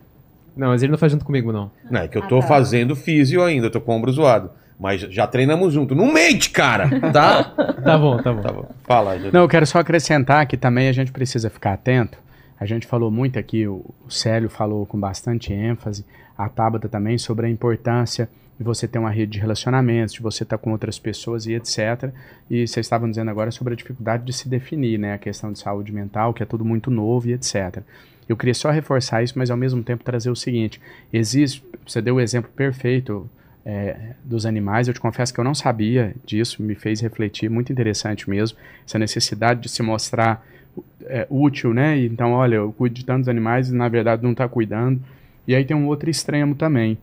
Não, 0.56 0.70
mas 0.70 0.82
ele 0.82 0.92
não 0.92 0.98
faz 0.98 1.12
junto 1.12 1.24
comigo, 1.24 1.52
não. 1.52 1.70
não, 1.92 2.02
é 2.02 2.08
que 2.08 2.18
eu 2.18 2.24
Ah, 2.24 2.28
tô 2.28 2.40
tá. 2.40 2.48
fazendo 2.48 2.96
físio 2.96 3.44
ainda, 3.44 3.68
eu 3.68 3.72
tô 3.72 3.80
com 3.80 3.92
o 3.92 3.96
ombro 3.98 4.12
zoado, 4.12 4.50
mas 4.80 5.02
já 5.02 5.28
treinamos 5.28 5.72
junto. 5.74 5.94
Não 5.94 6.12
mente, 6.12 6.50
cara, 6.50 6.90
tá? 7.14 7.44
Tá 7.84 7.96
bom, 7.96 8.18
tá 8.18 8.34
bom. 8.34 8.42
tá 8.42 8.52
bom. 8.52 8.66
Fala, 8.84 9.20
gente. 9.20 9.32
Não, 9.32 9.42
eu 9.42 9.48
quero 9.48 9.68
só 9.68 9.78
acrescentar 9.78 10.46
que 10.48 10.58
também 10.58 10.88
a 10.90 10.92
gente 10.92 11.12
precisa 11.12 11.52
ficar 11.52 11.74
atento. 11.74 12.18
A 12.60 12.66
gente 12.66 12.88
falou 12.88 13.12
muito 13.12 13.38
aqui, 13.38 13.68
o 13.68 13.86
o 14.08 14.10
Célio 14.12 14.50
falou 14.50 14.88
com 14.88 15.00
bastante 15.00 15.54
ênfase, 15.54 16.04
a 16.38 16.48
Tabata 16.48 16.88
também, 16.88 17.18
sobre 17.18 17.48
a 17.48 17.50
importância 17.50 18.30
de 18.58 18.64
você 18.64 18.88
ter 18.88 18.98
uma 18.98 19.10
rede 19.10 19.34
de 19.34 19.40
relacionamentos, 19.40 20.14
de 20.16 20.22
você 20.22 20.44
estar 20.44 20.58
com 20.58 20.72
outras 20.72 20.98
pessoas 20.98 21.46
e 21.46 21.54
etc. 21.54 22.12
E 22.50 22.68
vocês 22.68 22.86
estavam 22.86 23.10
dizendo 23.10 23.30
agora 23.30 23.52
sobre 23.52 23.74
a 23.74 23.78
dificuldade 23.78 24.26
de 24.26 24.34
se 24.34 24.50
definir, 24.50 24.98
né? 24.98 25.14
A 25.14 25.18
questão 25.18 25.52
de 25.52 25.60
saúde 25.60 25.92
mental, 25.92 26.34
que 26.34 26.42
é 26.42 26.46
tudo 26.46 26.66
muito 26.66 26.90
novo 26.90 27.28
e 27.28 27.34
etc. 27.34 27.84
Eu 28.28 28.36
queria 28.36 28.54
só 28.54 28.72
reforçar 28.72 29.24
isso, 29.24 29.38
mas 29.38 29.50
ao 29.50 29.58
mesmo 29.58 29.84
tempo 29.84 30.04
trazer 30.04 30.30
o 30.30 30.36
seguinte: 30.36 30.82
existe, 31.14 31.64
você 31.86 32.02
deu 32.02 32.16
o 32.16 32.22
exemplo 32.22 32.50
perfeito 32.56 33.30
é, 33.64 34.14
dos 34.24 34.46
animais. 34.46 34.88
Eu 34.88 34.94
te 34.94 35.00
confesso 35.00 35.34
que 35.34 35.40
eu 35.40 35.44
não 35.44 35.54
sabia 35.54 36.16
disso, 36.26 36.64
me 36.64 36.74
fez 36.74 37.00
refletir, 37.00 37.50
muito 37.50 37.72
interessante 37.72 38.30
mesmo, 38.30 38.58
essa 38.86 38.98
necessidade 38.98 39.62
de 39.62 39.70
se 39.70 39.84
mostrar 39.84 40.46
é, 41.06 41.28
útil, 41.30 41.74
né? 41.74 41.98
Então, 42.00 42.32
olha, 42.32 42.56
eu 42.56 42.74
cuido 42.74 42.96
de 42.96 43.06
tantos 43.06 43.30
animais 43.30 43.70
e 43.70 43.76
na 43.76 43.88
verdade 43.88 44.24
não 44.24 44.32
está 44.32 44.48
cuidando. 44.48 45.02
E 45.48 45.56
aí 45.56 45.64
tem 45.64 45.76
um 45.76 45.88
outro 45.88 46.10
extremo 46.10 46.56
também. 46.56 46.98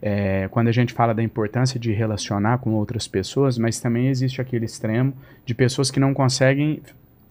É, 0.00 0.46
quando 0.52 0.68
a 0.68 0.72
gente 0.72 0.92
fala 0.92 1.12
da 1.12 1.22
importância 1.22 1.78
de 1.78 1.92
relacionar 1.92 2.58
com 2.58 2.70
outras 2.70 3.08
pessoas, 3.08 3.58
mas 3.58 3.80
também 3.80 4.08
existe 4.08 4.40
aquele 4.40 4.64
extremo 4.64 5.12
de 5.44 5.54
pessoas 5.54 5.90
que 5.90 5.98
não 5.98 6.14
conseguem 6.14 6.80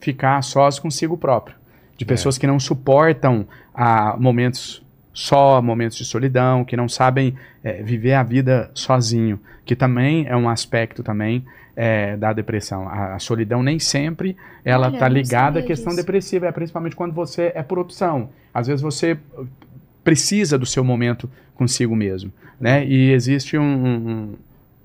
ficar 0.02 0.42
sós 0.42 0.78
consigo 0.78 1.18
próprio, 1.18 1.56
de 1.98 2.06
pessoas 2.06 2.38
que 2.38 2.46
não 2.46 2.60
suportam 2.60 3.48
a 3.74 4.18
momentos 4.20 4.86
só, 5.14 5.62
momentos 5.62 5.98
de 5.98 6.06
solidão, 6.06 6.64
que 6.64 6.78
não 6.78 6.88
sabem 6.88 7.34
é, 7.64 7.82
viver 7.82 8.14
a 8.14 8.22
vida 8.22 8.70
sozinho, 8.74 9.40
que 9.66 9.76
também 9.76 10.28
é 10.28 10.36
um 10.36 10.48
aspecto 10.48 11.02
também 11.02 11.44
é, 11.76 12.16
da 12.18 12.34
depressão. 12.34 12.88
A, 12.88 13.16
a 13.16 13.20
solidão 13.20 13.64
nem 13.64 13.80
sempre 13.80 14.38
ela 14.64 14.90
está 14.90 15.08
ligada 15.08 15.60
à 15.60 15.64
questão 15.64 15.92
disso. 15.92 16.06
depressiva, 16.06 16.48
é 16.48 16.52
principalmente 16.52 16.96
quando 16.96 17.14
você 17.14 17.52
é 17.56 17.64
por 17.64 17.80
opção. 17.80 18.30
Às 18.54 18.68
vezes 18.68 18.82
você 18.82 19.18
precisa 20.08 20.58
do 20.58 20.66
seu 20.66 20.86
momento 20.86 21.30
consigo 21.54 21.94
mesmo, 21.94 22.32
né? 22.58 22.86
E 22.88 23.12
existe 23.12 23.58
um, 23.58 23.62
um- 23.62 24.36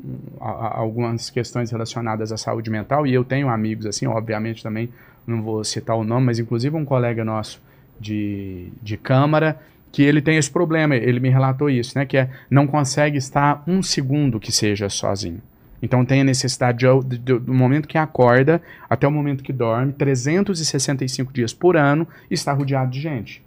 um- 0.04 0.18
algumas 0.40 1.30
questões 1.30 1.70
relacionadas 1.70 2.32
à 2.32 2.36
saúde 2.36 2.68
mental 2.68 3.06
e 3.06 3.14
eu 3.14 3.22
tenho 3.22 3.48
amigos 3.48 3.86
assim, 3.86 4.04
obviamente 4.04 4.64
também 4.64 4.88
não 5.24 5.40
vou 5.40 5.62
citar 5.62 5.94
o 5.96 6.02
nome, 6.02 6.26
mas 6.26 6.40
inclusive 6.40 6.74
um 6.74 6.84
colega 6.84 7.24
nosso 7.24 7.62
de, 8.00 8.66
de 8.82 8.96
câmara 8.96 9.60
que 9.92 10.02
ele 10.02 10.20
tem 10.20 10.36
esse 10.38 10.50
problema, 10.50 10.96
ele 10.96 11.20
me 11.20 11.28
relatou 11.28 11.70
isso, 11.70 11.96
né? 11.96 12.04
Que 12.04 12.16
é 12.16 12.28
não 12.50 12.66
consegue 12.66 13.16
estar 13.16 13.62
um 13.64 13.80
segundo 13.80 14.40
que 14.40 14.50
seja 14.50 14.88
sozinho. 14.88 15.40
Então 15.80 16.04
tem 16.04 16.22
a 16.22 16.24
necessidade 16.24 16.78
de, 16.84 17.18
de- 17.18 17.38
do 17.38 17.54
momento 17.54 17.86
que 17.86 17.96
acorda 17.96 18.60
até 18.90 19.06
o 19.06 19.10
momento 19.12 19.44
que 19.44 19.52
dorme, 19.52 19.92
365 19.92 21.32
dias 21.32 21.52
por 21.54 21.76
ano, 21.76 22.08
estar 22.28 22.54
rodeado 22.54 22.90
de 22.90 23.00
gente. 23.00 23.40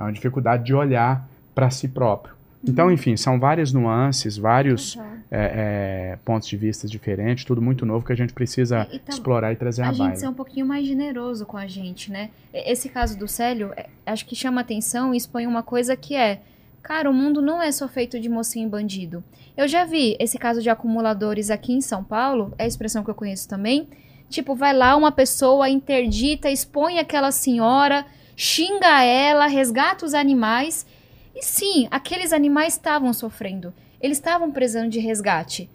É 0.00 0.02
uma 0.04 0.12
dificuldade 0.12 0.64
de 0.64 0.74
olhar 0.74 1.28
para 1.54 1.68
si 1.70 1.86
próprio. 1.86 2.34
Então, 2.66 2.90
enfim, 2.90 3.16
são 3.16 3.38
várias 3.38 3.72
nuances, 3.72 4.36
vários 4.36 4.94
Total. 4.94 5.08
é, 5.30 6.12
é, 6.12 6.18
pontos 6.24 6.48
de 6.48 6.56
vista 6.56 6.86
diferentes, 6.88 7.44
tudo 7.44 7.60
muito 7.62 7.86
novo 7.86 8.04
que 8.04 8.12
a 8.12 8.16
gente 8.16 8.32
precisa 8.34 8.86
E- 8.90 8.96
e 8.96 9.00
explorar 9.08 9.52
e 9.52 9.56
trazer 9.56 9.82
a 9.82 9.86
à 9.86 9.92
gente 9.92 9.98
baila. 9.98 10.16
ser 10.16 10.28
um 10.28 10.34
pouquinho 10.34 10.66
mais 10.66 10.86
generoso 10.86 11.46
com 11.46 11.56
a 11.56 11.66
gente, 11.66 12.10
né? 12.10 12.30
Esse 12.52 12.88
caso 12.90 13.18
do 13.18 13.26
Célio, 13.28 13.72
é, 13.76 13.86
acho 14.06 14.26
que 14.26 14.34
chama 14.34 14.60
atenção 14.60 15.14
e 15.14 15.16
expõe 15.16 15.46
uma 15.46 15.62
coisa 15.62 15.96
que 15.96 16.14
é, 16.14 16.40
cara, 16.82 17.08
o 17.10 17.14
mundo 17.14 17.40
não 17.40 17.62
é 17.62 17.72
só 17.72 17.88
feito 17.88 18.20
de 18.20 18.28
mocinho 18.28 18.66
e 18.66 18.70
bandido. 18.70 19.24
Eu 19.56 19.66
já 19.66 19.84
vi 19.86 20.16
esse 20.20 20.38
caso 20.38 20.60
de 20.62 20.68
acumuladores 20.70 21.50
aqui 21.50 21.72
em 21.72 21.80
São 21.80 22.02
Paulo, 22.04 22.52
é 22.58 22.64
a 22.64 22.66
expressão 22.66 23.02
que 23.02 23.10
eu 23.10 23.14
conheço 23.14 23.48
também. 23.48 23.88
Tipo, 24.28 24.54
vai 24.54 24.74
lá 24.74 24.94
uma 24.96 25.10
pessoa 25.12 25.68
interdita, 25.68 26.50
expõe 26.50 26.98
aquela 26.98 27.30
senhora, 27.32 28.04
xinga 28.44 29.02
ela, 29.04 29.46
resgata 29.46 30.06
os 30.06 30.14
animais. 30.14 30.86
E 31.34 31.42
sim, 31.44 31.86
aqueles 31.90 32.32
animais 32.32 32.72
estavam 32.72 33.12
sofrendo. 33.12 33.74
Eles 34.00 34.16
estavam 34.16 34.50
precisando 34.50 34.88
de 34.88 34.98
resgate. 34.98 35.68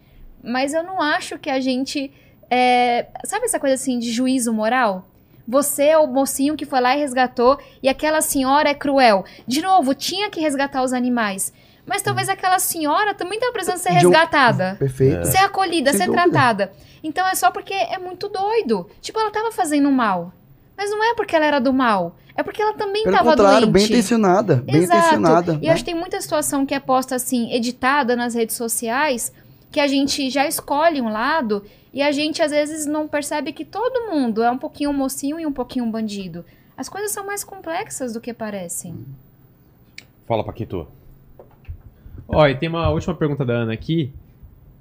Mas 0.43 0.73
eu 0.73 0.81
não 0.81 0.99
acho 0.99 1.37
que 1.37 1.49
a 1.51 1.59
gente 1.59 2.11
é, 2.49 3.05
sabe 3.23 3.45
essa 3.45 3.59
coisa 3.59 3.75
assim 3.75 3.99
de 3.99 4.11
juízo 4.11 4.51
moral? 4.51 5.07
Você 5.47 5.83
é 5.89 5.97
o 5.99 6.07
mocinho 6.07 6.55
que 6.55 6.65
foi 6.65 6.81
lá 6.81 6.95
e 6.95 6.99
resgatou 6.99 7.59
e 7.83 7.87
aquela 7.87 8.19
senhora 8.19 8.67
é 8.69 8.73
cruel. 8.73 9.25
De 9.47 9.61
novo, 9.61 9.93
tinha 9.93 10.27
que 10.31 10.39
resgatar 10.41 10.81
os 10.81 10.91
animais. 10.91 11.53
Mas 11.85 12.01
talvez 12.01 12.29
aquela 12.29 12.57
senhora 12.57 13.13
também 13.13 13.35
estava 13.35 13.53
precisando 13.53 13.77
ser 13.77 13.89
De 13.99 14.07
um- 14.07 14.09
resgatada. 14.09 14.75
Perfeito. 14.79 15.23
Ser 15.27 15.37
acolhida, 15.37 15.91
Sem 15.91 15.99
ser 15.99 16.05
dúvida. 16.07 16.23
tratada. 16.31 16.71
Então 17.03 17.27
é 17.27 17.35
só 17.35 17.51
porque 17.51 17.75
é 17.75 17.99
muito 17.99 18.27
doido. 18.27 18.89
Tipo, 19.01 19.19
ela 19.19 19.29
tava 19.29 19.51
fazendo 19.51 19.91
mal. 19.91 20.33
Mas 20.75 20.89
não 20.89 21.03
é 21.03 21.13
porque 21.13 21.35
ela 21.35 21.45
era 21.45 21.59
do 21.59 21.71
mal. 21.71 22.15
É 22.35 22.43
porque 22.43 22.61
ela 22.61 22.73
também 22.73 23.03
Pelo 23.03 23.15
tava 23.15 23.29
contrário, 23.31 23.61
doente. 23.61 23.71
bem 23.71 23.85
intencionada. 23.85 24.55
Bem 24.57 24.75
Exato. 24.75 24.99
intencionada. 24.99 25.53
E 25.61 25.67
né? 25.67 25.69
acho 25.69 25.83
que 25.83 25.91
tem 25.91 25.99
muita 25.99 26.19
situação 26.19 26.65
que 26.65 26.73
é 26.73 26.79
posta 26.79 27.15
assim, 27.15 27.51
editada 27.53 28.15
nas 28.15 28.35
redes 28.35 28.55
sociais, 28.57 29.33
que 29.71 29.79
a 29.79 29.87
gente 29.87 30.29
já 30.29 30.45
escolhe 30.45 31.01
um 31.01 31.09
lado 31.09 31.63
e 31.93 32.01
a 32.01 32.11
gente 32.11 32.41
às 32.41 32.51
vezes 32.51 32.85
não 32.85 33.07
percebe 33.07 33.53
que 33.53 33.63
todo 33.63 34.11
mundo 34.11 34.43
é 34.43 34.51
um 34.51 34.57
pouquinho 34.57 34.91
mocinho 34.91 35.39
e 35.39 35.45
um 35.45 35.53
pouquinho 35.53 35.85
bandido. 35.89 36.43
As 36.77 36.89
coisas 36.89 37.11
são 37.11 37.25
mais 37.25 37.43
complexas 37.43 38.11
do 38.11 38.19
que 38.19 38.33
parecem. 38.33 38.93
Fala, 40.27 40.43
Paquito. 40.43 40.87
Ó, 42.27 42.45
e 42.47 42.55
tem 42.55 42.67
uma 42.67 42.89
última 42.89 43.15
pergunta 43.15 43.45
da 43.45 43.53
Ana 43.53 43.73
aqui, 43.73 44.11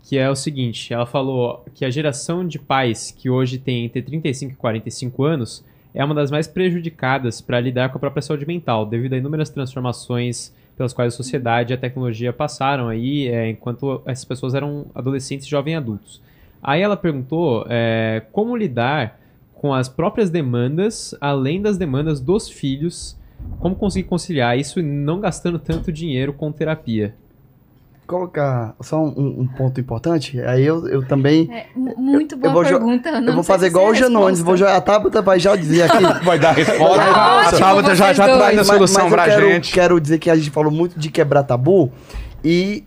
que 0.02 0.18
é 0.18 0.28
o 0.28 0.34
seguinte: 0.34 0.92
ela 0.92 1.06
falou 1.06 1.64
que 1.72 1.84
a 1.84 1.90
geração 1.90 2.46
de 2.46 2.58
pais 2.58 3.12
que 3.12 3.30
hoje 3.30 3.58
tem 3.58 3.84
entre 3.84 4.02
35 4.02 4.52
e 4.52 4.56
45 4.56 5.22
anos 5.22 5.64
é 5.94 6.04
uma 6.04 6.14
das 6.14 6.30
mais 6.30 6.48
prejudicadas 6.48 7.40
para 7.40 7.60
lidar 7.60 7.90
com 7.90 7.98
a 7.98 8.00
própria 8.00 8.20
saúde 8.20 8.44
mental, 8.46 8.84
devido 8.84 9.12
a 9.12 9.16
inúmeras 9.16 9.48
transformações 9.48 10.52
pelas 10.76 10.92
quais 10.92 11.14
a 11.14 11.16
sociedade 11.16 11.72
e 11.72 11.74
a 11.74 11.78
tecnologia 11.78 12.32
passaram 12.32 12.88
aí, 12.88 13.28
é, 13.28 13.50
enquanto 13.50 14.02
essas 14.04 14.24
pessoas 14.24 14.54
eram 14.54 14.86
adolescentes 14.94 15.46
e 15.46 15.50
jovens 15.50 15.76
adultos. 15.76 16.20
Aí 16.60 16.82
ela 16.82 16.96
perguntou 16.96 17.64
é, 17.68 18.22
como 18.32 18.56
lidar 18.56 19.20
com 19.54 19.72
as 19.72 19.88
próprias 19.88 20.30
demandas, 20.30 21.14
além 21.20 21.62
das 21.62 21.78
demandas 21.78 22.20
dos 22.20 22.48
filhos, 22.48 23.16
como 23.60 23.76
conseguir 23.76 24.08
conciliar 24.08 24.58
isso 24.58 24.82
não 24.82 25.20
gastando 25.20 25.58
tanto 25.58 25.92
dinheiro 25.92 26.32
com 26.32 26.50
terapia. 26.50 27.14
Colocar 28.06 28.74
só 28.82 29.02
um, 29.02 29.40
um 29.40 29.46
ponto 29.46 29.80
importante. 29.80 30.38
Aí 30.40 30.62
eu, 30.64 30.86
eu 30.88 31.06
também. 31.06 31.48
É, 31.50 31.66
mu- 31.74 31.94
muito 31.96 32.36
boa 32.36 32.48
eu 32.50 32.52
vou 32.52 32.62
pergunta. 32.64 33.08
Eu 33.08 33.34
vou 33.34 33.42
fazer 33.42 33.68
igual 33.68 33.86
o 33.86 33.94
sei 33.94 34.00
a 34.00 34.02
Janones. 34.08 34.40
Vou 34.40 34.54
a 34.62 34.80
Tabata 34.80 35.22
vai 35.22 35.38
já 35.40 35.56
dizer 35.56 35.82
aqui. 35.90 36.02
Vai 36.24 36.38
dar 36.38 36.50
a 36.50 36.52
resposta. 36.52 36.96
Tá 37.02 37.48
a 37.48 37.52
Tabata 37.52 37.94
já, 37.94 38.12
já 38.12 38.26
dois. 38.26 38.38
traz 38.38 38.58
a 38.58 38.64
solução 38.64 39.04
eu 39.04 39.10
pra 39.10 39.24
quero, 39.24 39.48
gente. 39.48 39.72
quero 39.72 40.00
dizer 40.00 40.18
que 40.18 40.28
a 40.28 40.36
gente 40.36 40.50
falou 40.50 40.70
muito 40.70 40.98
de 40.98 41.10
quebrar 41.10 41.44
tabu 41.44 41.90
e, 42.44 42.84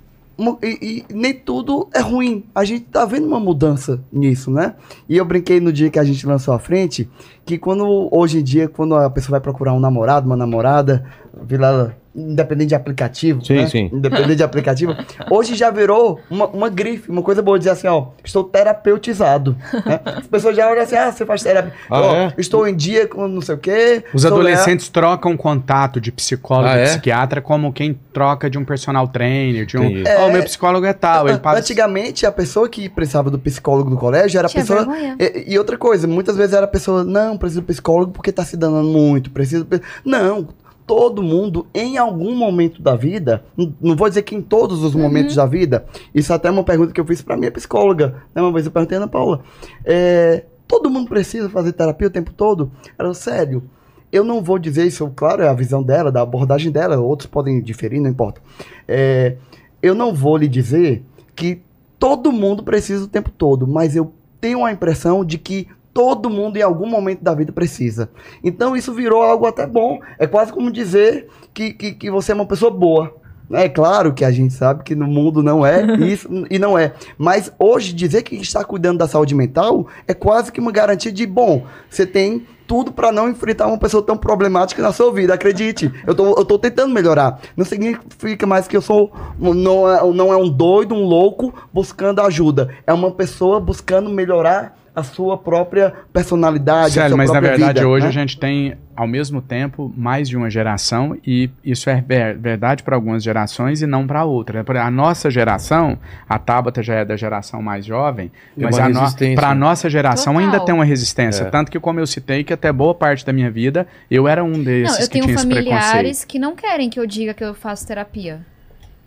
e- 0.63 1.03
e 1.09 1.13
nem 1.13 1.33
tudo 1.33 1.87
é 1.93 1.99
ruim. 1.99 2.43
A 2.53 2.63
gente 2.63 2.85
tá 2.85 3.03
vendo 3.03 3.25
uma 3.27 3.39
mudança 3.39 3.99
nisso, 4.13 4.51
né? 4.51 4.75
E 5.09 5.17
eu 5.17 5.25
brinquei 5.25 5.59
no 5.59 5.73
dia 5.73 5.89
que 5.89 5.97
a 5.97 6.03
gente 6.03 6.27
lançou 6.27 6.53
a 6.53 6.59
frente 6.59 7.09
que 7.47 7.57
quando 7.57 8.09
hoje 8.11 8.39
em 8.39 8.43
dia, 8.43 8.67
quando 8.67 8.93
a 8.95 9.09
pessoa 9.09 9.31
vai 9.31 9.41
procurar 9.41 9.73
um 9.73 9.79
namorado, 9.79 10.25
uma 10.27 10.35
namorada, 10.35 11.03
Vilela, 11.41 11.95
independente 12.15 12.69
de 12.69 12.75
aplicativo, 12.75 13.45
Sim, 13.45 13.57
né? 13.57 13.67
sim. 13.67 13.91
independente 13.93 14.37
de 14.37 14.43
aplicativo, 14.43 14.95
hoje 15.29 15.53
já 15.53 15.69
virou 15.69 16.19
uma, 16.31 16.47
uma 16.47 16.67
grife, 16.67 17.11
uma 17.11 17.21
coisa 17.21 17.43
boa 17.43 17.59
dizer 17.59 17.69
assim, 17.69 17.87
ó, 17.87 18.07
estou 18.23 18.43
terapeutizado. 18.43 19.55
né? 19.85 19.99
As 20.03 20.25
pessoas 20.25 20.55
já 20.55 20.67
olham 20.67 20.81
assim, 20.81 20.95
ah, 20.95 21.11
você 21.11 21.25
faz 21.27 21.43
terapia. 21.43 21.73
Ah, 21.87 22.01
Ó, 22.01 22.15
é? 22.15 22.33
Estou 22.39 22.67
em 22.67 22.75
dia 22.75 23.07
com 23.07 23.27
não 23.27 23.39
sei 23.41 23.53
o 23.53 23.57
quê. 23.59 24.03
Os 24.15 24.25
adolescentes 24.25 24.89
trocam 24.89 25.37
contato 25.37 26.01
de 26.01 26.11
psicólogo 26.11 26.69
Ah, 26.69 26.77
e 26.77 26.81
é? 26.81 26.83
psiquiatra 26.85 27.39
como 27.39 27.71
quem 27.71 27.97
troca 28.11 28.49
de 28.49 28.57
um 28.57 28.65
personal 28.65 29.07
trainer, 29.07 29.67
de 29.67 29.77
um. 29.77 30.03
Ó, 30.19 30.27
o 30.27 30.31
meu 30.31 30.43
psicólogo 30.43 30.87
é 30.87 30.93
tal. 30.93 31.29
Ele 31.29 31.37
passa... 31.37 31.59
Antigamente, 31.59 32.25
a 32.25 32.31
pessoa 32.31 32.67
que 32.67 32.89
precisava 32.89 33.29
do 33.29 33.37
psicólogo 33.37 33.91
do 33.91 33.95
colégio 33.97 34.39
era 34.39 34.47
a 34.47 34.51
pessoa. 34.51 34.87
E, 35.19 35.53
e 35.53 35.59
outra 35.59 35.77
coisa, 35.77 36.07
muitas 36.07 36.35
vezes 36.35 36.53
era 36.55 36.65
a 36.65 36.69
pessoa, 36.69 37.03
não, 37.03 37.36
preciso 37.37 37.61
do 37.61 37.67
psicólogo 37.67 38.11
porque 38.11 38.31
tá 38.31 38.43
se 38.43 38.57
danando 38.57 38.87
muito, 38.89 39.31
preciso. 39.31 39.65
pe-" 39.65 39.81
Não. 40.03 40.47
Todo 40.85 41.21
mundo, 41.21 41.67
em 41.73 41.97
algum 41.97 42.33
momento 42.33 42.81
da 42.81 42.95
vida, 42.95 43.43
não 43.81 43.93
vou 43.93 44.07
dizer 44.07 44.21
que 44.21 44.33
em 44.33 44.41
todos 44.41 44.81
os 44.85 44.95
momentos 44.95 45.35
da 45.35 45.45
vida, 45.45 45.85
isso 46.15 46.33
até 46.33 46.47
é 46.47 46.51
uma 46.51 46.63
pergunta 46.63 46.93
que 46.93 47.01
eu 47.01 47.05
fiz 47.05 47.21
pra 47.21 47.35
minha 47.35 47.51
psicóloga. 47.51 48.23
Né? 48.33 48.41
Uma 48.41 48.53
vez 48.53 48.65
eu 48.65 48.71
perguntei 48.71 48.97
a 48.97 49.01
Ana 49.01 49.07
Paula. 49.09 49.41
é, 49.83 50.45
todo 50.65 50.89
mundo 50.89 51.09
precisa 51.09 51.49
fazer 51.49 51.73
terapia 51.73 52.07
o 52.07 52.11
tempo 52.11 52.31
todo? 52.31 52.71
Ela, 52.97 53.13
sério, 53.13 53.63
eu 54.11 54.23
não 54.23 54.41
vou 54.41 54.57
dizer 54.57 54.85
isso, 54.85 55.11
claro, 55.15 55.43
é 55.43 55.47
a 55.47 55.53
visão 55.53 55.83
dela, 55.83 56.11
da 56.11 56.21
abordagem 56.21 56.71
dela, 56.71 56.97
outros 56.97 57.27
podem 57.27 57.61
diferir, 57.61 57.99
não 57.99 58.09
importa. 58.09 58.41
É, 58.87 59.35
eu 59.81 59.93
não 59.93 60.13
vou 60.13 60.37
lhe 60.37 60.47
dizer 60.47 61.03
que 61.35 61.61
todo 61.99 62.31
mundo 62.31 62.63
precisa 62.63 63.05
o 63.05 63.07
tempo 63.07 63.29
todo, 63.29 63.67
mas 63.67 63.95
eu 63.95 64.13
tenho 64.39 64.63
a 64.63 64.71
impressão 64.71 65.25
de 65.25 65.37
que 65.37 65.67
todo 65.97 66.29
mundo 66.29 66.57
em 66.57 66.61
algum 66.61 66.87
momento 66.87 67.23
da 67.23 67.33
vida 67.33 67.51
precisa. 67.51 68.07
Então 68.43 68.77
isso 68.77 68.93
virou 68.93 69.23
algo 69.23 69.47
até 69.47 69.65
bom. 69.65 69.99
É 70.19 70.27
quase 70.27 70.53
como 70.53 70.69
dizer 70.69 71.27
que, 71.51 71.73
que, 71.73 71.91
que 71.93 72.11
você 72.11 72.33
é 72.33 72.35
uma 72.35 72.45
pessoa 72.45 72.69
boa. 72.69 73.15
É 73.49 73.67
claro 73.67 74.13
que 74.13 74.23
a 74.23 74.29
gente 74.29 74.53
sabe 74.53 74.83
que 74.83 74.93
no 74.93 75.07
mundo 75.07 75.41
não 75.41 75.65
é 75.65 75.83
isso 76.05 76.29
e 76.51 76.59
não 76.59 76.77
é. 76.77 76.93
Mas 77.17 77.51
hoje 77.57 77.93
dizer 77.93 78.21
que 78.21 78.35
está 78.35 78.63
cuidando 78.63 78.99
da 78.99 79.07
saúde 79.07 79.33
mental 79.33 79.87
é 80.07 80.13
quase 80.13 80.51
que 80.51 80.59
uma 80.59 80.71
garantia 80.71 81.11
de 81.11 81.25
bom. 81.25 81.65
Você 81.89 82.05
tem 82.05 82.45
tudo 82.67 82.91
para 82.91 83.11
não 83.11 83.27
enfrentar 83.27 83.65
uma 83.65 83.79
pessoa 83.79 84.03
tão 84.03 84.15
problemática 84.15 84.83
na 84.83 84.91
sua 84.91 85.11
vida. 85.11 85.33
Acredite, 85.33 85.91
eu 86.05 86.13
tô, 86.13 86.27
eu 86.37 86.45
tô 86.45 86.59
tentando 86.59 86.93
melhorar. 86.93 87.39
Não 87.55 87.65
significa 87.65 88.45
mais 88.45 88.67
que 88.67 88.77
eu 88.77 88.81
sou 88.83 89.11
não 89.39 89.91
é, 89.91 90.13
não 90.13 90.31
é 90.31 90.37
um 90.37 90.47
doido, 90.47 90.93
um 90.93 91.05
louco 91.05 91.51
buscando 91.73 92.21
ajuda. 92.21 92.69
É 92.85 92.93
uma 92.93 93.09
pessoa 93.09 93.59
buscando 93.59 94.11
melhorar 94.11 94.77
a 94.97 95.03
sua 95.03 95.37
própria 95.37 95.93
personalidade, 96.11 96.87
a 96.99 97.03
Sério, 97.03 97.09
sua 97.09 97.17
mas 97.17 97.31
na 97.31 97.39
verdade 97.39 97.73
vida, 97.81 97.87
hoje 97.87 98.05
né? 98.05 98.09
a 98.09 98.11
gente 98.11 98.39
tem, 98.39 98.75
ao 98.95 99.05
mesmo 99.05 99.43
tempo, 99.43 99.93
mais 99.95 100.27
de 100.27 100.35
uma 100.35 100.49
geração 100.49 101.15
e 101.23 101.51
isso 101.63 101.87
é 101.87 102.01
ver- 102.01 102.35
verdade 102.35 102.81
para 102.81 102.95
algumas 102.95 103.21
gerações 103.23 103.83
e 103.83 103.85
não 103.85 104.07
para 104.07 104.21
exemplo, 104.25 104.79
A 104.79 104.89
nossa 104.89 105.29
geração, 105.29 105.99
a 106.27 106.39
Tabata 106.39 106.81
já 106.81 106.95
é 106.95 107.05
da 107.05 107.15
geração 107.15 107.61
mais 107.61 107.85
jovem, 107.85 108.31
Tem 108.55 108.63
mas 108.65 108.79
a 108.79 108.89
no, 108.89 109.35
para 109.35 109.49
a 109.49 109.53
nossa 109.55 109.87
geração 109.87 110.33
Total. 110.33 110.45
ainda 110.49 110.65
tem 110.65 110.73
uma 110.73 110.83
resistência. 110.83 111.43
É. 111.43 111.49
Tanto 111.51 111.69
que, 111.71 111.79
como 111.79 111.99
eu 111.99 112.07
citei, 112.07 112.43
que 112.43 112.51
até 112.51 112.71
boa 112.71 112.95
parte 112.95 113.23
da 113.23 113.31
minha 113.31 113.51
vida 113.51 113.85
eu 114.09 114.27
era 114.27 114.43
um 114.43 114.63
desses 114.63 114.93
Não, 114.95 114.99
eu 114.99 115.05
que 115.05 115.13
tenho 115.13 115.25
tinha 115.25 115.35
esse 115.35 115.45
preconceito. 115.45 115.79
familiares 115.79 116.25
que 116.25 116.39
não 116.39 116.55
querem 116.55 116.89
que 116.89 116.99
eu 116.99 117.05
diga 117.05 117.35
que 117.35 117.43
eu 117.43 117.53
faço 117.53 117.85
terapia. 117.85 118.39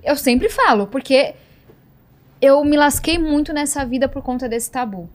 Eu 0.05 0.15
sempre 0.15 0.49
falo, 0.49 0.87
porque 0.87 1.35
eu 2.41 2.65
me 2.65 2.77
lasquei 2.77 3.19
muito 3.19 3.53
nessa 3.53 3.85
vida 3.85 4.09
por 4.09 4.23
conta 4.23 4.49
desse 4.49 4.71
tabu. 4.71 5.11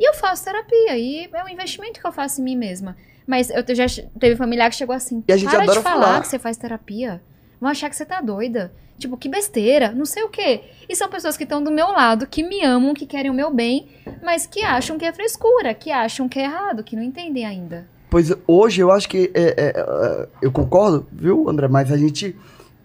E 0.00 0.08
eu 0.08 0.14
faço 0.14 0.42
terapia, 0.44 0.96
e 0.96 1.28
é 1.30 1.44
um 1.44 1.48
investimento 1.48 2.00
que 2.00 2.06
eu 2.06 2.10
faço 2.10 2.40
em 2.40 2.44
mim 2.44 2.56
mesma. 2.56 2.96
Mas 3.26 3.50
eu 3.50 3.62
já 3.74 3.84
teve 4.18 4.34
familiar 4.34 4.70
que 4.70 4.76
chegou 4.76 4.96
assim, 4.96 5.22
E 5.28 5.32
a 5.32 5.36
gente 5.36 5.50
para 5.50 5.66
de 5.66 5.80
falar, 5.80 5.82
falar. 5.82 6.20
que 6.22 6.28
você 6.28 6.38
faz 6.38 6.56
terapia. 6.56 7.20
Vão 7.60 7.70
achar 7.70 7.90
que 7.90 7.94
você 7.96 8.06
tá 8.06 8.22
doida. 8.22 8.72
Tipo, 8.98 9.16
que 9.16 9.28
besteira, 9.28 9.92
não 9.92 10.06
sei 10.06 10.22
o 10.22 10.28
quê. 10.30 10.62
E 10.88 10.96
são 10.96 11.08
pessoas 11.08 11.36
que 11.36 11.44
estão 11.44 11.62
do 11.62 11.70
meu 11.70 11.88
lado, 11.88 12.26
que 12.26 12.42
me 12.42 12.64
amam, 12.64 12.94
que 12.94 13.04
querem 13.06 13.30
o 13.30 13.34
meu 13.34 13.52
bem, 13.52 13.88
mas 14.22 14.46
que 14.46 14.62
acham 14.62 14.98
que 14.98 15.04
é 15.04 15.12
frescura, 15.12 15.74
que 15.74 15.90
acham 15.90 16.28
que 16.28 16.38
é 16.38 16.44
errado, 16.44 16.82
que 16.82 16.96
não 16.96 17.02
entendem 17.02 17.44
ainda. 17.44 17.86
Pois 18.08 18.32
hoje 18.46 18.80
eu 18.80 18.90
acho 18.90 19.08
que 19.08 19.30
é, 19.34 19.42
é, 19.42 19.54
é, 19.76 20.28
eu 20.42 20.50
concordo, 20.50 21.06
viu, 21.12 21.48
André? 21.48 21.68
Mas 21.68 21.92
a 21.92 21.96
gente 21.96 22.34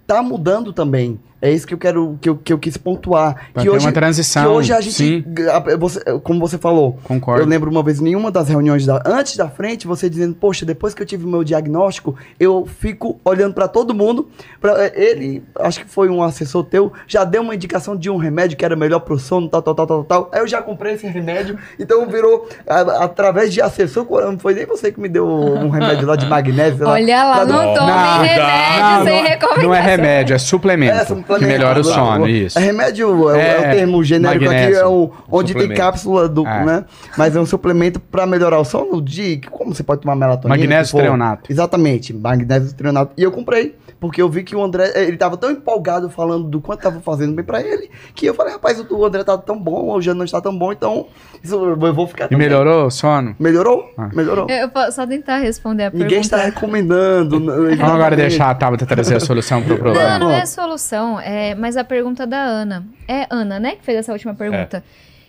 tá 0.06 0.22
mudando 0.22 0.72
também. 0.72 1.20
É 1.42 1.52
isso 1.52 1.68
que 1.68 1.74
eu 1.74 1.78
quero, 1.78 2.18
que 2.22 2.30
eu, 2.30 2.36
que 2.38 2.52
eu 2.54 2.58
quis 2.58 2.76
pontuar. 2.78 3.36
Vai 3.54 3.64
que 3.66 3.70
ter 3.70 3.76
hoje, 3.76 3.86
uma 3.86 3.92
transição, 3.92 4.44
que 4.44 4.50
hoje 4.50 4.74
a 4.74 4.82
gente, 4.82 4.94
sim. 4.96 5.24
a- 5.52 5.76
você- 5.78 6.00
como 6.24 6.40
você 6.40 6.58
falou, 6.58 6.98
Concordo. 7.04 7.42
eu 7.44 7.46
lembro 7.48 7.70
uma 7.70 7.84
vez 7.84 8.02
em 8.02 8.16
uma 8.16 8.32
das 8.32 8.50
reuniões 8.50 8.86
da, 8.86 9.02
antes 9.06 9.36
da 9.38 9.48
frente, 9.48 9.86
você 9.86 10.10
dizendo, 10.10 10.34
poxa, 10.34 10.66
depois 10.66 10.94
que 10.94 11.02
eu 11.02 11.06
tive 11.06 11.26
o 11.26 11.28
meu 11.28 11.44
diagnóstico, 11.44 12.16
eu 12.40 12.66
fico 12.80 13.20
olhando 13.24 13.54
pra 13.54 13.68
todo 13.68 13.94
mundo. 13.94 14.28
Pra, 14.60 14.88
ele, 14.96 15.44
acho 15.60 15.82
que 15.82 15.90
foi 15.90 16.10
um 16.10 16.24
assessor 16.24 16.64
teu, 16.64 16.92
já 17.06 17.24
deu 17.24 17.42
uma 17.42 17.54
indicação 17.54 17.96
de 17.96 18.10
um 18.10 18.18
remédio 18.18 18.58
que 18.58 18.66
era 18.66 18.76
melhor 18.76 19.00
pro 19.02 19.20
sono, 19.20 19.48
tal, 19.48 19.62
tal, 19.62 19.76
tal, 19.76 19.86
tal, 19.88 20.04
tal. 20.04 20.30
Aí 20.34 20.40
eu 20.40 20.48
já 20.48 20.62
comprei 20.62 20.94
esse 20.94 21.06
remédio, 21.06 21.58
então 21.80 22.08
virou 22.08 22.48
a- 22.68 23.04
através 23.04 23.54
de 23.54 23.62
assessor, 23.62 24.06
não 24.26 24.40
foi 24.40 24.54
nem 24.56 24.66
você 24.66 24.92
que 24.92 25.00
me 25.00 25.10
deu 25.10 25.28
um 25.28 25.70
remédio 25.70 26.08
lá 26.08 26.16
de 26.16 26.26
magnésio. 26.26 26.84
lá, 26.86 26.94
Olha 26.94 27.24
lá, 27.24 27.36
pra 27.36 27.46
não 27.46 27.74
tomem 27.74 27.94
Não, 27.94 28.22
remédio 28.22 28.46
Não, 28.86 29.04
sem 29.06 29.22
não, 29.22 29.30
recomendação. 29.30 29.64
não 29.64 29.76
é 29.76 29.82
remédio, 29.82 30.34
é 30.36 30.38
suplemento. 30.40 30.96
É, 30.96 31.06
suplemento. 31.36 31.40
que 31.40 31.46
melhora 31.46 31.80
o 31.80 31.84
sono, 31.84 32.28
isso. 32.28 32.58
É 32.58 32.62
remédio, 32.62 33.08
é, 33.08 33.12
o- 33.12 33.32
é 33.32 33.48
É, 33.56 33.58
o 33.60 33.62
termo 33.76 34.04
genérico 34.04 34.46
aqui, 34.46 34.74
é 34.74 34.86
o, 34.86 35.12
onde 35.32 35.54
tem 35.54 35.70
cápsula 35.74 36.28
do, 36.28 36.46
É. 36.48 36.66
né? 36.66 36.86
Mas 37.18 37.36
é 37.36 37.40
um 37.40 37.46
suplemento 37.46 38.00
pra 38.00 38.26
melhorar 38.26 38.60
o 38.60 38.66
sono 38.66 39.02
de 39.02 39.42
como 39.52 39.74
você 39.74 39.84
pode 39.84 40.02
tomar 40.02 40.16
melatonina. 40.16 40.58
Magnésio 40.58 40.92
for. 40.92 41.02
treonato. 41.02 41.52
Exatamente, 41.52 42.14
magnésio 42.14 42.74
treonato. 42.76 43.14
E 43.18 43.24
eu 43.24 43.32
comprei, 43.32 43.76
porque 44.00 44.22
eu 44.22 44.30
vi 44.30 44.44
que 44.44 44.56
o 44.56 44.64
André, 44.64 44.92
ele 44.96 45.18
tava 45.18 45.38
tão 45.38 45.50
empolgado 45.52 46.10
falando 46.10 46.46
do 46.48 46.60
quanto 46.62 46.82
tava 46.82 47.00
fazendo 47.00 47.34
bem 47.34 47.46
pra 47.46 47.62
ele, 47.62 47.90
que 48.14 48.26
eu 48.26 48.34
falei, 48.34 48.54
rapaz, 48.54 48.80
o 48.90 49.06
André 49.06 49.24
tá 49.24 49.38
tão 49.38 49.58
bom, 49.60 49.92
o 49.96 50.02
Jano 50.02 50.20
não 50.20 50.26
está 50.26 50.42
tão 50.42 50.56
bom, 50.58 50.72
então 50.72 51.08
isso 51.44 51.56
eu 51.56 51.94
vou 51.94 52.08
ficar 52.08 52.26
E 52.26 52.30
também. 52.30 52.48
melhorou 52.48 52.86
o 52.88 52.92
sono? 52.92 53.36
Melhorou? 53.40 53.90
Ah. 53.98 54.10
Melhorou. 54.14 54.48
Eu 54.50 54.70
posso 54.70 54.94
só 54.94 55.06
tentar 55.08 55.38
responder 55.38 55.86
a 55.86 55.90
Ninguém 55.92 56.20
está 56.20 56.38
pergunta. 56.38 56.60
recomendando. 56.60 57.40
né? 57.40 57.76
Vamos 57.76 57.94
agora 57.94 58.16
deixar 58.16 58.50
a 58.50 58.56
Tabata 58.56 58.86
trazer 58.86 59.16
a 59.16 59.20
solução 59.20 59.62
pro 59.62 59.74
Não, 59.76 59.80
problema. 59.82 60.20
não 60.20 60.32
é 60.32 60.46
solução, 60.46 61.15
é, 61.20 61.56
mas 61.56 61.78
a 61.78 61.84
pergunta 61.84 62.26
da 62.26 62.42
Ana. 62.42 62.86
É 63.08 63.28
Ana, 63.30 63.60
né, 63.60 63.76
que 63.76 63.84
fez 63.84 64.00
essa 64.00 64.12
última 64.12 64.34
pergunta. 64.34 64.84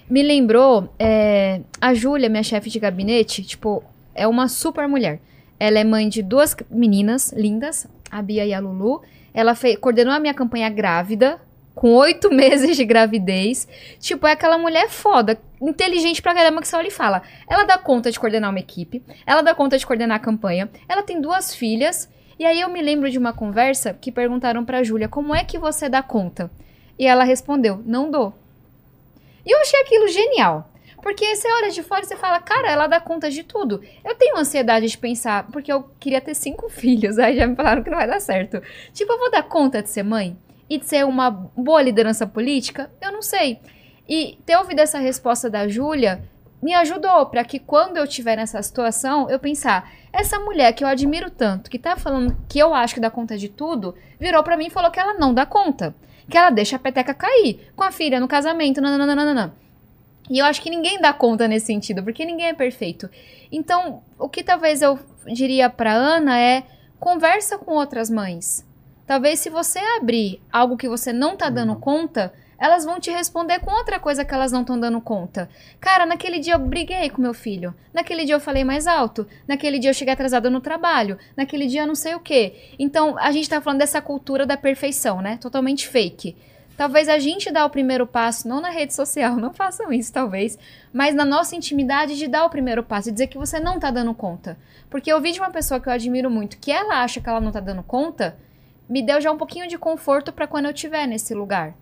Me 0.08 0.22
lembrou, 0.22 0.92
é, 0.98 1.60
a 1.80 1.92
Júlia, 1.92 2.28
minha 2.28 2.42
chefe 2.42 2.70
de 2.70 2.78
gabinete, 2.78 3.42
tipo, 3.42 3.82
é 4.14 4.26
uma 4.26 4.48
super 4.48 4.86
mulher. 4.86 5.20
Ela 5.58 5.78
é 5.80 5.84
mãe 5.84 6.08
de 6.08 6.22
duas 6.22 6.56
meninas 6.70 7.32
lindas, 7.32 7.88
a 8.10 8.22
Bia 8.22 8.44
e 8.44 8.54
a 8.54 8.60
Lulu. 8.60 9.02
Ela 9.34 9.54
fez, 9.54 9.76
coordenou 9.78 10.12
a 10.14 10.20
minha 10.20 10.34
campanha 10.34 10.68
grávida, 10.68 11.40
com 11.74 11.92
oito 11.94 12.30
meses 12.34 12.76
de 12.76 12.84
gravidez. 12.84 13.66
Tipo, 14.00 14.26
é 14.26 14.32
aquela 14.32 14.58
mulher 14.58 14.88
foda, 14.88 15.38
inteligente 15.60 16.22
pra 16.22 16.34
caramba 16.34 16.60
que 16.60 16.68
você 16.68 16.76
olha 16.76 16.88
e 16.88 16.92
fala. 16.92 17.22
Ela 17.48 17.64
dá 17.64 17.76
conta 17.76 18.10
de 18.10 18.18
coordenar 18.18 18.50
uma 18.50 18.58
equipe, 18.58 19.02
ela 19.26 19.42
dá 19.42 19.54
conta 19.54 19.78
de 19.78 19.86
coordenar 19.86 20.16
a 20.16 20.20
campanha, 20.20 20.68
ela 20.88 21.02
tem 21.02 21.20
duas 21.20 21.54
filhas. 21.54 22.08
E 22.38 22.44
aí 22.44 22.60
eu 22.60 22.68
me 22.68 22.82
lembro 22.82 23.10
de 23.10 23.18
uma 23.18 23.32
conversa 23.32 23.94
que 23.94 24.12
perguntaram 24.12 24.64
pra 24.64 24.82
Júlia, 24.82 25.08
como 25.08 25.34
é 25.34 25.42
que 25.42 25.58
você 25.58 25.88
dá 25.88 26.02
conta? 26.02 26.50
E 26.98 27.06
ela 27.06 27.24
respondeu, 27.24 27.82
não 27.84 28.10
dou. 28.10 28.34
E 29.44 29.50
eu 29.50 29.60
achei 29.60 29.80
aquilo 29.80 30.08
genial. 30.08 30.70
Porque 31.02 31.36
você 31.36 31.48
olha 31.52 31.70
de 31.70 31.82
fora 31.82 32.02
e 32.02 32.04
você 32.04 32.16
fala, 32.16 32.40
cara, 32.40 32.68
ela 32.68 32.86
dá 32.86 32.98
conta 32.98 33.30
de 33.30 33.44
tudo. 33.44 33.80
Eu 34.04 34.14
tenho 34.16 34.36
ansiedade 34.36 34.88
de 34.88 34.98
pensar, 34.98 35.46
porque 35.52 35.72
eu 35.72 35.84
queria 36.00 36.20
ter 36.20 36.34
cinco 36.34 36.68
filhos, 36.70 37.18
aí 37.18 37.36
já 37.36 37.46
me 37.46 37.54
falaram 37.54 37.82
que 37.82 37.90
não 37.90 37.98
vai 37.98 38.08
dar 38.08 38.20
certo. 38.20 38.60
Tipo, 38.92 39.12
eu 39.12 39.18
vou 39.18 39.30
dar 39.30 39.44
conta 39.44 39.82
de 39.82 39.88
ser 39.88 40.02
mãe? 40.02 40.36
E 40.68 40.78
de 40.78 40.84
ser 40.84 41.06
uma 41.06 41.30
boa 41.30 41.80
liderança 41.80 42.26
política? 42.26 42.90
Eu 43.00 43.12
não 43.12 43.22
sei. 43.22 43.60
E 44.08 44.38
ter 44.44 44.56
ouvido 44.56 44.80
essa 44.80 44.98
resposta 44.98 45.48
da 45.48 45.68
Júlia 45.68 46.22
me 46.62 46.74
ajudou 46.74 47.26
para 47.26 47.44
que 47.44 47.58
quando 47.58 47.96
eu 47.96 48.04
estiver 48.04 48.36
nessa 48.36 48.62
situação, 48.62 49.28
eu 49.30 49.38
pensar, 49.38 49.90
essa 50.12 50.38
mulher 50.38 50.72
que 50.72 50.82
eu 50.82 50.88
admiro 50.88 51.30
tanto, 51.30 51.70
que 51.70 51.78
tá 51.78 51.96
falando 51.96 52.36
que 52.48 52.58
eu 52.58 52.74
acho 52.74 52.94
que 52.94 53.00
dá 53.00 53.10
conta 53.10 53.36
de 53.36 53.48
tudo, 53.48 53.94
virou 54.18 54.42
para 54.42 54.56
mim 54.56 54.66
e 54.66 54.70
falou 54.70 54.90
que 54.90 54.98
ela 54.98 55.14
não 55.14 55.34
dá 55.34 55.44
conta. 55.44 55.94
Que 56.28 56.36
ela 56.36 56.50
deixa 56.50 56.76
a 56.76 56.78
peteca 56.78 57.14
cair 57.14 57.70
com 57.76 57.84
a 57.84 57.92
filha 57.92 58.18
no 58.18 58.26
casamento, 58.26 58.80
nananana. 58.80 59.54
E 60.28 60.38
eu 60.38 60.46
acho 60.46 60.60
que 60.60 60.70
ninguém 60.70 61.00
dá 61.00 61.12
conta 61.12 61.46
nesse 61.46 61.66
sentido, 61.66 62.02
porque 62.02 62.24
ninguém 62.24 62.48
é 62.48 62.54
perfeito. 62.54 63.08
Então, 63.52 64.02
o 64.18 64.28
que 64.28 64.42
talvez 64.42 64.82
eu 64.82 64.98
diria 65.26 65.70
pra 65.70 65.92
Ana 65.92 66.38
é 66.40 66.64
conversa 66.98 67.58
com 67.58 67.74
outras 67.74 68.10
mães. 68.10 68.66
Talvez 69.06 69.38
se 69.38 69.48
você 69.48 69.78
abrir 70.00 70.42
algo 70.52 70.76
que 70.76 70.88
você 70.88 71.12
não 71.12 71.36
tá 71.36 71.48
dando 71.48 71.76
conta, 71.76 72.32
elas 72.58 72.84
vão 72.84 72.98
te 72.98 73.10
responder 73.10 73.60
com 73.60 73.70
outra 73.70 73.98
coisa 73.98 74.24
que 74.24 74.34
elas 74.34 74.52
não 74.52 74.62
estão 74.62 74.78
dando 74.78 75.00
conta. 75.00 75.48
Cara, 75.80 76.06
naquele 76.06 76.38
dia 76.38 76.54
eu 76.54 76.58
briguei 76.58 77.10
com 77.10 77.20
meu 77.20 77.34
filho. 77.34 77.74
Naquele 77.92 78.24
dia 78.24 78.34
eu 78.34 78.40
falei 78.40 78.64
mais 78.64 78.86
alto. 78.86 79.26
Naquele 79.46 79.78
dia 79.78 79.90
eu 79.90 79.94
cheguei 79.94 80.14
atrasada 80.14 80.48
no 80.48 80.60
trabalho. 80.60 81.18
Naquele 81.36 81.66
dia 81.66 81.82
eu 81.82 81.86
não 81.86 81.94
sei 81.94 82.14
o 82.14 82.20
quê. 82.20 82.74
Então, 82.78 83.16
a 83.18 83.30
gente 83.30 83.48
tá 83.48 83.60
falando 83.60 83.80
dessa 83.80 84.00
cultura 84.00 84.46
da 84.46 84.56
perfeição, 84.56 85.20
né? 85.20 85.36
Totalmente 85.36 85.86
fake. 85.86 86.36
Talvez 86.76 87.08
a 87.08 87.18
gente 87.18 87.50
dá 87.50 87.64
o 87.64 87.70
primeiro 87.70 88.06
passo, 88.06 88.46
não 88.46 88.60
na 88.60 88.68
rede 88.68 88.92
social, 88.92 89.36
não 89.40 89.52
façam 89.52 89.92
isso 89.92 90.12
talvez, 90.12 90.58
mas 90.92 91.14
na 91.14 91.24
nossa 91.24 91.56
intimidade 91.56 92.18
de 92.18 92.28
dar 92.28 92.44
o 92.44 92.50
primeiro 92.50 92.82
passo 92.82 93.08
e 93.08 93.12
dizer 93.12 93.28
que 93.28 93.38
você 93.38 93.58
não 93.58 93.78
tá 93.80 93.90
dando 93.90 94.12
conta. 94.12 94.58
Porque 94.90 95.10
eu 95.10 95.20
vi 95.20 95.32
de 95.32 95.40
uma 95.40 95.50
pessoa 95.50 95.80
que 95.80 95.88
eu 95.88 95.92
admiro 95.92 96.30
muito, 96.30 96.58
que 96.58 96.70
ela 96.70 97.02
acha 97.02 97.20
que 97.20 97.28
ela 97.28 97.40
não 97.40 97.50
tá 97.50 97.60
dando 97.60 97.82
conta, 97.82 98.36
me 98.88 99.02
deu 99.02 99.20
já 99.20 99.32
um 99.32 99.38
pouquinho 99.38 99.66
de 99.66 99.78
conforto 99.78 100.32
para 100.32 100.46
quando 100.46 100.66
eu 100.66 100.70
estiver 100.72 101.06
nesse 101.06 101.34
lugar. 101.34 101.74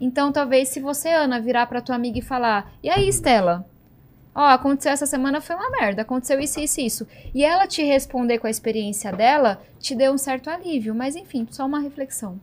Então, 0.00 0.30
talvez 0.32 0.68
se 0.68 0.80
você, 0.80 1.08
Ana, 1.08 1.40
virar 1.40 1.66
pra 1.66 1.80
tua 1.80 1.94
amiga 1.96 2.18
e 2.18 2.22
falar: 2.22 2.72
"E 2.82 2.88
aí, 2.90 3.08
Estela? 3.08 3.66
Ó, 4.34 4.44
aconteceu 4.46 4.92
essa 4.92 5.06
semana 5.06 5.40
foi 5.40 5.56
uma 5.56 5.70
merda, 5.70 6.02
aconteceu 6.02 6.38
isso, 6.38 6.60
isso, 6.60 6.80
isso". 6.80 7.06
E 7.34 7.44
ela 7.44 7.66
te 7.66 7.82
responder 7.82 8.38
com 8.38 8.46
a 8.46 8.50
experiência 8.50 9.10
dela, 9.12 9.60
te 9.80 9.94
deu 9.94 10.12
um 10.12 10.18
certo 10.18 10.48
alívio, 10.48 10.94
mas 10.94 11.16
enfim, 11.16 11.46
só 11.50 11.66
uma 11.66 11.80
reflexão. 11.80 12.38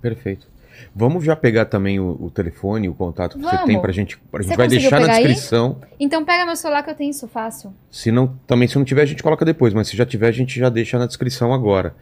Perfeito. 0.00 0.46
Vamos 0.94 1.24
já 1.24 1.36
pegar 1.36 1.66
também 1.66 2.00
o, 2.00 2.16
o 2.20 2.30
telefone, 2.30 2.88
o 2.88 2.94
contato 2.94 3.36
que 3.36 3.42
você 3.44 3.50
Vamos. 3.50 3.66
tem 3.66 3.80
pra 3.80 3.92
gente. 3.92 4.18
A 4.32 4.36
gente 4.38 4.48
Você 4.48 4.56
vai 4.56 4.68
deixar 4.68 5.00
na 5.00 5.06
pegar 5.06 5.18
aí? 5.18 5.26
descrição. 5.26 5.80
Então 5.98 6.24
pega 6.24 6.44
meu 6.44 6.56
celular 6.56 6.82
que 6.82 6.90
eu 6.90 6.94
tenho 6.94 7.10
isso 7.10 7.28
fácil. 7.28 7.72
Se 7.90 8.10
não, 8.10 8.28
também 8.46 8.66
se 8.68 8.76
não 8.76 8.84
tiver, 8.84 9.02
a 9.02 9.06
gente 9.06 9.22
coloca 9.22 9.44
depois, 9.44 9.72
mas 9.72 9.88
se 9.88 9.96
já 9.96 10.04
tiver, 10.04 10.28
a 10.28 10.32
gente 10.32 10.58
já 10.58 10.68
deixa 10.68 10.98
na 10.98 11.06
descrição 11.06 11.52
agora. 11.52 11.94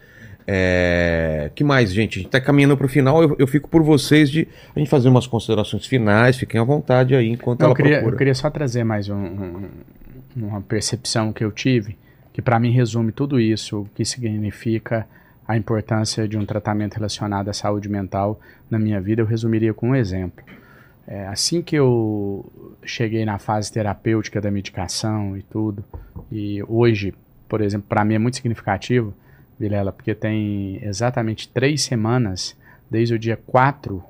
É... 0.52 1.51
que 1.55 1.62
mais, 1.62 1.93
gente? 1.93 2.18
A 2.18 2.22
gente 2.22 2.31
tá 2.31 2.40
caminhando 2.40 2.77
pro 2.77 2.89
final, 2.89 3.22
eu, 3.22 3.36
eu 3.39 3.47
fico 3.47 3.68
por 3.68 3.82
vocês 3.82 4.28
de 4.28 4.48
a 4.74 4.78
gente 4.78 4.89
fazer 4.90 5.09
umas 5.09 5.27
considerações 5.27 5.86
finais, 5.86 6.36
fiquem 6.36 6.60
à 6.60 6.64
vontade 6.64 7.14
aí 7.14 7.28
enquanto 7.28 7.60
Não, 7.60 7.66
ela 7.66 7.72
eu, 7.72 7.77
queria, 7.77 7.93
procura. 7.98 8.14
eu 8.14 8.18
queria 8.18 8.35
só 8.35 8.51
trazer 8.51 8.82
mais 8.82 9.09
um- 9.09 9.14
um- 9.16 9.68
uma 10.36 10.60
percepção 10.60 11.32
que 11.32 11.44
eu 11.44 11.52
tive, 11.52 11.97
que 12.32 12.43
para 12.43 12.59
mim 12.59 12.72
resume 12.72 13.12
tudo 13.12 13.39
isso, 13.39 13.82
o 13.82 13.89
que 13.94 14.05
significa 14.05 15.06
a 15.47 15.56
importância 15.56 16.27
de 16.27 16.36
um 16.36 16.44
tratamento 16.44 16.94
relacionado 16.94 17.48
à 17.48 17.52
saúde 17.52 17.89
mental 17.89 18.40
na 18.68 18.78
minha 18.78 19.01
vida, 19.01 19.22
eu 19.22 19.27
resumiria 19.27 19.72
com 19.74 19.90
um 19.90 19.94
exemplo. 19.94 20.44
É, 21.06 21.27
assim 21.27 21.60
que 21.62 21.74
eu 21.77 22.51
cheguei 22.85 23.24
na 23.24 23.39
fase 23.39 23.72
terapêutica 23.72 24.40
da 24.40 24.51
medicação 24.51 25.36
e 25.36 25.43
tudo, 25.43 25.85
e 26.31 26.62
hoje, 26.68 27.12
por 27.48 27.60
exemplo, 27.60 27.86
para 27.89 28.05
mim 28.05 28.14
é 28.14 28.18
muito 28.18 28.36
significativo, 28.36 29.12
Vilela, 29.61 29.93
porque 29.93 30.15
tem 30.15 30.81
exatamente 30.82 31.47
três 31.49 31.82
semanas, 31.82 32.57
desde 32.91 33.15
o 33.15 33.19
dia 33.19 33.37
4, 33.47 34.03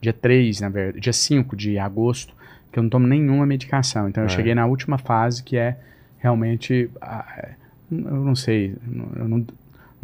dia 0.00 0.12
3, 0.12 0.60
na 0.60 0.68
verdade, 0.68 1.00
dia 1.00 1.12
5 1.12 1.54
de 1.56 1.78
agosto, 1.78 2.34
que 2.72 2.78
eu 2.78 2.82
não 2.82 2.90
tomo 2.90 3.06
nenhuma 3.06 3.46
medicação. 3.46 4.08
Então 4.08 4.24
eu 4.24 4.26
É. 4.26 4.30
cheguei 4.30 4.54
na 4.54 4.66
última 4.66 4.98
fase 4.98 5.42
que 5.44 5.56
é 5.56 5.76
realmente. 6.18 6.90
ah, 7.00 7.50
Eu 7.88 8.24
não 8.24 8.34
sei, 8.34 8.74
eu 9.14 9.28
não, 9.28 9.46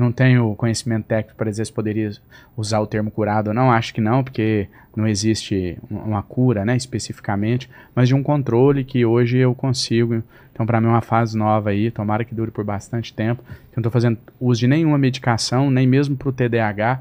não 0.02 0.12
tenho 0.12 0.54
conhecimento 0.56 1.06
técnico 1.06 1.36
para 1.36 1.50
dizer 1.50 1.64
se 1.64 1.72
poderia 1.72 2.10
usar 2.56 2.80
o 2.80 2.86
termo 2.86 3.10
curado 3.10 3.48
ou 3.48 3.54
não, 3.54 3.70
acho 3.70 3.94
que 3.94 4.00
não, 4.00 4.22
porque 4.22 4.68
não 4.94 5.06
existe 5.06 5.78
um- 5.90 5.96
uma 5.98 6.22
cura, 6.22 6.64
né, 6.64 6.76
especificamente, 6.76 7.70
mas 7.94 8.08
de 8.08 8.14
um 8.14 8.22
controle 8.22 8.84
que 8.84 9.04
hoje 9.06 9.38
eu 9.38 9.54
consigo. 9.54 10.22
Então, 10.52 10.66
para 10.66 10.80
mim, 10.80 10.88
é 10.88 10.90
uma 10.90 11.00
fase 11.00 11.36
nova 11.36 11.70
aí, 11.70 11.90
tomara 11.90 12.24
que 12.24 12.34
dure 12.34 12.50
por 12.50 12.64
bastante 12.64 13.14
tempo. 13.14 13.42
Eu 13.48 13.76
não 13.76 13.80
estou 13.80 13.92
fazendo 13.92 14.18
uso 14.38 14.60
de 14.60 14.68
nenhuma 14.68 14.98
medicação, 14.98 15.70
nem 15.70 15.86
mesmo 15.86 16.14
para 16.14 16.28
o 16.28 16.32
TDAH. 16.32 17.00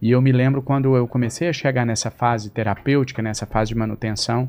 E 0.00 0.10
eu 0.10 0.22
me 0.22 0.30
lembro 0.32 0.62
quando 0.62 0.96
eu 0.96 1.06
comecei 1.08 1.48
a 1.48 1.52
chegar 1.52 1.84
nessa 1.84 2.10
fase 2.10 2.50
terapêutica, 2.50 3.20
nessa 3.22 3.44
fase 3.46 3.70
de 3.70 3.76
manutenção, 3.78 4.48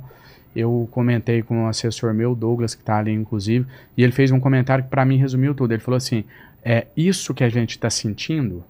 eu 0.55 0.87
comentei 0.91 1.41
com 1.41 1.63
um 1.63 1.67
assessor 1.67 2.13
meu, 2.13 2.35
Douglas, 2.35 2.75
que 2.75 2.81
está 2.81 2.99
ali 2.99 3.11
inclusive, 3.11 3.65
e 3.97 4.03
ele 4.03 4.11
fez 4.11 4.31
um 4.31 4.39
comentário 4.39 4.83
que 4.83 4.89
para 4.89 5.03
mim 5.03 5.17
resumiu 5.17 5.55
tudo. 5.55 5.71
Ele 5.73 5.81
falou 5.81 5.97
assim: 5.97 6.23
é 6.65 6.87
isso 6.95 7.33
que 7.33 7.43
a 7.43 7.49
gente 7.49 7.71
está 7.71 7.89
sentindo, 7.89 8.63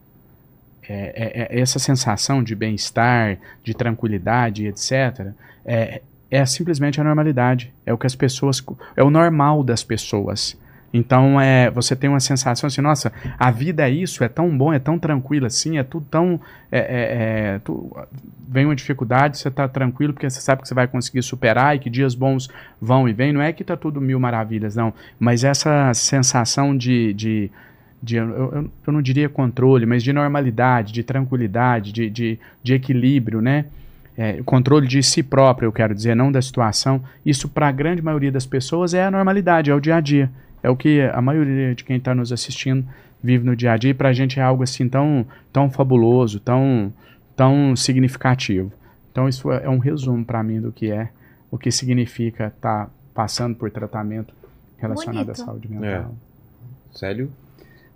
é, 0.87 1.47
é- 1.49 1.57
é 1.57 1.59
essa 1.61 1.79
sensação 1.79 2.43
de 2.43 2.55
bem-estar, 2.55 3.37
de 3.63 3.73
tranquilidade, 3.73 4.65
etc. 4.67 5.27
É, 5.65 6.01
é 6.29 6.45
simplesmente 6.45 6.99
a 6.99 7.03
normalidade. 7.03 7.71
É 7.85 7.93
o 7.93 7.97
que 7.97 8.07
as 8.07 8.15
pessoas, 8.15 8.63
é 8.95 9.03
o 9.03 9.09
normal 9.09 9.63
das 9.63 9.83
pessoas. 9.83 10.57
Então 10.93 11.41
é, 11.41 11.71
você 11.71 11.95
tem 11.95 12.07
uma 12.07 12.19
sensação 12.19 12.67
assim, 12.67 12.79
nossa, 12.81 13.11
a 13.39 13.49
vida 13.49 13.87
é 13.87 13.89
isso, 13.89 14.23
é 14.23 14.29
tão 14.29 14.55
bom, 14.55 14.71
é 14.71 14.77
tão 14.77 14.99
tranquilo 14.99 15.47
assim, 15.47 15.79
é 15.79 15.83
tudo 15.83 16.05
tão, 16.09 16.39
é, 16.71 16.77
é- 16.79 17.53
é, 17.55 17.59
tu- 17.59 17.91
vem 18.47 18.65
uma 18.65 18.75
dificuldade, 18.75 19.39
você 19.39 19.47
está 19.47 19.67
tranquilo 19.67 20.13
porque 20.13 20.29
você 20.29 20.39
sabe 20.39 20.61
que 20.61 20.67
você 20.67 20.73
vai 20.75 20.87
conseguir 20.87 21.23
superar 21.23 21.75
e 21.75 21.79
que 21.79 21.89
dias 21.89 22.13
bons 22.13 22.47
vão 22.79 23.09
e 23.09 23.13
vêm. 23.13 23.33
Não 23.33 23.41
é 23.41 23.51
que 23.51 23.63
está 23.63 23.75
tudo 23.75 23.99
mil 23.99 24.19
maravilhas, 24.19 24.75
não. 24.75 24.93
Mas 25.19 25.43
essa 25.43 25.91
sensação 25.95 26.77
de, 26.77 27.11
de, 27.15 27.49
de 28.03 28.17
eu, 28.17 28.29
eu- 28.85 28.93
não 28.93 29.01
diria 29.01 29.29
controle, 29.29 29.85
mas 29.85 30.03
de 30.03 30.11
normalidade, 30.11 30.91
de 30.91 31.01
tranquilidade, 31.03 31.91
de, 31.93 32.09
de, 32.09 32.39
de 32.61 32.73
equilíbrio, 32.73 33.41
né? 33.41 33.65
É, 34.17 34.43
controle 34.43 34.87
de 34.87 35.01
si 35.01 35.23
próprio, 35.23 35.67
eu 35.67 35.71
quero 35.71 35.95
dizer, 35.95 36.13
não 36.15 36.31
da 36.31 36.41
situação. 36.41 37.01
Isso, 37.25 37.47
para 37.49 37.67
a 37.69 37.71
grande 37.71 38.01
maioria 38.01 38.31
das 38.31 38.45
pessoas, 38.45 38.93
é 38.93 39.03
a 39.05 39.09
normalidade, 39.09 39.71
é 39.71 39.73
o 39.73 39.79
dia 39.79 39.95
a 39.95 40.01
dia. 40.01 40.29
É 40.61 40.69
o 40.69 40.75
que 40.75 41.01
a 41.01 41.21
maioria 41.21 41.73
de 41.73 41.83
quem 41.83 41.97
está 41.97 42.13
nos 42.13 42.31
assistindo 42.31 42.85
vive 43.23 43.43
no 43.45 43.55
dia 43.55 43.71
a 43.71 43.77
dia. 43.77 43.89
E 43.91 43.93
para 43.93 44.09
a 44.09 44.13
gente 44.13 44.39
é 44.39 44.43
algo 44.43 44.61
assim 44.63 44.87
tão, 44.87 45.25
tão 45.51 45.69
fabuloso, 45.69 46.39
tão, 46.39 46.93
tão 47.35 47.75
significativo. 47.75 48.71
Então, 49.11 49.27
isso 49.29 49.51
é 49.51 49.63
é 49.63 49.69
um 49.69 49.79
resumo 49.79 50.23
para 50.25 50.43
mim 50.43 50.59
do 50.61 50.71
que 50.71 50.91
é, 50.91 51.09
o 51.49 51.57
que 51.57 51.71
significa 51.71 52.47
estar 52.47 52.89
passando 53.15 53.55
por 53.55 53.71
tratamento 53.71 54.33
relacionado 54.77 55.21
à 55.29 55.33
Bonito. 55.33 55.37
saúde 55.45 55.67
mental. 55.71 56.13
Célio? 56.93 57.31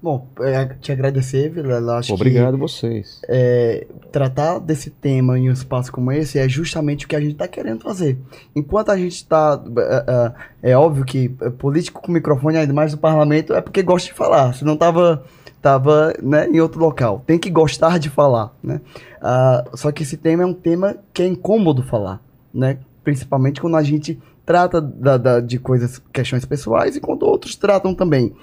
Bom, 0.01 0.27
é, 0.41 0.65
te 0.79 0.91
agradecer, 0.91 1.49
Vilela. 1.49 1.97
Acho 1.97 2.13
Obrigado 2.13 2.55
vocês. 2.57 3.19
que 3.19 3.25
é, 3.27 3.87
tratar 4.11 4.59
desse 4.59 4.91
tema 4.91 5.39
em 5.39 5.49
um 5.49 5.53
espaço 5.53 5.91
como 5.91 6.11
esse 6.11 6.37
é 6.37 6.47
justamente 6.47 7.05
o 7.05 7.07
que 7.07 7.15
a 7.15 7.19
gente 7.19 7.31
está 7.31 7.47
querendo 7.47 7.81
fazer. 7.81 8.17
Enquanto 8.55 8.89
a 8.89 8.97
gente 8.97 9.15
está. 9.15 9.59
É, 9.77 10.63
é, 10.63 10.71
é 10.71 10.77
óbvio 10.77 11.03
que 11.03 11.29
político 11.57 12.01
com 12.01 12.11
microfone, 12.11 12.57
ainda 12.57 12.73
mais 12.73 12.91
no 12.91 12.99
parlamento, 12.99 13.53
é 13.53 13.61
porque 13.61 13.81
gosta 13.81 14.07
de 14.07 14.13
falar. 14.13 14.53
Se 14.53 14.63
não 14.63 14.77
tava, 14.77 15.23
tava 15.63 16.13
né, 16.21 16.47
em 16.47 16.59
outro 16.59 16.79
local. 16.79 17.23
Tem 17.25 17.39
que 17.39 17.49
gostar 17.49 17.97
de 17.97 18.09
falar. 18.09 18.55
Né? 18.61 18.79
Ah, 19.19 19.65
só 19.73 19.91
que 19.91 20.03
esse 20.03 20.15
tema 20.15 20.43
é 20.43 20.45
um 20.45 20.53
tema 20.53 20.95
que 21.11 21.23
é 21.23 21.27
incômodo 21.27 21.81
falar. 21.81 22.21
Né? 22.53 22.77
Principalmente 23.03 23.59
quando 23.59 23.77
a 23.77 23.83
gente 23.83 24.19
trata 24.47 24.81
da- 24.81 25.17
da- 25.17 25.39
de 25.41 25.59
coisas, 25.59 26.01
questões 26.11 26.45
pessoais 26.45 26.95
e 26.95 27.01
quando 27.01 27.23
outros 27.23 27.55
tratam 27.57 27.93
também. 27.93 28.33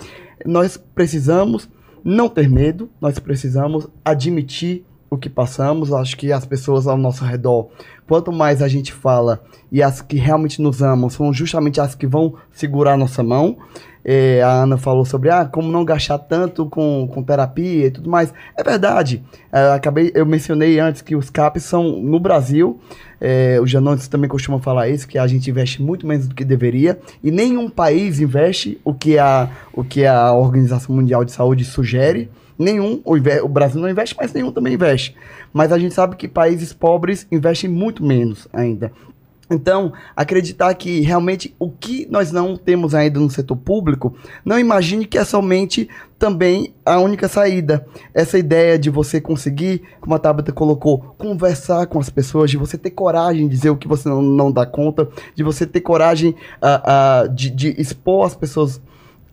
Nós 0.44 0.76
precisamos 0.76 1.68
não 2.04 2.28
ter 2.28 2.48
medo, 2.48 2.90
nós 3.00 3.18
precisamos 3.18 3.88
admitir 4.04 4.84
o 5.08 5.16
que 5.16 5.30
passamos. 5.30 5.92
Acho 5.92 6.16
que 6.18 6.30
as 6.30 6.44
pessoas 6.44 6.86
ao 6.86 6.98
nosso 6.98 7.24
redor, 7.24 7.68
quanto 8.06 8.30
mais 8.30 8.60
a 8.60 8.68
gente 8.68 8.92
fala 8.92 9.42
e 9.72 9.82
as 9.82 10.02
que 10.02 10.16
realmente 10.16 10.60
nos 10.60 10.82
amam, 10.82 11.08
são 11.08 11.32
justamente 11.32 11.80
as 11.80 11.94
que 11.94 12.06
vão 12.06 12.34
segurar 12.52 12.92
a 12.92 12.98
nossa 12.98 13.22
mão. 13.22 13.56
É, 14.04 14.42
a 14.42 14.62
Ana 14.62 14.76
falou 14.76 15.04
sobre 15.04 15.30
ah, 15.30 15.46
como 15.46 15.72
não 15.72 15.84
gastar 15.84 16.18
tanto 16.18 16.66
com, 16.66 17.08
com 17.12 17.22
terapia 17.22 17.86
e 17.86 17.90
tudo 17.90 18.10
mais. 18.10 18.34
É 18.56 18.62
verdade. 18.62 19.22
É, 19.50 19.72
acabei, 19.72 20.12
eu 20.14 20.26
mencionei 20.26 20.78
antes 20.78 21.00
que 21.00 21.16
os 21.16 21.30
CAPs 21.30 21.64
são 21.64 22.02
no 22.02 22.20
Brasil. 22.20 22.78
É, 23.20 23.58
o 23.60 23.66
Janones 23.66 24.06
também 24.06 24.28
costuma 24.28 24.58
falar 24.58 24.88
isso, 24.88 25.08
que 25.08 25.16
a 25.16 25.26
gente 25.26 25.48
investe 25.48 25.80
muito 25.80 26.06
menos 26.06 26.28
do 26.28 26.34
que 26.34 26.44
deveria. 26.44 26.98
E 27.22 27.30
nenhum 27.30 27.70
país 27.70 28.20
investe 28.20 28.78
o 28.84 28.92
que 28.92 29.16
a, 29.16 29.48
o 29.72 29.82
que 29.82 30.04
a 30.04 30.32
Organização 30.32 30.94
Mundial 30.94 31.24
de 31.24 31.32
Saúde 31.32 31.64
sugere. 31.64 32.30
Nenhum, 32.58 33.00
o, 33.04 33.14
o 33.14 33.48
Brasil 33.48 33.80
não 33.80 33.88
investe, 33.88 34.14
mas 34.16 34.32
nenhum 34.32 34.52
também 34.52 34.74
investe. 34.74 35.16
Mas 35.52 35.72
a 35.72 35.78
gente 35.78 35.94
sabe 35.94 36.16
que 36.16 36.28
países 36.28 36.72
pobres 36.72 37.26
investem 37.32 37.70
muito 37.70 38.04
menos 38.04 38.46
ainda. 38.52 38.92
Então, 39.50 39.92
acreditar 40.16 40.72
que 40.74 41.00
realmente 41.00 41.54
o 41.58 41.70
que 41.70 42.06
nós 42.10 42.32
não 42.32 42.56
temos 42.56 42.94
ainda 42.94 43.20
no 43.20 43.28
setor 43.28 43.56
público, 43.56 44.14
não 44.44 44.58
imagine 44.58 45.04
que 45.04 45.18
é 45.18 45.24
somente 45.24 45.88
também 46.18 46.74
a 46.84 46.98
única 46.98 47.28
saída. 47.28 47.86
Essa 48.14 48.38
ideia 48.38 48.78
de 48.78 48.88
você 48.88 49.20
conseguir, 49.20 49.82
como 50.00 50.14
a 50.14 50.18
Tabata 50.18 50.52
colocou, 50.52 51.14
conversar 51.18 51.86
com 51.86 51.98
as 51.98 52.08
pessoas, 52.08 52.50
de 52.50 52.56
você 52.56 52.78
ter 52.78 52.90
coragem 52.90 53.46
de 53.46 53.54
dizer 53.54 53.70
o 53.70 53.76
que 53.76 53.88
você 53.88 54.08
não, 54.08 54.22
não 54.22 54.50
dá 54.50 54.64
conta, 54.64 55.08
de 55.34 55.42
você 55.42 55.66
ter 55.66 55.80
coragem 55.80 56.34
ah, 56.62 56.82
ah, 56.84 57.26
de, 57.26 57.50
de 57.50 57.80
expor 57.80 58.26
as 58.26 58.34
pessoas 58.34 58.80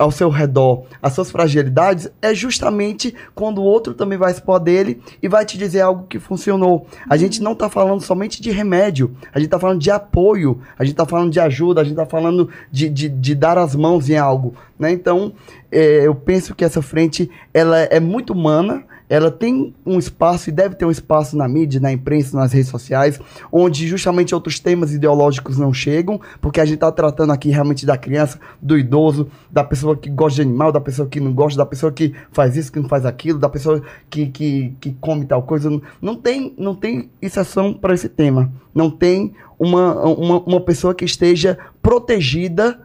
ao 0.01 0.11
seu 0.11 0.29
redor 0.29 0.85
as 1.01 1.13
suas 1.13 1.29
fragilidades 1.29 2.09
é 2.21 2.33
justamente 2.33 3.13
quando 3.35 3.59
o 3.59 3.63
outro 3.63 3.93
também 3.93 4.17
vai 4.17 4.31
expor 4.31 4.59
dele 4.59 5.01
e 5.21 5.27
vai 5.27 5.45
te 5.45 5.57
dizer 5.57 5.81
algo 5.81 6.07
que 6.07 6.19
funcionou. 6.19 6.87
A 7.09 7.17
gente 7.17 7.41
não 7.41 7.53
tá 7.53 7.69
falando 7.69 8.01
somente 8.01 8.41
de 8.41 8.51
remédio, 8.51 9.15
a 9.33 9.39
gente 9.39 9.49
tá 9.49 9.59
falando 9.59 9.79
de 9.79 9.91
apoio, 9.91 10.59
a 10.77 10.83
gente 10.83 10.95
tá 10.95 11.05
falando 11.05 11.31
de 11.31 11.39
ajuda, 11.39 11.81
a 11.81 11.83
gente 11.83 11.95
tá 11.95 12.05
falando 12.05 12.49
de, 12.71 12.89
de, 12.89 13.09
de 13.09 13.35
dar 13.35 13.57
as 13.57 13.75
mãos 13.75 14.09
em 14.09 14.17
algo, 14.17 14.55
né? 14.77 14.91
Então, 14.91 15.33
é, 15.71 16.07
eu 16.07 16.15
penso 16.15 16.55
que 16.55 16.65
essa 16.65 16.81
frente, 16.81 17.29
ela 17.53 17.79
é 17.79 17.99
muito 17.99 18.33
humana, 18.33 18.83
ela 19.11 19.29
tem 19.29 19.75
um 19.85 19.99
espaço 19.99 20.47
e 20.47 20.53
deve 20.53 20.73
ter 20.73 20.85
um 20.85 20.89
espaço 20.89 21.35
na 21.35 21.45
mídia, 21.45 21.81
na 21.81 21.91
imprensa, 21.91 22.37
nas 22.37 22.53
redes 22.53 22.69
sociais, 22.69 23.19
onde 23.51 23.85
justamente 23.85 24.33
outros 24.33 24.57
temas 24.57 24.93
ideológicos 24.93 25.57
não 25.57 25.73
chegam, 25.73 26.17
porque 26.39 26.61
a 26.61 26.65
gente 26.65 26.75
está 26.75 26.89
tratando 26.93 27.33
aqui 27.33 27.49
realmente 27.49 27.85
da 27.85 27.97
criança, 27.97 28.39
do 28.61 28.77
idoso, 28.77 29.27
da 29.51 29.65
pessoa 29.65 29.97
que 29.97 30.09
gosta 30.09 30.35
de 30.35 30.43
animal, 30.43 30.71
da 30.71 30.79
pessoa 30.79 31.09
que 31.09 31.19
não 31.19 31.33
gosta, 31.33 31.57
da 31.57 31.65
pessoa 31.65 31.91
que 31.91 32.15
faz 32.31 32.55
isso, 32.55 32.71
que 32.71 32.79
não 32.79 32.87
faz 32.87 33.05
aquilo, 33.05 33.37
da 33.37 33.49
pessoa 33.49 33.83
que, 34.09 34.27
que, 34.27 34.73
que 34.79 34.93
come 34.93 35.25
tal 35.25 35.43
coisa. 35.43 35.69
Não 36.01 36.15
tem, 36.15 36.53
não 36.57 36.73
tem 36.73 37.09
exceção 37.21 37.73
para 37.73 37.93
esse 37.93 38.07
tema. 38.07 38.49
Não 38.73 38.89
tem 38.89 39.33
uma, 39.59 40.05
uma, 40.05 40.39
uma 40.39 40.61
pessoa 40.61 40.95
que 40.95 41.03
esteja 41.03 41.57
protegida 41.81 42.79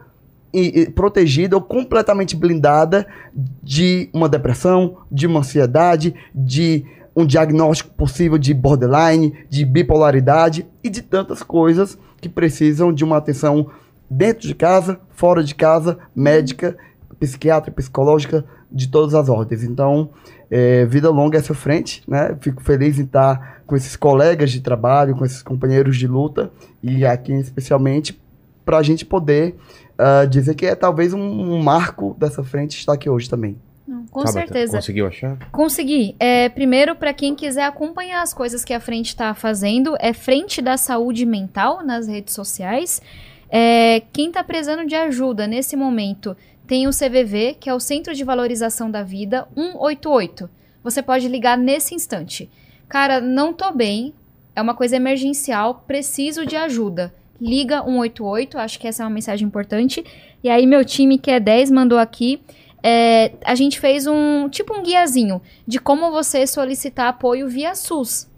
protegida 0.95 1.55
ou 1.55 1.61
completamente 1.61 2.35
blindada 2.35 3.05
de 3.61 4.09
uma 4.13 4.29
depressão, 4.29 4.97
de 5.11 5.27
uma 5.27 5.39
ansiedade, 5.39 6.15
de 6.33 6.85
um 7.15 7.25
diagnóstico 7.25 7.89
possível 7.95 8.37
de 8.37 8.53
borderline, 8.53 9.33
de 9.49 9.65
bipolaridade 9.65 10.67
e 10.83 10.89
de 10.89 11.01
tantas 11.01 11.41
coisas 11.41 11.97
que 12.21 12.29
precisam 12.29 12.93
de 12.93 13.03
uma 13.03 13.17
atenção 13.17 13.71
dentro 14.09 14.47
de 14.47 14.55
casa, 14.55 14.99
fora 15.09 15.43
de 15.43 15.55
casa, 15.55 15.97
médica, 16.15 16.77
psiquiatra, 17.19 17.71
psicológica, 17.71 18.45
de 18.71 18.87
todas 18.87 19.15
as 19.15 19.29
ordens. 19.29 19.63
Então, 19.63 20.09
é, 20.49 20.85
vida 20.85 21.09
longa 21.09 21.37
é 21.37 21.39
essa 21.39 21.53
frente, 21.53 22.03
né? 22.07 22.35
Fico 22.39 22.61
feliz 22.61 22.99
em 22.99 23.03
estar 23.03 23.61
com 23.65 23.75
esses 23.75 23.95
colegas 23.95 24.51
de 24.51 24.61
trabalho, 24.61 25.15
com 25.15 25.25
esses 25.25 25.41
companheiros 25.41 25.97
de 25.97 26.07
luta 26.07 26.51
e 26.81 27.05
aqui 27.05 27.33
especialmente 27.33 28.19
para 28.65 28.77
a 28.77 28.83
gente 28.83 29.05
poder 29.05 29.55
uh, 29.97 30.27
dizer 30.27 30.55
que 30.55 30.65
é 30.65 30.75
talvez 30.75 31.13
um, 31.13 31.19
um, 31.19 31.61
marco 31.61 32.15
dessa 32.17 32.43
frente 32.43 32.77
estar 32.77 32.93
aqui 32.93 33.09
hoje 33.09 33.29
também. 33.29 33.57
Não, 33.87 34.05
com 34.07 34.19
Tabata, 34.19 34.39
certeza. 34.39 34.77
Conseguiu 34.77 35.07
achar? 35.07 35.37
Consegui. 35.51 36.15
É, 36.19 36.49
primeiro, 36.49 36.95
para 36.95 37.13
quem 37.13 37.35
quiser 37.35 37.63
acompanhar 37.63 38.21
as 38.21 38.33
coisas 38.33 38.65
que 38.65 38.73
a 38.73 38.79
frente 38.79 39.07
está 39.07 39.33
fazendo, 39.33 39.95
é 39.99 40.13
Frente 40.13 40.61
da 40.61 40.77
Saúde 40.77 41.25
Mental 41.25 41.83
nas 41.85 42.07
redes 42.07 42.33
sociais. 42.33 43.01
É, 43.49 44.01
quem 44.11 44.27
está 44.27 44.43
precisando 44.43 44.85
de 44.85 44.95
ajuda 44.95 45.47
nesse 45.47 45.75
momento 45.77 46.35
tem 46.67 46.85
o 46.85 46.91
CVV, 46.91 47.55
que 47.59 47.69
é 47.69 47.73
o 47.73 47.79
Centro 47.79 48.13
de 48.13 48.25
Valorização 48.25 48.91
da 48.91 49.03
Vida 49.03 49.47
188. 49.55 50.49
Você 50.83 51.01
pode 51.01 51.27
ligar 51.29 51.57
nesse 51.57 51.95
instante. 51.95 52.49
Cara, 52.89 53.21
não 53.21 53.53
tô 53.53 53.71
bem, 53.71 54.13
é 54.53 54.61
uma 54.61 54.73
coisa 54.73 54.97
emergencial, 54.97 55.85
preciso 55.87 56.45
de 56.45 56.57
ajuda 56.57 57.13
liga 57.41 57.83
188, 57.83 58.57
acho 58.57 58.79
que 58.79 58.87
essa 58.87 59.03
é 59.03 59.05
uma 59.05 59.13
mensagem 59.13 59.47
importante. 59.47 60.03
E 60.43 60.49
aí 60.49 60.65
meu 60.65 60.83
time, 60.83 61.17
que 61.17 61.31
é 61.31 61.39
10, 61.39 61.71
mandou 61.71 61.97
aqui. 61.97 62.41
É, 62.83 63.33
a 63.43 63.55
gente 63.55 63.79
fez 63.79 64.05
um 64.07 64.47
tipo 64.49 64.77
um 64.77 64.83
guiazinho 64.83 65.41
de 65.67 65.79
como 65.79 66.11
você 66.11 66.45
solicitar 66.45 67.07
apoio 67.07 67.47
via 67.47 67.75
SUS. 67.75 68.29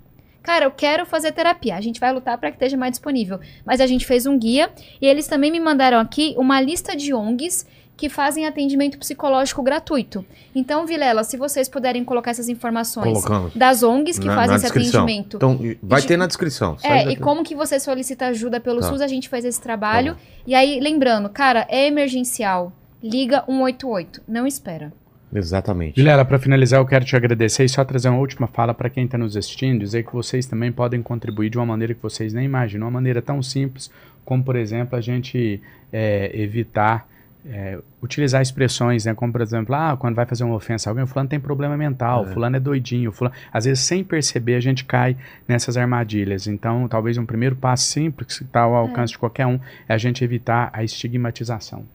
Cara, 0.42 0.66
eu 0.66 0.72
quero 0.72 1.06
fazer 1.06 1.32
terapia. 1.32 1.76
A 1.76 1.82
gente 1.82 2.00
vai 2.00 2.14
lutar 2.14 2.38
para 2.38 2.50
que 2.50 2.56
esteja 2.56 2.78
mais 2.78 2.92
disponível. 2.92 3.40
Mas 3.66 3.82
a 3.82 3.86
gente 3.86 4.06
fez 4.06 4.26
um 4.26 4.38
guia 4.38 4.72
e 5.02 5.06
eles 5.06 5.28
também 5.28 5.52
me 5.52 5.60
mandaram 5.60 6.00
aqui 6.00 6.34
uma 6.38 6.60
lista 6.62 6.96
de 6.96 7.14
ONGs 7.14 7.68
que 8.00 8.08
fazem 8.08 8.48
atendimento 8.48 8.98
psicológico 8.98 9.62
gratuito. 9.62 10.26
Então, 10.56 10.86
Vilela, 10.86 11.22
se 11.26 11.36
vocês 11.36 11.68
puderem 11.68 12.06
colocar 12.06 12.32
essas 12.32 12.48
informações 12.48 13.22
Colocamos. 13.22 13.54
das 13.54 13.84
ONGs 13.84 14.18
que 14.18 14.26
Na- 14.26 14.36
fazem 14.36 14.50
na 14.52 14.56
esse 14.56 14.64
descrição. 14.66 15.04
atendimento. 15.04 15.36
Então, 15.36 15.60
vai 15.84 16.02
ter 16.02 16.16
na 16.16 16.26
descrição. 16.26 16.78
É, 16.82 17.12
e 17.12 17.18
como 17.18 17.44
que 17.44 17.54
você 17.54 17.78
solicita 17.78 18.28
ajuda 18.28 18.60
pelo 18.62 18.80
Tá. 18.80 18.88
SUS, 18.88 19.02
a 19.02 19.08
gente 19.08 19.28
faz 19.28 19.44
esse 19.44 19.60
trabalho. 19.62 20.14
Tá 20.16 20.20
e 20.48 20.56
aí, 20.56 20.80
lembrando, 20.80 21.28
cara, 21.30 21.68
é 21.70 21.88
emergencial. 21.88 22.72
Liga 23.04 23.44
188, 23.48 24.22
não 24.26 24.48
espera. 24.48 24.94
Exatamente. 25.34 25.96
Vilela, 25.96 26.24
para 26.26 26.40
finalizar, 26.40 26.80
eu 26.80 26.86
quero 26.86 27.04
te 27.06 27.16
agradecer 27.16 27.64
e 27.66 27.70
só 27.70 27.84
trazer 27.84 28.08
uma 28.10 28.20
última 28.20 28.48
fala 28.48 28.74
para 28.74 28.90
quem 28.90 29.06
está 29.06 29.18
nos 29.18 29.36
assistindo, 29.38 29.80
dizer 29.82 30.04
que 30.04 30.14
vocês 30.14 30.46
também 30.46 30.72
podem 30.72 31.02
contribuir 31.04 31.50
de 31.50 31.58
uma 31.58 31.66
maneira 31.66 31.94
que 31.94 32.02
vocês 32.02 32.34
nem 32.34 32.46
imaginam, 32.46 32.88
uma 32.88 32.92
maneira 32.94 33.22
tão 33.22 33.42
simples 33.44 33.92
como, 34.26 34.44
por 34.44 34.56
exemplo, 34.56 34.98
a 34.98 35.02
gente 35.02 35.62
é, 35.92 36.32
evitar 36.34 37.08
é, 37.46 37.80
utilizar 38.02 38.42
expressões, 38.42 39.06
né, 39.06 39.14
como 39.14 39.32
por 39.32 39.42
exemplo, 39.42 39.74
ah, 39.74 39.96
quando 39.98 40.16
vai 40.16 40.26
fazer 40.26 40.44
uma 40.44 40.56
ofensa 40.56 40.90
a 40.90 40.92
alguém, 40.92 41.04
o 41.04 41.08
fulano 41.08 41.30
tem 41.30 41.40
problema 41.40 41.78
mental, 41.78 42.26
É. 42.26 42.34
fulano 42.34 42.58
é 42.58 42.60
doidinho, 42.60 43.12
fulano... 43.12 43.36
às 43.52 43.66
vezes 43.66 43.84
sem 43.84 44.04
perceber 44.04 44.56
a 44.56 44.60
gente 44.60 44.84
cai 44.84 45.16
nessas 45.48 45.78
armadilhas. 45.78 46.48
Então, 46.48 46.88
talvez 46.88 47.18
um 47.18 47.26
primeiro 47.26 47.56
passo 47.56 47.86
simples 47.86 48.38
que 48.38 48.44
está 48.44 48.62
ao 48.62 48.76
alcance 48.76 49.14
de 49.14 49.20
qualquer 49.20 49.46
um 49.46 49.60
é 49.88 49.94
a 49.94 49.98
gente 49.98 50.24
evitar 50.24 50.70
a 50.74 50.84
estigmatização. 50.84 51.86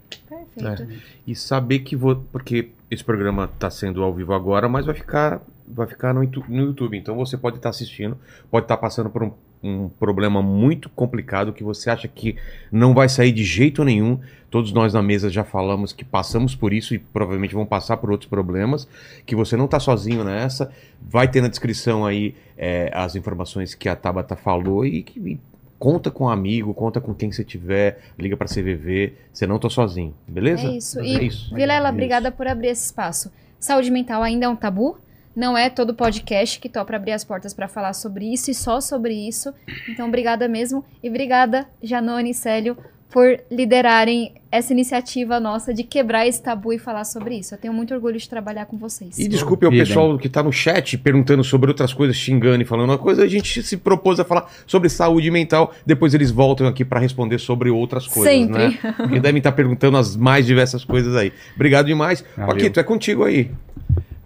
Perfeito. 0.57 1.03
E 1.27 1.35
saber 1.35 1.81
que 1.81 1.97
vou. 1.97 2.16
Porque 2.31 2.71
esse 2.91 3.03
programa 3.03 3.45
está 3.53 3.71
sendo 3.71 4.03
ao 4.03 4.15
vivo 4.15 4.33
agora, 4.33 4.69
mas 4.69 4.87
vai 4.87 4.95
ficar, 4.95 5.41
vai 5.66 5.87
ficar 5.87 6.15
no, 6.15 6.23
YouTube. 6.23 6.97
Então 6.97 7.16
você 7.16 7.37
pode 7.37 7.57
estar 7.57 7.71
assistindo, 7.71 8.16
pode 8.51 8.65
estar 8.65 8.77
passando 8.77 9.11
por 9.11 9.23
um, 9.23 9.33
um 9.65 9.89
problema 9.89 10.43
muito 10.43 10.91
complicado 10.91 11.53
que 11.53 11.65
você 11.65 11.89
acha 11.89 12.07
que 12.07 12.36
não 12.70 12.93
vai 12.93 13.09
sair 13.09 13.32
de 13.32 13.43
jeito 13.43 13.82
nenhum. 13.82 14.20
Todos 14.51 14.73
nós 14.73 14.93
na 14.93 15.03
mesa 15.03 15.31
já 15.31 15.43
falamos 15.43 15.93
que 15.93 16.05
passamos 16.05 16.55
por 16.55 16.73
isso 16.73 16.95
e 16.95 16.99
provavelmente 16.99 17.55
vão 17.55 17.65
passar 17.65 17.97
por 17.97 18.11
outros 18.11 18.28
problemas. 18.28 18.86
Que 19.24 19.35
você 19.35 19.57
não 19.57 19.65
está 19.65 19.81
sozinho 19.81 20.23
nessa. 20.23 20.70
Vai 21.01 21.27
ter 21.28 21.41
na 21.41 21.49
descrição 21.49 22.05
aí 22.05 22.35
é, 22.59 22.91
as 22.93 23.16
informações 23.16 23.74
que 23.74 23.89
a 23.89 23.97
Tabata 23.97 24.36
falou 24.36 24.85
e 24.85 25.03
que. 25.03 25.19
e 25.19 25.41
Conta 25.77 26.11
com 26.11 26.24
um 26.24 26.28
amigo, 26.28 26.73
conta 26.73 26.99
com 26.99 27.12
quem 27.12 27.31
você 27.31 27.45
tiver, 27.45 27.99
liga 28.19 28.36
para 28.39 28.47
CVV, 28.47 29.12
você 29.31 29.47
não 29.47 29.59
tá 29.59 29.69
sozinho, 29.69 30.15
beleza? 30.27 30.69
É 30.69 30.77
isso. 30.77 31.01
É 31.01 31.05
E, 31.05 31.27
isso. 31.27 31.55
Vilela, 31.55 31.89
Isso. 31.89 31.93
obrigada 31.93 32.32
por 32.32 32.47
abrir 32.47 32.69
esse 32.69 32.86
espaço. 32.86 33.31
Saúde 33.59 33.91
mental 33.91 34.23
ainda 34.23 34.47
é 34.47 34.49
um 34.49 34.57
tabu. 34.57 34.97
Não 35.35 35.59
é 35.59 35.69
todo 35.69 35.94
podcast 35.94 36.61
que 36.61 36.69
topa 36.69 36.94
abrir 36.94 37.12
as 37.12 37.24
portas 37.24 37.52
para 37.52 37.66
falar 37.66 37.93
sobre 37.93 38.32
isso 38.32 38.51
e 38.51 38.55
só 38.55 38.81
sobre 38.81 39.12
isso. 39.15 39.52
Então, 39.89 40.06
obrigada 40.06 40.47
mesmo. 40.47 40.85
E 41.02 41.09
obrigada, 41.09 41.66
Janone 41.82 42.31
e 42.31 42.35
Célio, 42.35 42.77
por 43.11 43.40
liderarem 43.51 44.35
essa 44.51 44.73
iniciativa 44.73 45.39
nossa 45.39 45.73
de 45.73 45.85
quebrar 45.85 46.27
esse 46.27 46.43
tabu 46.43 46.73
e 46.73 46.78
falar 46.78 47.05
sobre 47.05 47.36
isso. 47.36 47.55
Eu 47.55 47.59
tenho 47.59 47.73
muito 47.73 47.94
orgulho 47.94 48.19
de 48.19 48.28
trabalhar 48.28 48.66
com 48.66 48.77
vocês. 48.77 49.19
E 49.19 49.28
desculpe 49.28 49.65
ao 49.65 49.73
Idem. 49.73 49.86
pessoal 49.86 50.19
que 50.19 50.28
tá 50.28 50.43
no 50.43 50.52
chat 50.52 50.98
perguntando 50.98 51.43
sobre 51.44 51.69
outras 51.70 51.93
coisas, 51.93 52.16
xingando 52.16 52.62
e 52.62 52.65
falando 52.65 52.90
uma 52.90 52.98
coisa, 52.98 53.23
a 53.23 53.28
gente 53.28 53.62
se 53.62 53.77
propôs 53.77 54.19
a 54.19 54.24
falar 54.24 54.51
sobre 54.66 54.89
saúde 54.89 55.31
mental, 55.31 55.73
depois 55.86 56.12
eles 56.12 56.31
voltam 56.32 56.66
aqui 56.66 56.85
para 56.85 56.98
responder 56.98 57.39
sobre 57.39 57.70
outras 57.70 58.06
coisas, 58.06 58.32
Sempre. 58.32 58.69
né? 58.69 58.94
Porque 58.97 59.20
devem 59.20 59.39
estar 59.39 59.52
perguntando 59.52 59.97
as 59.97 60.16
mais 60.16 60.44
diversas 60.44 60.85
coisas 60.85 61.15
aí. 61.15 61.32
Obrigado 61.55 61.86
demais. 61.86 62.24
Valeu. 62.36 62.55
Paquito, 62.55 62.81
é 62.81 62.82
contigo 62.82 63.24
aí. 63.24 63.51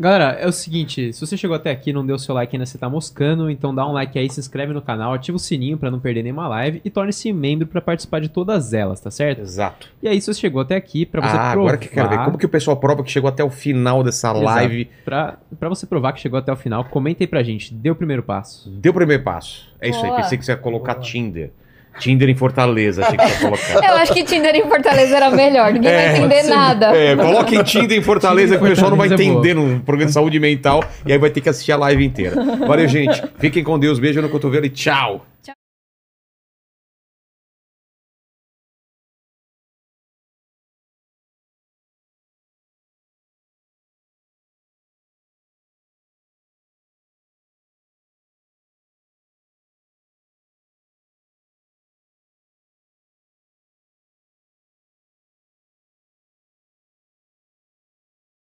Galera, 0.00 0.36
é 0.40 0.46
o 0.46 0.52
seguinte, 0.52 1.12
se 1.12 1.20
você 1.26 1.36
chegou 1.36 1.56
até 1.56 1.72
aqui 1.72 1.90
e 1.90 1.92
não 1.92 2.06
deu 2.06 2.16
seu 2.18 2.32
like 2.32 2.54
ainda, 2.54 2.64
você 2.64 2.78
tá 2.78 2.88
moscando, 2.88 3.50
então 3.50 3.74
dá 3.74 3.84
um 3.84 3.92
like 3.92 4.16
aí, 4.16 4.30
se 4.30 4.38
inscreve 4.38 4.72
no 4.72 4.80
canal, 4.80 5.12
ativa 5.12 5.36
o 5.36 5.40
sininho 5.40 5.76
pra 5.76 5.90
não 5.90 5.98
perder 5.98 6.22
nenhuma 6.22 6.46
live 6.46 6.80
e 6.84 6.90
torne-se 6.90 7.32
membro 7.32 7.66
pra 7.66 7.80
participar 7.80 8.20
de 8.20 8.28
todas 8.28 8.72
elas, 8.72 9.00
tá 9.00 9.10
certo? 9.10 9.40
Exato. 9.40 9.88
E 10.00 10.06
aí, 10.06 10.20
se 10.20 10.32
você 10.32 10.40
chegou 10.40 10.62
até 10.62 10.76
aqui, 10.76 11.04
pra 11.04 11.20
você 11.20 11.36
ah, 11.36 11.50
provar... 11.50 11.52
agora 11.52 11.76
que 11.76 11.88
eu 11.88 11.92
quero 11.92 12.08
ver. 12.08 12.24
Como 12.24 12.38
que 12.38 12.46
o 12.46 12.48
pessoal 12.48 12.76
prova 12.76 13.02
que 13.02 13.10
chegou 13.10 13.28
até 13.28 13.42
o 13.42 13.50
final 13.50 14.04
dessa 14.04 14.28
Exato. 14.28 14.44
live? 14.44 14.88
Pra, 15.04 15.36
pra 15.58 15.68
você 15.68 15.84
provar 15.84 16.12
que 16.12 16.20
chegou 16.20 16.38
até 16.38 16.52
o 16.52 16.56
final, 16.56 16.84
comenta 16.84 17.24
aí 17.24 17.26
pra 17.26 17.42
gente, 17.42 17.74
dê 17.74 17.90
o 17.90 17.96
primeiro 17.96 18.22
passo. 18.22 18.70
Deu 18.70 18.92
o 18.92 18.94
primeiro 18.94 19.24
passo. 19.24 19.68
É 19.80 19.88
isso 19.88 19.98
aí. 19.98 20.06
Boa. 20.06 20.22
Pensei 20.22 20.38
que 20.38 20.44
você 20.44 20.52
ia 20.52 20.56
colocar 20.56 20.94
Tinder. 20.96 21.50
Tinder 21.98 22.28
em 22.28 22.34
Fortaleza, 22.34 23.04
achei 23.04 23.16
que 23.16 23.24
você 23.26 23.32
ia 23.32 23.40
colocar. 23.40 23.88
Eu 23.88 23.96
acho 23.96 24.12
que 24.12 24.24
Tinder 24.24 24.54
em 24.54 24.62
Fortaleza 24.62 25.16
era 25.16 25.30
melhor, 25.30 25.72
ninguém 25.72 25.92
vai 25.92 26.16
entender 26.16 26.42
nada. 26.44 26.96
É, 26.96 27.16
coloquem 27.16 27.62
Tinder 27.62 27.98
em 27.98 28.02
Fortaleza 28.02 28.56
que 28.56 28.64
o 28.64 28.66
pessoal 28.68 28.90
não 28.90 28.96
vai 28.96 29.08
é 29.08 29.12
entender 29.12 29.54
no 29.54 29.80
programa 29.80 30.06
de 30.06 30.12
saúde 30.12 30.38
mental 30.38 30.82
e 31.04 31.12
aí 31.12 31.18
vai 31.18 31.30
ter 31.30 31.40
que 31.40 31.48
assistir 31.48 31.72
a 31.72 31.76
live 31.76 32.04
inteira. 32.04 32.36
Valeu, 32.66 32.88
gente. 32.88 33.22
Fiquem 33.38 33.62
com 33.62 33.78
Deus. 33.78 33.98
Beijo 33.98 34.20
no 34.22 34.28
cotovelo 34.28 34.66
e 34.66 34.70
tchau. 34.70 35.24